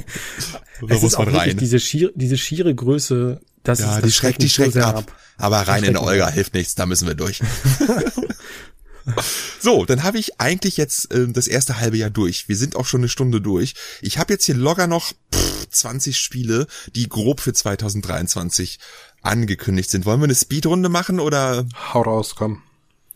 Es 0.95 1.03
muss 1.03 1.03
ist 1.03 1.15
auch 1.17 1.27
man 1.27 1.35
rein. 1.35 1.57
diese 1.57 1.81
schiere, 1.81 2.13
diese 2.15 2.39
schiere 2.39 2.73
Größe, 2.75 3.41
das 3.65 3.81
ja, 3.81 3.91
ist, 3.91 3.97
die 3.99 4.03
das 4.03 4.15
schreckt, 4.15 4.39
die 4.39 4.45
mich 4.45 4.53
so 4.55 4.63
schreckt 4.63 4.75
sehr 4.75 4.87
ab. 4.87 5.13
Aber 5.37 5.59
rein 5.63 5.83
in 5.83 5.95
schreckt 5.97 6.07
Olga 6.07 6.27
ab. 6.29 6.35
hilft 6.35 6.55
nichts, 6.55 6.77
da 6.77 6.87
müssen 6.87 7.09
wir 7.09 7.15
durch. 7.17 7.41
so, 9.61 9.85
dann 9.85 10.03
habe 10.03 10.19
ich 10.19 10.41
eigentlich 10.41 10.77
jetzt 10.77 11.13
äh, 11.13 11.29
das 11.29 11.47
erste 11.47 11.81
halbe 11.81 11.97
Jahr 11.97 12.11
durch. 12.11 12.49
Wir 12.49 12.57
sind 12.57 12.77
auch 12.77 12.87
schon 12.87 13.01
eine 13.01 13.09
Stunde 13.09 13.41
durch. 13.41 13.75
Ich 14.01 14.19
habe 14.19 14.33
jetzt 14.33 14.45
hier 14.45 14.55
locker 14.55 14.87
noch 14.87 15.13
pff, 15.35 15.69
20 15.71 16.19
Spiele, 16.19 16.67
die 16.95 17.09
grob 17.09 17.41
für 17.41 17.53
2023 17.53 18.79
angekündigt 19.23 19.91
sind. 19.91 20.07
Wollen 20.07 20.21
wir 20.21 20.25
eine 20.25 20.35
Speedrunde 20.35 20.89
machen 20.89 21.21
oder? 21.21 21.67
Hau 21.93 22.03
raus, 22.03 22.35
komm. 22.37 22.63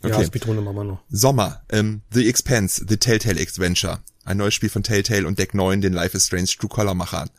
Okay. 0.01 0.21
Ja, 0.21 0.25
Speedrunde 0.25 0.61
machen 0.61 0.77
wir 0.77 0.83
noch. 0.85 1.03
Sommer, 1.09 1.63
ähm, 1.69 2.01
The 2.11 2.29
Expanse, 2.29 2.85
The 2.87 2.97
Telltale 2.97 3.41
Adventure. 3.41 3.99
Ein 4.23 4.37
neues 4.37 4.53
Spiel 4.53 4.69
von 4.69 4.83
Telltale 4.83 5.27
und 5.27 5.39
Deck 5.39 5.53
9, 5.53 5.81
den 5.81 5.93
Life 5.93 6.15
is 6.15 6.27
Strange 6.27 6.49
True 6.57 6.69
Color 6.69 6.93
Machern. 6.93 7.29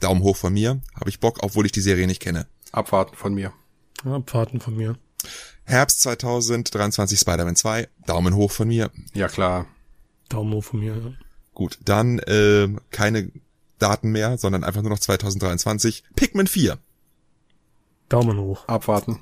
Daumen 0.00 0.22
hoch 0.22 0.36
von 0.36 0.52
mir. 0.52 0.80
Habe 0.98 1.08
ich 1.08 1.20
Bock, 1.20 1.38
obwohl 1.42 1.64
ich 1.66 1.72
die 1.72 1.80
Serie 1.80 2.06
nicht 2.06 2.20
kenne. 2.20 2.46
Abwarten 2.72 3.16
von 3.16 3.34
mir. 3.34 3.52
Abwarten 4.04 4.60
von 4.60 4.76
mir. 4.76 4.96
Herbst 5.64 6.00
2023 6.02 7.18
Spider-Man 7.18 7.56
2. 7.56 7.88
Daumen 8.06 8.34
hoch 8.34 8.50
von 8.50 8.68
mir. 8.68 8.90
Ja, 9.14 9.28
klar. 9.28 9.66
Daumen 10.28 10.52
hoch 10.52 10.64
von 10.64 10.80
mir, 10.80 10.96
ja. 10.96 11.12
Gut, 11.54 11.78
dann 11.84 12.18
äh, 12.20 12.68
keine 12.90 13.30
Daten 13.78 14.10
mehr, 14.10 14.38
sondern 14.38 14.64
einfach 14.64 14.82
nur 14.82 14.90
noch 14.90 14.98
2023. 14.98 16.04
Pikmin 16.16 16.46
4. 16.46 16.78
Daumen 18.08 18.38
hoch. 18.38 18.66
Abwarten. 18.68 19.20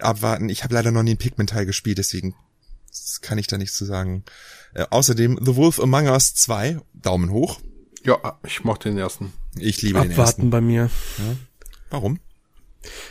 Abwarten. 0.00 0.48
Ich 0.48 0.64
habe 0.64 0.74
leider 0.74 0.90
noch 0.90 1.02
nie 1.02 1.10
einen 1.10 1.18
Pikmin-Teil 1.18 1.66
gespielt, 1.66 1.98
deswegen 1.98 2.34
kann 3.20 3.38
ich 3.38 3.46
da 3.46 3.58
nichts 3.58 3.76
zu 3.76 3.84
sagen. 3.84 4.24
Äh, 4.74 4.86
außerdem 4.90 5.38
The 5.42 5.56
Wolf 5.56 5.80
Among 5.80 6.06
Us 6.08 6.34
2. 6.34 6.80
Daumen 6.94 7.30
hoch. 7.30 7.60
Ja, 8.04 8.38
ich 8.44 8.64
mochte 8.64 8.88
den 8.88 8.98
ersten. 8.98 9.32
Ich 9.58 9.80
liebe 9.82 9.98
Abwarten 9.98 10.10
den 10.10 10.18
ersten. 10.18 10.42
Abwarten 10.42 10.50
bei 10.50 10.60
mir. 10.60 10.90
Ja. 11.18 11.36
Warum? 11.90 12.20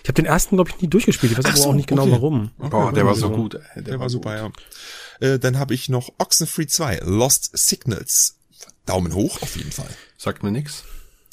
Ich 0.04 0.10
habe 0.10 0.14
den 0.14 0.26
ersten, 0.26 0.56
glaube 0.56 0.70
ich, 0.70 0.82
nie 0.82 0.88
durchgespielt. 0.88 1.32
Ich 1.32 1.38
weiß 1.38 1.46
aber 1.46 1.58
so, 1.58 1.70
auch 1.70 1.74
nicht 1.74 1.88
genau 1.88 2.04
okay. 2.04 2.12
warum. 2.12 2.52
Okay, 2.58 2.70
Boah, 2.70 2.94
der 2.94 3.06
war 3.06 3.16
so 3.16 3.30
gut. 3.30 3.60
Der, 3.76 3.82
der 3.82 4.00
war 4.00 4.10
super, 4.10 4.42
gut. 4.44 4.62
ja. 5.22 5.28
Äh, 5.28 5.40
dann 5.40 5.58
habe 5.58 5.74
ich 5.74 5.90
noch 5.90 6.12
Oxenfree 6.18 6.68
2, 6.68 7.02
Lost 7.04 7.52
Signals. 7.54 8.38
Daumen 8.86 9.14
hoch, 9.14 9.42
auf 9.42 9.56
jeden 9.56 9.72
Fall. 9.72 9.90
Sagt 10.18 10.44
mir 10.44 10.52
nix. 10.52 10.84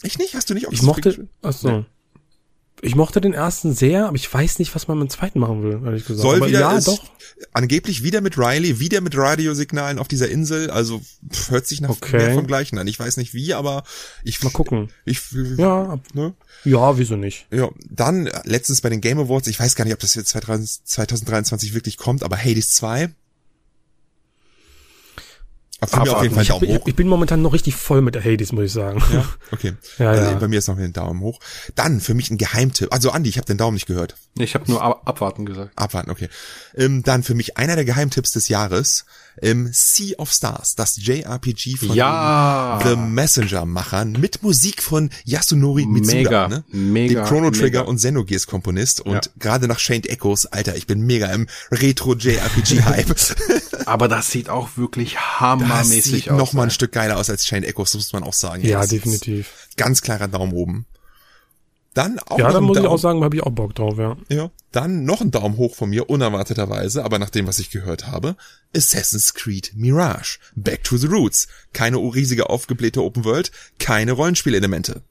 Ich 0.02 0.18
nicht? 0.18 0.34
Hast 0.34 0.50
du 0.50 0.54
nicht 0.54 0.68
Oxenfree 0.68 1.00
Ich 1.00 1.04
mochte, 1.06 1.28
ach 1.42 1.52
so. 1.52 1.70
Nee. 1.70 1.84
Ich 2.82 2.94
mochte 2.94 3.20
den 3.20 3.34
ersten 3.34 3.74
sehr, 3.74 4.06
aber 4.06 4.16
ich 4.16 4.32
weiß 4.32 4.58
nicht, 4.58 4.74
was 4.74 4.88
man 4.88 4.98
mit 4.98 5.08
dem 5.08 5.10
zweiten 5.10 5.38
machen 5.38 5.62
will, 5.62 5.80
ehrlich 5.84 6.04
gesagt. 6.04 6.22
Soll 6.22 6.36
aber 6.36 6.48
wieder, 6.48 6.60
ja, 6.60 6.76
ist, 6.76 6.88
doch. 6.88 7.02
Angeblich 7.52 8.02
wieder 8.02 8.20
mit 8.20 8.36
Riley, 8.36 8.80
wieder 8.80 9.00
mit 9.00 9.16
Radiosignalen 9.16 9.98
auf 9.98 10.08
dieser 10.08 10.28
Insel, 10.28 10.70
also 10.70 11.00
pff, 11.30 11.50
hört 11.50 11.66
sich 11.66 11.80
nach 11.80 11.90
okay. 11.90 12.16
mehr 12.16 12.34
vom 12.34 12.46
Gleichen 12.46 12.78
an. 12.78 12.86
Ich 12.86 12.98
weiß 12.98 13.16
nicht 13.16 13.34
wie, 13.34 13.54
aber 13.54 13.82
ich 14.24 14.42
mal 14.42 14.50
gucken. 14.50 14.90
Ich 15.04 15.20
ja, 15.56 15.98
ne? 16.12 16.34
Ja, 16.64 16.98
wieso 16.98 17.16
nicht? 17.16 17.46
Ja, 17.50 17.68
dann 17.88 18.30
letztens 18.44 18.80
bei 18.80 18.90
den 18.90 19.00
Game 19.00 19.18
Awards, 19.18 19.48
ich 19.48 19.58
weiß 19.58 19.74
gar 19.74 19.84
nicht, 19.84 19.94
ob 19.94 20.00
das 20.00 20.14
jetzt 20.14 20.30
2023 20.30 21.74
wirklich 21.74 21.96
kommt, 21.96 22.22
aber 22.22 22.36
Hades 22.36 22.72
2 22.74 23.10
von 25.86 26.02
mir 26.02 26.16
auf 26.16 26.22
jeden 26.22 26.34
Fall 26.34 26.44
Daumen 26.44 26.64
ich, 26.64 26.78
hoch. 26.78 26.86
Ich 26.86 26.96
bin 26.96 27.08
momentan 27.08 27.42
noch 27.42 27.52
richtig 27.52 27.74
voll 27.74 28.02
mit 28.02 28.14
der 28.14 28.24
Hades, 28.24 28.52
muss 28.52 28.64
ich 28.64 28.72
sagen. 28.72 29.02
Ja, 29.12 29.24
okay. 29.52 29.74
ja, 29.98 30.10
also 30.10 30.22
ja. 30.22 30.34
Bei 30.34 30.48
mir 30.48 30.58
ist 30.58 30.68
noch 30.68 30.78
ein 30.78 30.92
Daumen 30.92 31.20
hoch. 31.20 31.40
Dann 31.74 32.00
für 32.00 32.14
mich 32.14 32.30
ein 32.30 32.38
Geheimtipp. 32.38 32.92
Also 32.92 33.10
Andi, 33.10 33.28
ich 33.30 33.36
habe 33.36 33.46
den 33.46 33.56
Daumen 33.56 33.74
nicht 33.74 33.86
gehört. 33.86 34.14
Ich 34.38 34.54
habe 34.54 34.70
nur 34.70 34.82
abwarten 34.82 35.46
gesagt. 35.46 35.72
Abwarten, 35.76 36.10
okay. 36.10 36.28
Ähm, 36.74 37.02
dann 37.02 37.22
für 37.22 37.34
mich 37.34 37.56
einer 37.56 37.76
der 37.76 37.84
Geheimtipps 37.84 38.32
des 38.32 38.48
Jahres. 38.48 39.06
Ähm, 39.42 39.70
sea 39.72 40.14
of 40.18 40.30
Stars, 40.32 40.74
das 40.74 40.96
JRPG 40.96 41.76
von 41.78 41.94
ja. 41.94 42.78
The 42.84 42.96
Messenger-Machern 42.96 44.12
mit 44.12 44.42
Musik 44.42 44.82
von 44.82 45.10
Yasunori 45.24 45.86
Mitsuda, 45.86 46.16
mega, 46.18 46.48
ne? 46.48 46.64
mega, 46.70 47.22
dem 47.22 47.26
Chrono 47.28 47.50
Trigger 47.50 47.80
mega. 47.80 47.90
und 47.90 47.96
Xenogears 47.96 48.46
Komponist 48.46 49.00
und 49.00 49.14
Ja. 49.14 49.20
gerade 49.38 49.66
nach 49.68 49.78
Shane 49.78 50.04
Echoes, 50.04 50.46
Alter, 50.46 50.76
ich 50.76 50.86
bin 50.86 51.00
mega 51.06 51.26
im 51.28 51.46
Retro 51.70 52.14
JRPG 52.14 52.82
Hype. 52.82 53.14
Aber 53.86 54.08
das 54.08 54.30
sieht 54.30 54.48
auch 54.48 54.76
wirklich 54.76 55.14
das 55.14 55.40
hammermäßig 55.40 56.04
sieht 56.04 56.30
aus. 56.30 56.38
noch 56.38 56.52
mal 56.52 56.64
ein. 56.64 56.70
Stück 56.70 56.92
geiler 56.92 57.16
aus 57.16 57.30
als 57.30 57.46
Shane 57.46 57.64
Echoes, 57.64 57.94
muss 57.94 58.12
man 58.12 58.22
auch 58.22 58.34
sagen. 58.34 58.62
Ja, 58.64 58.76
das 58.78 58.86
ist 58.86 58.92
definitiv. 58.92 59.48
Ganz 59.76 60.02
klarer 60.02 60.28
Daumen 60.28 60.52
oben. 60.52 60.86
Dann 61.94 62.20
auch 62.20 62.38
Ja, 62.38 62.46
noch 62.46 62.52
da 62.52 62.58
ein 62.58 62.64
muss 62.64 62.76
ich 62.76 62.82
Daumen, 62.84 62.94
auch 62.94 62.98
sagen, 63.00 63.24
habe 63.24 63.34
ich 63.36 63.42
auch 63.42 63.50
Bock 63.50 63.74
drauf, 63.74 63.98
ja. 63.98 64.16
Ja, 64.28 64.50
dann 64.70 65.04
noch 65.04 65.20
ein 65.20 65.32
Daumen 65.32 65.56
hoch 65.56 65.74
von 65.74 65.90
mir, 65.90 66.08
unerwarteterweise, 66.08 67.04
aber 67.04 67.18
nach 67.18 67.30
dem, 67.30 67.48
was 67.48 67.58
ich 67.58 67.70
gehört 67.70 68.06
habe, 68.06 68.36
Assassin's 68.76 69.34
Creed 69.34 69.72
Mirage. 69.74 70.38
Back 70.54 70.84
to 70.84 70.96
the 70.96 71.08
Roots. 71.08 71.48
Keine 71.72 71.96
riesige 71.96 72.48
aufgeblähte 72.48 73.02
Open 73.02 73.24
World, 73.24 73.50
keine 73.80 74.12
Rollenspielelemente. 74.12 75.02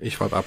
Ich 0.00 0.20
warte 0.20 0.36
ab. 0.36 0.46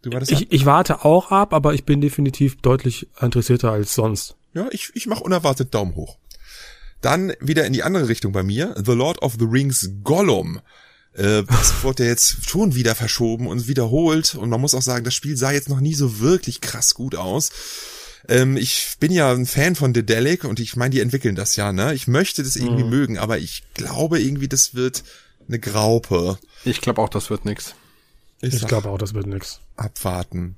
Du 0.00 0.12
wartest 0.12 0.32
Ich, 0.32 0.50
ich 0.50 0.64
warte 0.64 1.04
auch 1.04 1.30
ab, 1.30 1.52
aber 1.52 1.74
ich 1.74 1.84
bin 1.84 2.00
definitiv 2.00 2.56
deutlich 2.62 3.08
interessierter 3.20 3.70
als 3.72 3.94
sonst. 3.94 4.36
Ja, 4.54 4.68
ich, 4.70 4.92
ich 4.94 5.06
mache 5.06 5.22
unerwartet 5.24 5.74
Daumen 5.74 5.94
hoch. 5.94 6.16
Dann 7.02 7.34
wieder 7.40 7.66
in 7.66 7.74
die 7.74 7.82
andere 7.82 8.08
Richtung 8.08 8.32
bei 8.32 8.42
mir. 8.42 8.74
The 8.82 8.92
Lord 8.92 9.20
of 9.20 9.34
the 9.38 9.44
Rings 9.44 9.90
Gollum. 10.02 10.60
Äh, 11.14 11.44
das 11.44 11.82
wurde 11.82 12.04
ja 12.04 12.10
jetzt 12.10 12.48
schon 12.48 12.74
wieder 12.74 12.94
verschoben 12.94 13.46
und 13.46 13.68
wiederholt. 13.68 14.34
Und 14.34 14.50
man 14.50 14.60
muss 14.60 14.74
auch 14.74 14.82
sagen, 14.82 15.04
das 15.04 15.14
Spiel 15.14 15.36
sah 15.36 15.52
jetzt 15.52 15.68
noch 15.68 15.80
nie 15.80 15.94
so 15.94 16.20
wirklich 16.20 16.60
krass 16.60 16.94
gut 16.94 17.14
aus. 17.14 17.50
Ähm, 18.28 18.56
ich 18.56 18.96
bin 19.00 19.12
ja 19.12 19.32
ein 19.32 19.46
Fan 19.46 19.74
von 19.76 19.92
Dedelic 19.92 20.44
und 20.44 20.58
ich 20.60 20.76
meine, 20.76 20.90
die 20.90 21.00
entwickeln 21.00 21.34
das 21.34 21.56
ja, 21.56 21.72
ne? 21.72 21.92
Ich 21.94 22.06
möchte 22.08 22.42
das 22.42 22.56
irgendwie 22.56 22.84
Mhm. 22.84 22.90
mögen, 22.90 23.18
aber 23.18 23.38
ich 23.38 23.64
glaube 23.74 24.20
irgendwie, 24.20 24.48
das 24.48 24.74
wird 24.74 25.04
eine 25.46 25.58
Graupe. 25.58 26.38
Ich 26.64 26.80
glaube 26.80 27.02
auch, 27.02 27.10
das 27.10 27.28
wird 27.30 27.44
nix. 27.44 27.74
Ich 28.40 28.58
sag, 28.58 28.68
glaube 28.68 28.88
auch, 28.88 28.98
das 28.98 29.12
wird 29.14 29.26
nix. 29.26 29.60
abwarten. 29.76 30.56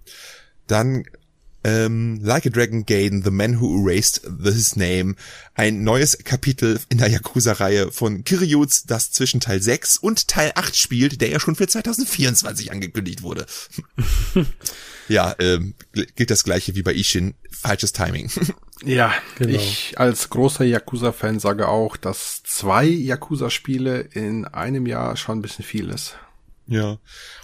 Dann 0.69 1.05
ähm, 1.67 2.21
Like 2.23 2.47
a 2.47 2.51
Dragon 2.51 2.87
Gaiden, 2.87 3.23
The 3.25 3.31
Man 3.31 3.61
Who 3.61 3.83
Erased 3.83 4.23
His 4.45 4.77
Name, 4.77 5.17
ein 5.55 5.83
neues 5.83 6.19
Kapitel 6.23 6.79
in 6.91 6.99
der 6.99 7.09
Yakuza-Reihe 7.09 7.91
von 7.91 8.23
Kiryuts, 8.23 8.85
das 8.85 9.11
zwischen 9.11 9.41
Teil 9.41 9.61
6 9.61 9.99
und 9.99 10.29
Teil 10.29 10.53
8 10.55 10.77
spielt, 10.77 11.21
der 11.21 11.29
ja 11.29 11.41
schon 11.41 11.57
für 11.57 11.67
2024 11.67 12.71
angekündigt 12.71 13.23
wurde. 13.23 13.47
ja, 15.09 15.35
ähm, 15.41 15.75
gilt 16.15 16.31
das 16.31 16.45
gleiche 16.45 16.77
wie 16.77 16.83
bei 16.83 16.95
Ishin, 16.95 17.35
falsches 17.51 17.93
Timing. 17.93 18.31
Ja, 18.85 19.15
Genau. 19.39 19.57
ich 19.57 19.99
als 19.99 20.29
großer 20.29 20.63
Yakuza-Fan 20.63 21.41
sage 21.41 21.67
auch, 21.67 21.97
dass 21.97 22.43
zwei 22.43 22.85
Yakuza-Spiele 22.85 24.01
in 24.01 24.45
einem 24.45 24.85
Jahr 24.85 25.17
schon 25.17 25.39
ein 25.39 25.43
bisschen 25.43 25.65
viel 25.65 25.89
ist. 25.89 26.17
Ja. 26.67 26.99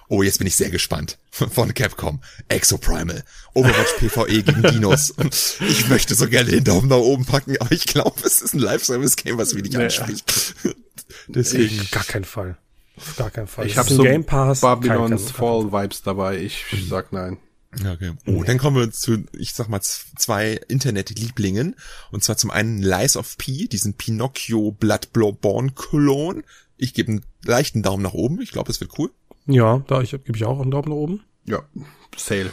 Oh, 0.09 0.23
jetzt 0.23 0.39
bin 0.39 0.47
ich 0.47 0.57
sehr 0.57 0.71
gespannt. 0.71 1.19
Von 1.31 1.73
Capcom. 1.75 2.21
Exoprimal. 2.49 3.25
Overwatch 3.55 3.95
PvE 3.99 4.43
gegen 4.43 4.63
Dinos. 4.73 5.15
Ich 5.61 5.89
möchte 5.89 6.15
so 6.15 6.29
gerne 6.29 6.51
den 6.51 6.65
Daumen 6.65 6.89
nach 6.89 6.97
oben 6.97 7.25
packen, 7.25 7.57
aber 7.59 7.73
ich 7.73 7.87
glaube, 7.87 8.21
es 8.25 8.43
ist 8.43 8.55
ein 8.55 8.59
Live-Service-Game, 8.61 9.39
was 9.39 9.55
mich 9.55 9.63
nicht 9.63 9.77
Nee. 9.77 9.85
anspricht. 9.85 10.55
Deswegen. 11.29 11.81
Auf 11.81 11.91
gar 11.91 12.05
keinen 12.05 12.25
Fall. 12.25 12.59
Auf 12.97 13.17
gar 13.17 13.31
keinen 13.31 13.47
Fall. 13.47 13.67
Ich 13.67 13.79
habe 13.79 13.93
so 13.93 14.03
Game 14.03 14.25
Pass. 14.25 14.61
Babylons 14.61 15.27
kein- 15.27 15.35
Fall 15.35 15.73
Vibes 15.73 16.03
dabei. 16.03 16.39
Ich 16.39 16.65
sag 16.89 17.13
nein. 17.13 17.39
Ja, 17.83 17.93
Okay. 17.93 18.13
Oh, 18.27 18.45
dann 18.45 18.59
kommen 18.59 18.77
wir 18.77 18.91
zu, 18.93 19.25
ich 19.33 19.55
sag 19.55 19.69
mal, 19.71 19.81
zwei 19.81 20.61
Internet-Lieblingen. 20.69 21.75
Und 22.11 22.23
zwar 22.23 22.37
zum 22.37 22.51
einen 22.51 22.83
Lies 22.83 23.17
of 23.17 23.39
P, 23.39 23.67
diesen 23.67 23.95
Pinocchio 23.95 24.73
Bloodborne 24.73 25.73
Klon. 25.75 26.45
Ich 26.83 26.95
gebe 26.95 27.13
einen 27.13 27.25
leichten 27.45 27.83
Daumen 27.83 28.03
nach 28.03 28.13
oben. 28.13 28.41
Ich 28.41 28.51
glaube, 28.51 28.73
es 28.73 28.81
wird 28.81 28.99
cool. 28.99 29.13
Ja, 29.47 29.85
da 29.87 30.01
ich, 30.03 30.11
gebe 30.11 30.37
ich 30.37 30.45
auch 30.45 30.61
einen 30.61 30.73
Daumen 30.73 30.89
nach 30.89 30.97
oben. 30.97 31.23
Ja, 31.45 31.63
Sale. 32.17 32.53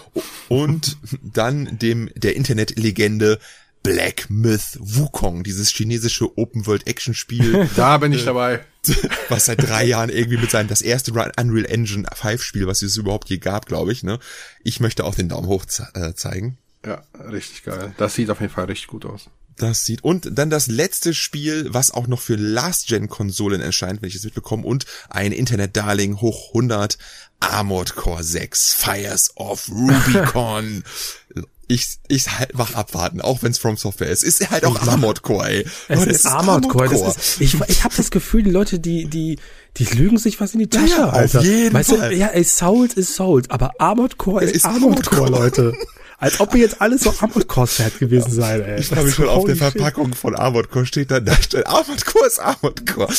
Und 0.50 0.98
dann 1.24 1.80
dem, 1.80 2.12
der 2.16 2.36
Internet-Legende 2.36 3.40
Black 3.82 4.30
Myth 4.30 4.78
Wukong, 4.80 5.44
dieses 5.44 5.70
chinesische 5.70 6.38
Open-World-Action-Spiel, 6.38 7.70
Da 7.76 7.98
bin 7.98 8.14
ich 8.14 8.24
dabei. 8.24 8.64
was 9.30 9.46
seit 9.46 9.64
drei 9.64 9.84
Jahren 9.86 10.10
irgendwie 10.12 10.38
mit 10.38 10.52
seinem, 10.52 10.68
das 10.68 10.84
erste 10.84 11.12
Unreal 11.12 11.66
Engine 11.66 12.08
5 12.14 12.44
Spiel, 12.44 12.68
was 12.68 12.84
es 12.84 12.98
überhaupt 12.98 13.30
je 13.30 13.40
gab, 13.40 13.66
glaube 13.66 13.92
ich, 13.92 14.04
ne. 14.04 14.20
Ich 14.64 14.80
möchte 14.80 15.06
auch 15.06 15.16
den 15.16 15.30
Daumen 15.30 15.48
hoch 15.48 15.66
ze 15.66 15.88
äh, 15.96 16.14
zeigen. 16.14 16.60
Ja, 16.86 17.02
richtig 17.32 17.64
geil. 17.64 17.96
Das 17.98 18.14
sieht 18.14 18.30
auf 18.30 18.42
jeden 18.42 18.54
Fall 18.54 18.66
richtig 18.66 18.88
gut 18.88 19.06
aus. 19.06 19.30
Das 19.60 19.86
sieht, 19.86 20.04
und 20.04 20.30
dann 20.38 20.50
das 20.50 20.68
letzte 20.68 21.14
Spiel, 21.14 21.68
was 21.72 21.92
auch 21.92 22.08
noch 22.08 22.22
für 22.22 22.36
Last-Gen-Konsolen 22.36 23.62
erscheint, 23.62 24.02
wenn 24.02 24.10
ich 24.10 24.16
es 24.16 24.24
mitbekomme, 24.24 24.66
und 24.66 24.86
ein 25.10 25.32
Internet-Darling 25.32 26.22
hoch 26.22 26.48
100, 26.50 26.98
Armored 27.42 27.96
Core 27.96 28.24
6, 28.24 28.74
Fires 28.74 29.32
of 29.36 29.70
Rubicon. 29.70 30.84
ich, 31.68 32.00
ich 32.08 32.30
halt 32.40 32.52
mach 32.56 32.74
abwarten, 32.74 33.22
auch 33.22 33.44
wenn 33.44 33.52
es 33.52 33.60
From 33.60 33.78
Software 33.78 34.10
ist. 34.10 34.24
Ist 34.24 34.50
halt 34.50 34.66
auch 34.66 34.82
Armored 34.88 35.22
Core, 35.22 35.48
ey. 35.50 35.66
Es 35.88 36.00
Leute, 36.00 36.12
ist 36.12 36.26
Armored 36.26 36.68
Core. 36.68 36.90
Das 36.90 37.18
ist, 37.18 37.42
ich 37.42 37.56
ich 37.68 37.84
habe 37.84 37.96
das 37.96 38.10
Gefühl, 38.12 38.44
die 38.44 38.50
Leute, 38.52 38.80
die, 38.80 39.06
die, 39.06 39.38
die 39.78 39.84
lügen 39.86 40.18
sich 40.18 40.40
was 40.42 40.54
in 40.54 40.60
die 40.60 40.68
Tasche, 40.68 40.88
Ja, 40.88 40.98
ja, 40.98 41.06
auf 41.10 41.14
Alter. 41.14 41.42
jeden 41.42 41.74
weißt 41.74 41.90
Fall. 41.92 42.10
Du, 42.10 42.16
ja, 42.16 42.28
ey, 42.28 42.44
Souls 42.44 42.96
ist 42.96 43.14
Souls, 43.14 43.50
aber 43.50 43.72
Armored 43.80 44.18
Core 44.18 44.44
ist, 44.44 44.56
Ist 44.56 44.66
Armored 44.66 44.84
Armored 44.84 45.06
Core, 45.06 45.32
Core. 45.32 45.44
Leute. 45.44 45.74
Als 46.22 46.40
ob 46.42 46.54
ihr 46.54 46.62
jetzt 46.62 46.82
alles 46.82 47.02
so 47.04 47.12
Core-Fans 47.48 47.98
gewesen 47.98 48.32
seid, 48.32 48.62
ey. 48.68 48.80
Ich 48.80 48.92
habe 48.92 49.04
mich 49.04 49.16
schon 49.16 49.30
auf 49.30 49.46
der 49.46 49.54
shit. 49.56 49.64
Verpackung 49.72 50.14
von 50.14 50.36
Core 50.70 50.86
steht 50.86 51.12
da, 51.12 51.20
da 51.22 51.34
steht 51.36 51.66
Core 52.06 52.26
ist 52.28 52.40
Core. 52.86 53.14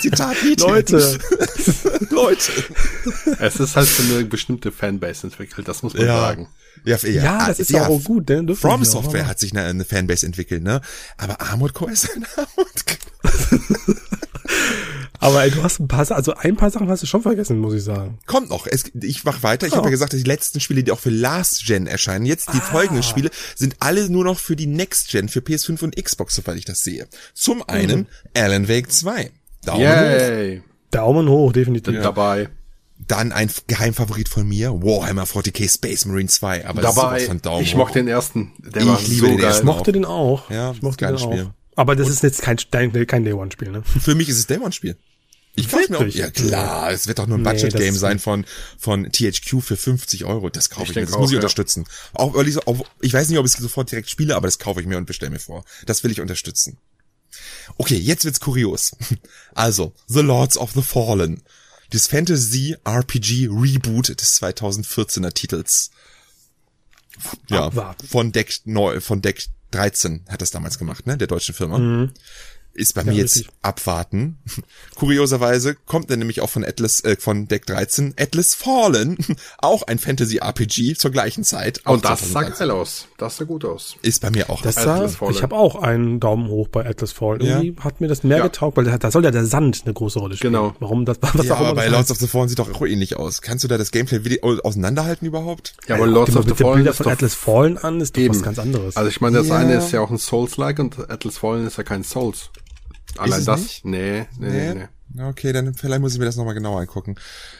Zitat. 0.00 0.36
Leute. 0.58 1.18
Leute. 2.10 2.52
Es 3.38 3.56
ist 3.60 3.76
halt 3.76 3.88
für 3.88 4.02
eine 4.14 4.24
bestimmte 4.24 4.72
Fanbase 4.72 5.28
entwickelt, 5.28 5.68
das 5.68 5.82
muss 5.84 5.94
man 5.94 6.06
Ja. 6.06 6.20
sagen. 6.20 6.48
Ja, 6.84 6.96
ja, 6.96 7.08
Ja, 7.22 7.46
das 7.46 7.60
ist 7.60 7.70
ja 7.70 7.86
auch 7.86 8.02
gut, 8.02 8.28
ne? 8.28 8.44
Dürfen 8.44 8.60
From 8.60 8.80
auch, 8.82 8.84
Software 8.84 9.20
aber- 9.22 9.30
hat 9.30 9.38
sich 9.38 9.52
eine, 9.52 9.62
eine 9.62 9.84
Fanbase 9.84 10.26
entwickelt, 10.26 10.62
ne? 10.64 10.80
Aber 11.16 11.40
Core 11.72 11.92
ist 11.92 12.10
ein 12.16 12.26
Core. 12.34 12.56
Aber 15.24 15.42
ey, 15.42 15.50
du 15.50 15.62
hast 15.62 15.80
ein 15.80 15.88
paar, 15.88 16.10
also 16.10 16.34
ein 16.34 16.54
paar 16.54 16.70
Sachen 16.70 16.90
hast 16.90 17.02
du 17.02 17.06
schon 17.06 17.22
vergessen, 17.22 17.58
muss 17.58 17.72
ich 17.72 17.82
sagen. 17.82 18.18
Kommt 18.26 18.50
noch. 18.50 18.66
Es, 18.66 18.84
ich 19.00 19.24
mach 19.24 19.42
weiter. 19.42 19.66
Ich 19.66 19.72
oh. 19.72 19.76
habe 19.76 19.86
ja 19.86 19.90
gesagt, 19.90 20.12
dass 20.12 20.20
die 20.20 20.28
letzten 20.28 20.60
Spiele, 20.60 20.82
die 20.82 20.92
auch 20.92 20.98
für 20.98 21.08
Last 21.08 21.64
Gen 21.64 21.86
erscheinen, 21.86 22.26
jetzt 22.26 22.52
die 22.52 22.58
ah. 22.58 22.60
folgenden 22.60 23.02
Spiele, 23.02 23.30
sind 23.56 23.76
alle 23.78 24.10
nur 24.10 24.24
noch 24.24 24.38
für 24.38 24.54
die 24.54 24.66
Next 24.66 25.08
Gen, 25.08 25.30
für 25.30 25.40
PS5 25.40 25.82
und 25.82 25.96
Xbox, 25.96 26.34
soweit 26.34 26.58
ich 26.58 26.66
das 26.66 26.80
sehe. 26.80 27.08
Zum 27.32 27.66
einen 27.66 28.00
mhm. 28.00 28.06
Alan 28.34 28.68
Wake 28.68 28.92
2. 28.92 29.30
Daumen 29.64 29.80
Yay. 29.80 30.58
hoch. 30.58 30.64
Daumen 30.90 31.28
hoch, 31.30 31.52
definitiv. 31.52 31.94
Ja. 31.94 32.02
Dabei. 32.02 32.50
Dann 33.08 33.32
ein 33.32 33.50
Geheimfavorit 33.66 34.28
von 34.28 34.46
mir, 34.46 34.74
Warhammer 34.74 35.24
40k 35.24 35.72
Space 35.72 36.04
Marine 36.04 36.28
2. 36.28 36.66
Aber 36.66 36.82
Dabei, 36.82 37.20
von 37.20 37.40
Daumen 37.40 37.62
ich 37.62 37.74
mochte 37.74 37.98
den 37.98 38.08
ersten. 38.08 38.52
Der 38.58 38.82
ich 38.82 38.88
war 38.88 39.00
liebe 39.00 39.14
so 39.14 39.26
den 39.28 39.38
geil. 39.38 39.54
Ich 39.56 39.64
mochte 39.64 39.92
den 39.92 40.04
auch. 40.04 40.50
Ja, 40.50 40.72
ich 40.72 40.82
mochte 40.82 41.06
den 41.06 41.18
Spiel. 41.18 41.44
auch. 41.44 41.76
Aber 41.76 41.96
das 41.96 42.08
Und 42.08 42.12
ist 42.12 42.22
jetzt 42.22 42.42
kein, 42.42 42.58
kein 43.06 43.24
Day 43.24 43.32
One 43.32 43.50
Spiel, 43.50 43.70
ne? 43.70 43.82
Für 43.84 44.14
mich 44.14 44.28
ist 44.28 44.38
es 44.38 44.46
Day 44.46 44.58
One 44.58 44.72
Spiel. 44.72 44.98
Ich 45.56 45.68
kaufe 45.68 45.90
mir 45.90 45.98
auch, 45.98 46.06
ja 46.06 46.30
klar, 46.30 46.90
es 46.90 47.06
wird 47.06 47.18
doch 47.18 47.26
nur 47.26 47.38
ein 47.38 47.44
Budget 47.44 47.74
Game 47.74 47.92
nee, 47.92 47.98
sein 47.98 48.18
von 48.18 48.44
von 48.76 49.10
THQ 49.10 49.60
für 49.62 49.76
50 49.76 50.24
Euro. 50.24 50.50
Das 50.50 50.68
kaufe 50.68 50.84
ich, 50.84 50.90
ich 50.90 50.96
mir, 50.96 51.02
das 51.02 51.14
auch, 51.14 51.20
muss 51.20 51.30
ich 51.30 51.34
ja. 51.34 51.38
unterstützen. 51.38 51.84
Auch, 52.12 52.34
auch, 52.34 52.86
ich 53.00 53.12
weiß 53.12 53.28
nicht, 53.28 53.38
ob 53.38 53.46
ich 53.46 53.54
es 53.54 53.60
sofort 53.60 53.90
direkt 53.90 54.10
spiele, 54.10 54.34
aber 54.34 54.48
das 54.48 54.58
kaufe 54.58 54.80
ich 54.80 54.86
mir 54.86 54.98
und 54.98 55.06
bestelle 55.06 55.30
mir 55.30 55.38
vor. 55.38 55.64
Das 55.86 56.02
will 56.02 56.10
ich 56.10 56.20
unterstützen. 56.20 56.78
Okay, 57.76 57.96
jetzt 57.96 58.24
wird's 58.24 58.40
kurios. 58.40 58.92
Also, 59.54 59.92
The 60.08 60.20
Lords 60.20 60.58
of 60.58 60.72
the 60.72 60.82
Fallen. 60.82 61.42
Das 61.90 62.08
Fantasy 62.08 62.76
RPG 62.84 63.48
Reboot 63.48 64.08
des 64.08 64.42
2014er 64.42 65.32
Titels. 65.32 65.90
Ja, 67.48 67.70
von 68.10 68.32
Deck, 68.32 68.60
neu, 68.64 69.00
von 69.00 69.22
Deck 69.22 69.46
13 69.70 70.24
hat 70.28 70.42
das 70.42 70.50
damals 70.50 70.78
gemacht, 70.78 71.06
ne, 71.06 71.16
der 71.16 71.28
deutschen 71.28 71.54
Firma. 71.54 71.78
Mhm 71.78 72.12
ist 72.74 72.94
bei 72.94 73.02
ja, 73.02 73.12
mir 73.12 73.18
jetzt 73.18 73.36
richtig. 73.36 73.52
abwarten. 73.62 74.38
Kurioserweise 74.96 75.76
kommt 75.86 76.10
er 76.10 76.16
nämlich 76.16 76.40
auch 76.40 76.50
von 76.50 76.64
Atlas, 76.64 77.02
äh, 77.04 77.16
von 77.16 77.48
Deck 77.48 77.66
13, 77.66 78.14
Atlas 78.18 78.54
Fallen, 78.54 79.16
auch 79.58 79.82
ein 79.84 79.98
Fantasy-RPG 79.98 80.94
zur 80.94 81.10
gleichen 81.10 81.44
Zeit. 81.44 81.80
Und 81.86 82.04
das 82.04 82.30
sah 82.30 82.42
geil 82.42 82.70
aus. 82.70 83.06
Das 83.18 83.36
sah 83.36 83.44
gut 83.44 83.64
aus. 83.64 83.96
Ist 84.02 84.20
bei 84.20 84.30
mir 84.30 84.50
auch. 84.50 84.62
Das 84.62 84.74
sah, 84.74 85.04
ich 85.30 85.42
habe 85.42 85.54
auch 85.54 85.76
einen 85.76 86.20
Daumen 86.20 86.48
hoch 86.48 86.68
bei 86.68 86.86
Atlas 86.86 87.12
Fallen. 87.12 87.40
Irgendwie 87.40 87.74
ja. 87.76 87.84
hat 87.84 88.00
mir 88.00 88.08
das 88.08 88.24
mehr 88.24 88.38
ja. 88.38 88.44
getaugt, 88.44 88.76
weil 88.76 88.84
da, 88.84 88.98
da 88.98 89.10
soll 89.10 89.24
ja 89.24 89.30
der 89.30 89.46
Sand 89.46 89.82
eine 89.84 89.94
große 89.94 90.18
Rolle 90.18 90.36
spielen. 90.36 90.52
Genau. 90.52 90.74
Warum 90.80 91.04
das, 91.04 91.18
was 91.34 91.46
ja, 91.46 91.54
auch 91.54 91.60
aber 91.60 91.74
bei 91.74 91.88
Lords 91.88 92.10
of 92.10 92.18
the 92.18 92.26
Fallen 92.26 92.48
sieht 92.48 92.58
doch 92.58 92.72
auch 92.74 92.86
ähnlich 92.86 93.16
aus. 93.16 93.42
Kannst 93.42 93.64
du 93.64 93.68
da 93.68 93.78
das 93.78 93.90
Gameplay 93.90 94.40
auseinanderhalten 94.42 95.26
überhaupt? 95.26 95.74
Ja, 95.88 95.96
aber 95.96 96.06
Lords 96.06 96.36
of 96.36 96.44
the 96.46 96.54
Fallen 96.54 96.84
Bilder 96.84 96.94
von 96.94 97.08
Atlas 97.08 97.34
Fallen 97.34 97.78
an 97.78 98.00
ist 98.00 98.16
doch 98.16 98.22
eben. 98.22 98.34
was 98.34 98.42
ganz 98.42 98.58
anderes. 98.58 98.96
Also 98.96 99.08
ich 99.08 99.20
meine, 99.20 99.38
das 99.38 99.50
eine 99.50 99.74
ist 99.76 99.92
ja 99.92 100.00
auch 100.00 100.10
ein 100.10 100.18
Souls-like 100.18 100.78
und 100.78 101.10
Atlas 101.10 101.38
Fallen 101.38 101.66
ist 101.66 101.78
ja 101.78 101.84
kein 101.84 102.02
Souls. 102.02 102.50
Allein 103.18 103.44
das? 103.44 103.60
Nicht? 103.60 103.84
Nee, 103.84 104.26
nee, 104.38 104.50
nee, 104.50 104.74
nee. 104.74 104.88
Okay, 105.22 105.52
dann 105.52 105.74
vielleicht 105.74 106.00
muss 106.00 106.14
ich 106.14 106.18
mir 106.18 106.24
das 106.24 106.36
nochmal 106.36 106.54
genauer 106.54 106.80
angucken. 106.80 107.14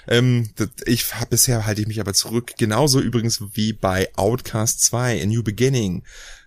Ähm, 0.09 0.51
ich 0.87 1.15
hab, 1.15 1.31
bisher 1.31 1.67
halte 1.67 1.81
ich 1.81 1.87
mich 1.87 2.01
aber 2.01 2.13
zurück. 2.13 2.53
Genauso 2.59 3.01
übrigens 3.01 3.41
wie 3.53 3.73
bei 3.73 4.09
Outcast 4.17 4.81
2, 4.83 5.23
A 5.23 5.27
New 5.27 5.43
Beginning. 5.43 6.03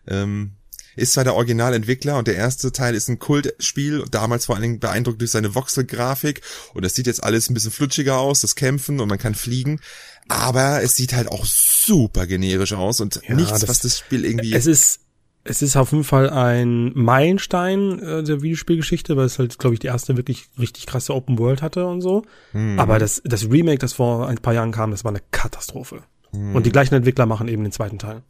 Ähm, 0.08 0.58
ist 0.98 1.14
zwar 1.14 1.24
der 1.24 1.36
Originalentwickler 1.36 2.18
und 2.18 2.28
der 2.28 2.36
erste 2.36 2.72
Teil 2.72 2.96
ist 2.96 3.08
ein 3.08 3.20
Kultspiel, 3.20 4.04
damals 4.10 4.48
vor 4.48 4.56
allen 4.56 4.64
Dingen 4.64 4.80
beeindruckt 4.80 5.22
durch 5.22 5.32
seine 5.32 5.54
Voxel-Grafik 5.54 6.42
und 6.74 6.84
das 6.84 6.96
sieht 6.96 7.06
jetzt 7.06 7.24
alles 7.24 7.50
ein 7.50 7.54
bisschen 7.54 7.72
flutschiger 7.72 8.18
aus, 8.18 8.42
das 8.42 8.56
Kämpfen 8.56 9.00
und 9.00 9.08
man 9.08 9.20
kann 9.20 9.36
fliegen, 9.36 9.80
aber 10.28 10.82
es 10.82 10.96
sieht 10.96 11.14
halt 11.14 11.28
auch 11.28 11.46
super 11.46 12.26
generisch 12.26 12.74
aus 12.74 13.00
und 13.00 13.22
ja, 13.28 13.36
nichts, 13.36 13.60
das, 13.60 13.70
was 13.70 13.80
das 13.82 14.00
Spiel 14.00 14.26
irgendwie... 14.26 14.54
Es 14.54 14.66
ist 14.66 15.02
es 15.48 15.62
ist 15.62 15.76
auf 15.76 15.92
jeden 15.92 16.04
Fall 16.04 16.30
ein 16.30 16.92
Meilenstein 16.94 18.00
äh, 18.00 18.24
der 18.24 18.42
Videospielgeschichte, 18.42 19.16
weil 19.18 19.26
es 19.26 19.40
halt, 19.40 19.58
glaube 19.60 19.74
ich, 19.74 19.80
die 19.80 19.88
erste 19.88 20.18
wirklich 20.18 20.48
richtig 20.60 20.86
krasse 20.86 21.14
Open 21.14 21.38
World 21.38 21.62
hatte 21.62 21.86
und 21.86 22.02
so. 22.02 22.24
Mhm. 22.54 22.80
Aber 22.80 23.00
das, 23.00 23.22
das 23.26 23.50
Remake, 23.50 23.80
das 23.80 23.94
vor 23.94 24.28
ein 24.28 24.38
paar 24.38 24.54
Jahren 24.54 24.72
kam, 24.72 24.92
das 24.92 25.04
war 25.04 25.12
eine 25.12 25.22
Katastrophe. 25.32 26.04
Mhm. 26.32 26.56
Und 26.56 26.66
die 26.66 26.72
gleichen 26.72 26.96
Entwickler 26.96 27.26
machen 27.26 27.48
eben 27.48 27.64
den 27.64 27.72
zweiten 27.72 28.00
Teil. 28.00 28.24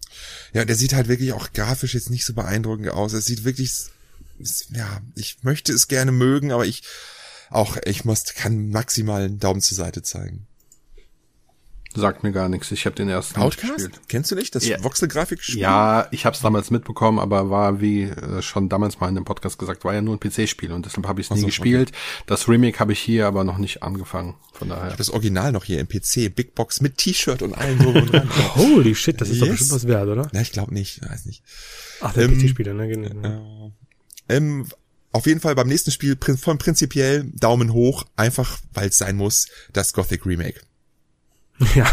Ja, 0.53 0.65
der 0.65 0.75
sieht 0.75 0.93
halt 0.93 1.07
wirklich 1.07 1.33
auch 1.33 1.51
grafisch 1.53 1.93
jetzt 1.93 2.09
nicht 2.09 2.25
so 2.25 2.33
beeindruckend 2.33 2.89
aus. 2.89 3.13
Es 3.13 3.25
sieht 3.25 3.43
wirklich, 3.43 3.71
ja, 4.71 5.01
ich 5.15 5.37
möchte 5.43 5.73
es 5.73 5.87
gerne 5.87 6.11
mögen, 6.11 6.51
aber 6.51 6.65
ich 6.65 6.83
auch, 7.49 7.77
ich 7.85 8.05
muss, 8.05 8.23
kann 8.35 8.69
maximal 8.69 9.23
einen 9.23 9.39
Daumen 9.39 9.61
zur 9.61 9.77
Seite 9.77 10.01
zeigen. 10.01 10.46
Sagt 11.95 12.23
mir 12.23 12.31
gar 12.31 12.49
nichts. 12.49 12.71
Ich 12.71 12.85
habe 12.85 12.95
den 12.95 13.09
ersten 13.09 13.39
Outcast? 13.39 13.73
gespielt. 13.73 14.01
Kennst 14.07 14.31
du 14.31 14.35
nicht 14.35 14.53
das 14.53 14.67
ja. 14.67 14.83
Voxel-Grafik-Spiel? 14.83 15.59
Ja, 15.59 16.07
ich 16.11 16.25
habe 16.25 16.35
es 16.35 16.41
damals 16.41 16.69
mitbekommen, 16.69 17.17
aber 17.17 17.49
war 17.49 17.81
wie 17.81 18.03
äh, 18.03 18.41
schon 18.41 18.69
damals 18.69 18.99
mal 18.99 19.09
in 19.09 19.15
dem 19.15 19.25
Podcast 19.25 19.57
gesagt, 19.57 19.83
war 19.83 19.93
ja 19.93 20.01
nur 20.01 20.15
ein 20.15 20.19
PC-Spiel 20.19 20.71
und 20.71 20.85
deshalb 20.85 21.07
habe 21.07 21.21
ich 21.21 21.27
es 21.27 21.35
nie 21.35 21.41
so, 21.41 21.47
gespielt. 21.47 21.89
Okay. 21.89 22.23
Das 22.27 22.47
Remake 22.47 22.79
habe 22.79 22.93
ich 22.93 22.99
hier 22.99 23.25
aber 23.27 23.43
noch 23.43 23.57
nicht 23.57 23.83
angefangen. 23.83 24.35
Von 24.53 24.69
daher. 24.69 24.83
Ich 24.83 24.89
habe 24.91 24.97
das 24.97 25.09
Original 25.09 25.51
noch 25.51 25.63
hier 25.63 25.79
im 25.79 25.87
PC, 25.87 26.35
Big 26.35 26.55
Box 26.55 26.81
mit 26.81 26.97
T-Shirt 26.97 27.41
und 27.41 27.53
allem 27.53 27.81
so 27.81 27.89
und 27.89 28.11
dran. 28.11 28.29
Holy 28.55 28.93
shit, 28.93 29.19
das 29.19 29.29
ist 29.29 29.35
yes. 29.35 29.43
doch 29.43 29.49
bestimmt 29.49 29.71
was 29.71 29.87
wert, 29.87 30.07
oder? 30.07 30.29
Ja, 30.33 30.41
ich 30.41 30.51
glaube 30.51 30.73
nicht, 30.73 31.01
weiß 31.07 31.25
nicht. 31.25 31.43
Ach, 32.01 32.13
der 32.13 32.25
ähm, 32.25 32.37
PC-Spieler, 32.37 32.73
ne? 32.73 32.87
Genau. 32.87 33.73
Äh, 34.27 34.35
ähm, 34.35 34.67
auf 35.11 35.25
jeden 35.25 35.39
Fall 35.39 35.55
beim 35.55 35.67
nächsten 35.67 35.91
Spiel 35.91 36.17
von 36.37 36.57
prinzipiell 36.57 37.23
Daumen 37.33 37.73
hoch, 37.73 38.05
einfach 38.15 38.59
weil 38.73 38.89
es 38.89 38.97
sein 38.97 39.15
muss, 39.15 39.47
das 39.73 39.93
Gothic 39.93 40.25
Remake. 40.25 40.59
Ja, 41.75 41.91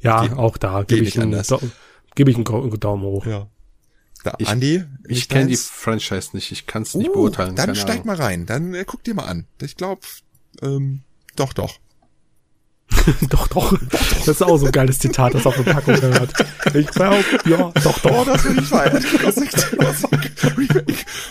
ja 0.00 0.26
Ge 0.26 0.36
auch 0.36 0.56
da 0.56 0.82
gebe 0.82 1.04
ich, 1.04 1.18
einen, 1.18 1.42
gebe 2.14 2.30
ich 2.30 2.36
einen 2.36 2.80
Daumen 2.80 3.04
hoch. 3.04 3.26
Ja. 3.26 3.48
Da, 4.24 4.34
ich, 4.38 4.48
Andi, 4.48 4.84
ich 5.08 5.28
kenne 5.28 5.46
die 5.46 5.56
Franchise 5.56 6.30
nicht, 6.32 6.52
ich 6.52 6.66
kann 6.66 6.82
es 6.82 6.94
nicht 6.94 7.10
uh, 7.10 7.14
beurteilen. 7.14 7.56
Dann 7.56 7.74
steig 7.74 8.02
Ahnung. 8.02 8.06
mal 8.06 8.16
rein, 8.16 8.46
dann 8.46 8.72
äh, 8.74 8.84
guck 8.86 9.02
dir 9.02 9.14
mal 9.14 9.24
an. 9.24 9.46
Ich 9.60 9.76
glaube, 9.76 10.02
ähm, 10.60 11.02
doch, 11.36 11.52
doch. 11.52 11.78
doch, 13.30 13.48
doch. 13.48 13.78
Das 14.18 14.28
ist 14.28 14.42
auch 14.42 14.58
so 14.58 14.66
ein 14.66 14.72
geiles 14.72 14.98
Zitat, 14.98 15.34
das 15.34 15.46
auf 15.46 15.56
der 15.56 15.72
Packung 15.72 15.98
gehört. 15.98 16.32
Ich 16.74 16.86
glaube, 16.88 17.24
ja, 17.46 17.72
doch, 17.82 17.98
doch. 18.00 18.10
Oh, 18.10 18.24
das 18.24 18.44
will 18.44 18.58
ich 18.58 18.66
feiern. 18.66 19.02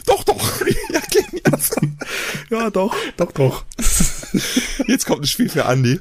doch, 0.06 0.24
doch. 0.24 0.62
Ja, 0.92 1.02
genial. 1.10 1.60
ja, 2.50 2.70
doch, 2.72 2.96
doch, 3.16 3.32
doch. 3.32 3.66
Jetzt 4.88 5.06
kommt 5.06 5.22
ein 5.22 5.28
Spiel 5.28 5.50
für 5.50 5.62
Andy. 5.62 6.00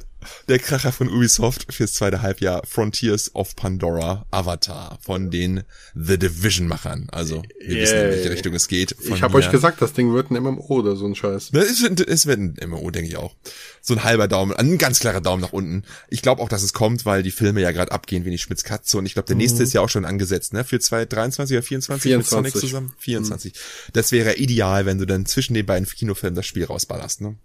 Der 0.51 0.59
Kracher 0.59 0.91
von 0.91 1.07
Ubisoft 1.07 1.73
fürs 1.73 1.93
zweite 1.93 2.21
Halbjahr 2.21 2.63
Frontiers 2.65 3.33
of 3.35 3.55
Pandora 3.55 4.25
Avatar 4.31 4.99
von 5.01 5.31
den 5.31 5.63
The 5.95 6.19
Division 6.19 6.67
Machern. 6.67 7.07
Also 7.09 7.41
wir 7.57 7.69
yeah. 7.69 7.81
wissen, 7.83 7.95
in 7.95 8.09
welche 8.09 8.29
Richtung 8.31 8.53
es 8.53 8.67
geht. 8.67 8.93
ich 8.99 9.21
habe 9.21 9.37
euch 9.37 9.49
gesagt, 9.49 9.81
das 9.81 9.93
Ding 9.93 10.13
wird 10.13 10.29
ein 10.29 10.43
MMO 10.43 10.65
oder 10.67 10.97
so 10.97 11.05
ein 11.05 11.15
Scheiß. 11.15 11.51
Es 11.53 11.81
wird, 11.81 12.01
es 12.01 12.25
wird 12.25 12.37
ein 12.37 12.57
MMO, 12.67 12.91
denke 12.91 13.07
ich 13.07 13.15
auch. 13.15 13.33
So 13.79 13.93
ein 13.93 14.03
halber 14.03 14.27
Daumen, 14.27 14.51
ein 14.51 14.77
ganz 14.77 14.99
klarer 14.99 15.21
Daumen 15.21 15.41
nach 15.41 15.53
unten. 15.53 15.83
Ich 16.09 16.21
glaube 16.21 16.41
auch, 16.41 16.49
dass 16.49 16.63
es 16.63 16.73
kommt, 16.73 17.05
weil 17.05 17.23
die 17.23 17.31
Filme 17.31 17.61
ja 17.61 17.71
gerade 17.71 17.93
abgehen 17.93 18.25
wie 18.25 18.31
die 18.31 18.37
Schmitz 18.37 18.65
Katze 18.65 18.97
und 18.97 19.05
ich 19.05 19.13
glaube, 19.13 19.27
der 19.27 19.37
nächste 19.37 19.59
mhm. 19.59 19.63
ist 19.63 19.71
ja 19.71 19.79
auch 19.79 19.89
schon 19.89 20.03
angesetzt, 20.03 20.51
ne? 20.51 20.65
Für 20.65 20.81
2023 20.81 21.55
oder 21.55 21.63
24 21.63 22.03
24 22.03 22.53
mit 22.53 22.61
zusammen? 22.61 22.93
24. 22.97 23.53
Mhm. 23.53 23.57
Das 23.93 24.11
wäre 24.11 24.35
ideal, 24.35 24.85
wenn 24.85 24.97
du 24.97 25.05
dann 25.05 25.25
zwischen 25.25 25.53
den 25.53 25.65
beiden 25.65 25.87
Kinofilmen 25.87 26.35
das 26.35 26.45
Spiel 26.45 26.65
rausballerst, 26.65 27.21
ne? 27.21 27.37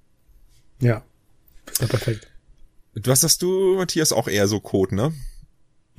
Ja. 0.80 1.04
Das 1.66 1.82
ist 1.82 1.88
perfekt. 1.90 2.26
Was 3.04 3.22
hast 3.22 3.42
du, 3.42 3.76
Matthias, 3.76 4.12
auch 4.12 4.26
eher 4.26 4.48
so 4.48 4.58
Code, 4.58 4.94
ne? 4.94 5.12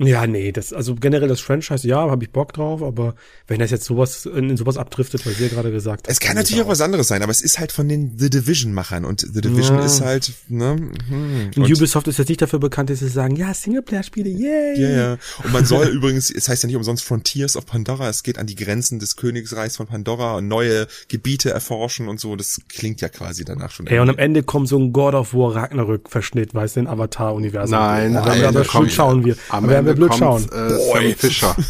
Ja, 0.00 0.28
nee, 0.28 0.52
das, 0.52 0.72
also 0.72 0.94
generell 0.94 1.26
das 1.26 1.40
Franchise, 1.40 1.86
ja, 1.86 1.98
habe 2.08 2.22
ich 2.22 2.30
Bock 2.30 2.52
drauf, 2.52 2.82
aber 2.84 3.16
wenn 3.48 3.58
das 3.58 3.72
jetzt 3.72 3.84
sowas, 3.84 4.26
in, 4.26 4.50
in 4.50 4.56
sowas 4.56 4.76
abdriftet, 4.76 5.26
was 5.26 5.40
ihr 5.40 5.48
gerade 5.48 5.72
gesagt 5.72 6.06
habt. 6.06 6.10
Es 6.10 6.20
kann 6.20 6.36
natürlich 6.36 6.62
auch 6.62 6.68
was 6.68 6.80
anderes 6.80 7.08
sein, 7.08 7.22
aber 7.22 7.32
es 7.32 7.40
ist 7.40 7.58
halt 7.58 7.72
von 7.72 7.88
den 7.88 8.16
The 8.16 8.30
Division-Machern 8.30 9.04
und 9.04 9.20
The 9.20 9.40
Division 9.40 9.78
ja. 9.78 9.84
ist 9.84 10.00
halt, 10.00 10.32
ne, 10.48 10.76
hm. 11.08 11.46
Und, 11.56 11.58
und 11.58 11.76
Ubisoft 11.76 12.06
ist 12.06 12.18
jetzt 12.18 12.28
nicht 12.28 12.40
dafür 12.40 12.60
bekannt, 12.60 12.90
dass 12.90 13.00
sie 13.00 13.08
sagen, 13.08 13.34
ja, 13.34 13.52
Singleplayer-Spiele, 13.52 14.28
yay! 14.28 14.80
Ja, 14.80 14.88
ja. 14.88 15.18
Und 15.42 15.52
man 15.52 15.64
soll 15.64 15.86
übrigens, 15.88 16.30
es 16.30 16.48
heißt 16.48 16.62
ja 16.62 16.68
nicht 16.68 16.76
umsonst 16.76 17.02
Frontiers 17.02 17.56
of 17.56 17.66
Pandora, 17.66 18.08
es 18.08 18.22
geht 18.22 18.38
an 18.38 18.46
die 18.46 18.54
Grenzen 18.54 19.00
des 19.00 19.16
Königsreichs 19.16 19.76
von 19.76 19.88
Pandora 19.88 20.36
und 20.36 20.46
neue 20.46 20.86
Gebiete 21.08 21.50
erforschen 21.50 22.08
und 22.08 22.20
so, 22.20 22.36
das 22.36 22.60
klingt 22.68 23.00
ja 23.00 23.08
quasi 23.08 23.44
danach 23.44 23.72
schon. 23.72 23.88
Ey, 23.88 23.98
und 23.98 24.10
am 24.10 24.18
Ende 24.18 24.44
kommt 24.44 24.68
so 24.68 24.78
ein 24.78 24.92
God 24.92 25.14
of 25.14 25.34
War 25.34 25.56
Ragnarök-Verschnitt, 25.56 26.54
weißt 26.54 26.76
du, 26.76 26.80
in 26.80 26.86
Avatar-Universum. 26.86 27.76
Nein, 27.76 28.16
aber, 28.16 28.28
nein, 28.28 28.44
aber 28.44 28.64
schon 28.64 28.88
schauen 28.88 29.24
wir. 29.24 29.36
aber 29.48 29.68
werden 29.68 29.87
wir 29.88 29.94
blöd 29.94 30.14
schauen. 30.14 30.48
Äh, 30.50 30.78
Sam 30.78 31.14
Fischer. 31.16 31.56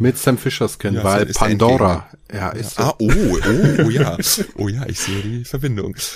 Mit 0.00 0.18
Sam 0.18 0.38
Fischer 0.38 0.68
Skin, 0.68 0.94
ja, 0.94 1.04
weil 1.04 1.26
Pandora. 1.26 2.08
Ja, 2.32 2.50
ist 2.50 2.78
ja. 2.78 2.84
So. 2.84 2.90
Ah, 2.90 2.94
oh, 2.98 3.12
oh, 3.12 3.84
oh 3.84 3.90
ja. 3.90 4.16
Oh 4.56 4.68
ja, 4.68 4.86
ich 4.86 4.98
sehe 4.98 5.22
die 5.22 5.44
Verbindung. 5.44 5.96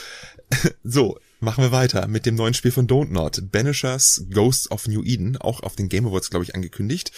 So, 0.83 1.19
machen 1.41 1.63
wir 1.63 1.73
weiter 1.73 2.09
mit 2.09 2.27
dem 2.27 2.35
neuen 2.35 2.55
Spiel 2.55 2.71
von 2.71 2.87
Don't 2.87 3.11
Not. 3.11 3.53
Banishers 3.53 4.25
Ghosts 4.33 4.71
of 4.71 4.87
New 4.89 5.03
Eden, 5.05 5.37
auch 5.37 5.63
auf 5.63 5.77
den 5.77 5.91
Game 5.91 6.07
Awards, 6.07 6.31
glaube 6.31 6.45
ich, 6.45 6.55
angekündigt. 6.55 7.13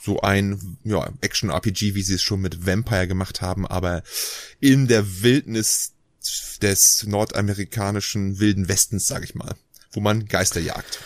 So 0.00 0.20
ein 0.20 0.78
ja, 0.84 1.10
Action-RPG, 1.20 1.94
wie 1.94 2.02
sie 2.02 2.14
es 2.14 2.22
schon 2.22 2.40
mit 2.40 2.64
Vampire 2.64 3.08
gemacht 3.08 3.40
haben, 3.40 3.66
aber 3.66 4.02
in 4.60 4.86
der 4.86 5.22
Wildnis 5.22 5.94
des 6.62 7.04
nordamerikanischen 7.06 8.38
Wilden 8.40 8.68
Westens, 8.68 9.06
sage 9.06 9.24
ich 9.24 9.34
mal, 9.34 9.54
wo 9.92 10.00
man 10.00 10.26
Geister 10.26 10.60
jagt. 10.60 11.00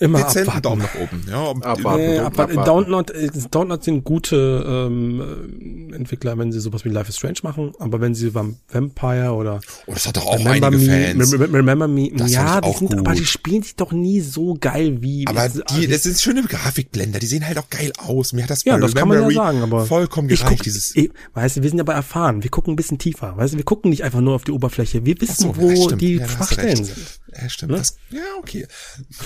Immer 0.00 0.18
dezenten 0.22 0.48
abwarten. 0.48 0.62
Daumen 0.62 0.82
nach 0.82 0.94
oben. 0.94 1.24
Ja, 1.30 1.42
um, 1.42 1.62
Abwarten. 1.62 2.00
Nee, 2.02 2.18
Abwarten, 2.18 2.58
aber 2.58 2.62
abwarten. 2.62 2.90
Download, 2.90 3.12
äh, 3.12 3.30
Download 3.50 3.84
sind 3.84 4.04
gute 4.04 4.64
ähm, 4.66 5.92
Entwickler, 5.94 6.36
wenn 6.38 6.52
sie 6.52 6.60
sowas 6.60 6.84
wie 6.84 6.88
Life 6.88 7.08
is 7.10 7.16
Strange 7.16 7.38
machen, 7.42 7.72
aber 7.78 8.00
wenn 8.00 8.14
sie 8.14 8.30
Vam- 8.30 8.54
Vampire 8.72 9.32
oder 9.32 9.60
oh, 9.86 9.92
das 9.92 10.06
hat 10.08 10.16
doch 10.16 10.26
auch 10.26 10.38
Remember 10.38 10.68
einige 10.68 10.84
Me, 10.90 11.14
Fans. 11.18 11.32
Rem- 11.34 11.54
Remember 11.54 11.86
Me, 11.88 12.10
Das 12.14 12.32
ja, 12.32 12.60
die 12.60 12.72
sind, 12.72 12.90
gut. 12.90 12.98
aber 12.98 13.14
die 13.14 13.26
spielen 13.26 13.62
sich 13.62 13.76
doch 13.76 13.92
nie 13.92 14.20
so 14.20 14.56
geil 14.58 14.98
wie. 15.02 15.26
Aber 15.26 15.44
jetzt- 15.44 15.62
die, 15.76 15.86
das 15.86 16.02
sind 16.04 16.18
schöne 16.20 16.42
Grafikblender, 16.44 17.18
die 17.18 17.26
sehen 17.26 17.46
halt 17.46 17.58
auch 17.58 17.68
geil 17.68 17.92
aus. 17.98 18.32
Mir 18.32 18.44
hat 18.44 18.50
das 18.50 18.64
ja, 18.64 18.78
das 18.78 18.94
kann 18.94 19.06
man 19.08 19.20
ja 19.22 19.30
sagen, 19.30 19.62
aber 19.62 19.84
vollkommen 19.86 20.30
ich 20.30 20.40
gereicht, 20.40 20.56
guck, 20.58 20.64
dieses. 20.64 20.96
ich, 20.96 21.10
weißt 21.34 21.58
du, 21.58 21.62
wir 21.62 21.70
sind 21.70 21.80
aber 21.80 21.92
erfahren, 21.94 22.42
wir 22.42 22.50
gucken 22.50 22.72
ein 22.72 22.76
bisschen 22.76 22.98
tiefer, 22.98 23.36
weißt 23.36 23.52
du, 23.54 23.58
wir 23.58 23.64
gucken 23.64 23.90
nicht 23.90 24.02
einfach 24.04 24.20
nur 24.20 24.34
auf 24.34 24.44
die 24.44 24.52
Oberfläche, 24.52 25.04
wir 25.04 25.20
wissen, 25.20 25.42
so, 25.42 25.56
wo 25.56 25.84
stimmt. 25.84 26.00
die 26.00 26.14
Ja, 26.16 26.26
Schwachstellen 26.28 26.84
sind. 26.84 26.96
Ja, 27.36 27.48
stimmt. 27.48 27.72
Ne? 27.72 27.78
Das, 27.78 27.96
ja, 28.10 28.20
okay. 28.38 28.66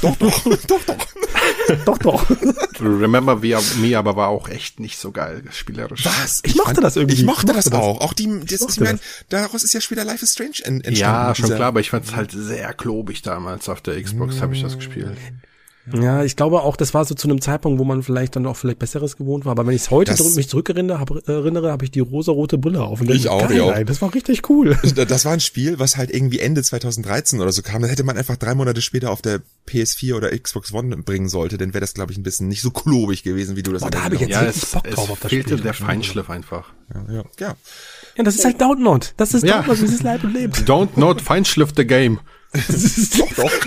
Doch, 0.02 0.16
doch, 0.16 0.42
doch, 0.66 0.84
doch. 0.84 1.06
doch, 1.84 1.98
doch. 1.98 2.30
Remember 2.80 3.36
Me 3.36 3.96
aber 3.98 4.16
war 4.16 4.28
auch 4.28 4.48
echt 4.48 4.80
nicht 4.80 4.98
so 4.98 5.10
geil 5.12 5.42
spielerisch. 5.50 6.04
Was? 6.04 6.40
Ich 6.44 6.54
mochte 6.56 6.80
das 6.80 6.96
irgendwie. 6.96 7.16
Ich 7.16 7.24
mochte 7.24 7.46
Ich 7.52 7.56
das 7.56 7.64
mochte 7.66 7.70
das. 7.70 7.80
auch. 7.80 8.00
Auch 8.00 8.12
die, 8.12 8.26
das 8.40 8.52
ist, 8.52 8.60
mochte 8.62 8.72
ich 8.74 8.80
mein, 8.80 9.00
daraus 9.28 9.62
ist 9.62 9.72
ja 9.72 9.80
später 9.80 10.04
Life 10.04 10.22
is 10.24 10.32
Strange 10.32 10.56
en- 10.64 10.80
entstanden. 10.82 10.96
Ja, 10.98 11.34
schon 11.34 11.44
Dieser- 11.46 11.56
klar, 11.56 11.68
aber 11.68 11.80
ich 11.80 11.90
fand 11.90 12.04
es 12.06 12.14
halt 12.14 12.30
sehr 12.32 12.72
klobig 12.74 13.22
damals 13.22 13.68
auf 13.68 13.80
der 13.80 14.00
Xbox, 14.02 14.40
habe 14.40 14.54
ich 14.54 14.62
das 14.62 14.76
gespielt. 14.76 15.16
Ja, 15.92 16.24
ich 16.24 16.34
glaube 16.34 16.62
auch, 16.62 16.76
das 16.76 16.94
war 16.94 17.04
so 17.04 17.14
zu 17.14 17.28
einem 17.28 17.42
Zeitpunkt, 17.42 17.78
wo 17.78 17.84
man 17.84 18.02
vielleicht 18.02 18.36
dann 18.36 18.46
auch 18.46 18.56
vielleicht 18.56 18.78
Besseres 18.78 19.18
gewohnt 19.18 19.44
war. 19.44 19.52
Aber 19.52 19.66
wenn 19.66 19.74
ich 19.76 19.90
heute 19.90 20.12
Das- 20.12 20.34
mich 20.34 20.48
zurückerinnere, 20.48 20.98
habe 20.98 21.22
erinnere, 21.26 21.70
habe 21.70 21.84
ich 21.84 21.90
die 21.90 22.00
rosa-rote 22.00 22.56
Brille 22.56 22.82
auf. 22.82 23.02
Und 23.02 23.10
Ich 23.10 23.28
auch, 23.28 23.46
geil, 23.48 23.58
ja. 23.58 23.70
ey, 23.72 23.84
Das 23.84 24.00
war 24.00 24.14
richtig 24.14 24.48
cool. 24.48 24.78
Das 24.94 25.24
war 25.26 25.32
ein 25.32 25.40
Spiel, 25.40 25.78
was 25.78 25.98
halt 25.98 26.10
irgendwie 26.10 26.38
Ende 26.40 26.62
2013 26.62 27.40
oder 27.42 27.52
so 27.52 27.60
kam. 27.60 27.82
Da 27.82 27.88
hätte 27.88 28.02
man 28.02 28.16
einfach 28.16 28.36
drei 28.38 28.54
Monate 28.54 28.80
später 28.80 29.10
auf 29.10 29.20
der 29.20 29.42
PS4 29.68 30.14
oder 30.16 30.30
Xbox 30.38 30.72
One 30.72 30.96
bringen 30.96 31.28
sollte, 31.28 31.58
dann 31.58 31.74
wäre 31.74 31.80
das, 31.82 31.92
glaube 31.92 32.12
ich, 32.12 32.18
ein 32.18 32.22
bisschen 32.22 32.48
nicht 32.48 32.62
so 32.62 32.70
klobig 32.70 33.22
gewesen, 33.22 33.56
wie 33.56 33.62
du 33.62 33.72
das 33.72 33.82
Boah, 33.82 33.90
da 33.90 34.04
hab 34.04 34.12
ich 34.14 34.20
jetzt 34.20 34.30
Ja, 34.30 34.40
richtig 34.40 34.62
es, 34.62 34.70
Bock 34.72 34.82
es 34.88 34.94
drauf 34.94 35.10
auf 35.10 35.20
das 35.20 35.28
fehlte 35.30 35.50
Spiel. 35.50 35.62
der 35.62 35.74
Feinschliff 35.74 36.30
einfach. 36.30 36.72
hast. 36.94 37.08
Ja, 37.10 37.24
ja. 37.40 37.56
Ja, 38.16 38.22
das 38.24 38.36
ist 38.36 38.44
halt 38.46 38.58
Download. 38.60 39.06
Das 39.18 39.34
ist 39.34 39.44
Ja. 39.44 39.58
Download, 39.58 39.82
wie 39.82 39.86
es 39.94 40.02
Leib 40.02 40.24
und 40.24 40.32
lebt. 40.32 40.56
Don't 40.68 40.90
not 40.96 41.20
Feinschliff 41.20 41.72
the 41.76 41.84
game. 41.86 42.20
Doch, 43.18 43.34
doch. 43.34 43.50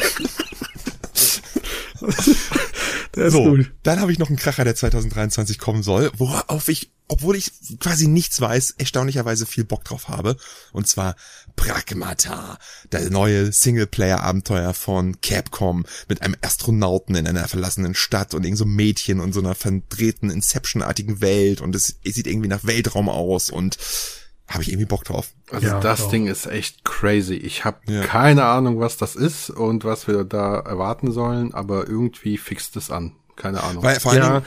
Der 3.15 3.25
ist 3.25 3.33
So, 3.33 3.43
gut. 3.43 3.71
dann 3.83 3.99
habe 3.99 4.11
ich 4.11 4.19
noch 4.19 4.27
einen 4.27 4.37
Kracher, 4.37 4.63
der 4.63 4.75
2023 4.75 5.57
kommen 5.59 5.83
soll, 5.83 6.11
worauf 6.17 6.67
ich, 6.67 6.91
obwohl 7.07 7.35
ich 7.35 7.51
quasi 7.79 8.07
nichts 8.07 8.39
weiß, 8.39 8.75
erstaunlicherweise 8.77 9.45
viel 9.45 9.63
Bock 9.63 9.83
drauf 9.83 10.07
habe. 10.09 10.35
Und 10.71 10.87
zwar 10.87 11.15
Pragmata, 11.55 12.59
der 12.91 13.09
neue 13.09 13.51
Singleplayer-Abenteuer 13.51 14.73
von 14.73 15.19
Capcom 15.21 15.85
mit 16.07 16.21
einem 16.21 16.35
Astronauten 16.41 17.15
in 17.15 17.27
einer 17.27 17.47
verlassenen 17.47 17.95
Stadt 17.95 18.33
und 18.33 18.43
irgend 18.43 18.59
so 18.59 18.65
Mädchen 18.65 19.19
und 19.19 19.33
so 19.33 19.39
einer 19.39 19.55
verdrehten 19.55 20.29
Inception-artigen 20.29 21.21
Welt 21.21 21.61
und 21.61 21.75
es, 21.75 21.95
es 22.03 22.15
sieht 22.15 22.27
irgendwie 22.27 22.49
nach 22.49 22.65
Weltraum 22.65 23.09
aus 23.09 23.49
und 23.49 23.77
habe 24.47 24.63
ich 24.63 24.69
irgendwie 24.69 24.85
Bock 24.85 25.03
drauf. 25.03 25.29
Also 25.51 25.67
Ja, 25.67 25.79
das 25.79 25.99
genau. 25.99 26.11
Ding 26.11 26.27
ist 26.27 26.45
echt 26.45 26.85
crazy. 26.85 27.33
Ich 27.35 27.65
habe 27.65 27.79
Ja. 27.87 28.01
keine 28.03 28.45
Ahnung, 28.45 28.79
was 28.79 28.97
das 28.97 29.15
ist 29.15 29.49
und 29.49 29.83
was 29.83 30.07
wir 30.07 30.23
da 30.23 30.59
erwarten 30.59 31.11
sollen, 31.11 31.53
aber 31.53 31.87
irgendwie 31.87 32.37
fixt 32.37 32.75
es 32.77 32.89
an. 32.91 33.13
Keine 33.35 33.61
Ahnung. 33.63 33.83
Weil 33.83 33.99
vor 33.99 34.11
allen 34.13 34.21
Ja, 34.21 34.29
Dingen, 34.39 34.45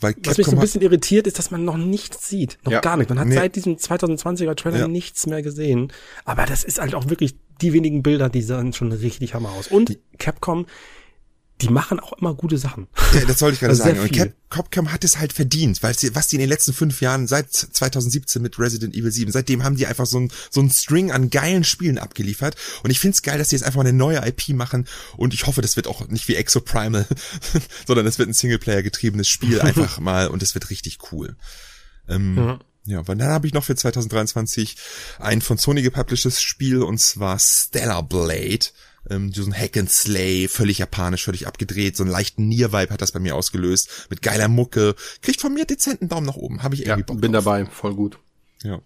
weil 0.00 0.14
was 0.24 0.38
mich 0.38 0.46
so 0.46 0.52
ein 0.52 0.60
bisschen 0.60 0.80
irritiert, 0.82 1.26
ist, 1.26 1.38
dass 1.38 1.50
man 1.50 1.64
noch 1.64 1.76
nichts 1.76 2.28
sieht. 2.28 2.58
Noch 2.64 2.72
Ja. 2.72 2.80
gar 2.80 2.96
nicht. 2.96 3.08
Man 3.10 3.18
hat 3.18 3.28
Nee. 3.28 3.34
seit 3.34 3.56
diesem 3.56 3.78
2020er 3.78 4.54
Trailer 4.56 4.78
Ja. 4.78 4.88
nichts 4.88 5.26
mehr 5.26 5.42
gesehen. 5.42 5.92
Aber 6.24 6.46
das 6.46 6.64
ist 6.64 6.80
halt 6.80 6.94
auch 6.94 7.08
wirklich 7.08 7.36
die 7.60 7.72
wenigen 7.72 8.02
Bilder, 8.02 8.28
die 8.28 8.42
sahen 8.42 8.72
schon 8.72 8.90
richtig 8.92 9.34
Hammer 9.34 9.50
aus. 9.50 9.68
Und 9.68 9.98
Capcom, 10.18 10.66
die 11.62 11.72
machen 11.72 12.00
auch 12.00 12.12
immer 12.14 12.34
gute 12.34 12.58
Sachen. 12.58 12.88
Ja, 13.14 13.24
das 13.24 13.40
wollte 13.40 13.54
ich 13.54 13.60
gerade 13.60 13.70
Also 13.70 13.84
sagen. 13.84 14.00
Und. 14.00 14.12
Cap 14.12 14.32
Capcom 14.50 14.92
hat 14.92 15.02
es 15.02 15.18
halt 15.18 15.32
verdient, 15.32 15.82
weil 15.82 15.98
sie, 15.98 16.14
was 16.14 16.28
die 16.28 16.36
in 16.36 16.40
den 16.40 16.48
letzten 16.50 16.74
fünf 16.74 17.00
Jahren, 17.00 17.26
seit 17.26 17.50
2017 17.52 18.42
mit 18.42 18.58
Resident 18.58 18.94
Evil 18.94 19.10
7, 19.10 19.32
seitdem 19.32 19.64
haben 19.64 19.76
die 19.76 19.86
einfach 19.86 20.04
so 20.04 20.20
ein, 20.20 20.30
so 20.50 20.60
ein 20.60 20.68
String 20.70 21.10
an 21.10 21.30
geilen 21.30 21.64
Spielen 21.64 21.96
abgeliefert. 21.98 22.56
Und 22.82 22.90
ich 22.90 23.00
find's 23.00 23.22
geil, 23.22 23.38
dass 23.38 23.48
die 23.48 23.56
jetzt 23.56 23.64
einfach 23.64 23.78
mal 23.82 23.88
eine 23.88 23.96
neue 23.96 24.18
IP 24.26 24.50
machen. 24.50 24.86
Und 25.16 25.32
ich 25.32 25.46
hoffe, 25.46 25.62
das 25.62 25.76
wird 25.76 25.86
auch 25.86 26.06
nicht 26.08 26.28
wie 26.28 26.34
Exoprimal, 26.34 27.06
sondern 27.86 28.04
das 28.04 28.18
wird 28.18 28.28
ein 28.28 28.34
Singleplayer 28.34 28.82
getriebenes 28.82 29.28
Spiel 29.28 29.60
einfach 29.62 29.98
mal 30.00 30.28
und 30.28 30.42
es 30.42 30.54
wird 30.54 30.68
richtig 30.68 30.98
cool. 31.12 31.36
Ähm, 32.08 32.36
Ja. 32.36 32.58
ja, 32.84 32.98
aber 32.98 33.14
dann 33.14 33.28
habe 33.28 33.46
ich 33.46 33.54
noch 33.54 33.64
für 33.64 33.74
2023 33.76 34.76
ein 35.18 35.40
von 35.40 35.56
Sony 35.56 35.80
gepublishedes 35.82 36.42
Spiel 36.42 36.82
und 36.82 36.98
zwar 36.98 37.38
Stellar 37.38 38.02
Blade. 38.02 38.66
Ähm, 39.10 39.32
so 39.32 39.42
ein 39.44 39.54
Hack 39.54 39.76
and 39.76 39.90
Slay, 39.90 40.48
völlig 40.48 40.78
japanisch, 40.78 41.24
völlig 41.24 41.46
abgedreht, 41.46 41.96
so 41.96 42.04
einen 42.04 42.12
leichten 42.12 42.48
Nier-Vibe 42.48 42.92
hat 42.92 43.02
das 43.02 43.12
bei 43.12 43.20
mir 43.20 43.34
ausgelöst, 43.34 44.06
mit 44.10 44.22
geiler 44.22 44.48
Mucke. 44.48 44.94
Kriegt 45.22 45.40
von 45.40 45.54
mir 45.54 45.64
dezenten 45.64 46.08
Daumen 46.08 46.26
nach 46.26 46.36
oben, 46.36 46.62
habe 46.62 46.74
ich 46.74 46.82
ja, 46.82 46.88
irgendwie 46.88 47.06
Bock 47.06 47.20
bin 47.20 47.32
drauf. 47.32 47.44
dabei, 47.44 47.66
voll 47.66 47.94
gut. 47.94 48.18
Ja. 48.62 48.80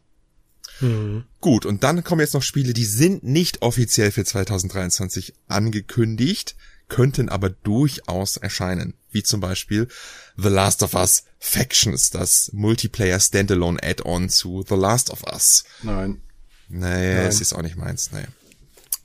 Mhm. 0.81 1.25
Gut, 1.41 1.67
und 1.67 1.85
dann 1.85 2.05
kommen 2.05 2.21
jetzt 2.21 2.35
noch 2.35 2.43
Spiele, 2.43 2.73
die 2.73 2.85
sind 2.85 3.25
nicht 3.25 3.63
offiziell 3.63 4.11
für 4.11 4.25
2023 4.25 5.35
angekündigt, 5.49 6.57
könnten 6.89 7.29
aber 7.29 7.51
durchaus 7.51 8.37
erscheinen. 8.37 8.95
Wie 9.11 9.23
zum 9.23 9.41
Beispiel 9.41 9.89
The 10.37 10.49
Last 10.49 10.83
of 10.83 10.95
Us 10.95 11.25
Factions, 11.39 12.11
das 12.11 12.51
Multiplayer 12.53 13.19
Standalone 13.19 13.83
Add-on 13.83 14.29
zu 14.29 14.65
The 14.69 14.75
Last 14.75 15.11
of 15.11 15.25
Us. 15.25 15.65
Nein. 15.83 16.21
Nee, 16.69 17.19
es 17.27 17.41
ist 17.41 17.53
auch 17.53 17.63
nicht 17.63 17.77
meins, 17.77 18.11
nee. 18.13 18.25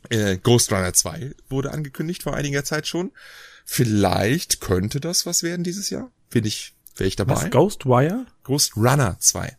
Äh, 0.09 0.37
Ghost 0.37 0.71
Runner 0.71 0.93
2 0.93 1.31
wurde 1.49 1.71
angekündigt 1.71 2.23
vor 2.23 2.33
einiger 2.35 2.63
Zeit 2.63 2.87
schon. 2.87 3.11
Vielleicht 3.65 4.59
könnte 4.61 4.99
das 4.99 5.25
was 5.25 5.43
werden 5.43 5.63
dieses 5.63 5.89
Jahr. 5.89 6.11
Bin 6.29 6.45
ich, 6.45 6.73
wäre 6.95 7.07
ich 7.07 7.15
dabei. 7.15 7.35
Was, 7.35 7.49
Ghostwire? 7.51 8.25
Ghost 8.43 8.75
Runner 8.75 9.17
2. 9.19 9.57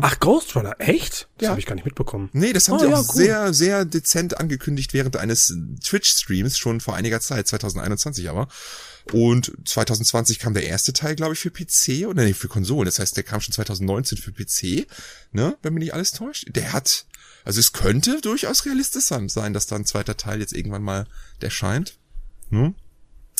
Ach, 0.00 0.18
Ghost 0.18 0.56
Runner, 0.56 0.74
echt? 0.78 1.28
Das 1.36 1.44
Ja. 1.44 1.50
habe 1.50 1.60
ich 1.60 1.66
gar 1.66 1.74
nicht 1.74 1.84
mitbekommen. 1.84 2.30
Nee, 2.32 2.54
das 2.54 2.68
haben 2.68 2.76
Oh, 2.76 2.78
sie 2.78 2.86
ja, 2.86 2.96
auch 2.96 3.08
cool. 3.14 3.14
sehr, 3.22 3.52
sehr 3.52 3.84
dezent 3.84 4.38
angekündigt 4.40 4.94
während 4.94 5.18
eines 5.18 5.54
Twitch-Streams 5.84 6.56
schon 6.56 6.80
vor 6.80 6.96
einiger 6.96 7.20
Zeit, 7.20 7.46
2021 7.46 8.30
aber. 8.30 8.48
Und 9.12 9.52
2020 9.66 10.38
kam 10.38 10.54
der 10.54 10.66
erste 10.66 10.94
Teil, 10.94 11.14
glaube 11.16 11.34
ich, 11.34 11.40
für 11.40 11.50
PC 11.50 12.06
oder 12.08 12.24
nee, 12.24 12.32
für 12.32 12.48
Konsolen. 12.48 12.86
Das 12.86 12.98
heißt, 12.98 13.14
der 13.18 13.24
kam 13.24 13.42
schon 13.42 13.52
2019 13.52 14.16
für 14.16 14.32
PC, 14.32 14.86
ne, 15.32 15.58
wenn 15.60 15.74
mich 15.74 15.82
nicht 15.84 15.92
alles 15.94 16.12
täuscht. 16.12 16.46
Der 16.48 16.72
hat, 16.72 17.04
also 17.44 17.60
es 17.60 17.72
könnte 17.72 18.20
durchaus 18.20 18.64
realistisch 18.64 19.04
sein, 19.04 19.52
dass 19.52 19.66
da 19.66 19.76
ein 19.76 19.84
zweiter 19.84 20.16
Teil 20.16 20.40
jetzt 20.40 20.52
irgendwann 20.52 20.82
mal 20.82 21.06
erscheint. 21.40 21.98
Hm? 22.50 22.74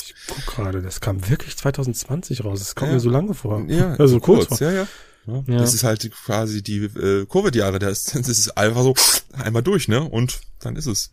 Ich 0.03 0.15
guck 0.27 0.47
gerade, 0.47 0.83
das 0.83 1.01
kam 1.01 1.29
wirklich 1.29 1.57
2020 1.57 2.45
raus. 2.45 2.59
Das 2.59 2.75
kommt 2.75 2.89
Ja. 2.91 2.95
mir 2.95 3.01
so 3.01 3.09
lange 3.11 3.33
vor. 3.35 3.65
Ja, 3.69 3.95
also 3.99 4.21
kurz, 4.21 4.47
vor. 4.49 4.61
ja, 4.61 4.71
ja. 4.73 4.87
Ja, 5.27 5.43
Ja. 5.47 5.59
Das 5.59 5.73
ist 5.73 5.85
halt 5.85 6.11
quasi 6.13 6.63
die 6.63 6.85
äh, 6.85 7.25
Covid-Jahre, 7.27 7.79
das, 7.79 8.05
das 8.13 8.29
ist 8.29 8.57
einfach 8.59 8.83
so 8.83 8.95
einmal 9.33 9.63
durch, 9.63 9.89
ne? 9.89 10.03
Und 10.03 10.41
dann 10.61 10.77
ist 10.77 10.87
es. 10.87 11.11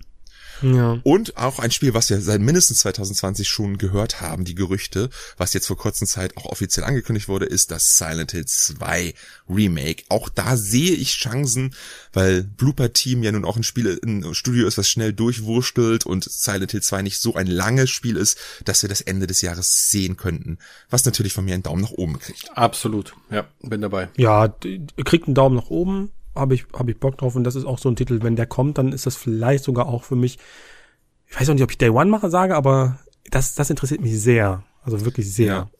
Ja. 0.61 0.99
Und 1.03 1.37
auch 1.37 1.59
ein 1.59 1.71
Spiel, 1.71 1.93
was 1.93 2.09
wir 2.09 2.21
seit 2.21 2.41
mindestens 2.41 2.79
2020 2.79 3.47
schon 3.47 3.77
gehört 3.77 4.21
haben, 4.21 4.45
die 4.45 4.55
Gerüchte, 4.55 5.09
was 5.37 5.53
jetzt 5.53 5.67
vor 5.67 5.77
kurzer 5.77 6.05
Zeit 6.05 6.37
auch 6.37 6.45
offiziell 6.45 6.85
angekündigt 6.85 7.27
wurde, 7.27 7.45
ist 7.45 7.71
das 7.71 7.97
Silent 7.97 8.31
Hill 8.31 8.45
2 8.45 9.13
Remake. 9.49 10.03
Auch 10.09 10.29
da 10.29 10.57
sehe 10.57 10.93
ich 10.93 11.13
Chancen, 11.17 11.75
weil 12.13 12.43
Blooper 12.43 12.93
Team 12.93 13.23
ja 13.23 13.31
nun 13.31 13.45
auch 13.45 13.57
ein 13.57 13.63
Spiel, 13.63 13.99
ein 14.03 14.33
Studio 14.33 14.67
ist, 14.67 14.77
was 14.77 14.89
schnell 14.89 15.13
durchwurstelt 15.13 16.05
und 16.05 16.23
Silent 16.23 16.71
Hill 16.71 16.81
2 16.81 17.01
nicht 17.01 17.19
so 17.19 17.35
ein 17.35 17.47
langes 17.47 17.89
Spiel 17.89 18.17
ist, 18.17 18.37
dass 18.65 18.81
wir 18.81 18.89
das 18.89 19.01
Ende 19.01 19.27
des 19.27 19.41
Jahres 19.41 19.89
sehen 19.89 20.17
könnten. 20.17 20.57
Was 20.89 21.05
natürlich 21.05 21.33
von 21.33 21.45
mir 21.45 21.53
einen 21.53 21.63
Daumen 21.63 21.81
nach 21.81 21.91
oben 21.91 22.19
kriegt. 22.19 22.49
Absolut. 22.55 23.13
Ja, 23.29 23.47
bin 23.61 23.81
dabei. 23.81 24.09
Ja, 24.17 24.53
kriegt 25.03 25.27
einen 25.27 25.35
Daumen 25.35 25.55
nach 25.55 25.69
oben, 25.69 26.11
habe 26.35 26.55
ich, 26.55 26.65
hab 26.73 26.87
ich 26.89 26.99
Bock 26.99 27.17
drauf 27.17 27.35
und 27.35 27.43
das 27.43 27.55
ist 27.55 27.65
auch 27.65 27.79
so 27.79 27.89
ein 27.89 27.95
Titel, 27.95 28.19
wenn 28.21 28.35
der 28.35 28.45
kommt, 28.47 28.77
dann 28.77 28.93
ist 28.93 29.05
das 29.05 29.15
vielleicht 29.15 29.63
sogar 29.63 29.87
auch 29.87 30.03
für 30.03 30.15
mich, 30.15 30.37
ich 31.27 31.39
weiß 31.39 31.49
auch 31.49 31.53
nicht, 31.53 31.63
ob 31.63 31.71
ich 31.71 31.77
Day 31.77 31.89
One 31.89 32.09
mache, 32.09 32.29
sage, 32.29 32.55
aber 32.55 32.99
das, 33.29 33.55
das 33.55 33.69
interessiert 33.69 34.01
mich 34.01 34.19
sehr. 34.19 34.63
Also 34.83 35.05
wirklich 35.05 35.33
sehr. 35.33 35.45
Ja. 35.45 35.71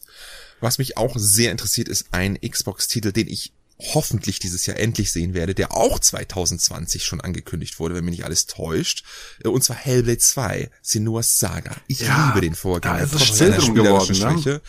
Was 0.60 0.78
mich 0.78 0.98
auch 0.98 1.16
sehr 1.18 1.52
interessiert, 1.52 1.88
ist 1.88 2.08
ein 2.12 2.40
Xbox-Titel, 2.40 3.12
den 3.12 3.28
ich 3.28 3.54
hoffentlich 3.94 4.40
dieses 4.40 4.66
Jahr 4.68 4.78
endlich 4.78 5.12
sehen 5.12 5.34
werde, 5.34 5.56
der 5.56 5.76
auch 5.76 6.00
2020 6.00 7.04
schon 7.04 7.20
angekündigt 7.20 7.80
wurde, 7.80 7.96
wenn 7.96 8.06
mich 8.06 8.18
nicht 8.18 8.26
alles 8.26 8.46
täuscht. 8.46 9.04
Äh, 9.44 9.48
Und 9.48 9.64
zwar 9.64 9.76
Hellblade 9.76 10.20
2, 10.20 10.70
Senua's 10.82 11.40
Saga. 11.40 11.76
Ich 11.88 12.02
Ja, 12.02 12.28
liebe 12.28 12.42
den 12.42 12.56
Vorgänger, 12.56 12.98
da 12.98 13.04
ist 13.04 13.16
es 13.16 13.24
still 13.24 13.52
drum 13.52 13.74
geworden, 13.74 14.18
ne? 14.20 14.32
Schwäche. 14.34 14.62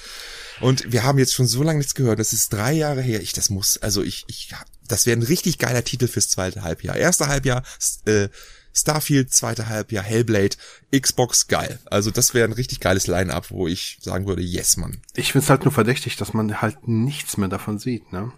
Und 0.60 0.92
wir 0.92 1.02
haben 1.02 1.18
jetzt 1.18 1.34
schon 1.34 1.46
so 1.46 1.62
lange 1.62 1.78
nichts 1.78 1.94
gehört. 1.94 2.18
Das 2.18 2.32
ist 2.32 2.52
drei 2.52 2.72
Jahre 2.72 3.02
her. 3.02 3.20
Ich, 3.20 3.32
das 3.32 3.50
muss, 3.50 3.78
also 3.78 4.02
ich, 4.02 4.24
ich, 4.28 4.54
das 4.88 5.06
wäre 5.06 5.18
ein 5.18 5.22
richtig 5.22 5.58
geiler 5.58 5.84
Titel 5.84 6.08
fürs 6.08 6.28
zweite 6.28 6.62
Halbjahr. 6.62 6.96
Erste 6.96 7.28
Halbjahr, 7.28 7.62
äh, 8.06 8.28
Starfield, 8.74 9.32
zweite 9.32 9.68
Halbjahr, 9.68 10.02
Hellblade, 10.02 10.56
Xbox, 10.98 11.46
geil. 11.46 11.78
Also 11.86 12.10
das 12.10 12.34
wäre 12.34 12.48
ein 12.48 12.52
richtig 12.52 12.80
geiles 12.80 13.06
Line-Up, 13.06 13.50
wo 13.50 13.68
ich 13.68 13.98
sagen 14.00 14.26
würde, 14.26 14.42
yes, 14.42 14.76
Mann. 14.76 15.02
Ich 15.14 15.32
find's 15.32 15.50
halt 15.50 15.64
nur 15.64 15.72
verdächtig, 15.72 16.16
dass 16.16 16.32
man 16.32 16.62
halt 16.62 16.88
nichts 16.88 17.36
mehr 17.36 17.48
davon 17.48 17.78
sieht, 17.78 18.12
ne? 18.12 18.32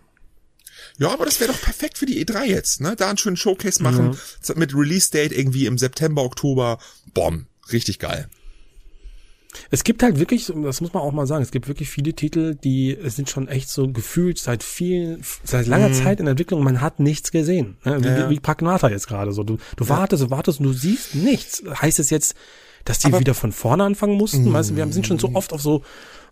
Ja, 0.99 1.13
aber 1.13 1.25
das 1.25 1.41
wäre 1.41 1.53
doch 1.53 1.61
perfekt 1.61 1.99
für 1.99 2.07
die 2.07 2.25
E3 2.25 2.45
jetzt, 2.45 2.81
ne? 2.81 2.97
Da 2.97 3.09
einen 3.09 3.19
schönen 3.19 3.37
Showcase 3.37 3.83
machen, 3.83 4.19
mit 4.57 4.75
Release-Date 4.75 5.33
irgendwie 5.33 5.67
im 5.67 5.79
September, 5.79 6.23
Oktober. 6.23 6.79
Bomb. 7.15 7.47
Richtig 7.73 7.99
geil. 7.99 8.29
Es 9.71 9.85
gibt 9.85 10.03
halt 10.03 10.19
wirklich, 10.19 10.47
das 10.47 10.81
muss 10.81 10.93
man 10.93 11.03
auch 11.03 11.13
mal 11.13 11.27
sagen, 11.27 11.43
es 11.43 11.51
gibt 11.51 11.69
wirklich 11.69 11.89
viele 11.89 12.13
Titel, 12.15 12.55
die 12.55 12.97
sind 13.05 13.31
schon 13.31 13.49
echt 13.49 13.69
so 13.69 13.89
gefühlt 13.89 14.39
seit 14.39 14.63
viel, 14.63 15.21
seit 15.43 15.67
langer 15.67 15.89
mhm. 15.89 15.95
Zeit 15.95 16.21
in 16.21 16.27
Entwicklung, 16.27 16.63
man 16.63 16.81
hat 16.81 17.01
nichts 17.01 17.31
gesehen. 17.31 17.77
Ne? 17.85 18.03
Wie, 18.03 18.09
ja. 18.09 18.31
wie 18.31 18.41
Pragmata 18.41 18.89
jetzt 18.89 19.07
gerade 19.07 19.33
so. 19.33 19.43
Du, 19.43 19.59
du 19.77 19.85
ja. 19.85 19.91
wartest 19.91 20.23
und 20.25 20.31
wartest 20.31 20.61
und 20.61 20.67
du 20.67 20.73
siehst 20.73 21.15
nichts. 21.15 21.63
Heißt 21.81 21.99
es 21.99 22.11
jetzt, 22.11 22.35
dass 22.85 22.99
die 22.99 23.09
Aber, 23.09 23.21
wieder 23.21 23.35
von 23.35 23.53
vorne 23.53 23.85
anfangen 23.85 24.17
mussten? 24.17 24.53
Weißt 24.53 24.71
du, 24.71 24.77
wir 24.77 24.87
sind 24.93 25.07
schon 25.07 25.19
so 25.19 25.31
oft 25.35 25.53
auf 25.53 25.63
so 25.63 25.83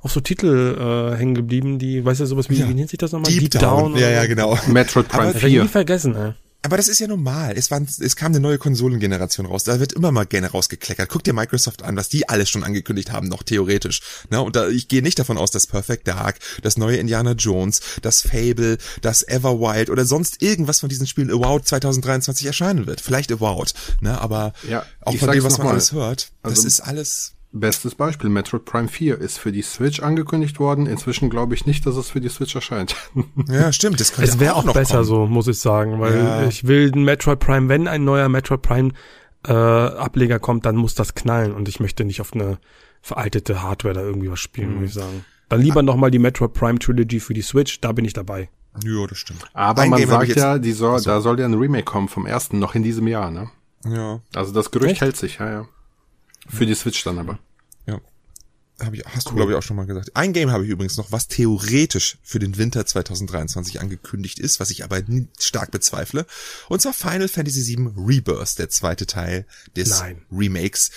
auf 0.02 0.10
so 0.10 0.20
Titel 0.20 1.12
äh, 1.12 1.16
hängen 1.16 1.34
geblieben, 1.34 1.78
die, 1.78 2.04
weißt 2.04 2.20
du, 2.20 2.26
sowas 2.26 2.50
wie, 2.50 2.56
ja. 2.56 2.68
wie 2.68 2.74
nennt 2.74 2.90
sich 2.90 2.98
das 2.98 3.12
nochmal? 3.12 3.30
Deep, 3.30 3.52
Deep 3.52 3.60
Down. 3.60 3.92
Down 3.92 3.96
ja, 3.96 4.10
ja, 4.10 4.26
genau. 4.26 4.58
Metroid 4.66 5.08
Prime 5.08 5.32
4. 5.32 5.62
nie 5.62 5.68
vergessen, 5.68 6.16
ey. 6.16 6.32
Aber 6.64 6.76
das 6.76 6.86
ist 6.86 7.00
ja 7.00 7.08
normal. 7.08 7.54
Es, 7.56 7.72
waren, 7.72 7.88
es 7.98 8.14
kam 8.14 8.32
eine 8.32 8.40
neue 8.40 8.56
Konsolengeneration 8.56 9.46
raus. 9.46 9.64
Da 9.64 9.80
wird 9.80 9.92
immer 9.92 10.12
mal 10.12 10.26
gerne 10.26 10.48
rausgekleckert. 10.48 11.08
Guck 11.08 11.24
dir 11.24 11.32
Microsoft 11.32 11.82
an, 11.82 11.96
was 11.96 12.08
die 12.08 12.28
alles 12.28 12.50
schon 12.50 12.62
angekündigt 12.62 13.10
haben, 13.10 13.26
noch 13.26 13.42
theoretisch. 13.42 14.00
Na, 14.30 14.38
und 14.38 14.54
da, 14.54 14.68
ich 14.68 14.86
gehe 14.86 15.02
nicht 15.02 15.18
davon 15.18 15.38
aus, 15.38 15.50
dass 15.50 15.66
Perfect 15.66 16.06
Dark, 16.06 16.38
das 16.62 16.76
neue 16.76 16.98
Indiana 16.98 17.32
Jones, 17.32 17.80
das 18.00 18.22
Fable, 18.22 18.78
das 19.00 19.26
Everwild 19.26 19.90
oder 19.90 20.04
sonst 20.04 20.40
irgendwas 20.40 20.78
von 20.78 20.88
diesen 20.88 21.08
Spielen 21.08 21.32
Award 21.32 21.66
2023 21.66 22.46
erscheinen 22.46 22.86
wird. 22.86 23.00
Vielleicht 23.00 23.32
Award. 23.32 23.74
Ne, 24.00 24.20
aber 24.20 24.52
ja, 24.68 24.86
auch 25.00 25.16
von 25.16 25.32
dem, 25.32 25.42
was 25.42 25.58
man 25.58 25.66
alles 25.66 25.90
hört, 25.90 26.30
also, 26.42 26.54
das 26.54 26.64
ist 26.64 26.80
alles 26.80 27.32
Bestes 27.54 27.94
Beispiel, 27.94 28.30
Metroid 28.30 28.64
Prime 28.64 28.88
4 28.88 29.18
ist 29.18 29.38
für 29.38 29.52
die 29.52 29.60
Switch 29.60 30.00
angekündigt 30.00 30.58
worden. 30.58 30.86
Inzwischen 30.86 31.28
glaube 31.28 31.54
ich 31.54 31.66
nicht, 31.66 31.84
dass 31.84 31.96
es 31.96 32.08
für 32.08 32.20
die 32.20 32.30
Switch 32.30 32.54
erscheint. 32.54 32.96
Ja, 33.48 33.72
stimmt. 33.72 34.00
Das 34.00 34.12
könnte 34.12 34.30
es 34.30 34.40
wäre 34.40 34.54
auch, 34.54 34.66
auch 34.66 34.72
besser 34.72 34.96
kommen. 34.96 35.04
so, 35.04 35.26
muss 35.26 35.48
ich 35.48 35.58
sagen, 35.58 36.00
weil 36.00 36.16
ja. 36.16 36.46
ich 36.46 36.66
will 36.66 36.90
den 36.90 37.04
Metroid 37.04 37.40
Prime, 37.40 37.68
wenn 37.68 37.88
ein 37.88 38.04
neuer 38.04 38.28
Metroid 38.28 38.62
Prime 38.62 38.92
äh, 39.46 39.52
Ableger 39.52 40.38
kommt, 40.38 40.64
dann 40.64 40.76
muss 40.76 40.94
das 40.94 41.14
knallen 41.14 41.52
und 41.52 41.68
ich 41.68 41.80
möchte 41.80 42.04
nicht 42.04 42.20
auf 42.20 42.32
eine 42.32 42.58
veraltete 43.02 43.62
Hardware 43.62 43.94
da 43.94 44.00
irgendwie 44.00 44.30
was 44.30 44.40
spielen, 44.40 44.70
mhm. 44.70 44.80
muss 44.80 44.88
ich 44.90 44.94
sagen. 44.94 45.24
Dann 45.48 45.60
lieber 45.60 45.80
ah. 45.80 45.82
nochmal 45.82 46.10
die 46.10 46.18
Metroid 46.18 46.54
Prime 46.54 46.78
Trilogy 46.78 47.20
für 47.20 47.34
die 47.34 47.42
Switch, 47.42 47.80
da 47.80 47.92
bin 47.92 48.04
ich 48.04 48.14
dabei. 48.14 48.48
Ja, 48.82 49.06
das 49.06 49.18
stimmt. 49.18 49.44
Aber 49.52 49.82
ein 49.82 49.90
man 49.90 50.00
Game 50.00 50.08
sagt 50.08 50.28
ja, 50.36 50.58
die 50.58 50.72
soll, 50.72 50.94
also. 50.94 51.10
da 51.10 51.20
soll 51.20 51.38
ja 51.38 51.44
ein 51.44 51.54
Remake 51.54 51.84
kommen 51.84 52.08
vom 52.08 52.24
ersten 52.24 52.58
noch 52.58 52.74
in 52.74 52.82
diesem 52.82 53.06
Jahr, 53.06 53.30
ne? 53.30 53.50
Ja. 53.84 54.20
Also 54.34 54.52
das 54.52 54.70
Gerücht 54.70 54.92
Echt? 54.92 55.00
hält 55.02 55.16
sich, 55.16 55.38
ja, 55.38 55.50
ja. 55.50 55.68
Für 56.48 56.66
die 56.66 56.74
Switch 56.74 57.02
dann 57.04 57.18
aber. 57.18 57.38
Ja. 57.86 58.00
Hab 58.80 58.94
ich, 58.94 59.04
hast 59.04 59.26
cool. 59.26 59.32
du, 59.32 59.36
glaube 59.36 59.52
ich, 59.52 59.58
auch 59.58 59.62
schon 59.62 59.76
mal 59.76 59.86
gesagt. 59.86 60.14
Ein 60.14 60.32
Game 60.32 60.50
habe 60.50 60.64
ich 60.64 60.70
übrigens 60.70 60.96
noch, 60.96 61.12
was 61.12 61.28
theoretisch 61.28 62.18
für 62.22 62.38
den 62.38 62.56
Winter 62.56 62.84
2023 62.84 63.80
angekündigt 63.80 64.38
ist, 64.38 64.60
was 64.60 64.70
ich 64.70 64.84
aber 64.84 65.00
stark 65.38 65.70
bezweifle. 65.70 66.26
Und 66.68 66.82
zwar 66.82 66.92
Final 66.92 67.28
Fantasy 67.28 67.76
VII 67.76 67.92
Rebirth, 67.96 68.58
der 68.58 68.70
zweite 68.70 69.06
Teil 69.06 69.46
des 69.76 69.90
Nein. 69.90 70.22
Remakes. 70.32 70.90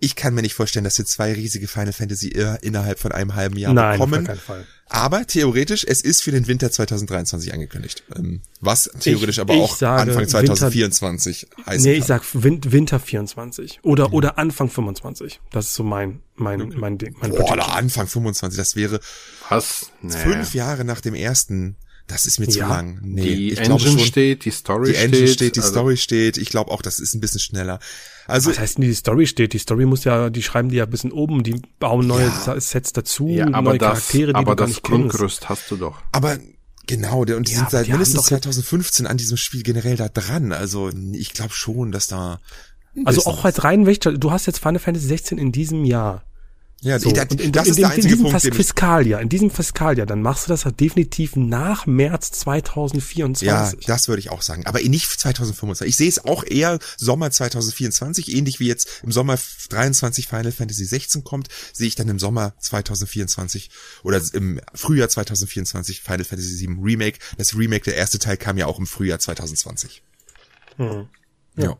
Ich 0.00 0.16
kann 0.16 0.34
mir 0.34 0.42
nicht 0.42 0.54
vorstellen, 0.54 0.84
dass 0.84 0.98
wir 0.98 1.04
zwei 1.04 1.32
riesige 1.32 1.68
Final 1.68 1.92
Fantasy 1.92 2.28
innerhalb 2.62 2.98
von 2.98 3.12
einem 3.12 3.34
halben 3.34 3.56
Jahr 3.56 3.74
Nein, 3.74 3.92
bekommen. 3.92 4.20
Auf 4.20 4.26
keinen 4.26 4.38
Fall. 4.38 4.66
Aber 4.92 5.24
theoretisch, 5.24 5.84
es 5.86 6.00
ist 6.00 6.22
für 6.22 6.32
den 6.32 6.48
Winter 6.48 6.72
2023 6.72 7.54
angekündigt. 7.54 8.02
Ähm, 8.16 8.40
was 8.60 8.90
theoretisch 8.98 9.36
ich, 9.36 9.40
aber 9.40 9.54
ich 9.54 9.60
auch 9.60 9.82
Anfang 9.82 10.26
2024 10.26 11.42
Winter, 11.42 11.70
heißt. 11.70 11.84
Nee, 11.84 11.92
kann. 11.92 11.98
ich 12.00 12.04
sag 12.06 12.22
Winter 12.32 12.98
24 12.98 13.80
oder 13.84 14.08
mhm. 14.08 14.14
oder 14.14 14.38
Anfang 14.38 14.68
25. 14.68 15.40
Das 15.52 15.66
ist 15.66 15.74
so 15.74 15.84
mein 15.84 16.22
mein 16.34 16.74
mein 16.76 16.98
Ding. 16.98 17.14
Mein 17.20 17.30
Boah, 17.30 17.52
oder 17.52 17.72
Anfang 17.72 18.08
25. 18.08 18.56
Das 18.56 18.74
wäre 18.74 18.98
was? 19.48 19.92
Nee. 20.02 20.16
Fünf 20.16 20.54
Jahre 20.54 20.84
nach 20.84 21.00
dem 21.00 21.14
ersten. 21.14 21.76
Das 22.10 22.26
ist 22.26 22.40
mir 22.40 22.46
ja. 22.46 22.50
zu 22.50 22.58
lang. 22.60 22.98
Nee, 23.02 23.22
die 23.22 23.52
ich 23.52 23.60
Engine 23.60 23.78
schon, 23.78 23.98
steht, 24.00 24.44
die 24.44 24.50
Story 24.50 24.88
die 24.88 24.94
steht. 24.94 25.12
Die 25.12 25.16
Engine 25.16 25.32
steht, 25.32 25.56
die 25.56 25.60
also 25.60 25.72
Story 25.72 25.96
steht. 25.96 26.38
Ich 26.38 26.48
glaube 26.48 26.72
auch, 26.72 26.82
das 26.82 26.98
ist 26.98 27.14
ein 27.14 27.20
bisschen 27.20 27.38
schneller. 27.38 27.78
Also, 28.26 28.50
Was 28.50 28.58
heißt 28.58 28.78
denn, 28.78 28.84
die 28.84 28.94
Story 28.94 29.28
steht? 29.28 29.52
Die 29.52 29.58
Story 29.58 29.86
muss 29.86 30.02
ja, 30.02 30.28
die 30.28 30.42
schreiben 30.42 30.70
die 30.70 30.76
ja 30.76 30.84
ein 30.84 30.90
bisschen 30.90 31.12
oben, 31.12 31.44
die 31.44 31.62
bauen 31.78 32.08
neue 32.08 32.32
ja. 32.46 32.58
Sets 32.60 32.92
dazu, 32.92 33.28
ja, 33.28 33.46
aber 33.46 33.70
neue 33.70 33.78
das, 33.78 33.88
Charaktere, 33.88 34.32
die 34.32 34.36
aber 34.36 34.56
du 34.56 34.64
das 34.64 34.82
gar 34.82 34.90
Grundgerüst 34.90 35.48
hast 35.48 35.70
du 35.70 35.76
doch. 35.76 35.98
Aber 36.10 36.38
Genau, 36.86 37.24
der, 37.24 37.36
und 37.36 37.46
die 37.46 37.52
ja, 37.52 37.58
sind 37.58 37.70
seit 37.70 37.88
mindestens 37.88 38.24
2015 38.24 39.06
an 39.06 39.16
diesem 39.16 39.36
Spiel 39.36 39.62
generell 39.62 39.96
da 39.96 40.08
dran. 40.08 40.50
Also 40.50 40.90
ich 41.12 41.32
glaube 41.32 41.52
schon, 41.52 41.92
dass 41.92 42.08
da. 42.08 42.40
Also 43.04 43.26
auch 43.26 43.44
als 43.44 43.62
rein 43.62 43.86
Wächter, 43.86 44.12
du 44.12 44.32
hast 44.32 44.46
jetzt 44.46 44.58
Final 44.58 44.80
Fantasy 44.80 45.06
16 45.06 45.38
in 45.38 45.52
diesem 45.52 45.84
Jahr. 45.84 46.24
Ja, 46.82 46.98
so, 46.98 47.12
das, 47.12 47.26
in, 47.26 47.52
das 47.52 47.66
in, 47.66 47.70
ist 47.72 47.78
der 47.78 47.88
einzige 47.88 48.14
in 48.14 48.24
diesem 48.24 48.32
Punkt, 48.32 48.56
Fiskaljahr, 48.56 49.20
in 49.20 49.28
diesem 49.28 49.50
Fiskaljahr, 49.50 50.06
dann 50.06 50.22
machst 50.22 50.46
du 50.46 50.48
das 50.48 50.64
halt 50.64 50.80
definitiv 50.80 51.36
nach 51.36 51.86
März 51.86 52.32
2024. 52.32 53.46
Ja, 53.46 53.70
das 53.86 54.08
würde 54.08 54.20
ich 54.20 54.30
auch 54.30 54.40
sagen. 54.40 54.64
Aber 54.64 54.80
nicht 54.80 55.06
2025. 55.06 55.86
Ich 55.86 55.96
sehe 55.96 56.08
es 56.08 56.24
auch 56.24 56.42
eher 56.42 56.78
Sommer 56.96 57.30
2024, 57.30 58.34
ähnlich 58.34 58.60
wie 58.60 58.66
jetzt 58.66 58.88
im 59.02 59.12
Sommer 59.12 59.38
23 59.68 60.26
Final 60.26 60.52
Fantasy 60.52 60.86
16 60.86 61.22
kommt, 61.22 61.48
sehe 61.74 61.86
ich 61.86 61.96
dann 61.96 62.08
im 62.08 62.18
Sommer 62.18 62.54
2024 62.58 63.70
oder 64.02 64.22
im 64.32 64.58
Frühjahr 64.74 65.10
2024 65.10 66.00
Final 66.00 66.24
Fantasy 66.24 66.54
7 66.54 66.80
Remake. 66.82 67.18
Das 67.36 67.54
Remake, 67.54 67.84
der 67.84 67.96
erste 67.96 68.18
Teil 68.18 68.38
kam 68.38 68.56
ja 68.56 68.64
auch 68.64 68.78
im 68.78 68.86
Frühjahr 68.86 69.18
2020. 69.18 70.02
Hm. 70.76 71.08
Ja. 71.56 71.64
ja. 71.64 71.76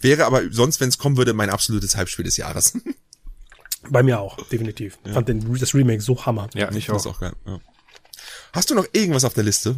Wäre 0.00 0.26
aber 0.26 0.42
sonst, 0.50 0.80
wenn 0.80 0.90
es 0.90 0.98
kommen 0.98 1.16
würde, 1.16 1.32
mein 1.32 1.48
absolutes 1.48 1.96
Halbspiel 1.96 2.26
des 2.26 2.36
Jahres. 2.36 2.74
Bei 3.90 4.02
mir 4.02 4.20
auch, 4.20 4.36
definitiv. 4.48 4.98
Ja. 5.06 5.14
Fand 5.14 5.28
den, 5.28 5.58
das 5.58 5.74
Remake 5.74 6.00
so 6.00 6.24
hammer. 6.24 6.48
Ja, 6.54 6.70
ich 6.72 6.90
auch. 6.90 7.04
auch 7.06 7.20
geil. 7.20 7.32
Ja. 7.46 7.60
Hast 8.52 8.70
du 8.70 8.74
noch 8.74 8.86
irgendwas 8.92 9.24
auf 9.24 9.34
der 9.34 9.44
Liste? 9.44 9.76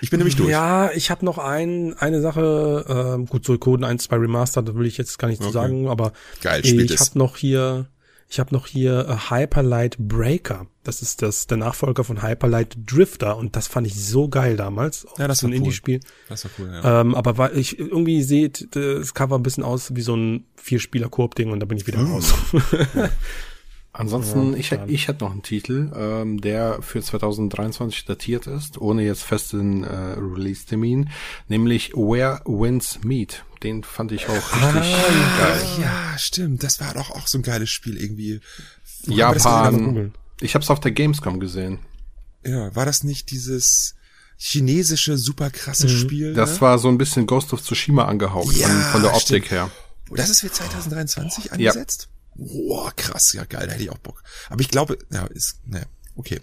Ich 0.00 0.10
bin 0.10 0.18
nämlich 0.18 0.36
durch. 0.36 0.50
Ja, 0.50 0.90
ich 0.92 1.10
habe 1.10 1.24
noch 1.24 1.38
ein, 1.38 1.94
eine 1.98 2.20
Sache, 2.20 3.18
äh, 3.18 3.26
gut, 3.26 3.44
so 3.44 3.58
Coden 3.58 3.84
1, 3.84 4.04
2 4.04 4.16
Remastered, 4.16 4.68
da 4.68 4.74
will 4.74 4.86
ich 4.86 4.96
jetzt 4.96 5.18
gar 5.18 5.28
nicht 5.28 5.40
okay. 5.40 5.48
zu 5.48 5.52
sagen, 5.52 5.88
aber 5.88 6.12
Geil, 6.40 6.64
ich 6.64 7.00
habe 7.00 7.18
noch 7.18 7.36
hier 7.36 7.86
ich 8.28 8.38
habe 8.38 8.54
noch 8.54 8.66
hier 8.66 9.06
uh, 9.08 9.30
Hyperlight 9.30 9.96
Breaker. 9.98 10.66
Das 10.82 11.00
ist 11.00 11.22
das 11.22 11.46
der 11.46 11.56
Nachfolger 11.56 12.04
von 12.04 12.22
Hyperlight 12.22 12.76
Drifter 12.84 13.36
und 13.36 13.56
das 13.56 13.66
fand 13.66 13.86
ich 13.86 13.94
so 13.94 14.28
geil 14.28 14.56
damals. 14.56 15.06
Ja, 15.16 15.28
das 15.28 15.42
war 15.42 15.48
ein 15.48 15.52
cool. 15.52 15.56
Indie-Spiel. 15.58 16.00
Das 16.28 16.44
war 16.44 16.50
cool, 16.58 16.70
ja. 16.70 17.00
Ähm, 17.00 17.14
aber 17.14 17.38
weil 17.38 17.56
ich 17.56 17.78
irgendwie 17.78 18.22
seht 18.22 18.68
das 18.76 19.14
Cover 19.14 19.36
ein 19.36 19.42
bisschen 19.42 19.64
aus 19.64 19.94
wie 19.94 20.02
so 20.02 20.14
ein 20.14 20.44
Vier-Spieler-Koop-Ding 20.56 21.50
und 21.50 21.60
da 21.60 21.66
bin 21.66 21.78
ich 21.78 21.86
wieder 21.86 22.00
raus. 22.00 22.34
Ansonsten, 23.92 24.52
ja, 24.52 24.58
ich, 24.58 24.72
ich 24.86 25.08
hätte 25.08 25.24
noch 25.24 25.32
einen 25.32 25.42
Titel, 25.42 25.90
ähm, 25.96 26.40
der 26.40 26.82
für 26.82 27.00
2023 27.00 28.04
datiert 28.04 28.46
ist, 28.46 28.78
ohne 28.80 29.02
jetzt 29.02 29.24
festen 29.24 29.82
äh, 29.82 30.14
Release-Termin, 30.18 31.10
nämlich 31.48 31.94
Where 31.94 32.40
Winds 32.44 33.00
Meet. 33.02 33.44
Den 33.62 33.82
fand 33.82 34.12
ich 34.12 34.28
auch 34.28 34.34
richtig 34.34 34.94
ah, 34.94 35.38
geil. 35.38 35.66
Ja, 35.80 36.18
stimmt. 36.18 36.62
Das 36.62 36.80
war 36.80 36.94
doch 36.94 37.10
auch 37.10 37.26
so 37.26 37.38
ein 37.38 37.42
geiles 37.42 37.70
Spiel 37.70 38.00
irgendwie. 38.00 38.40
Wo 39.04 39.14
Japan. 39.14 40.12
Ich 40.40 40.54
hab's 40.54 40.70
auf 40.70 40.80
der 40.80 40.92
Gamescom 40.92 41.40
gesehen. 41.40 41.80
Ja, 42.44 42.74
war 42.76 42.86
das 42.86 43.02
nicht 43.02 43.30
dieses 43.30 43.96
chinesische 44.36 45.18
super 45.18 45.50
krasse 45.50 45.88
mhm. 45.88 45.98
Spiel? 45.98 46.34
Das 46.34 46.56
ne? 46.56 46.60
war 46.60 46.78
so 46.78 46.88
ein 46.88 46.98
bisschen 46.98 47.26
Ghost 47.26 47.52
of 47.52 47.62
Tsushima 47.62 48.04
angehaucht 48.04 48.56
ja, 48.56 48.68
von, 48.68 48.82
von, 48.92 49.02
der 49.02 49.14
Optik 49.14 49.46
stimmt. 49.46 49.50
her. 49.50 49.70
Das 50.10 50.30
ist 50.30 50.40
für 50.40 50.50
2023 50.50 51.52
angesetzt? 51.52 52.08
Ja. 52.36 52.44
Boah, 52.46 52.92
krass, 52.94 53.32
ja 53.32 53.44
geil, 53.44 53.66
da 53.66 53.72
hätte 53.72 53.82
ich 53.82 53.90
auch 53.90 53.98
Bock. 53.98 54.22
Aber 54.48 54.60
ich 54.60 54.68
glaube, 54.68 54.96
ja, 55.10 55.26
ist, 55.26 55.56
naja, 55.66 55.86
okay. 56.14 56.40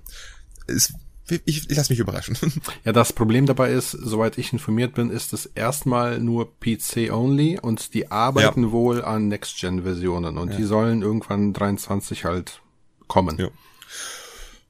Ist, 0.68 0.94
ich, 1.30 1.70
ich 1.70 1.76
lass 1.76 1.90
mich 1.90 2.00
überraschen. 2.00 2.38
Ja, 2.84 2.92
das 2.92 3.14
Problem 3.14 3.46
dabei 3.46 3.72
ist, 3.72 3.92
soweit 3.92 4.38
ich 4.38 4.54
informiert 4.54 4.94
bin, 4.94 5.10
ist 5.10 5.34
es 5.34 5.48
erstmal 5.48 6.20
nur 6.20 6.52
PC-only 6.60 7.60
und 7.60 7.94
die 7.94 8.12
arbeiten 8.12 8.64
ja. 8.64 8.72
wohl 8.72 9.04
an 9.04 9.28
Next-Gen-Versionen 9.28 10.38
und 10.38 10.52
ja. 10.52 10.58
die 10.58 10.64
sollen 10.64 11.02
irgendwann 11.02 11.54
23 11.54 12.26
halt 12.26 12.62
kommen. 13.08 13.38
Ja. 13.40 13.50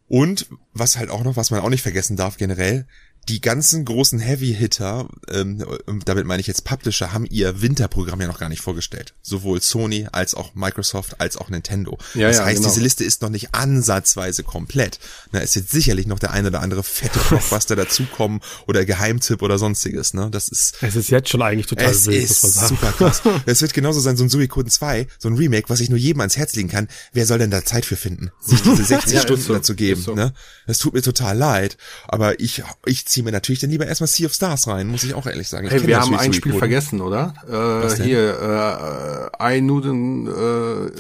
Und 0.07 0.48
was 0.73 0.98
halt 0.98 1.10
auch 1.10 1.23
noch, 1.23 1.36
was 1.36 1.52
man 1.52 1.61
auch 1.61 1.69
nicht 1.69 1.82
vergessen 1.82 2.15
darf 2.15 2.38
generell, 2.38 2.88
die 3.27 3.41
ganzen 3.41 3.85
großen 3.85 4.19
Heavy-Hitter, 4.19 5.07
ähm, 5.30 5.65
damit 6.06 6.26
meine 6.26 6.41
ich 6.41 6.47
jetzt 6.47 6.64
Publisher, 6.64 7.11
haben 7.11 7.26
ihr 7.26 7.61
Winterprogramm 7.61 8.22
ja 8.22 8.27
noch 8.27 8.39
gar 8.39 8.49
nicht 8.49 8.61
vorgestellt. 8.61 9.15
Sowohl 9.23 9.61
Sony 9.61 10.07
als 10.11 10.35
auch 10.35 10.53
Microsoft 10.53 11.19
als 11.19 11.35
auch 11.38 11.49
Nintendo. 11.49 11.97
Ja, 12.14 12.27
das 12.27 12.38
ja, 12.38 12.45
heißt, 12.45 12.57
genau. 12.57 12.69
diese 12.69 12.81
Liste 12.81 13.03
ist 13.03 13.23
noch 13.23 13.30
nicht 13.30 13.56
ansatzweise 13.56 14.43
komplett. 14.43 14.99
Na, 15.31 15.41
es 15.41 15.56
wird 15.56 15.69
sicherlich 15.69 16.06
noch 16.06 16.19
der 16.19 16.31
eine 16.31 16.49
oder 16.49 16.61
andere 16.61 16.84
fette 16.84 17.19
Blockbuster 17.30 17.76
dazukommen 17.76 18.41
oder 18.68 18.85
Geheimtipp 18.85 19.41
oder 19.41 19.57
sonstiges. 19.57 20.14
Ne? 20.14 20.30
Das 20.30 20.47
ist. 20.47 20.77
Es 20.81 20.95
ist 20.95 21.10
jetzt 21.10 21.30
schon 21.30 21.41
eigentlich 21.41 21.68
total 21.68 21.91
es 21.91 22.06
wild, 22.06 22.23
ist 22.23 22.41
super 22.41 22.91
krass. 22.91 23.23
Es 23.45 23.61
wird 23.61 23.73
genauso 23.73 23.99
sein, 23.99 24.18
so 24.18 24.23
ein 24.23 24.30
Suikoden 24.30 24.69
2, 24.69 25.07
so 25.18 25.30
ein 25.30 25.35
Remake, 25.35 25.69
was 25.69 25.80
ich 25.80 25.89
nur 25.89 25.97
jedem 25.97 26.22
ans 26.22 26.38
Herz 26.38 26.56
legen 26.56 26.69
kann. 26.69 26.88
Wer 27.14 27.26
soll 27.26 27.39
denn 27.39 27.52
da 27.52 27.64
Zeit 27.64 27.85
für 27.85 27.95
finden, 27.95 28.31
sich 28.39 28.61
diese 28.61 28.84
60 28.84 29.14
ja, 29.14 29.22
Stunden 29.22 29.41
so, 29.41 29.53
dazu 29.53 29.76
geben? 29.76 30.02
So. 30.02 30.14
Ne? 30.14 30.34
Das 30.68 30.77
tut 30.77 30.93
mir 30.93 31.02
total 31.02 31.38
leid, 31.38 31.77
aber 32.07 32.39
ich, 32.39 32.64
ich 32.85 33.06
ziehe 33.16 33.24
mir 33.24 33.32
natürlich 33.32 33.60
dann 33.60 33.70
lieber 33.70 33.88
erstmal 33.88 34.08
Sea 34.08 34.26
of 34.26 34.34
Stars 34.34 34.68
rein, 34.68 34.88
muss 34.88 35.06
ich 35.06 35.14
auch 35.14 35.26
ehrlich 35.26 35.48
sagen. 35.48 35.68
Ich 35.68 35.72
hey, 35.72 35.88
wir 35.88 36.02
haben 36.02 36.16
ein 36.18 36.34
Spiel 36.34 36.54
vergessen, 36.54 37.00
oder? 37.00 37.34
Äh, 37.48 38.04
hier, 38.04 39.32
äh, 39.32 39.42
Einuden, 39.42 40.28
äh, 40.28 40.92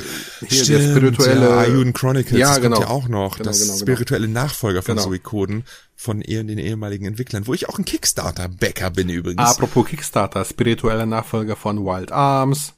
hier 0.47 0.63
Stimmt, 0.63 0.79
der 0.79 0.91
spirituelle. 0.91 1.49
Ja, 1.49 1.57
Ayuden 1.57 1.91
Chronicles, 1.91 2.39
ja, 2.39 2.47
das 2.47 2.61
genau. 2.61 2.77
kommt 2.77 2.87
ja 2.87 2.93
auch 2.93 3.07
noch. 3.09 3.37
Genau, 3.37 3.49
das 3.49 3.59
genau, 3.59 3.73
genau. 3.73 3.81
spirituelle 3.81 4.27
Nachfolger 4.29 4.81
von 4.81 4.95
genau. 4.95 5.09
Suikoden 5.09 5.65
von 5.97 6.21
den 6.21 6.57
ehemaligen 6.57 7.05
Entwicklern, 7.05 7.47
wo 7.47 7.53
ich 7.53 7.67
auch 7.67 7.77
ein 7.77 7.83
Kickstarter-Bäcker 7.83 8.91
bin 8.91 9.09
übrigens. 9.09 9.41
Apropos 9.41 9.87
Kickstarter, 9.87 10.45
spiritueller 10.45 11.05
Nachfolger 11.05 11.57
von 11.57 11.83
Wild 11.83 12.13
Arms. 12.13 12.73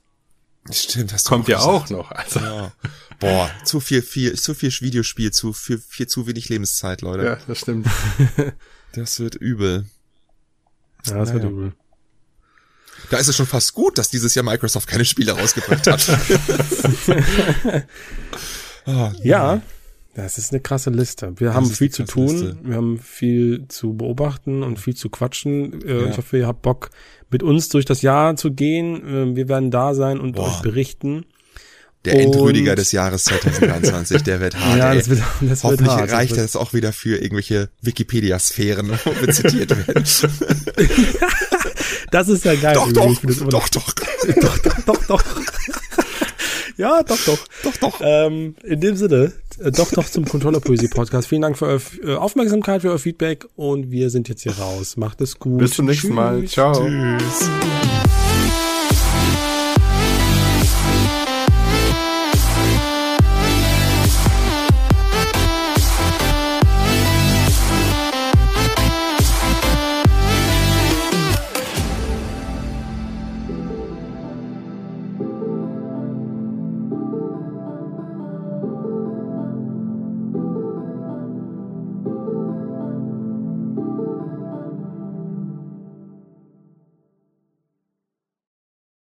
Stimmt, 0.71 1.11
du 1.11 1.29
Kommt 1.29 1.45
auch 1.45 1.49
ja 1.49 1.57
gesagt. 1.57 1.75
auch 1.75 1.89
noch. 1.91 2.11
Also. 2.11 2.39
Ja. 2.39 2.71
Boah, 3.19 3.51
zu 3.63 3.79
viel, 3.79 4.01
viel, 4.01 4.33
zu 4.35 4.55
viel 4.55 4.71
Videospiel, 4.71 5.31
zu 5.31 5.53
viel, 5.53 5.77
viel 5.77 6.07
zu 6.07 6.25
wenig 6.25 6.49
Lebenszeit, 6.49 7.01
Leute. 7.01 7.23
Ja, 7.23 7.37
das 7.47 7.59
stimmt. 7.59 7.87
das 8.93 9.19
wird 9.19 9.35
übel. 9.35 9.85
Ja, 11.05 11.17
das 11.17 11.29
naja. 11.29 11.43
wird 11.43 11.51
übel. 11.51 11.73
Da 13.09 13.17
ist 13.17 13.27
es 13.27 13.35
schon 13.35 13.45
fast 13.45 13.73
gut, 13.73 13.97
dass 13.97 14.09
dieses 14.09 14.33
Jahr 14.35 14.43
Microsoft 14.43 14.87
keine 14.87 15.05
Spiele 15.05 15.33
rausgebracht 15.33 15.87
hat. 15.87 16.09
oh, 18.85 19.11
ja, 19.23 19.61
das 20.15 20.39
ist 20.39 20.51
eine 20.51 20.61
krasse 20.61 20.89
Liste. 20.89 21.33
Wir 21.39 21.47
das 21.47 21.55
haben 21.55 21.65
viel 21.67 21.91
zu 21.91 22.03
tun, 22.03 22.27
Liste. 22.27 22.57
wir 22.63 22.75
haben 22.75 22.97
viel 22.99 23.67
zu 23.67 23.93
beobachten 23.95 24.63
und 24.63 24.79
viel 24.79 24.95
zu 24.95 25.09
quatschen. 25.09 25.81
Äh, 25.83 26.01
ja. 26.01 26.09
Ich 26.09 26.17
hoffe, 26.17 26.39
ihr 26.39 26.47
habt 26.47 26.63
Bock, 26.63 26.89
mit 27.29 27.43
uns 27.43 27.69
durch 27.69 27.85
das 27.85 28.01
Jahr 28.01 28.35
zu 28.35 28.51
gehen. 28.51 29.01
Ähm, 29.05 29.35
wir 29.35 29.47
werden 29.47 29.69
da 29.69 29.93
sein 29.93 30.19
und 30.19 30.33
Boah. 30.33 30.47
euch 30.47 30.61
berichten. 30.61 31.25
Der 32.07 32.21
Endrüdiger 32.21 32.75
des 32.75 32.91
Jahres 32.91 33.25
2023, 33.25 34.23
der 34.23 34.39
wird 34.39 34.55
hart. 34.55 34.77
Ja, 34.77 34.93
das 34.93 35.09
wird, 35.09 35.21
das 35.41 35.63
Hoffentlich 35.63 35.89
wird 35.89 35.99
hart. 35.99 36.11
reicht 36.11 36.31
das, 36.33 36.51
das 36.53 36.55
auch 36.55 36.73
wieder 36.73 36.93
für 36.93 37.17
irgendwelche 37.17 37.69
Wikipedia-Sphären, 37.81 38.91
wo 39.05 39.21
wir 39.21 39.33
zitiert 39.33 39.71
werden. 39.71 40.03
das 42.11 42.29
ist 42.29 42.45
ja 42.45 42.55
geil. 42.55 42.75
Doch, 42.75 42.91
doch, 42.91 43.15
doch, 43.21 43.69
doch, 43.69 43.69
doch, 43.69 44.57
doch, 44.57 44.83
doch, 44.85 45.05
doch. 45.07 45.23
Ja, 46.77 47.01
doch, 47.01 47.17
doch. 47.25 47.39
Doch, 47.63 47.77
doch. 47.77 48.01
Ähm, 48.03 48.55
in 48.63 48.79
dem 48.79 48.95
Sinne, 48.95 49.33
äh, 49.59 49.71
doch, 49.71 49.89
doch 49.91 50.07
zum 50.09 50.25
Controller-Poesie-Podcast. 50.25 51.27
Vielen 51.27 51.41
Dank 51.41 51.57
für 51.57 51.65
eure 51.65 51.81
äh, 52.03 52.15
Aufmerksamkeit, 52.15 52.81
für 52.81 52.91
euer 52.91 52.99
Feedback 52.99 53.47
und 53.55 53.89
wir 53.89 54.11
sind 54.11 54.29
jetzt 54.29 54.43
hier 54.43 54.57
raus. 54.57 54.95
Macht 54.95 55.21
es 55.21 55.39
gut. 55.39 55.57
Bis 55.57 55.71
zum 55.71 55.87
nächsten 55.87 56.09
Tschüss. 56.09 56.15
Mal. 56.15 56.45
Ciao. 56.45 56.73
Tschüss. 56.73 57.49